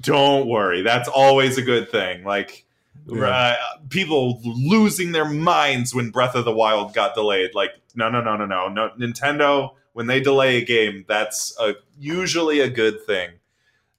don't 0.00 0.46
worry. 0.46 0.82
That's 0.82 1.08
always 1.08 1.58
a 1.58 1.62
good 1.62 1.90
thing. 1.90 2.24
Like 2.24 2.64
Yeah. 3.06 3.26
uh, 3.26 3.56
people 3.90 4.40
losing 4.44 5.10
their 5.12 5.24
minds 5.28 5.92
when 5.94 6.10
Breath 6.10 6.34
of 6.36 6.44
the 6.44 6.52
Wild 6.54 6.94
got 6.94 7.14
delayed. 7.14 7.54
Like, 7.54 7.72
no, 7.96 8.08
no, 8.08 8.20
no, 8.22 8.36
no, 8.36 8.46
no, 8.46 8.68
no. 8.68 8.90
Nintendo, 8.98 9.74
when 9.94 10.06
they 10.06 10.20
delay 10.20 10.58
a 10.58 10.64
game, 10.64 11.04
that's 11.08 11.54
a, 11.60 11.74
usually 11.98 12.60
a 12.60 12.68
good 12.70 13.04
thing. 13.04 13.30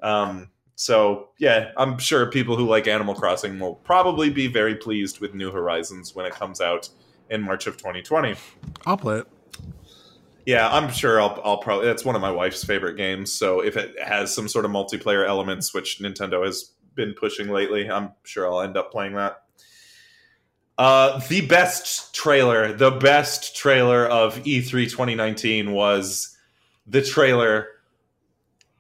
Um, 0.02 0.50
so 0.76 1.30
yeah, 1.38 1.72
I'm 1.78 1.98
sure 1.98 2.26
people 2.32 2.56
who 2.56 2.66
like 2.66 2.88
Animal 2.88 3.16
Crossing 3.16 3.60
will 3.60 3.76
probably 3.76 4.30
be 4.30 4.48
very 4.48 4.76
pleased 4.76 5.20
with 5.20 5.34
New 5.34 5.52
Horizons 5.52 6.16
when 6.16 6.26
it 6.26 6.34
comes 6.34 6.62
out 6.62 6.90
in 7.30 7.42
March 7.42 7.68
of 7.68 7.76
2020. 7.78 8.36
I'll 8.86 8.98
play 8.98 9.20
it. 9.20 9.28
Yeah, 10.46 10.68
I'm 10.70 10.92
sure 10.92 11.22
I'll, 11.22 11.40
I'll 11.44 11.58
probably. 11.58 11.86
That's 11.86 12.04
one 12.04 12.16
of 12.16 12.22
my 12.22 12.32
wife's 12.32 12.64
favorite 12.64 12.98
games. 12.98 13.32
So 13.32 13.62
if 13.62 13.78
it 13.78 13.96
has 14.02 14.34
some 14.34 14.48
sort 14.48 14.66
of 14.66 14.72
multiplayer 14.72 15.26
elements, 15.28 15.74
which 15.74 16.00
Nintendo 16.00 16.46
has 16.46 16.72
been 16.96 17.14
pushing 17.14 17.48
lately, 17.50 17.90
I'm 17.90 18.12
sure 18.24 18.46
I'll 18.52 18.62
end 18.62 18.76
up 18.78 18.92
playing 18.92 19.14
that. 19.16 19.44
Uh, 20.78 21.20
the 21.30 21.42
best 21.42 22.14
trailer, 22.16 22.74
the 22.74 22.92
best 22.92 23.56
trailer 23.56 24.06
of 24.08 24.46
E 24.46 24.60
E3 24.62 24.90
2019 24.90 25.72
was 25.72 26.36
the 26.88 27.02
trailer 27.02 27.68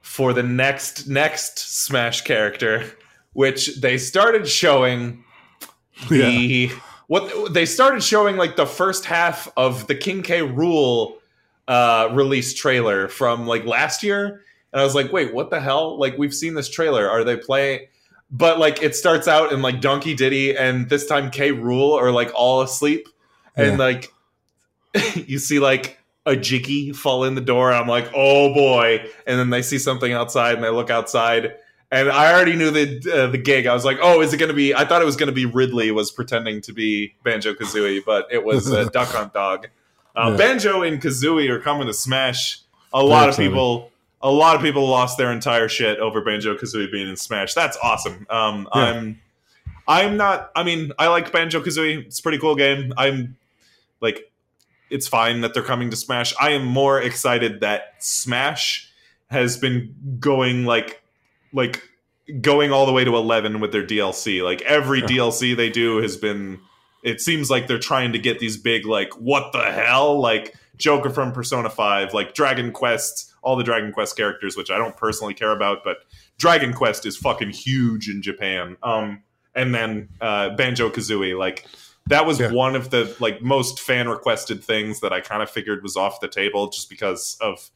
for 0.02 0.34
the 0.34 0.44
next 0.44 1.08
next 1.08 1.60
Smash 1.86 2.22
character, 2.22 2.84
which 3.34 3.80
they 3.80 3.98
started 3.98 4.48
showing 4.48 5.24
Yeah. 6.10 6.30
the 6.30 6.72
what 7.08 7.54
they 7.54 7.66
started 7.66 8.04
showing 8.04 8.38
like 8.38 8.56
the 8.56 8.66
first 8.66 9.06
half 9.06 9.48
of 9.56 9.88
the 9.88 9.96
King 9.96 10.24
K. 10.24 10.40
Rool 10.42 11.18
uh 11.68 12.10
release 12.12 12.54
trailer 12.54 13.08
from 13.08 13.48
like 13.48 13.66
last 13.66 14.04
year. 14.04 14.42
And 14.72 14.82
I 14.82 14.84
was 14.84 14.96
like 14.96 15.12
wait 15.12 15.34
what 15.34 15.50
the 15.50 15.60
hell? 15.60 15.98
Like 16.00 16.18
we've 16.18 16.34
seen 16.34 16.56
this 16.56 16.70
trailer. 16.70 17.10
Are 17.10 17.24
they 17.24 17.38
playing 17.38 17.88
but 18.32 18.58
like 18.58 18.82
it 18.82 18.96
starts 18.96 19.28
out 19.28 19.54
in 19.54 19.62
like 19.62 19.80
Donkey 19.80 20.16
Diddy 20.16 20.58
and 20.58 20.90
this 20.90 21.06
time 21.06 21.30
K. 21.30 21.52
Rool 21.52 22.00
are 22.00 22.12
like 22.12 22.32
all 22.36 22.62
asleep. 22.62 23.08
And 23.56 23.78
like 23.78 24.12
you 25.16 25.38
see 25.38 25.60
like 25.60 26.00
a 26.26 26.36
jiggy 26.36 26.94
fall 26.94 27.26
in 27.26 27.36
the 27.36 27.42
door. 27.42 27.72
And 27.72 27.80
I'm 27.80 27.88
like 27.88 28.10
oh 28.16 28.54
boy. 28.54 29.06
And 29.28 29.40
then 29.40 29.52
they 29.52 29.62
see 29.62 29.78
something 29.78 30.12
outside 30.12 30.56
and 30.56 30.64
they 30.64 30.70
look 30.70 30.90
outside. 30.90 31.54
And 31.94 32.10
I 32.10 32.34
already 32.34 32.56
knew 32.56 32.72
the 32.72 33.12
uh, 33.14 33.28
the 33.28 33.38
gig. 33.38 33.68
I 33.68 33.74
was 33.76 33.86
like, 33.86 34.00
"Oh, 34.02 34.20
is 34.22 34.34
it 34.34 34.38
going 34.38 34.50
to 34.50 34.56
be?" 34.56 34.74
I 34.74 34.84
thought 34.84 35.04
it 35.04 35.06
was 35.06 35.16
going 35.16 35.28
to 35.28 35.34
be 35.34 35.46
Ridley 35.46 35.92
was 35.92 36.10
pretending 36.10 36.60
to 36.62 36.74
be 36.74 37.14
Banjo 37.24 37.54
Kazooie, 37.54 38.04
but 38.04 38.26
it 38.32 38.44
was 38.44 38.74
uh, 38.74 38.86
Duck 38.94 39.10
Hunt 39.10 39.32
Dog. 39.32 39.68
Uh, 40.16 40.30
Yeah. 40.32 40.38
Banjo 40.38 40.82
and 40.84 41.02
Kazooie 41.02 41.50
are 41.50 41.60
coming 41.60 41.88
to 41.88 41.94
Smash. 41.94 42.60
A 42.94 43.04
lot 43.04 43.24
of 43.24 43.30
excited. 43.30 43.50
people, 43.50 43.92
a 44.22 44.32
lot 44.32 44.56
of 44.56 44.62
people 44.62 44.88
lost 44.88 45.18
their 45.18 45.32
entire 45.32 45.68
shit 45.68 46.00
over 46.00 46.22
Banjo 46.22 46.56
Kazooie 46.56 46.92
being 46.92 47.08
in 47.10 47.16
Smash. 47.18 47.54
That's 47.54 47.78
awesome. 47.82 48.26
Um, 48.30 48.68
Yeah. 48.76 48.82
I'm, 48.82 49.22
I'm 49.88 50.18
not. 50.18 50.52
I 50.56 50.64
mean, 50.64 50.92
I 51.00 51.08
like 51.08 51.32
Banjo 51.32 51.62
Kazooie. 51.62 52.06
It's 52.06 52.20
a 52.20 52.24
pretty 52.24 52.38
cool 52.38 52.56
game. 52.56 52.94
I'm 52.96 53.36
like, 54.02 54.32
it's 54.90 55.08
fine 55.08 55.42
that 55.42 55.54
they're 55.54 55.64
coming 55.64 55.90
to 55.90 55.96
Smash. 55.96 56.34
I 56.40 56.52
am 56.52 56.64
more 56.66 57.02
excited 57.02 57.62
that 57.62 57.96
Smash 58.00 58.90
has 59.32 59.58
been 59.58 59.96
going 60.20 60.66
like 60.66 61.02
like 61.52 61.82
going 62.42 62.72
all 62.72 62.86
the 62.86 62.94
way 62.94 63.04
to 63.04 63.16
11 63.16 63.60
with 63.60 63.72
their 63.72 63.86
DLC. 63.86 64.44
Like 64.44 64.62
every 64.62 65.00
Yeah. 65.02 65.08
DLC 65.08 65.58
they 65.58 65.70
do 65.72 65.98
has 65.98 66.16
been 66.16 66.60
it 67.04 67.22
seems 67.22 67.50
like 67.52 67.68
they're 67.68 67.78
trying 67.80 68.14
to 68.14 68.20
get 68.20 68.40
these 68.40 68.58
big 68.58 68.86
like 68.86 69.14
what 69.14 69.52
the 69.54 69.62
hell 69.72 70.20
like 70.20 70.56
Joker 70.78 71.10
from 71.12 71.32
Persona 71.32 71.70
5, 71.70 72.14
like 72.14 72.34
Dragon 72.34 72.72
Quest, 72.72 73.32
all 73.44 73.56
the 73.56 73.64
Dragon 73.64 73.92
Quest 73.92 74.16
characters 74.18 74.58
which 74.58 74.72
I 74.72 74.78
don't 74.78 74.98
personally 74.98 75.34
care 75.34 75.52
about, 75.52 75.84
but 75.84 75.98
Dragon 76.38 76.74
Quest 76.74 77.06
is 77.06 77.16
fucking 77.18 77.50
huge 77.52 78.10
in 78.10 78.22
Japan. 78.22 78.78
Um 78.82 79.24
and 79.54 79.76
then 79.76 80.10
uh 80.22 80.56
Banjo-Kazooie 80.56 81.38
like 81.38 81.66
that 82.08 82.26
was 82.26 82.40
Yeah. 82.40 82.52
one 82.52 82.76
of 82.76 82.90
the 82.90 83.16
like 83.20 83.42
most 83.42 83.80
fan 83.80 84.10
requested 84.10 84.64
things 84.64 85.00
that 85.02 85.14
I 85.14 85.22
kind 85.22 85.42
of 85.44 85.50
figured 85.50 85.84
was 85.84 85.96
off 85.96 86.20
the 86.22 86.28
table 86.28 86.70
just 86.70 86.90
because 86.90 87.38
of 87.40 87.70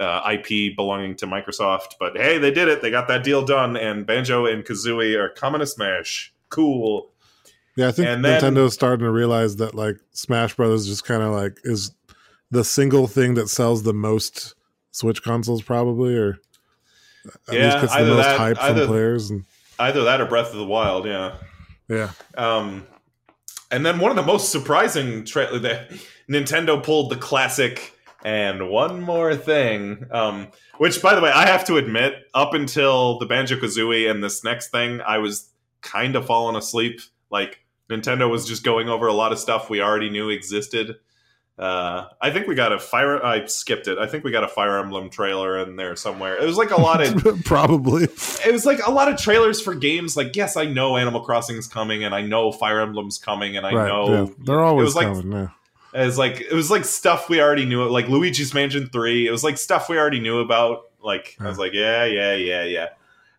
uh, 0.00 0.32
IP 0.38 0.76
belonging 0.76 1.16
to 1.16 1.26
Microsoft. 1.26 1.94
But 1.98 2.16
hey, 2.16 2.38
they 2.38 2.52
did 2.52 2.68
it. 2.68 2.82
They 2.82 2.90
got 2.90 3.08
that 3.08 3.24
deal 3.24 3.44
done, 3.44 3.76
and 3.76 4.06
Banjo 4.06 4.46
and 4.46 4.64
Kazooie 4.64 5.16
are 5.18 5.28
coming 5.28 5.58
to 5.58 5.66
Smash. 5.66 6.32
Cool. 6.50 7.10
Yeah, 7.78 7.88
I 7.88 7.92
think 7.92 8.08
And 8.08 8.24
then- 8.24 8.42
Nintendo's 8.42 8.74
starting 8.74 9.04
to 9.04 9.10
realize 9.12 9.54
that 9.56 9.72
like 9.74 9.96
Smash 10.10 10.54
Brothers 10.56 10.86
just 10.88 11.04
kind 11.04 11.22
of 11.22 11.30
like 11.32 11.58
is 11.62 11.92
the 12.50 12.64
single 12.64 13.06
thing 13.06 13.34
that 13.34 13.48
sells 13.48 13.84
the 13.84 13.94
most 13.94 14.54
Switch 14.90 15.22
consoles, 15.22 15.62
probably, 15.62 16.16
or 16.16 16.38
at 17.48 17.54
Yeah, 17.54 17.64
least 17.66 17.80
gets 17.82 17.94
the 17.96 18.04
most 18.06 18.24
that- 18.24 18.36
hype 18.38 18.56
from 18.56 18.66
either- 18.66 18.86
players. 18.86 19.30
And 19.30 19.44
Either 19.78 20.02
that 20.02 20.20
or 20.20 20.26
Breath 20.26 20.50
of 20.50 20.56
the 20.58 20.64
Wild. 20.66 21.06
Yeah. 21.06 21.34
yeah, 21.88 22.10
Um, 22.36 22.84
and 23.70 23.86
then 23.86 24.00
one 24.00 24.10
of 24.10 24.16
the 24.16 24.24
most 24.24 24.50
surprising 24.50 25.24
tra- 25.24 25.56
that 25.60 25.92
Nintendo 26.28 26.82
pulled 26.82 27.10
the 27.12 27.16
classic 27.16 27.92
and 28.24 28.70
one 28.70 29.00
more 29.00 29.36
thing. 29.36 30.04
Um, 30.10 30.48
which, 30.78 31.00
by 31.00 31.14
the 31.14 31.20
way, 31.20 31.30
I 31.30 31.46
have 31.46 31.64
to 31.66 31.76
admit, 31.76 32.14
up 32.34 32.54
until 32.54 33.20
the 33.20 33.26
Banjo 33.26 33.54
Kazooie 33.54 34.10
and 34.10 34.24
this 34.24 34.42
next 34.42 34.70
thing, 34.72 35.00
I 35.00 35.18
was 35.18 35.48
kind 35.80 36.16
of 36.16 36.26
falling 36.26 36.56
asleep. 36.56 37.00
Like 37.30 37.60
Nintendo 37.90 38.30
was 38.30 38.46
just 38.46 38.62
going 38.62 38.88
over 38.88 39.06
a 39.06 39.12
lot 39.12 39.32
of 39.32 39.38
stuff 39.38 39.70
we 39.70 39.80
already 39.80 40.10
knew 40.10 40.28
existed. 40.28 40.96
Uh, 41.58 42.06
I 42.20 42.30
think 42.30 42.46
we 42.46 42.54
got 42.54 42.72
a 42.72 42.78
fire. 42.78 43.24
I 43.24 43.46
skipped 43.46 43.88
it. 43.88 43.98
I 43.98 44.06
think 44.06 44.22
we 44.22 44.30
got 44.30 44.44
a 44.44 44.48
Fire 44.48 44.78
Emblem 44.78 45.10
trailer 45.10 45.58
in 45.58 45.74
there 45.74 45.96
somewhere. 45.96 46.36
It 46.36 46.46
was 46.46 46.56
like 46.56 46.70
a 46.70 46.80
lot 46.80 47.00
of 47.04 47.24
probably. 47.44 48.04
it 48.04 48.52
was 48.52 48.64
like 48.64 48.86
a 48.86 48.92
lot 48.92 49.10
of 49.10 49.18
trailers 49.18 49.60
for 49.60 49.74
games. 49.74 50.16
Like, 50.16 50.36
yes, 50.36 50.56
I 50.56 50.66
know 50.66 50.96
Animal 50.96 51.20
Crossing 51.22 51.56
is 51.56 51.66
coming, 51.66 52.04
and 52.04 52.14
I 52.14 52.22
know 52.22 52.52
Fire 52.52 52.80
Emblem's 52.80 53.18
coming, 53.18 53.56
and 53.56 53.66
I 53.66 53.72
right. 53.74 53.88
know 53.88 54.12
yeah. 54.12 54.34
They're 54.44 54.60
always 54.60 54.84
was 54.84 54.94
like- 54.94 55.06
coming. 55.08 55.32
Yeah. 55.32 55.48
it 56.00 56.06
was 56.06 56.16
like 56.16 56.40
it 56.42 56.52
was 56.52 56.70
like 56.70 56.84
stuff 56.84 57.28
we 57.28 57.40
already 57.40 57.64
knew. 57.64 57.82
Like 57.88 58.06
Luigi's 58.08 58.54
Mansion 58.54 58.88
Three, 58.88 59.26
it 59.26 59.32
was 59.32 59.42
like 59.42 59.58
stuff 59.58 59.88
we 59.88 59.98
already 59.98 60.20
knew 60.20 60.38
about. 60.38 60.82
Like 61.02 61.36
I 61.40 61.48
was 61.48 61.58
like, 61.58 61.72
yeah, 61.72 62.04
yeah, 62.04 62.34
yeah, 62.34 62.64
yeah. 62.64 62.88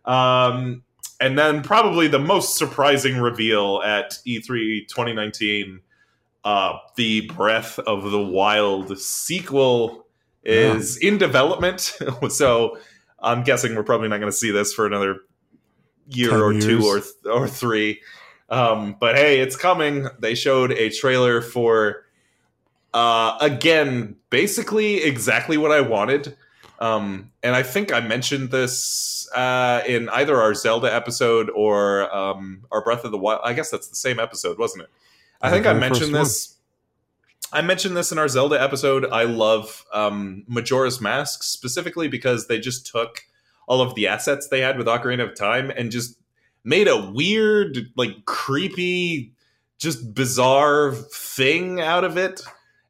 Um, 0.04 0.82
and 1.20 1.38
then 1.38 1.62
probably 1.62 2.08
the 2.08 2.18
most 2.18 2.56
surprising 2.56 3.18
reveal 3.18 3.82
at 3.84 4.18
E 4.24 4.40
E3 4.40 4.88
2019, 4.88 5.80
uh, 6.44 6.78
the 6.96 7.26
Breath 7.28 7.78
of 7.80 8.10
the 8.10 8.22
Wild 8.22 8.98
sequel 8.98 10.06
is 10.42 10.96
in 10.96 11.18
development. 11.18 11.96
so 12.28 12.78
I'm 13.18 13.44
guessing 13.44 13.74
we're 13.74 13.82
probably 13.82 14.08
not 14.08 14.18
going 14.18 14.32
to 14.32 14.36
see 14.36 14.50
this 14.50 14.72
for 14.72 14.86
another 14.86 15.20
year 16.08 16.30
10 16.30 16.40
or 16.40 16.60
two 16.60 16.84
or 16.84 17.00
th- 17.00 17.14
or 17.30 17.46
three. 17.46 18.00
Um, 18.48 18.96
but 18.98 19.16
hey, 19.16 19.40
it's 19.40 19.56
coming. 19.56 20.08
They 20.18 20.34
showed 20.34 20.72
a 20.72 20.90
trailer 20.90 21.40
for 21.40 22.06
uh, 22.92 23.36
again, 23.40 24.16
basically 24.30 25.02
exactly 25.02 25.56
what 25.56 25.70
I 25.70 25.80
wanted. 25.80 26.36
Um, 26.80 27.32
and 27.42 27.54
I 27.54 27.62
think 27.62 27.92
I 27.92 28.00
mentioned 28.00 28.50
this 28.50 29.28
uh, 29.34 29.82
in 29.86 30.08
either 30.08 30.40
our 30.40 30.54
Zelda 30.54 30.92
episode 30.92 31.50
or 31.50 32.14
um, 32.14 32.64
our 32.72 32.82
Breath 32.82 33.04
of 33.04 33.12
the 33.12 33.18
Wild. 33.18 33.40
I 33.44 33.52
guess 33.52 33.70
that's 33.70 33.88
the 33.88 33.96
same 33.96 34.18
episode, 34.18 34.58
wasn't 34.58 34.84
it? 34.84 34.90
I 35.42 35.50
think 35.50 35.66
I 35.66 35.74
mentioned 35.74 36.12
one. 36.12 36.22
this. 36.22 36.56
I 37.52 37.62
mentioned 37.62 37.96
this 37.96 38.12
in 38.12 38.18
our 38.18 38.28
Zelda 38.28 38.60
episode. 38.60 39.04
I 39.06 39.24
love 39.24 39.84
um, 39.92 40.44
Majora's 40.46 41.00
Mask 41.00 41.42
specifically 41.42 42.08
because 42.08 42.46
they 42.46 42.58
just 42.60 42.86
took 42.86 43.22
all 43.66 43.80
of 43.80 43.94
the 43.94 44.06
assets 44.06 44.48
they 44.48 44.60
had 44.60 44.78
with 44.78 44.86
Ocarina 44.86 45.28
of 45.28 45.34
Time 45.34 45.70
and 45.70 45.90
just 45.90 46.16
made 46.64 46.88
a 46.88 47.10
weird, 47.10 47.90
like 47.96 48.24
creepy 48.24 49.32
just 49.78 50.14
bizarre 50.14 50.92
thing 50.92 51.80
out 51.80 52.04
of 52.04 52.16
it. 52.16 52.40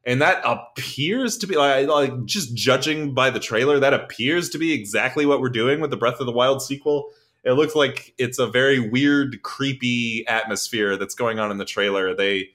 And 0.05 0.21
that 0.21 0.41
appears 0.43 1.37
to 1.39 1.47
be 1.47 1.55
like, 1.55 1.87
like 1.87 2.25
just 2.25 2.55
judging 2.55 3.13
by 3.13 3.29
the 3.29 3.39
trailer, 3.39 3.79
that 3.79 3.93
appears 3.93 4.49
to 4.49 4.57
be 4.57 4.73
exactly 4.73 5.25
what 5.25 5.41
we're 5.41 5.49
doing 5.49 5.79
with 5.79 5.91
the 5.91 5.97
Breath 5.97 6.19
of 6.19 6.25
the 6.25 6.31
Wild 6.31 6.61
sequel. 6.61 7.11
It 7.43 7.53
looks 7.53 7.75
like 7.75 8.13
it's 8.17 8.39
a 8.39 8.47
very 8.47 8.79
weird, 8.79 9.41
creepy 9.43 10.25
atmosphere 10.27 10.97
that's 10.97 11.15
going 11.15 11.39
on 11.39 11.51
in 11.51 11.57
the 11.57 11.65
trailer. 11.65 12.15
They 12.15 12.49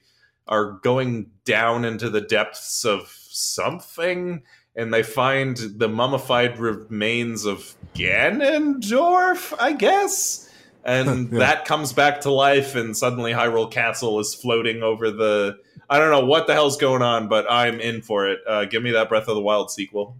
are 0.47 0.73
going 0.83 1.29
down 1.45 1.85
into 1.85 2.09
the 2.09 2.21
depths 2.21 2.85
of 2.85 3.07
something 3.29 4.43
and 4.75 4.93
they 4.93 5.03
find 5.03 5.57
the 5.57 5.89
mummified 5.89 6.59
remains 6.59 7.45
of 7.45 7.75
Ganondorf, 7.95 9.53
I 9.59 9.73
guess. 9.73 10.46
And 10.87 11.29
Yeah. 11.31 11.39
that 11.39 11.65
comes 11.65 11.93
back 11.93 12.21
to 12.21 12.31
life, 12.31 12.75
and 12.75 12.97
suddenly 12.97 13.33
Hyrule 13.33 13.69
Castle 13.69 14.19
is 14.19 14.33
floating 14.33 14.81
over 14.81 15.11
the. 15.11 15.57
I 15.89 15.99
don't 15.99 16.09
know 16.11 16.25
what 16.25 16.47
the 16.47 16.53
hell's 16.53 16.77
going 16.77 17.01
on, 17.01 17.27
but 17.27 17.45
I'm 17.49 17.79
in 17.79 18.01
for 18.01 18.27
it. 18.27 18.39
Uh, 18.47 18.65
give 18.65 18.81
me 18.81 18.91
that 18.91 19.07
Breath 19.09 19.27
of 19.27 19.35
the 19.35 19.41
Wild 19.41 19.69
sequel. 19.69 20.17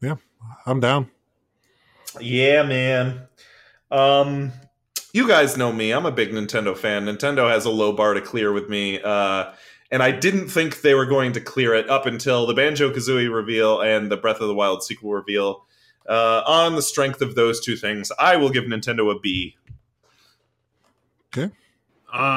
Yeah, 0.00 0.16
I'm 0.66 0.80
down. 0.80 1.10
Yeah, 2.20 2.62
man. 2.62 3.22
Um, 3.90 4.52
you 5.12 5.28
guys 5.28 5.56
know 5.56 5.72
me. 5.72 5.92
I'm 5.92 6.06
a 6.06 6.10
big 6.12 6.30
Nintendo 6.30 6.76
fan. 6.76 7.06
Nintendo 7.06 7.48
has 7.50 7.64
a 7.64 7.70
low 7.70 7.92
bar 7.92 8.14
to 8.14 8.20
clear 8.20 8.52
with 8.52 8.68
me. 8.68 9.00
Uh, 9.00 9.52
and 9.90 10.02
I 10.02 10.10
didn't 10.10 10.48
think 10.48 10.80
they 10.80 10.94
were 10.94 11.06
going 11.06 11.32
to 11.34 11.40
clear 11.40 11.74
it 11.74 11.88
up 11.88 12.06
until 12.06 12.46
the 12.46 12.54
Banjo 12.54 12.90
Kazooie 12.90 13.32
reveal 13.32 13.80
and 13.80 14.10
the 14.10 14.16
Breath 14.16 14.40
of 14.40 14.48
the 14.48 14.54
Wild 14.54 14.82
sequel 14.82 15.12
reveal. 15.12 15.64
Uh, 16.08 16.42
on 16.46 16.74
the 16.74 16.82
strength 16.82 17.22
of 17.22 17.34
those 17.34 17.60
two 17.60 17.76
things, 17.76 18.10
I 18.18 18.36
will 18.36 18.50
give 18.50 18.64
Nintendo 18.64 19.14
a 19.14 19.18
B. 19.18 19.56
Uh, 21.42 21.48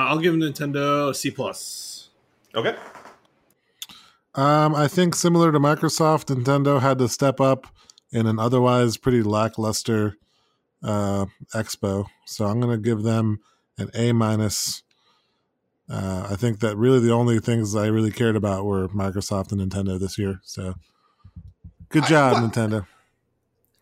I'll 0.10 0.20
give 0.20 0.34
Nintendo 0.36 1.10
a 1.10 1.14
C 1.14 1.30
plus. 1.32 2.10
Okay. 2.56 2.76
Um, 4.36 4.76
I 4.76 4.88
think 4.88 5.16
similar 5.16 5.52
to 5.52 5.60
Microsoft, 5.60 6.34
Nintendo 6.36 6.80
had 6.82 6.98
to 7.00 7.08
step 7.08 7.40
up 7.42 7.68
in 8.12 8.28
an 8.28 8.40
otherwise 8.40 8.98
pretty 8.98 9.24
lackluster 9.24 10.16
uh, 10.84 11.26
expo. 11.54 12.06
So 12.26 12.46
I'm 12.46 12.60
going 12.60 12.72
to 12.76 12.82
give 12.82 13.04
them 13.04 13.40
an 13.78 13.90
A 13.96 14.12
minus. 14.14 14.84
Uh, 15.90 16.28
I 16.30 16.36
think 16.36 16.60
that 16.60 16.76
really 16.78 17.00
the 17.00 17.12
only 17.14 17.40
things 17.40 17.76
I 17.76 17.88
really 17.88 18.12
cared 18.12 18.36
about 18.36 18.66
were 18.66 18.88
Microsoft 18.90 19.52
and 19.52 19.62
Nintendo 19.62 20.00
this 20.00 20.18
year. 20.18 20.40
So 20.44 20.76
good 21.90 22.04
I- 22.04 22.08
job, 22.10 22.34
what- 22.34 22.52
Nintendo. 22.54 22.86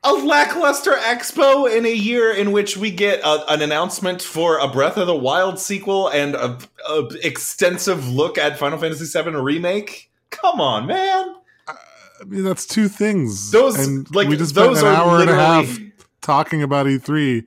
A 0.07 0.13
lackluster 0.13 0.93
expo 0.93 1.69
in 1.75 1.85
a 1.85 1.93
year 1.93 2.31
in 2.31 2.51
which 2.51 2.77
we 2.77 2.91
get 2.91 3.21
a, 3.21 3.51
an 3.51 3.63
announcement 3.63 4.21
for 4.21 4.59
a 4.59 4.67
Breath 4.67 4.97
of 4.97 5.07
the 5.07 5.15
Wild 5.15 5.59
sequel 5.59 6.09
and 6.09 6.35
a, 6.35 6.59
a 6.87 7.07
extensive 7.23 8.07
look 8.07 8.37
at 8.37 8.59
Final 8.59 8.77
Fantasy 8.77 9.05
VII 9.05 9.31
remake. 9.31 10.11
Come 10.29 10.61
on, 10.61 10.85
man. 10.85 11.35
I 11.67 12.23
mean, 12.23 12.43
that's 12.43 12.67
two 12.67 12.87
things. 12.87 13.49
Those 13.51 13.79
and 13.79 14.13
like 14.15 14.27
we 14.27 14.37
just 14.37 14.51
spent 14.51 14.77
an 14.77 14.85
hour 14.85 15.21
and 15.21 15.29
a 15.29 15.35
half 15.35 15.77
talking 16.21 16.61
about 16.61 16.85
E3, 16.85 17.45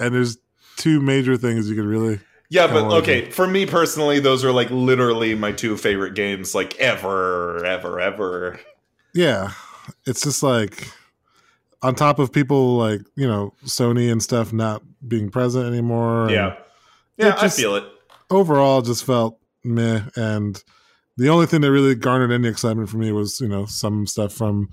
and 0.00 0.14
there's 0.14 0.36
two 0.76 1.00
major 1.00 1.36
things 1.36 1.70
you 1.70 1.76
could 1.76 1.84
really. 1.84 2.18
Yeah, 2.48 2.66
but 2.66 2.92
okay, 2.98 3.30
for 3.30 3.46
me 3.46 3.64
personally, 3.66 4.18
those 4.18 4.44
are 4.44 4.50
like 4.50 4.70
literally 4.70 5.36
my 5.36 5.52
two 5.52 5.76
favorite 5.76 6.14
games, 6.14 6.54
like 6.56 6.76
ever, 6.80 7.64
ever, 7.64 8.00
ever. 8.00 8.58
Yeah, 9.14 9.52
it's 10.04 10.22
just 10.22 10.42
like 10.42 10.88
on 11.82 11.94
top 11.94 12.18
of 12.18 12.32
people 12.32 12.76
like 12.76 13.00
you 13.16 13.26
know 13.26 13.54
Sony 13.64 14.10
and 14.12 14.22
stuff 14.22 14.52
not 14.52 14.82
being 15.06 15.30
present 15.30 15.66
anymore. 15.66 16.30
Yeah, 16.30 16.56
yeah, 17.16 17.32
just- 17.40 17.58
I 17.58 17.62
feel 17.62 17.76
it. 17.76 17.84
overall, 18.30 18.82
just 18.82 19.04
felt 19.04 19.38
meh. 19.64 20.02
And 20.16 20.62
the 21.16 21.28
only 21.28 21.46
thing 21.46 21.60
that 21.62 21.70
really 21.70 21.94
garnered 21.94 22.32
any 22.32 22.48
excitement 22.48 22.88
for 22.88 22.98
me 22.98 23.12
was 23.12 23.40
you 23.40 23.48
know 23.48 23.66
some 23.66 24.06
stuff 24.06 24.32
from 24.32 24.68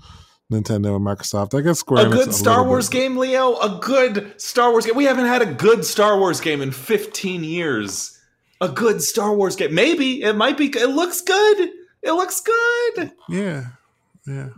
Nintendo 0.52 0.96
and 0.96 1.04
Microsoft. 1.06 1.58
I 1.58 1.62
guess 1.62 1.78
Square 1.80 2.06
A 2.06 2.10
good 2.10 2.32
Star 2.34 2.64
Wars 2.64 2.88
bit. 2.88 2.98
game, 2.98 3.16
Leo. 3.16 3.56
A 3.56 3.78
good 3.82 4.40
Star 4.40 4.70
Wars 4.70 4.86
game. 4.86 4.96
We 4.96 5.04
haven't 5.04 5.26
had 5.26 5.42
a 5.42 5.46
good 5.52 5.84
Star 5.84 6.18
Wars 6.18 6.40
game 6.40 6.60
in 6.62 6.70
15 6.72 7.44
years. 7.44 8.18
A 8.60 8.68
good 8.68 9.02
Star 9.02 9.34
Wars 9.34 9.56
game. 9.56 9.74
Maybe 9.74 10.22
it 10.22 10.34
might 10.36 10.56
be. 10.56 10.66
It 10.66 10.88
looks 10.90 11.20
good. 11.20 11.68
It 12.02 12.12
looks 12.12 12.40
good. 12.40 13.12
Yeah, 13.28 13.66
yeah. 14.26 14.48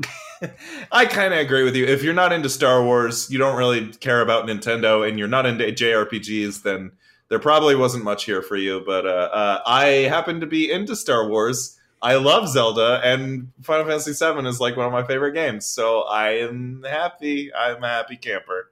I 0.93 1.07
kind 1.07 1.35
of 1.35 1.41
agree 1.41 1.63
with 1.63 1.77
you. 1.77 1.85
If 1.85 2.03
you're 2.03 2.15
not 2.15 2.33
into 2.33 2.49
Star 2.49 2.83
Wars, 2.83 3.31
you 3.31 3.39
don't 3.39 3.57
really 3.57 3.89
care 3.95 4.21
about 4.21 4.47
Nintendo, 4.47 5.07
and 5.07 5.19
you're 5.19 5.29
not 5.29 5.47
into 5.47 5.65
JRPGs, 5.65 6.63
then 6.63 6.93
there 7.29 7.39
probably 7.39 7.75
wasn't 7.77 8.05
much 8.05 8.25
here 8.25 8.43
for 8.43 8.57
you. 8.57 8.83
But 8.85 9.07
uh, 9.07 9.31
uh, 9.33 9.63
I 9.67 9.85
happen 10.09 10.41
to 10.41 10.47
be 10.47 10.71
into 10.71 10.97
Star 10.97 11.29
Wars. 11.29 11.79
I 12.03 12.15
love 12.15 12.49
Zelda, 12.49 13.01
and 13.05 13.53
Final 13.63 13.85
Fantasy 13.85 14.13
VII 14.13 14.47
is 14.49 14.61
like 14.61 14.77
one 14.77 14.87
of 14.87 14.93
my 14.93 15.03
favorite 15.03 15.33
games. 15.33 15.67
So 15.67 16.03
I 16.03 16.39
am 16.39 16.85
happy. 16.89 17.53
I'm 17.55 17.85
a 17.85 17.89
happy 17.89 18.17
camper. 18.17 18.71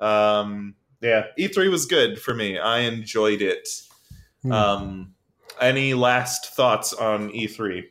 Um, 0.00 0.74
yeah, 1.02 1.26
E3 1.38 1.70
was 1.70 1.84
good 1.84 2.20
for 2.20 2.34
me. 2.34 2.58
I 2.58 2.80
enjoyed 2.80 3.42
it. 3.42 3.68
Hmm. 4.42 4.52
Um, 4.52 5.14
any 5.60 5.94
last 5.94 6.54
thoughts 6.54 6.92
on 6.92 7.30
E 7.30 7.46
E3? 7.46 7.84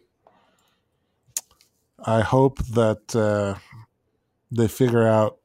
I 2.05 2.21
hope 2.21 2.57
that 2.67 3.15
uh, 3.15 3.55
they 4.51 4.67
figure 4.67 5.07
out 5.07 5.37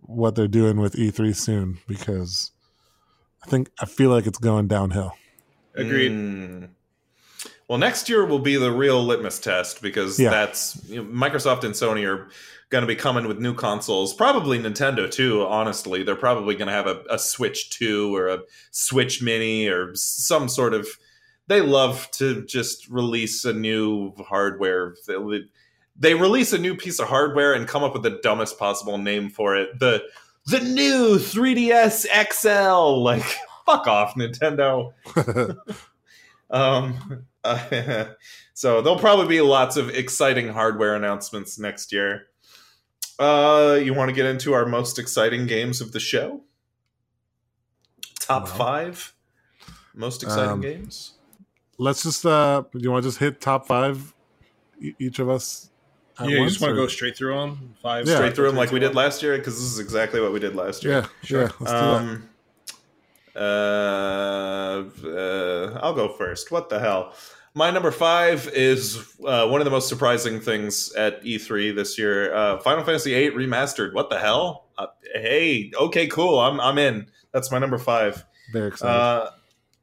what 0.00 0.34
they're 0.34 0.48
doing 0.48 0.80
with 0.80 0.94
E3 0.94 1.34
soon 1.36 1.78
because 1.86 2.50
I 3.44 3.46
think 3.48 3.70
I 3.80 3.86
feel 3.86 4.10
like 4.10 4.26
it's 4.26 4.38
going 4.38 4.66
downhill. 4.68 5.12
Agreed. 5.74 6.12
Mm. 6.12 6.68
Well, 7.68 7.78
next 7.78 8.08
year 8.08 8.24
will 8.26 8.40
be 8.40 8.56
the 8.56 8.72
real 8.72 9.02
litmus 9.04 9.38
test 9.38 9.80
because 9.80 10.18
Yeah. 10.18 10.30
that's 10.30 10.82
you 10.88 10.96
know, 11.04 11.08
Microsoft 11.08 11.62
and 11.62 11.72
Sony 11.74 12.04
are 12.04 12.28
going 12.70 12.82
to 12.82 12.88
be 12.88 12.96
coming 12.96 13.28
with 13.28 13.38
new 13.38 13.54
consoles. 13.54 14.12
Probably 14.12 14.58
Nintendo 14.58 15.08
too. 15.08 15.46
Honestly, 15.46 16.02
they're 16.02 16.16
probably 16.16 16.56
going 16.56 16.66
to 16.66 16.74
have 16.74 16.88
a, 16.88 17.02
a 17.08 17.18
Switch 17.18 17.70
Two 17.70 18.14
or 18.16 18.26
a 18.28 18.40
Switch 18.72 19.22
Mini 19.22 19.68
or 19.68 19.94
some 19.94 20.48
sort 20.48 20.74
of. 20.74 20.88
They 21.46 21.60
love 21.60 22.08
to 22.12 22.44
just 22.44 22.88
release 22.88 23.44
a 23.44 23.52
new 23.52 24.14
hardware. 24.16 24.94
They- 25.06 25.14
They 26.00 26.14
release 26.14 26.52
a 26.52 26.58
new 26.58 26.74
piece 26.74 26.98
of 26.98 27.08
hardware 27.08 27.52
and 27.54 27.68
come 27.68 27.84
up 27.84 27.92
with 27.92 28.02
the 28.02 28.18
dumbest 28.22 28.58
possible 28.58 28.98
name 28.98 29.28
for 29.30 29.54
it. 29.56 29.78
The 29.78 30.02
the 30.46 30.60
new 30.60 31.16
3DS 31.18 32.06
XL. 32.32 33.02
Like 33.02 33.22
fuck 33.66 33.86
off, 33.86 34.14
Nintendo. 34.14 34.92
Um, 36.52 37.26
uh, 37.44 38.06
so 38.54 38.82
there'll 38.82 38.98
probably 38.98 39.28
be 39.28 39.40
lots 39.40 39.76
of 39.76 39.88
exciting 39.90 40.48
hardware 40.48 40.96
announcements 40.96 41.60
next 41.60 41.92
year. 41.92 42.26
Uh, 43.20 43.78
you 43.80 43.94
want 43.94 44.08
to 44.08 44.12
get 44.12 44.26
into 44.26 44.52
our 44.52 44.66
most 44.66 44.98
exciting 44.98 45.46
games 45.46 45.80
of 45.80 45.92
the 45.92 46.00
show? 46.00 46.40
Top 48.18 48.46
Well. 48.46 48.54
five 48.54 49.14
most 49.94 50.24
exciting 50.24 50.50
Um, 50.50 50.60
games. 50.60 51.12
Let's 51.78 52.02
just 52.02 52.26
uh 52.26 52.64
do 52.72 52.78
you 52.80 52.90
want 52.90 53.04
to 53.04 53.08
just 53.08 53.18
hit 53.18 53.40
top 53.40 53.66
five 53.68 54.12
e- 54.80 54.94
each 54.98 55.20
of 55.20 55.28
us? 55.30 55.69
At 56.20 56.28
Yeah, 56.28 56.38
you 56.38 56.46
just 56.48 56.60
want 56.60 56.72
to 56.72 56.76
go 56.76 56.86
straight 56.86 57.16
through 57.16 57.34
them? 57.34 57.74
Five 57.82 58.06
Yeah. 58.06 58.16
Straight 58.16 58.34
through 58.34 58.46
them 58.48 58.56
like 58.56 58.70
we 58.72 58.78
did 58.80 58.94
last 58.94 59.22
year 59.22 59.36
because 59.38 59.54
this 59.54 59.64
is 59.72 59.78
exactly 59.78 60.20
what 60.20 60.32
we 60.32 60.40
did 60.40 60.54
last 60.56 60.84
year. 60.84 60.92
Yeah, 60.94 61.06
Sure. 61.22 61.42
yeah. 61.42 61.48
Let's 61.60 61.72
do 61.72 61.78
that. 61.78 61.96
Um, 61.96 62.28
uh, 63.36 64.84
uh, 65.08 65.78
I'll 65.82 65.94
go 65.94 66.08
first. 66.16 66.50
What 66.50 66.68
the 66.68 66.78
hell? 66.78 67.14
My 67.54 67.70
number 67.70 67.90
five 67.90 68.48
is 68.54 68.96
uh, 69.26 69.48
one 69.48 69.60
of 69.60 69.64
the 69.64 69.70
most 69.70 69.88
surprising 69.88 70.40
things 70.40 70.92
at 70.92 71.22
E3 71.24 71.74
this 71.74 71.98
year. 71.98 72.32
Uh, 72.32 72.58
Final 72.60 72.84
Fantasy 72.84 73.12
VIII 73.12 73.30
remastered. 73.30 73.92
What 73.92 74.08
the 74.08 74.18
hell? 74.18 74.68
Uh, 74.78 74.86
hey, 75.14 75.72
okay, 75.78 76.06
cool. 76.06 76.38
I'm 76.38 76.60
I'm 76.60 76.78
in. 76.78 77.06
That's 77.32 77.50
my 77.50 77.58
number 77.58 77.78
five. 77.78 78.24
Very 78.52 78.68
excited. 78.68 78.92
Uh, 78.96 79.30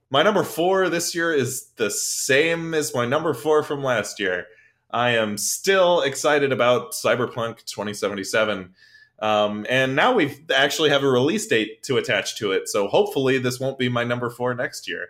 my 0.10 0.24
number 0.24 0.44
four 0.44 0.88
this 0.90 1.14
year 1.14 1.34
is 1.34 1.68
the 1.76 1.92
same 1.92 2.74
as 2.74 2.96
my 2.96 3.06
number 3.06 3.34
four 3.34 3.64
from 3.64 3.84
last 3.84 4.20
year. 4.20 4.48
I 4.90 5.12
am 5.12 5.38
still 5.38 6.02
excited 6.02 6.52
about 6.52 6.94
Cyberpunk 6.94 7.66
2077. 7.66 8.74
Um, 9.20 9.66
and 9.70 9.96
now 9.96 10.14
we 10.14 10.46
actually 10.54 10.90
have 10.90 11.04
a 11.04 11.10
release 11.10 11.48
date 11.48 11.84
to 11.84 11.98
attach 11.98 12.38
to 12.38 12.52
it. 12.52 12.70
So 12.70 12.88
hopefully 12.88 13.40
this 13.40 13.60
won't 13.60 13.80
be 13.80 13.90
my 13.90 14.04
number 14.04 14.30
four 14.30 14.54
next 14.54 14.88
year. 14.88 15.10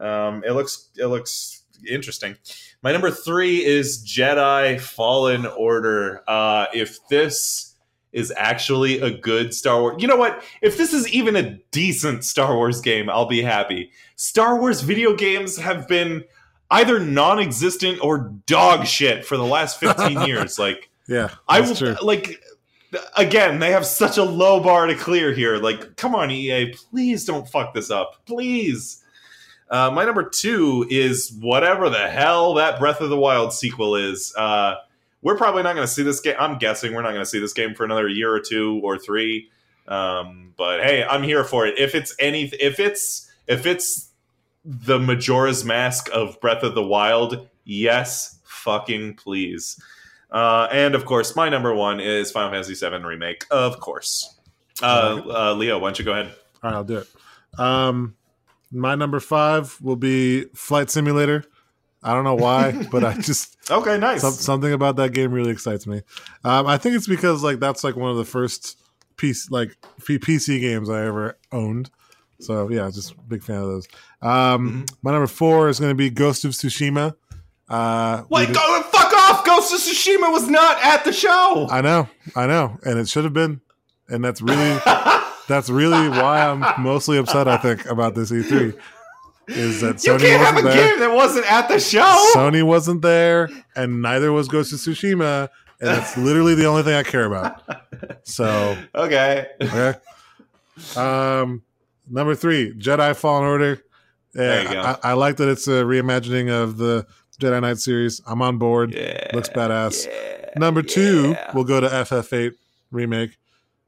Um, 0.00 0.44
it 0.44 0.52
looks 0.52 0.90
it 0.96 1.06
looks 1.06 1.62
interesting. 1.88 2.36
My 2.82 2.92
number 2.92 3.10
three 3.10 3.64
is 3.64 4.04
Jedi 4.04 4.80
Fallen 4.80 5.46
Order. 5.46 6.22
Uh, 6.28 6.66
if 6.72 6.98
this 7.08 7.74
is 8.12 8.32
actually 8.36 9.00
a 9.00 9.10
good 9.10 9.52
Star 9.52 9.80
Wars, 9.80 10.00
you 10.00 10.08
know 10.08 10.16
what? 10.16 10.42
If 10.62 10.78
this 10.78 10.92
is 10.92 11.08
even 11.08 11.36
a 11.36 11.58
decent 11.70 12.24
Star 12.24 12.54
Wars 12.54 12.80
game, 12.80 13.10
I'll 13.10 13.26
be 13.26 13.42
happy. 13.42 13.90
Star 14.16 14.58
Wars 14.58 14.80
video 14.80 15.14
games 15.14 15.58
have 15.58 15.86
been 15.88 16.24
either 16.70 16.98
non-existent 16.98 18.02
or 18.02 18.32
dog 18.46 18.86
shit 18.86 19.24
for 19.24 19.36
the 19.36 19.44
last 19.46 19.80
15 19.80 20.22
years. 20.26 20.58
Like 20.58 20.90
yeah, 21.06 21.30
I 21.48 21.60
will 21.60 21.74
true. 21.74 21.96
like 22.02 22.42
again, 23.16 23.58
they 23.58 23.72
have 23.72 23.86
such 23.86 24.18
a 24.18 24.24
low 24.24 24.60
bar 24.60 24.86
to 24.86 24.94
clear 24.94 25.32
here. 25.32 25.56
Like, 25.56 25.96
come 25.96 26.14
on, 26.14 26.30
EA, 26.30 26.72
please 26.72 27.24
don't 27.24 27.48
fuck 27.48 27.74
this 27.74 27.90
up. 27.90 28.24
Please. 28.26 29.02
Uh, 29.70 29.90
my 29.90 30.04
number 30.04 30.22
two 30.22 30.86
is 30.88 31.30
whatever 31.40 31.90
the 31.90 32.08
hell 32.08 32.54
that 32.54 32.78
Breath 32.78 33.00
of 33.00 33.10
the 33.10 33.18
Wild 33.18 33.52
sequel 33.52 33.96
is. 33.96 34.34
Uh, 34.36 34.76
we're 35.20 35.36
probably 35.36 35.62
not 35.62 35.74
going 35.74 35.86
to 35.86 35.92
see 35.92 36.02
this 36.02 36.20
game. 36.20 36.36
I'm 36.38 36.58
guessing 36.58 36.94
we're 36.94 37.02
not 37.02 37.10
going 37.10 37.22
to 37.22 37.26
see 37.26 37.40
this 37.40 37.52
game 37.52 37.74
for 37.74 37.84
another 37.84 38.08
year 38.08 38.32
or 38.32 38.40
two 38.40 38.80
or 38.82 38.98
three. 38.98 39.50
Um, 39.86 40.54
but 40.56 40.82
hey, 40.82 41.04
I'm 41.04 41.22
here 41.22 41.44
for 41.44 41.66
it. 41.66 41.78
If 41.78 41.94
it's 41.94 42.14
any, 42.18 42.44
if 42.60 42.78
it's 42.78 43.30
if 43.46 43.66
it's 43.66 44.07
the 44.70 44.98
Majora's 44.98 45.64
Mask 45.64 46.10
of 46.12 46.38
Breath 46.42 46.62
of 46.62 46.74
the 46.74 46.82
Wild, 46.82 47.48
yes, 47.64 48.38
fucking 48.44 49.14
please. 49.14 49.82
Uh, 50.30 50.68
and 50.70 50.94
of 50.94 51.06
course, 51.06 51.34
my 51.34 51.48
number 51.48 51.74
one 51.74 52.00
is 52.00 52.30
Final 52.30 52.50
Fantasy 52.50 52.74
VII 52.74 53.02
Remake. 53.02 53.46
Of 53.50 53.80
course. 53.80 54.38
Uh, 54.82 55.22
uh, 55.26 55.54
Leo, 55.54 55.78
why 55.78 55.88
don't 55.88 55.98
you 55.98 56.04
go 56.04 56.12
ahead? 56.12 56.34
All 56.62 56.70
right, 56.70 56.76
I'll 56.76 56.84
do 56.84 56.98
it. 56.98 57.08
Um, 57.58 58.14
my 58.70 58.94
number 58.94 59.20
five 59.20 59.78
will 59.80 59.96
be 59.96 60.44
Flight 60.54 60.90
Simulator. 60.90 61.44
I 62.02 62.12
don't 62.12 62.24
know 62.24 62.34
why, 62.34 62.86
but 62.90 63.04
I 63.04 63.14
just 63.14 63.56
Okay, 63.70 63.96
nice. 63.96 64.20
some, 64.20 64.32
something 64.32 64.72
about 64.72 64.96
that 64.96 65.14
game 65.14 65.32
really 65.32 65.50
excites 65.50 65.86
me. 65.86 66.02
Um, 66.44 66.66
I 66.66 66.76
think 66.76 66.94
it's 66.94 67.06
because 67.08 67.42
like 67.42 67.58
that's 67.58 67.82
like 67.82 67.96
one 67.96 68.10
of 68.10 68.18
the 68.18 68.24
first 68.26 68.78
piece 69.16 69.50
like 69.50 69.76
PC 70.00 70.60
games 70.60 70.90
I 70.90 71.06
ever 71.06 71.38
owned. 71.52 71.90
So 72.40 72.68
yeah, 72.70 72.90
just 72.92 73.14
big 73.28 73.42
fan 73.42 73.56
of 73.56 73.66
those. 73.68 73.88
Um, 74.22 74.86
My 75.02 75.12
number 75.12 75.26
four 75.26 75.68
is 75.68 75.80
going 75.80 75.90
to 75.90 75.94
be 75.96 76.10
Ghost 76.10 76.44
of 76.44 76.52
Tsushima. 76.52 77.14
Uh, 77.68 78.22
Wait, 78.30 78.52
go 78.54 78.82
fuck 78.82 79.12
off! 79.12 79.44
Ghost 79.44 79.72
of 79.74 79.80
Tsushima 79.80 80.32
was 80.32 80.48
not 80.48 80.82
at 80.82 81.04
the 81.04 81.12
show. 81.12 81.66
I 81.70 81.80
know, 81.82 82.08
I 82.34 82.46
know, 82.46 82.78
and 82.84 82.98
it 82.98 83.08
should 83.08 83.24
have 83.24 83.34
been, 83.34 83.60
and 84.08 84.24
that's 84.24 84.40
really 84.40 84.80
that's 85.48 85.68
really 85.68 86.08
why 86.08 86.46
I'm 86.48 86.82
mostly 86.82 87.18
upset. 87.18 87.46
I 87.48 87.58
think 87.58 87.84
about 87.86 88.14
this 88.14 88.30
E3 88.30 88.78
is 89.48 89.80
that 89.80 90.02
you 90.04 90.12
Sony 90.12 90.20
can't 90.20 90.42
have 90.42 90.58
a 90.58 90.62
there. 90.62 90.90
game 90.92 91.00
that 91.00 91.14
wasn't 91.14 91.50
at 91.50 91.68
the 91.68 91.78
show. 91.80 92.32
Sony 92.34 92.62
wasn't 92.62 93.02
there, 93.02 93.50
and 93.76 94.00
neither 94.00 94.32
was 94.32 94.48
Ghost 94.48 94.72
of 94.72 94.78
Tsushima, 94.78 95.48
and 95.80 95.88
that's 95.88 96.16
literally 96.16 96.54
the 96.54 96.66
only 96.66 96.84
thing 96.84 96.94
I 96.94 97.02
care 97.02 97.24
about. 97.24 97.62
So, 98.24 98.76
okay. 98.94 99.46
okay. 99.60 99.94
Um, 100.96 101.62
number 102.10 102.34
three, 102.34 102.72
Jedi 102.74 103.14
Fallen 103.16 103.44
Order. 103.44 103.82
Yeah. 104.34 104.96
I, 105.02 105.10
I 105.10 105.12
like 105.14 105.36
that 105.38 105.48
it's 105.48 105.66
a 105.66 105.82
reimagining 105.84 106.50
of 106.50 106.76
the 106.76 107.06
Jedi 107.40 107.60
Knight 107.60 107.78
series. 107.78 108.20
I'm 108.26 108.42
on 108.42 108.58
board. 108.58 108.94
Yeah. 108.94 109.30
Looks 109.32 109.48
badass. 109.48 110.06
yeah, 110.06 110.50
Number 110.56 110.82
two, 110.82 111.34
we'll 111.54 111.64
go 111.64 111.80
to 111.80 111.88
FF8 111.88 112.52
remake 112.90 113.36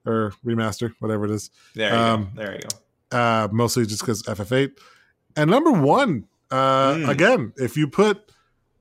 or 0.06 0.32
remaster, 0.44 0.92
whatever 1.00 1.24
it 1.26 1.30
is. 1.32 1.50
There 1.74 1.90
you 1.92 1.96
um, 1.98 2.24
go. 2.34 2.42
There 2.42 2.54
you 2.54 2.60
go. 3.10 3.16
uh, 3.18 3.48
mostly 3.52 3.86
just 3.86 4.00
because 4.02 4.22
FF8. 4.24 4.70
And 5.36 5.50
number 5.50 5.70
one, 5.72 6.26
uh, 6.50 6.94
Mm. 6.94 7.08
again, 7.08 7.52
if 7.56 7.76
you 7.76 7.86
put 7.86 8.32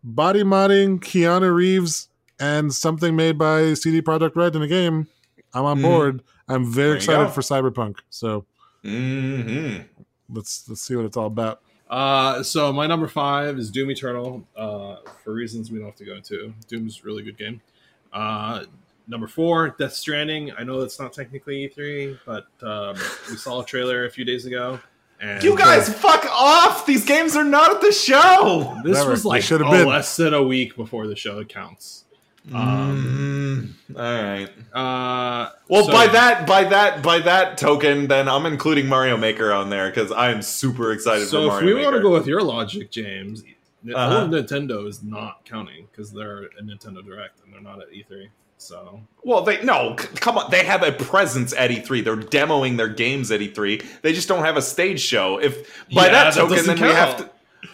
body 0.03 0.43
modding 0.43 0.99
Keanu 0.99 1.53
Reeves 1.53 2.07
and 2.39 2.73
something 2.73 3.15
made 3.15 3.37
by 3.37 3.73
CD 3.73 4.01
Projekt 4.01 4.35
Red 4.35 4.55
in 4.55 4.61
a 4.61 4.67
game, 4.67 5.07
I'm 5.53 5.65
on 5.65 5.79
Mm. 5.79 5.81
board. 5.83 6.23
I'm 6.47 6.65
very 6.71 6.89
There 6.89 6.95
excited 6.97 7.29
for 7.31 7.41
Cyberpunk. 7.41 7.97
So 8.09 8.45
hmm 8.84 9.77
let's 10.30 10.68
let's 10.69 10.81
see 10.81 10.95
what 10.95 11.06
it's 11.06 11.18
all 11.18 11.27
about. 11.27 11.61
Uh, 11.89 12.43
so 12.43 12.72
my 12.72 12.85
number 12.85 13.07
five 13.07 13.57
is 13.57 13.72
Doom 13.72 13.89
Eternal. 13.91 14.47
Uh, 14.56 14.97
for 15.23 15.34
reasons 15.34 15.72
we 15.72 15.80
don't 15.80 15.88
have 15.88 15.95
to 15.95 16.06
go 16.06 16.15
into. 16.15 16.53
Doom's 16.68 17.01
a 17.01 17.06
really 17.06 17.23
good 17.23 17.38
game. 17.38 17.61
Uh, 18.14 18.65
number 19.07 19.27
four, 19.27 19.76
Death 19.80 19.93
Stranding. 19.93 20.51
I 20.57 20.64
know 20.64 20.80
that's 20.80 20.99
not 20.99 21.14
technically 21.14 21.68
E3, 21.68 22.19
but 22.26 22.47
um, 22.61 22.95
we 23.30 23.38
saw 23.38 23.61
a 23.61 23.65
trailer 23.65 24.06
a 24.06 24.10
few 24.10 24.23
days 24.23 24.45
ago. 24.45 24.80
And 25.19 25.43
You 25.43 25.57
guys, 25.57 25.93
fuck 25.93 26.26
off! 26.31 26.85
These 26.85 27.06
games 27.06 27.35
are 27.35 27.43
not 27.43 27.72
at 27.72 27.81
the 27.81 27.91
show. 27.91 28.80
this 28.84 28.97
Never. 28.97 29.11
was 29.11 29.26
like 29.26 29.41
should 29.41 29.61
oh, 29.61 29.69
been. 29.69 29.88
less 29.88 30.15
than 30.15 30.34
a 30.34 30.41
week 30.41 30.77
before 30.77 31.07
the 31.07 31.15
show 31.15 31.43
counts. 31.43 32.06
Um, 32.53 33.76
Mm, 33.89 33.97
all 33.97 34.23
right. 34.23 34.49
Uh, 34.73 35.49
Well, 35.67 35.85
so- 35.85 35.91
by 35.91 36.07
that, 36.07 36.45
by 36.47 36.63
that, 36.65 37.01
by 37.01 37.19
that 37.19 37.57
token, 37.57 38.07
then 38.07 38.27
I'm 38.27 38.45
including 38.45 38.88
Mario 38.88 39.17
Maker 39.17 39.51
on 39.51 39.69
there 39.69 39.89
because 39.89 40.11
I'm 40.11 40.41
super 40.41 40.91
excited 40.91 41.23
for 41.26 41.30
So 41.30 41.55
if 41.57 41.63
we 41.63 41.73
Maker. 41.73 41.84
want 41.85 41.95
to 41.97 42.01
go 42.01 42.11
with 42.11 42.27
your 42.27 42.41
logic, 42.41 42.91
James, 42.91 43.43
Uh-huh. 43.93 44.27
Nintendo 44.27 44.88
is 44.88 45.01
not 45.03 45.45
counting 45.45 45.88
because 45.91 46.11
they're 46.11 46.43
a 46.59 46.61
Nintendo 46.63 47.03
Direct 47.05 47.39
and 47.43 47.53
they're 47.53 47.61
not 47.61 47.81
at 47.81 47.89
E3. 47.93 48.30
So 48.57 48.99
Well, 49.23 49.41
they 49.41 49.63
no, 49.63 49.95
c- 49.97 50.07
come 50.15 50.38
on. 50.38 50.51
They 50.51 50.65
have 50.65 50.84
a 50.84 50.91
presence 50.91 51.53
at 51.53 51.71
E3. 51.71 52.01
They're 52.03 52.17
demoing 52.17 52.76
their 52.76 52.89
games 52.89 53.31
at 53.31 53.39
E3. 53.39 53.81
They 54.01 54.11
just 54.11 54.27
don't 54.27 54.43
have 54.43 54.57
a 54.57 54.61
stage 54.61 54.99
show. 54.99 55.38
If 55.39 55.85
by 55.93 56.07
Yeah, 56.07 56.11
that 56.11 56.23
that 56.26 56.34
token, 56.34 56.57
doesn't 56.57 56.80
then 56.80 56.89
we 56.89 56.93
have 56.93 57.17
to. 57.17 57.30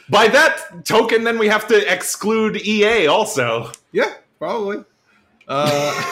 By 0.09 0.27
that 0.27 0.85
token, 0.85 1.23
then 1.23 1.39
we 1.39 1.47
have 1.47 1.67
to 1.69 1.91
exclude 1.91 2.57
EA 2.57 3.07
also. 3.07 3.71
yeah, 3.91 4.13
probably. 4.45 4.83
Uh, 5.47 6.03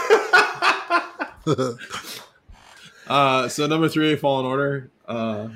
uh, 3.07 3.47
so 3.47 3.67
number 3.67 3.87
three, 3.87 4.15
Fallen 4.15 4.47
Order. 4.47 4.89
Uh, 5.07 5.49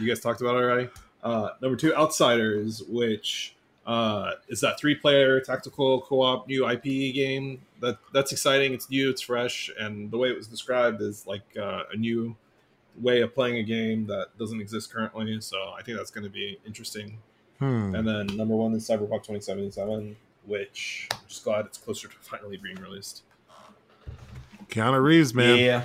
you 0.00 0.08
guys 0.08 0.18
talked 0.18 0.40
about 0.40 0.56
it 0.56 0.64
already. 0.64 0.88
Uh, 1.22 1.50
number 1.60 1.76
two, 1.76 1.94
Outriders, 1.94 2.82
which 2.88 3.54
uh, 3.86 4.32
is 4.48 4.60
that 4.62 4.80
three-player 4.80 5.40
tactical 5.40 6.00
co-op 6.00 6.48
new 6.48 6.68
IP 6.68 7.14
game. 7.14 7.60
That 7.80 7.98
that's 8.12 8.32
exciting. 8.32 8.74
It's 8.74 8.90
new. 8.90 9.08
It's 9.08 9.22
fresh, 9.22 9.70
and 9.78 10.10
the 10.10 10.18
way 10.18 10.30
it 10.30 10.36
was 10.36 10.48
described 10.48 11.00
is 11.02 11.24
like 11.24 11.44
uh, 11.56 11.84
a 11.92 11.96
new 11.96 12.34
way 13.00 13.20
of 13.20 13.32
playing 13.32 13.58
a 13.58 13.62
game 13.62 14.06
that 14.06 14.36
doesn't 14.40 14.60
exist 14.60 14.92
currently. 14.92 15.40
So 15.40 15.56
I 15.78 15.82
think 15.82 15.98
that's 15.98 16.10
going 16.10 16.24
to 16.24 16.30
be 16.30 16.58
interesting. 16.66 17.18
Hmm. 17.60 17.94
And 17.94 18.08
then 18.08 18.26
number 18.36 18.56
one 18.56 18.74
is 18.74 18.88
Cyberpunk 18.88 19.22
2077, 19.22 20.16
which 20.46 21.08
I'm 21.12 21.18
just 21.28 21.44
glad 21.44 21.66
it's 21.66 21.78
closer 21.78 22.08
to 22.08 22.16
finally 22.20 22.56
being 22.56 22.76
released. 22.76 23.22
Keanu 24.68 25.02
Reeves, 25.02 25.34
man. 25.34 25.58
Yeah, 25.58 25.82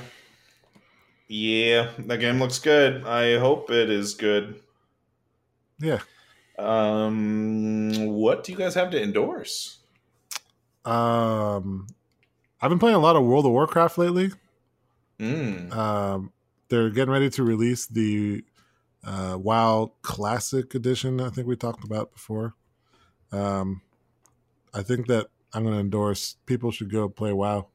yeah, 1.28 1.92
that 2.00 2.18
game 2.20 2.40
looks 2.40 2.60
good. 2.60 3.04
I 3.06 3.38
hope 3.38 3.70
it 3.70 3.90
is 3.90 4.14
good. 4.14 4.62
Yeah. 5.80 6.00
Um, 6.58 7.92
what 8.08 8.44
do 8.44 8.52
you 8.52 8.58
guys 8.58 8.74
have 8.76 8.90
to 8.92 9.02
endorse? 9.02 9.78
Um, 10.86 11.88
I've 12.62 12.70
been 12.70 12.80
playing 12.80 12.96
a 12.96 13.00
lot 13.00 13.16
of 13.16 13.24
World 13.24 13.46
of 13.46 13.52
Warcraft 13.52 13.98
lately. 13.98 14.32
Mm. 15.20 15.76
Um, 15.76 16.32
they're 16.70 16.90
getting 16.90 17.12
ready 17.12 17.30
to 17.32 17.44
release 17.44 17.88
the 17.88 18.44
uh, 19.04 19.38
WoW 19.40 19.92
Classic 20.02 20.74
Edition. 20.74 21.22
I 21.22 21.30
think 21.30 21.48
we 21.48 21.56
talked 21.56 21.84
about 21.84 22.12
before. 22.14 22.56
Um, 23.32 23.82
I 24.73 24.84
think 24.84 25.07
that 25.07 25.27
I'm 25.53 25.64
going 25.64 25.76
to 25.76 25.81
endorse. 25.81 26.38
People 26.45 26.72
should 26.72 26.91
go 26.91 27.10
play 27.10 27.34
WoW. 27.34 27.68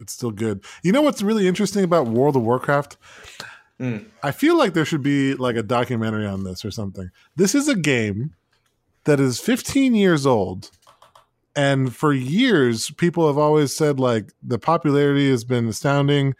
It's 0.00 0.12
still 0.12 0.30
good. 0.30 0.64
You 0.82 0.92
know 0.92 1.02
what's 1.02 1.22
really 1.22 1.48
interesting 1.48 1.84
about 1.84 2.06
World 2.06 2.36
of 2.36 2.42
Warcraft? 2.42 2.96
Hmm. 3.78 3.98
I 4.22 4.32
feel 4.32 4.56
like 4.56 4.74
there 4.74 4.84
should 4.84 5.02
be 5.02 5.34
like 5.34 5.56
a 5.56 5.62
documentary 5.62 6.26
on 6.26 6.44
this 6.44 6.64
or 6.64 6.70
something. 6.70 7.10
This 7.36 7.54
is 7.54 7.68
a 7.68 7.76
game 7.76 8.34
that 9.04 9.20
is 9.20 9.40
15 9.40 9.94
years 9.94 10.26
old. 10.26 10.70
And 11.54 11.94
for 11.94 12.12
years, 12.12 12.90
people 12.92 13.26
have 13.26 13.38
always 13.38 13.76
said 13.76 13.98
like 13.98 14.32
the 14.42 14.58
popularity 14.58 15.30
has 15.30 15.44
been 15.44 15.68
astounding. 15.68 16.34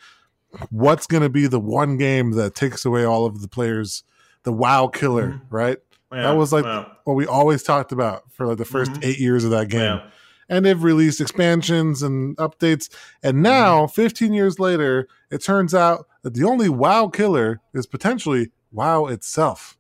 What's 0.70 1.06
going 1.06 1.22
to 1.22 1.28
be 1.28 1.46
the 1.46 1.60
one 1.60 1.96
game 1.96 2.32
that 2.32 2.54
takes 2.54 2.84
away 2.84 3.04
all 3.04 3.26
of 3.26 3.40
the 3.40 3.48
players, 3.48 4.04
the 4.44 4.52
WoW 4.52 4.86
killer, 4.88 5.40
right? 5.50 5.78
Yeah, 6.12 6.22
That 6.22 6.36
was 6.36 6.52
like 6.52 6.64
yeah, 6.64 6.86
what 7.04 7.14
we 7.14 7.26
always 7.26 7.62
talked 7.62 7.92
about 7.92 8.22
for 8.32 8.46
like 8.46 8.58
the 8.58 8.64
1st 8.64 8.92
Mhm. 8.92 9.04
eight 9.04 9.18
years 9.18 9.44
of 9.44 9.50
that 9.50 9.68
game 9.68 9.80
yeah. 9.98 10.10
and 10.48 10.64
they've 10.64 10.82
released 10.82 11.20
expansions 11.20 12.02
and 12.02 12.34
updates. 12.38 12.88
And 13.22 13.42
now, 13.42 13.86
15 13.86 14.32
years 14.32 14.58
later, 14.58 15.06
it 15.30 15.42
turns 15.42 15.74
out 15.74 16.06
that 16.22 16.32
the 16.34 16.44
only 16.44 16.68
WoW 16.70 17.08
killer 17.08 17.60
is 17.74 17.86
potentially 17.86 18.50
WoW 18.72 19.06
itself. 19.06 19.76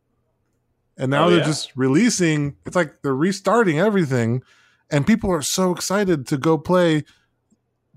And 0.98 1.10
now 1.10 1.26
Oh, 1.26 1.30
they're 1.30 1.38
yeah? 1.38 1.44
just 1.46 1.72
releasing, 1.76 2.56
it's 2.66 2.76
like 2.76 3.00
they're 3.02 3.14
restarting 3.14 3.78
everything, 3.78 4.42
and 4.90 5.06
people 5.06 5.30
are 5.32 5.42
so 5.42 5.70
excited 5.72 6.26
to 6.26 6.36
go 6.36 6.58
play 6.58 7.04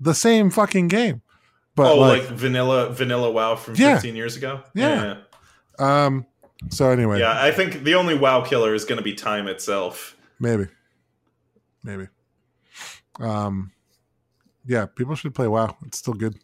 the 0.00 0.14
same 0.14 0.50
fucking 0.50 0.88
game. 0.88 1.20
But 1.74 1.92
oh, 1.92 1.98
like, 1.98 2.28
like, 2.28 2.30
vanilla 2.38 2.90
vanilla 2.90 3.30
WoW 3.30 3.56
from 3.56 3.74
Yeah. 3.76 3.94
15 3.94 4.16
years 4.16 4.36
ago. 4.36 4.62
Yeah. 4.74 5.16
um, 5.78 6.26
so 6.70 6.90
anyway, 6.90 7.20
yeah. 7.20 7.42
I 7.42 7.50
think 7.50 7.82
the 7.84 7.94
only 7.94 8.16
WoW 8.16 8.42
killer 8.42 8.74
is 8.74 8.84
going 8.84 8.98
to 8.98 9.02
be 9.04 9.14
time 9.14 9.48
itself. 9.48 10.16
maybe, 10.38 10.66
maybe. 11.82 12.08
Um, 13.20 13.72
yeah, 14.66 14.86
people 14.86 15.14
should 15.14 15.34
play 15.34 15.46
WoW. 15.48 15.76
It's 15.86 15.98
still 15.98 16.14
good. 16.14 16.36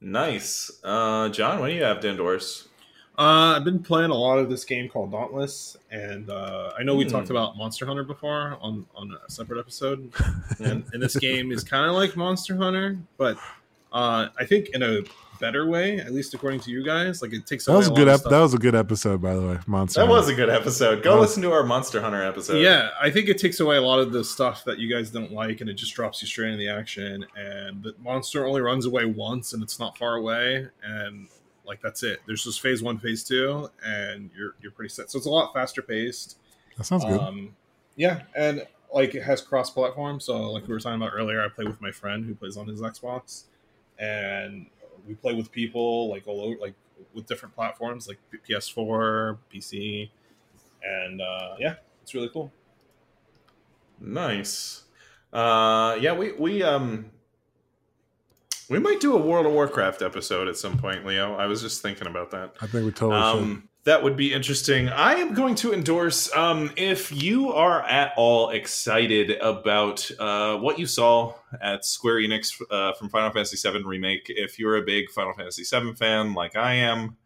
Nice, 0.00 0.70
uh, 0.84 1.28
John. 1.30 1.60
What 1.60 1.68
do 1.68 1.74
you 1.74 1.82
have 1.82 2.00
to 2.00 2.10
endorse? 2.10 2.68
Uh, 3.16 3.54
I've 3.56 3.64
been 3.64 3.78
playing 3.82 4.10
a 4.10 4.14
lot 4.14 4.38
of 4.38 4.50
this 4.50 4.64
game 4.64 4.88
called 4.88 5.12
Dauntless, 5.12 5.76
and 5.90 6.28
uh, 6.28 6.72
I 6.78 6.82
know 6.82 6.96
we 6.96 7.04
Hmm. 7.04 7.10
talked 7.10 7.30
about 7.30 7.56
Monster 7.56 7.86
Hunter 7.86 8.02
before 8.04 8.58
on 8.60 8.86
on 8.94 9.16
a 9.26 9.30
separate 9.30 9.60
episode. 9.60 10.12
and, 10.58 10.84
and 10.92 11.02
this 11.02 11.16
game 11.16 11.52
is 11.52 11.62
kind 11.62 11.88
of 11.88 11.94
like 11.94 12.16
Monster 12.16 12.56
Hunter, 12.56 12.98
but 13.16 13.38
Uh, 13.92 14.28
I 14.36 14.44
think 14.44 14.70
in 14.70 14.82
a 14.82 15.02
better 15.40 15.66
way, 15.68 15.98
at 15.98 16.12
least 16.12 16.34
according 16.34 16.60
to 16.60 16.70
you 16.70 16.84
guys. 16.84 17.22
Like 17.22 17.32
it 17.32 17.46
takes 17.46 17.66
That 17.66 17.72
was 17.74 17.88
a 17.88 17.92
good. 17.92 18.08
Ep- 18.08 18.22
that 18.24 18.38
was 18.40 18.54
a 18.54 18.58
good 18.58 18.74
episode, 18.74 19.20
by 19.22 19.34
the 19.34 19.40
way. 19.46 19.58
Monster. 19.66 20.00
That 20.00 20.06
Hunter. 20.06 20.20
was 20.20 20.28
a 20.28 20.34
good 20.34 20.50
episode. 20.50 21.02
Go 21.02 21.14
That 21.14 21.20
was- 21.20 21.30
listen 21.30 21.42
to 21.44 21.52
our 21.52 21.62
Monster 21.64 22.00
Hunter 22.00 22.22
episode. 22.22 22.58
yeah, 22.58 22.90
I 23.00 23.10
think 23.10 23.28
it 23.28 23.38
takes 23.38 23.60
away 23.60 23.76
a 23.76 23.82
lot 23.82 23.98
of 23.98 24.12
the 24.12 24.22
stuff 24.24 24.64
that 24.64 24.78
you 24.78 24.88
guys 24.94 25.10
don't 25.10 25.32
like, 25.32 25.60
and 25.60 25.68
it 25.70 25.74
just 25.74 25.94
drops 25.94 26.20
you 26.22 26.28
straight 26.28 26.52
in 26.52 26.58
the 26.58 26.68
action. 26.68 27.24
And 27.36 27.82
the 27.82 27.94
monster 28.02 28.46
only 28.46 28.60
runs 28.60 28.86
away 28.86 29.04
once, 29.06 29.52
and 29.52 29.62
it's 29.62 29.78
not 29.78 29.96
far 29.98 30.16
away, 30.16 30.68
and 30.82 31.28
like 31.66 31.80
that's 31.80 32.02
it. 32.02 32.20
There's 32.26 32.44
just 32.44 32.60
phase 32.60 32.82
one, 32.82 32.98
phase 32.98 33.24
two, 33.24 33.70
and 33.84 34.30
you're 34.36 34.54
you're 34.60 34.72
pretty 34.72 34.90
set. 34.90 35.10
So 35.10 35.18
it's 35.18 35.26
a 35.26 35.30
lot 35.30 35.52
faster 35.54 35.82
paced. 35.82 36.38
That 36.76 36.84
sounds 36.84 37.04
good. 37.04 37.20
Um, 37.20 37.54
yeah, 37.96 38.22
and 38.34 38.66
like 38.92 39.14
it 39.14 39.22
has 39.22 39.40
cross 39.40 39.70
platform. 39.70 40.20
So 40.20 40.50
like 40.52 40.66
we 40.68 40.74
were 40.74 40.80
talking 40.80 41.00
about 41.00 41.12
earlier, 41.14 41.42
I 41.44 41.48
play 41.48 41.64
with 41.64 41.80
my 41.80 41.90
friend 41.90 42.24
who 42.24 42.34
plays 42.34 42.56
on 42.56 42.66
his 42.68 42.80
Xbox, 42.80 43.44
and 43.98 44.66
we 45.06 45.14
play 45.14 45.34
with 45.34 45.50
people 45.50 46.08
like 46.10 46.26
all 46.26 46.40
over, 46.40 46.56
like 46.60 46.74
with 47.12 47.26
different 47.26 47.54
platforms 47.54 48.08
like 48.08 48.18
PS4, 48.48 49.38
PC, 49.52 50.10
and 50.82 51.20
uh, 51.20 51.54
yeah, 51.58 51.76
it's 52.02 52.14
really 52.14 52.28
cool. 52.28 52.52
Nice. 54.00 54.84
Uh, 55.32 55.96
yeah, 56.00 56.12
we 56.12 56.32
we 56.32 56.62
um 56.62 57.10
we 58.68 58.78
might 58.78 59.00
do 59.00 59.14
a 59.14 59.18
World 59.18 59.46
of 59.46 59.52
Warcraft 59.52 60.02
episode 60.02 60.48
at 60.48 60.56
some 60.56 60.78
point, 60.78 61.04
Leo. 61.04 61.34
I 61.34 61.46
was 61.46 61.60
just 61.60 61.82
thinking 61.82 62.06
about 62.06 62.30
that. 62.30 62.54
I 62.60 62.66
think 62.66 62.86
we 62.86 62.92
totally 62.92 63.20
should. 63.20 63.42
Um, 63.42 63.68
that 63.84 64.02
would 64.02 64.16
be 64.16 64.32
interesting. 64.32 64.88
I 64.88 65.14
am 65.14 65.34
going 65.34 65.54
to 65.56 65.74
endorse. 65.74 66.34
Um, 66.34 66.70
if 66.76 67.12
you 67.12 67.52
are 67.52 67.82
at 67.82 68.14
all 68.16 68.50
excited 68.50 69.32
about 69.42 70.10
uh, 70.18 70.56
what 70.56 70.78
you 70.78 70.86
saw 70.86 71.34
at 71.60 71.84
Square 71.84 72.16
Enix 72.16 72.60
uh, 72.70 72.94
from 72.94 73.10
Final 73.10 73.30
Fantasy 73.30 73.56
VII 73.68 73.84
Remake, 73.84 74.24
if 74.28 74.58
you're 74.58 74.76
a 74.76 74.82
big 74.82 75.10
Final 75.10 75.34
Fantasy 75.34 75.64
VII 75.64 75.92
fan 75.92 76.32
like 76.32 76.56
I 76.56 76.74
am, 76.74 77.18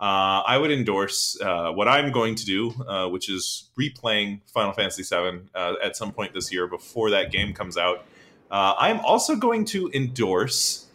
uh, 0.00 0.42
I 0.46 0.56
would 0.56 0.70
endorse 0.70 1.38
uh, 1.40 1.72
what 1.72 1.86
I'm 1.86 2.12
going 2.12 2.34
to 2.34 2.44
do, 2.46 2.72
uh, 2.86 3.08
which 3.08 3.28
is 3.28 3.70
replaying 3.78 4.40
Final 4.46 4.72
Fantasy 4.72 5.02
VII 5.02 5.40
uh, 5.54 5.74
at 5.82 5.96
some 5.96 6.12
point 6.12 6.32
this 6.32 6.50
year 6.50 6.66
before 6.66 7.10
that 7.10 7.30
game 7.30 7.52
comes 7.52 7.76
out. 7.76 8.06
I'm 8.50 9.00
also 9.00 9.36
going 9.36 9.66
to 9.66 9.90
endorse 9.92 10.86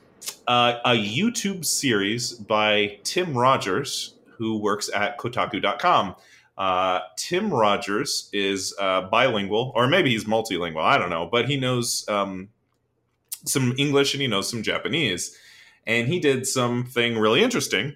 a 0.48 0.96
YouTube 0.96 1.66
series 1.66 2.32
by 2.34 3.00
Tim 3.04 3.38
Rogers, 3.38 4.14
who 4.42 4.58
works 4.58 4.90
at 4.92 5.20
Kotaku.com. 5.20 6.16
Uh, 6.58 7.02
Tim 7.16 7.54
Rogers 7.54 8.28
is 8.34 8.74
uh, 8.80 9.02
bilingual, 9.02 9.72
or 9.76 9.88
maybe 9.88 10.10
he's 10.10 10.26
multilingual. 10.26 10.82
I 10.82 10.98
don't 10.98 11.12
know, 11.12 11.30
but 11.32 11.48
he 11.48 11.58
knows 11.58 12.04
um, 12.10 12.50
some 13.46 13.76
English 13.78 14.16
and 14.16 14.22
he 14.22 14.28
knows 14.28 14.50
some 14.50 14.64
Japanese. 14.64 15.38
And 15.86 16.08
he 16.08 16.20
did 16.20 16.48
something 16.48 17.20
really 17.20 17.44
interesting, 17.44 17.96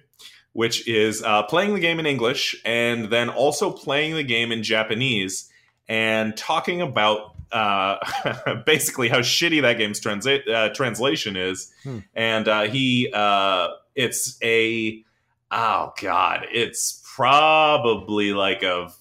which 0.52 0.86
is 0.86 1.20
uh, 1.20 1.42
playing 1.42 1.74
the 1.74 1.80
game 1.80 1.98
in 1.98 2.06
English 2.06 2.62
and 2.64 3.10
then 3.10 3.28
also 3.28 3.72
playing 3.72 4.14
the 4.14 4.22
game 4.22 4.52
in 4.52 4.62
Japanese 4.62 5.50
and 5.88 6.36
talking 6.36 6.80
about 6.80 7.34
uh, 7.50 7.96
basically 8.66 9.08
how 9.08 9.18
shitty 9.18 9.62
that 9.62 9.78
game's 9.78 10.00
transa- 10.00 10.48
uh, 10.48 10.72
translation 10.74 11.36
is. 11.36 11.72
Hmm. 11.82 11.98
And 12.14 12.46
uh, 12.46 12.62
he, 12.62 13.10
uh, 13.12 13.70
it's 13.96 14.38
a, 14.44 15.04
oh 15.56 15.92
God, 16.00 16.46
it's 16.52 17.02
probably 17.16 18.32
like 18.34 18.62
a, 18.62 18.92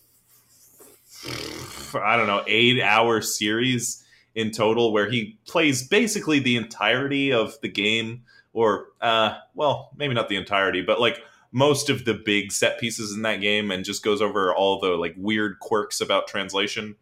I 1.94 2.16
don't 2.16 2.28
know, 2.28 2.44
eight 2.48 2.82
hour 2.82 3.22
series 3.22 4.04
in 4.34 4.52
total 4.52 4.92
where 4.92 5.10
he 5.10 5.38
plays 5.46 5.88
basically 5.88 6.40
the 6.40 6.56
entirety 6.56 7.32
of 7.32 7.60
the 7.62 7.70
game 7.70 8.24
or 8.52 8.88
uh 9.02 9.38
well 9.54 9.92
maybe 9.96 10.14
not 10.14 10.28
the 10.28 10.36
entirety 10.36 10.82
but 10.82 11.00
like 11.00 11.20
most 11.54 11.90
of 11.90 12.04
the 12.04 12.14
big 12.14 12.52
set 12.52 12.78
pieces 12.80 13.16
in 13.16 13.22
that 13.22 13.40
game 13.40 13.72
and 13.72 13.86
just 13.86 14.04
goes 14.04 14.22
over 14.22 14.54
all 14.54 14.80
the 14.82 14.90
like 14.90 15.14
weird 15.18 15.58
quirks 15.60 16.02
about 16.02 16.28
translation 16.28 16.96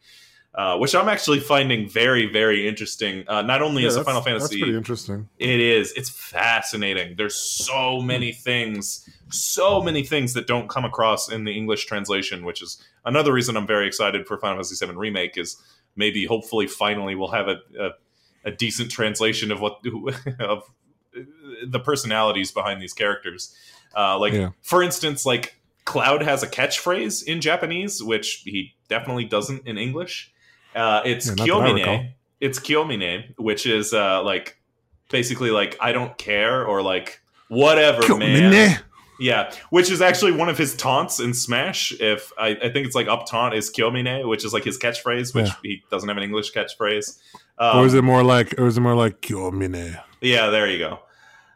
uh, 0.55 0.77
which 0.77 0.93
i'm 0.93 1.09
actually 1.09 1.39
finding 1.39 1.89
very 1.89 2.25
very 2.31 2.67
interesting 2.67 3.23
uh, 3.27 3.41
not 3.41 3.61
only 3.61 3.81
Yeah, 3.83 3.87
as 3.89 3.95
a 3.95 3.99
that's- 3.99 4.05
final 4.05 4.21
That's 4.21 4.43
fantasy 4.43 4.59
pretty 4.61 4.77
interesting. 4.77 5.29
it 5.39 5.59
is. 5.59 5.91
It's 5.93 6.09
fascinating. 6.09 7.15
There's 7.17 7.35
so 7.35 8.01
many 8.01 8.31
things, 8.31 9.07
so 9.29 9.81
many 9.81 10.03
things 10.03 10.33
that 10.33 10.45
don't 10.47 10.67
come 10.69 10.85
across 10.85 11.31
in 11.31 11.43
the 11.45 11.51
English 11.51 11.85
translation, 11.85 12.45
which 12.45 12.61
is 12.61 12.83
another 13.05 13.31
reason 13.33 13.55
I'm 13.57 13.67
very 13.67 13.87
excited 13.87 14.27
for 14.27 14.37
Final 14.37 14.57
Fantasy 14.57 14.85
VII 14.85 14.93
Remake. 14.93 15.37
Is 15.37 15.57
maybe, 15.95 16.25
hopefully, 16.25 16.67
finally, 16.67 17.15
we'll 17.15 17.31
have 17.31 17.47
a 17.47 17.57
a, 17.79 17.89
a 18.45 18.51
decent 18.51 18.91
translation 18.91 19.51
of 19.51 19.59
what 19.61 19.79
of 20.39 20.63
the 21.67 21.79
personalities 21.79 22.51
behind 22.51 22.81
these 22.81 22.93
characters. 22.93 23.55
Uh, 23.95 24.17
like, 24.19 24.33
Yeah. 24.33 24.49
for 24.61 24.81
instance, 24.83 25.25
like 25.25 25.55
Cloud 25.85 26.21
has 26.23 26.43
a 26.43 26.47
catchphrase 26.47 27.23
in 27.23 27.41
Japanese, 27.41 28.01
which 28.03 28.41
he 28.45 28.73
definitely 28.89 29.25
doesn't 29.25 29.67
in 29.67 29.77
English. 29.77 30.32
Uh, 30.75 31.01
it's 31.05 31.27
Yeah, 31.27 31.33
not 31.45 31.45
that 31.47 31.69
I 31.69 31.71
recall. 31.73 31.97
Kyomine. 31.97 32.11
It's 32.41 32.59
Kyomine, 32.59 33.33
which 33.37 33.65
is 33.65 33.93
uh, 33.93 34.21
like 34.23 34.57
basically 35.09 35.51
like 35.51 35.77
I 35.79 35.91
don't 35.91 36.17
care 36.17 36.65
or 36.65 36.81
like 36.81 37.21
whatever, 37.47 38.17
man. 38.17 38.79
Yeah, 39.19 39.53
which 39.69 39.91
is 39.91 40.01
actually 40.01 40.31
one 40.33 40.49
of 40.49 40.57
his 40.57 40.75
taunts 40.75 41.19
in 41.19 41.33
Smash. 41.33 41.93
If 42.01 42.31
I, 42.37 42.49
I 42.49 42.69
think 42.71 42.87
it's 42.87 42.95
like 42.95 43.07
up 43.07 43.27
taunt 43.27 43.53
is 43.53 43.71
Kyomine, 43.71 44.27
which 44.27 44.43
is 44.43 44.51
like 44.53 44.63
his 44.63 44.77
catchphrase, 44.79 45.33
which 45.35 45.45
Yeah. 45.47 45.53
he 45.63 45.83
doesn't 45.91 46.09
have 46.09 46.17
an 46.17 46.23
English 46.23 46.51
catchphrase. 46.51 47.19
Um, 47.59 47.77
or 47.79 47.85
is 47.85 47.93
it 47.93 48.01
more 48.03 48.23
like, 48.23 48.55
or 48.57 48.65
is 48.67 48.75
it 48.77 48.81
more 48.81 48.95
like 48.95 49.21
Kyomine? 49.21 50.01
Yeah, 50.19 50.49
there 50.49 50.67
you 50.67 50.79
go. 50.79 50.99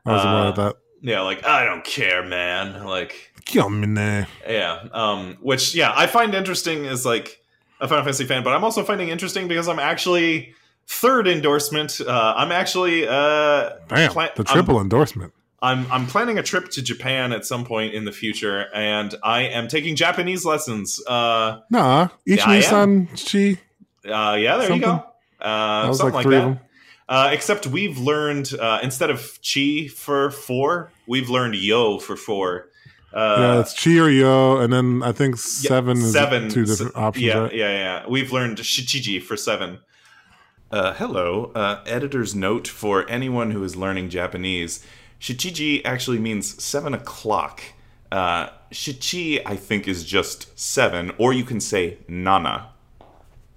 Or 0.06 0.16
is 0.16 0.22
it 0.24 0.28
more 0.28 0.36
Uh, 0.36 0.46
like 0.46 0.56
that? 0.56 0.76
Yeah, 1.02 1.22
like 1.22 1.46
I 1.46 1.66
don't 1.66 1.84
care, 1.84 2.24
man. 2.24 2.86
Like 2.86 3.34
Kyomine. 3.46 4.28
Yeah. 4.48 4.86
Um, 4.94 5.38
which 5.42 5.74
yeah, 5.76 5.92
I 5.96 6.06
find 6.08 6.36
interesting 6.36 6.86
is 6.86 7.06
like 7.06 7.42
a 7.80 7.88
Final 7.88 8.04
Fantasy 8.04 8.26
fan, 8.26 8.44
but 8.44 8.54
I'm 8.54 8.64
also 8.64 8.84
finding 8.84 9.10
interesting 9.10 9.48
because 9.48 9.68
I'm 9.68 9.80
actually 9.80 10.54
third 10.88 11.28
endorsement. 11.28 12.00
Uh, 12.02 12.34
I'm 12.38 12.52
actually 12.52 13.08
uh, 13.08 13.72
Damn, 13.90 14.12
Pla- 14.12 14.30
the 14.36 14.44
triple 14.44 14.80
endorsement. 14.82 15.34
I'm 15.62 15.92
I'm 15.92 16.06
planning 16.06 16.38
a 16.38 16.44
trip 16.44 16.70
to 16.72 16.82
Japan 16.84 17.32
at 17.34 17.46
some 17.46 17.66
point 17.66 17.94
in 17.94 18.06
the 18.06 18.12
future, 18.12 18.68
and 18.74 19.14
I 19.24 19.42
am 19.44 19.68
taking 19.68 19.96
Japanese 19.96 20.46
lessons. 20.46 21.02
Uh, 21.08 21.60
Nah, 21.72 22.10
Yeah, 22.26 22.44
I 22.46 22.60
Ichini-san, 22.60 23.10
she. 23.16 23.58
uh, 24.06 24.36
yeah, 24.40 24.58
there 24.58 24.72
you 24.72 24.80
go. 24.80 24.88
Something? 24.88 25.04
Uh, 25.42 25.82
That 25.84 25.88
was 25.88 25.98
something 25.98 26.14
like 26.14 26.14
like, 26.14 26.24
three 26.26 26.36
of 26.38 26.44
that. 26.44 26.50
them. 26.50 26.60
Uh, 27.10 27.30
except 27.32 27.66
we've 27.68 27.98
learned 28.00 28.52
uh, 28.60 28.80
instead 28.84 29.10
of 29.10 29.40
chi 29.42 29.88
for 29.88 30.30
four, 30.30 30.92
we've 31.08 31.30
learned 31.30 31.56
yo 31.56 32.00
for 32.00 32.16
four. 32.18 32.70
Uh, 33.14 33.38
yeah, 33.40 33.60
it's 33.62 33.82
Chi 33.82 33.98
or 33.98 34.10
Yo, 34.10 34.58
and 34.58 34.72
then 34.72 35.02
I 35.02 35.12
think 35.12 35.38
seven 35.38 35.98
is 35.98 36.12
seven 36.14 36.50
two 36.50 36.66
different 36.66 36.96
options, 36.96 37.26
Yeah, 37.26 37.38
right? 37.40 37.54
yeah, 37.54 37.70
yeah. 37.70 38.08
We've 38.08 38.32
learned 38.32 38.58
shichiji 38.58 39.22
for 39.22 39.38
seven. 39.38 39.80
Uh, 40.70 40.94
hello, 40.94 41.52
uh, 41.56 41.82
editor's 41.86 42.36
note 42.36 42.68
for 42.68 43.10
anyone 43.10 43.52
who 43.52 43.64
is 43.64 43.76
learning 43.78 44.10
Japanese. 44.10 44.84
Shichiji 45.22 45.82
actually 45.86 46.20
means 46.20 46.62
seven 46.62 46.94
o'clock. 46.94 47.62
Uh, 48.12 48.50
shichi, 48.72 49.42
I 49.46 49.56
think, 49.56 49.88
is 49.88 50.04
just 50.04 50.58
seven, 50.60 51.12
or 51.18 51.32
you 51.32 51.46
can 51.46 51.62
say 51.62 51.98
nana. 52.10 52.70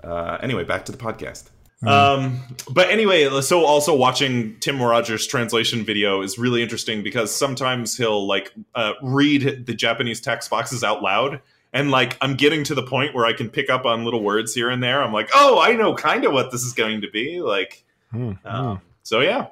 Uh, 0.03 0.39
anyway, 0.41 0.63
back 0.65 0.85
to 0.87 0.93
the 0.93 0.99
podcast. 0.99 1.51
Um, 1.87 2.43
but 2.71 2.91
anyway, 2.91 3.41
so 3.41 3.65
also 3.65 3.97
watching 3.97 4.59
Tim 4.61 4.81
Rogers' 4.83 5.27
translation 5.27 5.85
video 5.85 6.21
is 6.21 6.39
really 6.39 6.63
interesting 6.63 7.03
because 7.03 7.35
sometimes 7.35 7.97
he'll 7.97 8.27
like 8.27 8.53
uh, 8.75 8.93
read 9.03 9.65
the 9.67 9.75
Japanese 9.75 10.21
text 10.21 10.51
boxes 10.51 10.85
out 10.85 11.03
loud, 11.03 11.41
and 11.73 11.91
like 11.91 12.19
I'm 12.21 12.35
getting 12.35 12.65
to 12.65 12.75
the 12.75 12.83
point 12.83 13.15
where 13.15 13.25
I 13.25 13.33
can 13.33 13.49
pick 13.49 13.71
up 13.71 13.87
on 13.87 14.05
little 14.05 14.23
words 14.23 14.55
here 14.55 14.69
and 14.69 14.83
there. 14.83 15.03
I'm 15.03 15.13
like, 15.13 15.31
oh, 15.35 15.59
I 15.59 15.73
know 15.73 15.95
kind 15.95 16.25
of 16.25 16.33
what 16.33 16.51
this 16.51 16.63
is 16.63 16.75
going 16.75 17.01
to 17.01 17.11
be 17.11 17.41
like. 17.41 17.85
Hmm, 18.11 18.33
Uh, 18.45 18.75
hmm. 18.75 18.85
So 19.03 19.21
yeah, 19.21 19.47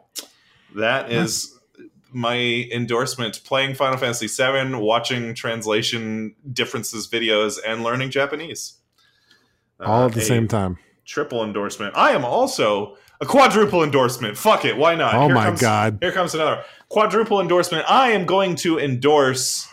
that 0.77 1.11
is 1.11 1.59
my 2.13 2.37
endorsement: 2.71 3.43
playing 3.45 3.75
Final 3.75 3.97
Fantasy 3.97 4.27
VII, 4.27 4.75
watching 4.75 5.35
translation 5.35 6.35
differences 6.53 7.09
videos, 7.09 7.59
and 7.67 7.83
learning 7.83 8.11
Japanese. 8.11 8.75
All 9.81 10.03
Uh, 10.03 10.07
at 10.07 10.13
the 10.13 10.21
a 10.21 10.25
same 10.25 10.47
time. 10.47 10.79
Triple 11.09 11.43
endorsement. 11.43 11.97
I 11.97 12.13
am 12.13 12.23
also 12.25 12.99
a 13.21 13.25
quadruple 13.27 13.83
endorsement. 13.83 14.37
Fuck 14.37 14.67
it, 14.67 14.77
why 14.77 14.95
not? 14.95 15.15
Oh 15.15 15.25
Here 15.27 15.35
my 15.35 15.45
comes- 15.47 15.61
God. 15.61 15.99
Here 16.03 16.13
comes 16.13 16.35
another 16.35 16.63
quadruple 16.91 17.41
endorsement. 17.41 17.91
I 17.91 18.11
am 18.11 18.27
going 18.27 18.55
to 18.57 18.79
endorse 18.79 19.67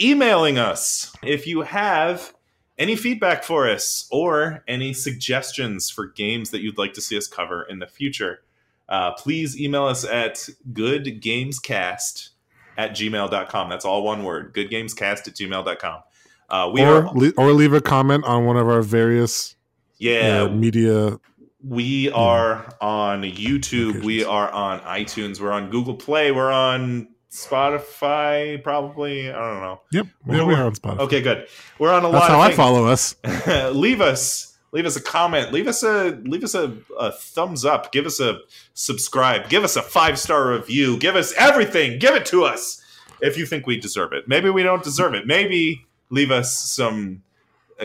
emailing 0.00 0.58
us 0.58 1.14
if 1.22 1.46
you 1.46 1.62
have 1.62 2.34
any 2.78 2.96
feedback 2.96 3.44
for 3.44 3.68
us 3.68 4.08
or 4.10 4.64
any 4.66 4.92
suggestions 4.92 5.88
for 5.88 6.06
games 6.08 6.50
that 6.50 6.60
you'd 6.62 6.78
like 6.78 6.94
to 6.94 7.00
see 7.00 7.16
us 7.16 7.28
cover 7.28 7.62
in 7.62 7.78
the 7.78 7.86
future. 7.86 8.40
Uh, 8.88 9.12
please 9.12 9.58
email 9.60 9.84
us 9.84 10.04
at 10.04 10.48
goodgamescast 10.72 12.30
at 12.76 12.90
gmail.com. 12.90 13.68
That's 13.68 13.84
all 13.84 14.02
one 14.02 14.24
word. 14.24 14.52
Goodgamescast 14.54 15.28
at 15.28 15.36
gmail.com. 15.36 16.00
Uh, 16.48 16.70
we 16.72 16.82
or, 16.82 17.06
are, 17.06 17.14
le- 17.14 17.32
or 17.36 17.52
leave 17.52 17.72
a 17.72 17.80
comment 17.80 18.24
on 18.24 18.44
one 18.46 18.56
of 18.56 18.66
our 18.68 18.82
various 18.82 19.54
yeah, 20.00 20.48
media 20.48 21.18
We 21.62 22.10
are 22.10 22.74
on 22.80 23.22
YouTube. 23.22 24.02
We 24.02 24.24
are 24.24 24.50
on 24.50 24.80
iTunes. 24.80 25.40
We're 25.40 25.52
on 25.52 25.70
Google 25.70 25.94
Play. 25.94 26.32
We're 26.32 26.50
on 26.50 27.08
Spotify, 27.30 28.62
probably. 28.62 29.30
I 29.30 29.38
don't 29.38 29.60
know. 29.60 29.80
Yep. 29.92 30.06
We're 30.26 30.64
on 30.64 30.72
Spotify. 30.72 30.98
Okay, 31.00 31.20
good. 31.20 31.46
We're 31.78 31.92
on 31.92 32.04
a 32.04 32.10
That's 32.10 32.22
lot. 32.22 32.30
how 32.30 32.40
of 32.40 32.50
I 32.50 32.52
follow 32.52 32.86
us. 32.86 33.14
leave 33.72 34.00
us 34.00 34.50
leave 34.72 34.86
us 34.86 34.94
a 34.96 35.02
comment 35.02 35.52
leave 35.52 35.66
us 35.66 35.82
a 35.82 36.10
leave 36.22 36.44
us 36.44 36.54
a, 36.54 36.76
a 36.98 37.10
thumbs 37.10 37.64
up 37.64 37.90
give 37.90 38.06
us 38.06 38.20
a 38.20 38.38
subscribe 38.74 39.48
give 39.48 39.64
us 39.64 39.74
a 39.74 39.82
five 39.82 40.16
star 40.16 40.52
review 40.52 40.96
give 40.98 41.16
us 41.16 41.32
everything 41.36 41.98
give 41.98 42.14
it 42.14 42.24
to 42.24 42.44
us 42.44 42.80
if 43.20 43.36
you 43.36 43.44
think 43.46 43.66
we 43.66 43.76
deserve 43.78 44.12
it 44.12 44.28
maybe 44.28 44.48
we 44.48 44.62
don't 44.62 44.84
deserve 44.84 45.12
it 45.12 45.26
maybe 45.26 45.84
leave 46.10 46.30
us 46.30 46.56
some 46.56 47.20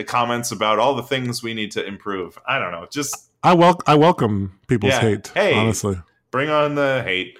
comments 0.04 0.50
about 0.52 0.78
all 0.78 0.94
the 0.94 1.02
things 1.02 1.42
we 1.42 1.54
need 1.54 1.70
to 1.70 1.84
improve 1.84 2.38
i 2.46 2.58
don't 2.58 2.72
know 2.72 2.86
just 2.90 3.30
I 3.42 3.54
wel- 3.54 3.80
I 3.86 3.94
welcome 3.94 4.58
people's 4.66 4.92
Yeah. 4.94 5.00
hate. 5.00 5.28
Hey. 5.28 5.54
Honestly, 5.54 5.96
bring 6.32 6.50
on 6.50 6.74
the 6.74 7.02
hate 7.04 7.38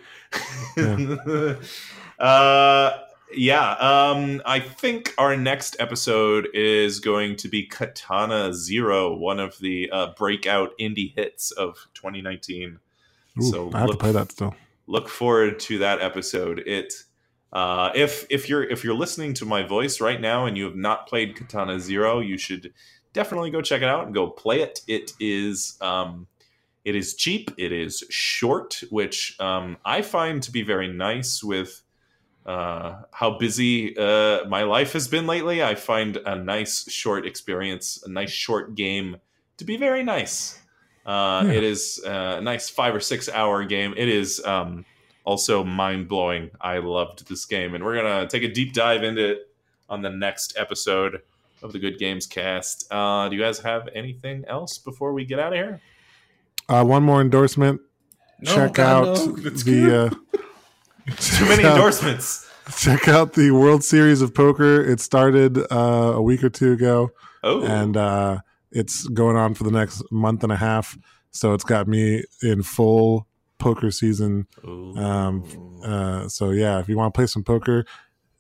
uh 2.18 2.90
yeah 3.34 3.70
um 3.72 4.40
i 4.46 4.60
think 4.60 5.12
our 5.18 5.36
next 5.36 5.76
episode 5.80 6.48
is 6.54 7.00
going 7.00 7.36
to 7.36 7.48
be 7.48 7.64
katana 7.66 8.52
zero 8.54 9.14
one 9.16 9.40
of 9.40 9.58
the 9.58 9.90
uh 9.90 10.08
breakout 10.16 10.70
indie 10.78 11.14
hits 11.14 11.50
of 11.52 11.76
2019 11.94 12.78
Ooh, 13.38 13.42
So 13.42 13.70
I 13.74 13.80
have 13.80 13.90
to 13.90 13.96
play 13.96 14.12
that 14.12 14.32
still. 14.32 14.54
look 14.86 15.08
forward 15.08 15.58
to 15.60 15.78
that 15.78 16.00
episode 16.00 16.60
it 16.60 16.94
uh 17.56 17.90
if 17.94 18.26
if 18.28 18.48
you're 18.48 18.64
if 18.64 18.84
you're 18.84 19.00
listening 19.04 19.32
to 19.32 19.44
my 19.46 19.62
voice 19.62 20.00
right 20.00 20.20
now 20.20 20.44
and 20.46 20.56
you 20.58 20.64
have 20.64 20.76
not 20.76 21.08
played 21.08 21.34
katana 21.34 21.80
zero 21.80 22.20
you 22.20 22.36
should 22.36 22.72
definitely 23.12 23.50
go 23.50 23.60
check 23.62 23.82
it 23.82 23.88
out 23.88 24.04
and 24.04 24.14
go 24.14 24.28
play 24.28 24.60
it 24.60 24.80
it 24.86 25.12
is 25.18 25.78
um 25.80 26.26
it 26.84 26.94
is 26.94 27.14
cheap 27.14 27.50
it 27.56 27.72
is 27.72 28.04
short 28.10 28.82
which 28.90 29.18
um 29.40 29.76
i 29.84 30.02
find 30.02 30.42
to 30.42 30.50
be 30.52 30.62
very 30.62 30.88
nice 30.88 31.42
with 31.42 31.82
uh, 32.46 33.02
how 33.10 33.36
busy 33.38 33.96
uh, 33.98 34.44
my 34.46 34.62
life 34.62 34.92
has 34.92 35.08
been 35.08 35.26
lately. 35.26 35.64
I 35.64 35.74
find 35.74 36.16
a 36.18 36.36
nice 36.36 36.88
short 36.88 37.26
experience, 37.26 38.00
a 38.06 38.08
nice 38.08 38.30
short 38.30 38.76
game 38.76 39.16
to 39.56 39.64
be 39.64 39.76
very 39.76 40.04
nice. 40.04 40.60
Uh, 41.04 41.42
Yeah. 41.46 41.52
It 41.54 41.64
is 41.64 42.00
uh, 42.06 42.36
a 42.38 42.40
nice 42.40 42.70
five 42.70 42.94
or 42.94 43.00
six 43.00 43.28
hour 43.28 43.64
game. 43.64 43.94
It 43.96 44.08
is 44.08 44.40
um, 44.44 44.84
also 45.26 45.62
mind 45.62 46.08
blowing. 46.08 46.50
I 46.60 46.78
loved 46.78 47.28
this 47.28 47.44
game, 47.44 47.74
and 47.74 47.84
we're 47.84 47.96
gonna 47.96 48.26
take 48.26 48.42
a 48.44 48.48
deep 48.50 48.72
dive 48.72 49.02
into 49.02 49.32
it 49.32 49.50
on 49.90 50.00
the 50.00 50.08
next 50.10 50.56
episode 50.56 51.20
of 51.62 51.72
the 51.72 51.78
Good 51.78 51.98
Games 51.98 52.26
Cast. 52.26 52.90
Uh, 52.90 53.28
do 53.28 53.36
you 53.36 53.42
guys 53.42 53.58
have 53.58 53.88
anything 53.94 54.44
else 54.48 54.78
before 54.78 55.12
we 55.12 55.24
get 55.26 55.38
out 55.38 55.52
of 55.52 55.58
here? 55.58 55.80
Uh, 56.68 56.84
one 56.84 57.02
more 57.02 57.20
endorsement. 57.20 57.80
No, 58.40 58.54
check 58.54 58.74
God, 58.74 59.08
out 59.08 59.26
no. 59.26 59.32
The. 59.36 60.06
Uh, 60.06 60.10
Too 61.16 61.44
many 61.44 61.56
check 61.62 61.64
out- 61.66 61.76
endorsements. 61.76 62.50
Check 62.78 63.06
out 63.06 63.34
the 63.34 63.52
World 63.52 63.84
Series 63.84 64.20
of 64.22 64.34
Poker. 64.34 64.80
It 64.84 64.98
started 65.00 65.56
uh, 65.70 66.14
a 66.16 66.20
week 66.22 66.42
or 66.42 66.50
two 66.50 66.72
ago, 66.72 67.10
Oh, 67.44 67.62
and 67.62 67.96
uh, 67.96 68.38
it's 68.72 69.06
going 69.06 69.36
on 69.36 69.54
for 69.54 69.62
the 69.62 69.70
next 69.70 70.02
month 70.10 70.42
and 70.42 70.50
a 70.50 70.56
half. 70.56 70.98
So 71.30 71.54
it's 71.54 71.62
got 71.62 71.86
me 71.86 72.24
in 72.42 72.64
full 72.64 73.28
poker 73.58 73.90
season. 73.90 74.46
um, 74.64 75.44
Uh, 75.84 76.28
so 76.28 76.50
yeah, 76.50 76.78
if 76.80 76.88
you 76.88 76.96
want 76.96 77.12
to 77.14 77.16
play 77.18 77.26
some 77.26 77.44
poker, 77.44 77.84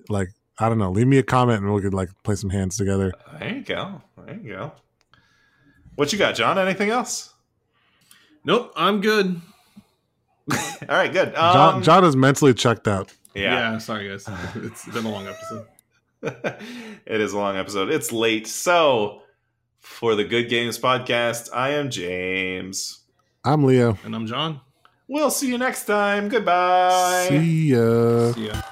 like 0.08 0.28
I 0.58 0.68
don't 0.68 0.78
know, 0.78 0.90
leave 0.90 1.06
me 1.06 1.18
a 1.18 1.22
comment 1.22 1.62
and 1.62 1.72
we 1.72 1.82
could 1.82 1.94
like 1.94 2.08
play 2.24 2.34
some 2.34 2.50
hands 2.50 2.76
together. 2.76 3.12
There 3.38 3.54
you 3.56 3.62
go. 3.62 4.02
There 4.24 4.34
you 4.36 4.48
go. 4.52 4.72
What 5.96 6.12
you 6.12 6.18
got, 6.18 6.34
John? 6.34 6.58
Anything 6.58 6.90
else? 6.90 7.32
Nope, 8.44 8.72
I'm 8.76 9.00
good. 9.00 9.40
All 10.52 10.56
right, 10.88 11.12
good. 11.12 11.34
John, 11.34 11.74
Um, 11.76 11.82
John 11.82 12.04
is 12.04 12.14
mentally 12.16 12.54
checked 12.54 12.86
out. 12.86 13.12
yeah, 13.34 13.78
sorry 13.78 14.08
guys. 14.08 14.28
It's 14.56 14.86
been 14.88 15.04
a 15.04 15.10
long 15.10 15.26
episode. 15.26 15.66
it 17.06 17.20
is 17.20 17.32
a 17.32 17.38
long 17.38 17.56
episode. 17.56 17.90
It's 17.90 18.12
late. 18.12 18.46
So, 18.46 19.22
for 19.80 20.14
the 20.14 20.24
Good 20.24 20.48
Games 20.48 20.78
podcast, 20.78 21.48
I 21.54 21.70
am 21.70 21.90
James. 21.90 23.00
I'm 23.44 23.64
Leo. 23.64 23.98
And 24.04 24.14
I'm 24.14 24.26
John. 24.26 24.60
We'll 25.08 25.30
see 25.30 25.48
you 25.48 25.58
next 25.58 25.84
time. 25.84 26.28
Goodbye. 26.28 27.26
See 27.28 27.70
ya. 27.70 28.32
See 28.32 28.48
ya. 28.48 28.62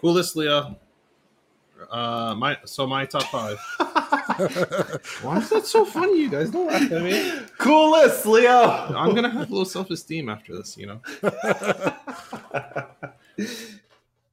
Coolest 0.00 0.36
Leo. 0.36 0.85
Uh, 1.90 2.34
my 2.36 2.56
so 2.64 2.86
my 2.86 3.04
top 3.06 3.24
five. 3.24 3.58
Why 5.22 5.38
is 5.38 5.50
that 5.50 5.64
so 5.66 5.84
funny? 5.84 6.20
You 6.20 6.30
guys 6.30 6.50
don't 6.50 6.66
laugh 6.66 6.90
at 6.90 7.02
me. 7.02 7.32
Coolest, 7.58 8.26
Leo. 8.26 8.94
I'm 8.94 9.14
gonna 9.14 9.30
have 9.30 9.50
low 9.50 9.64
self 9.64 9.90
esteem 9.90 10.28
after 10.28 10.56
this. 10.56 10.76
You 10.76 10.86
know. 10.86 11.00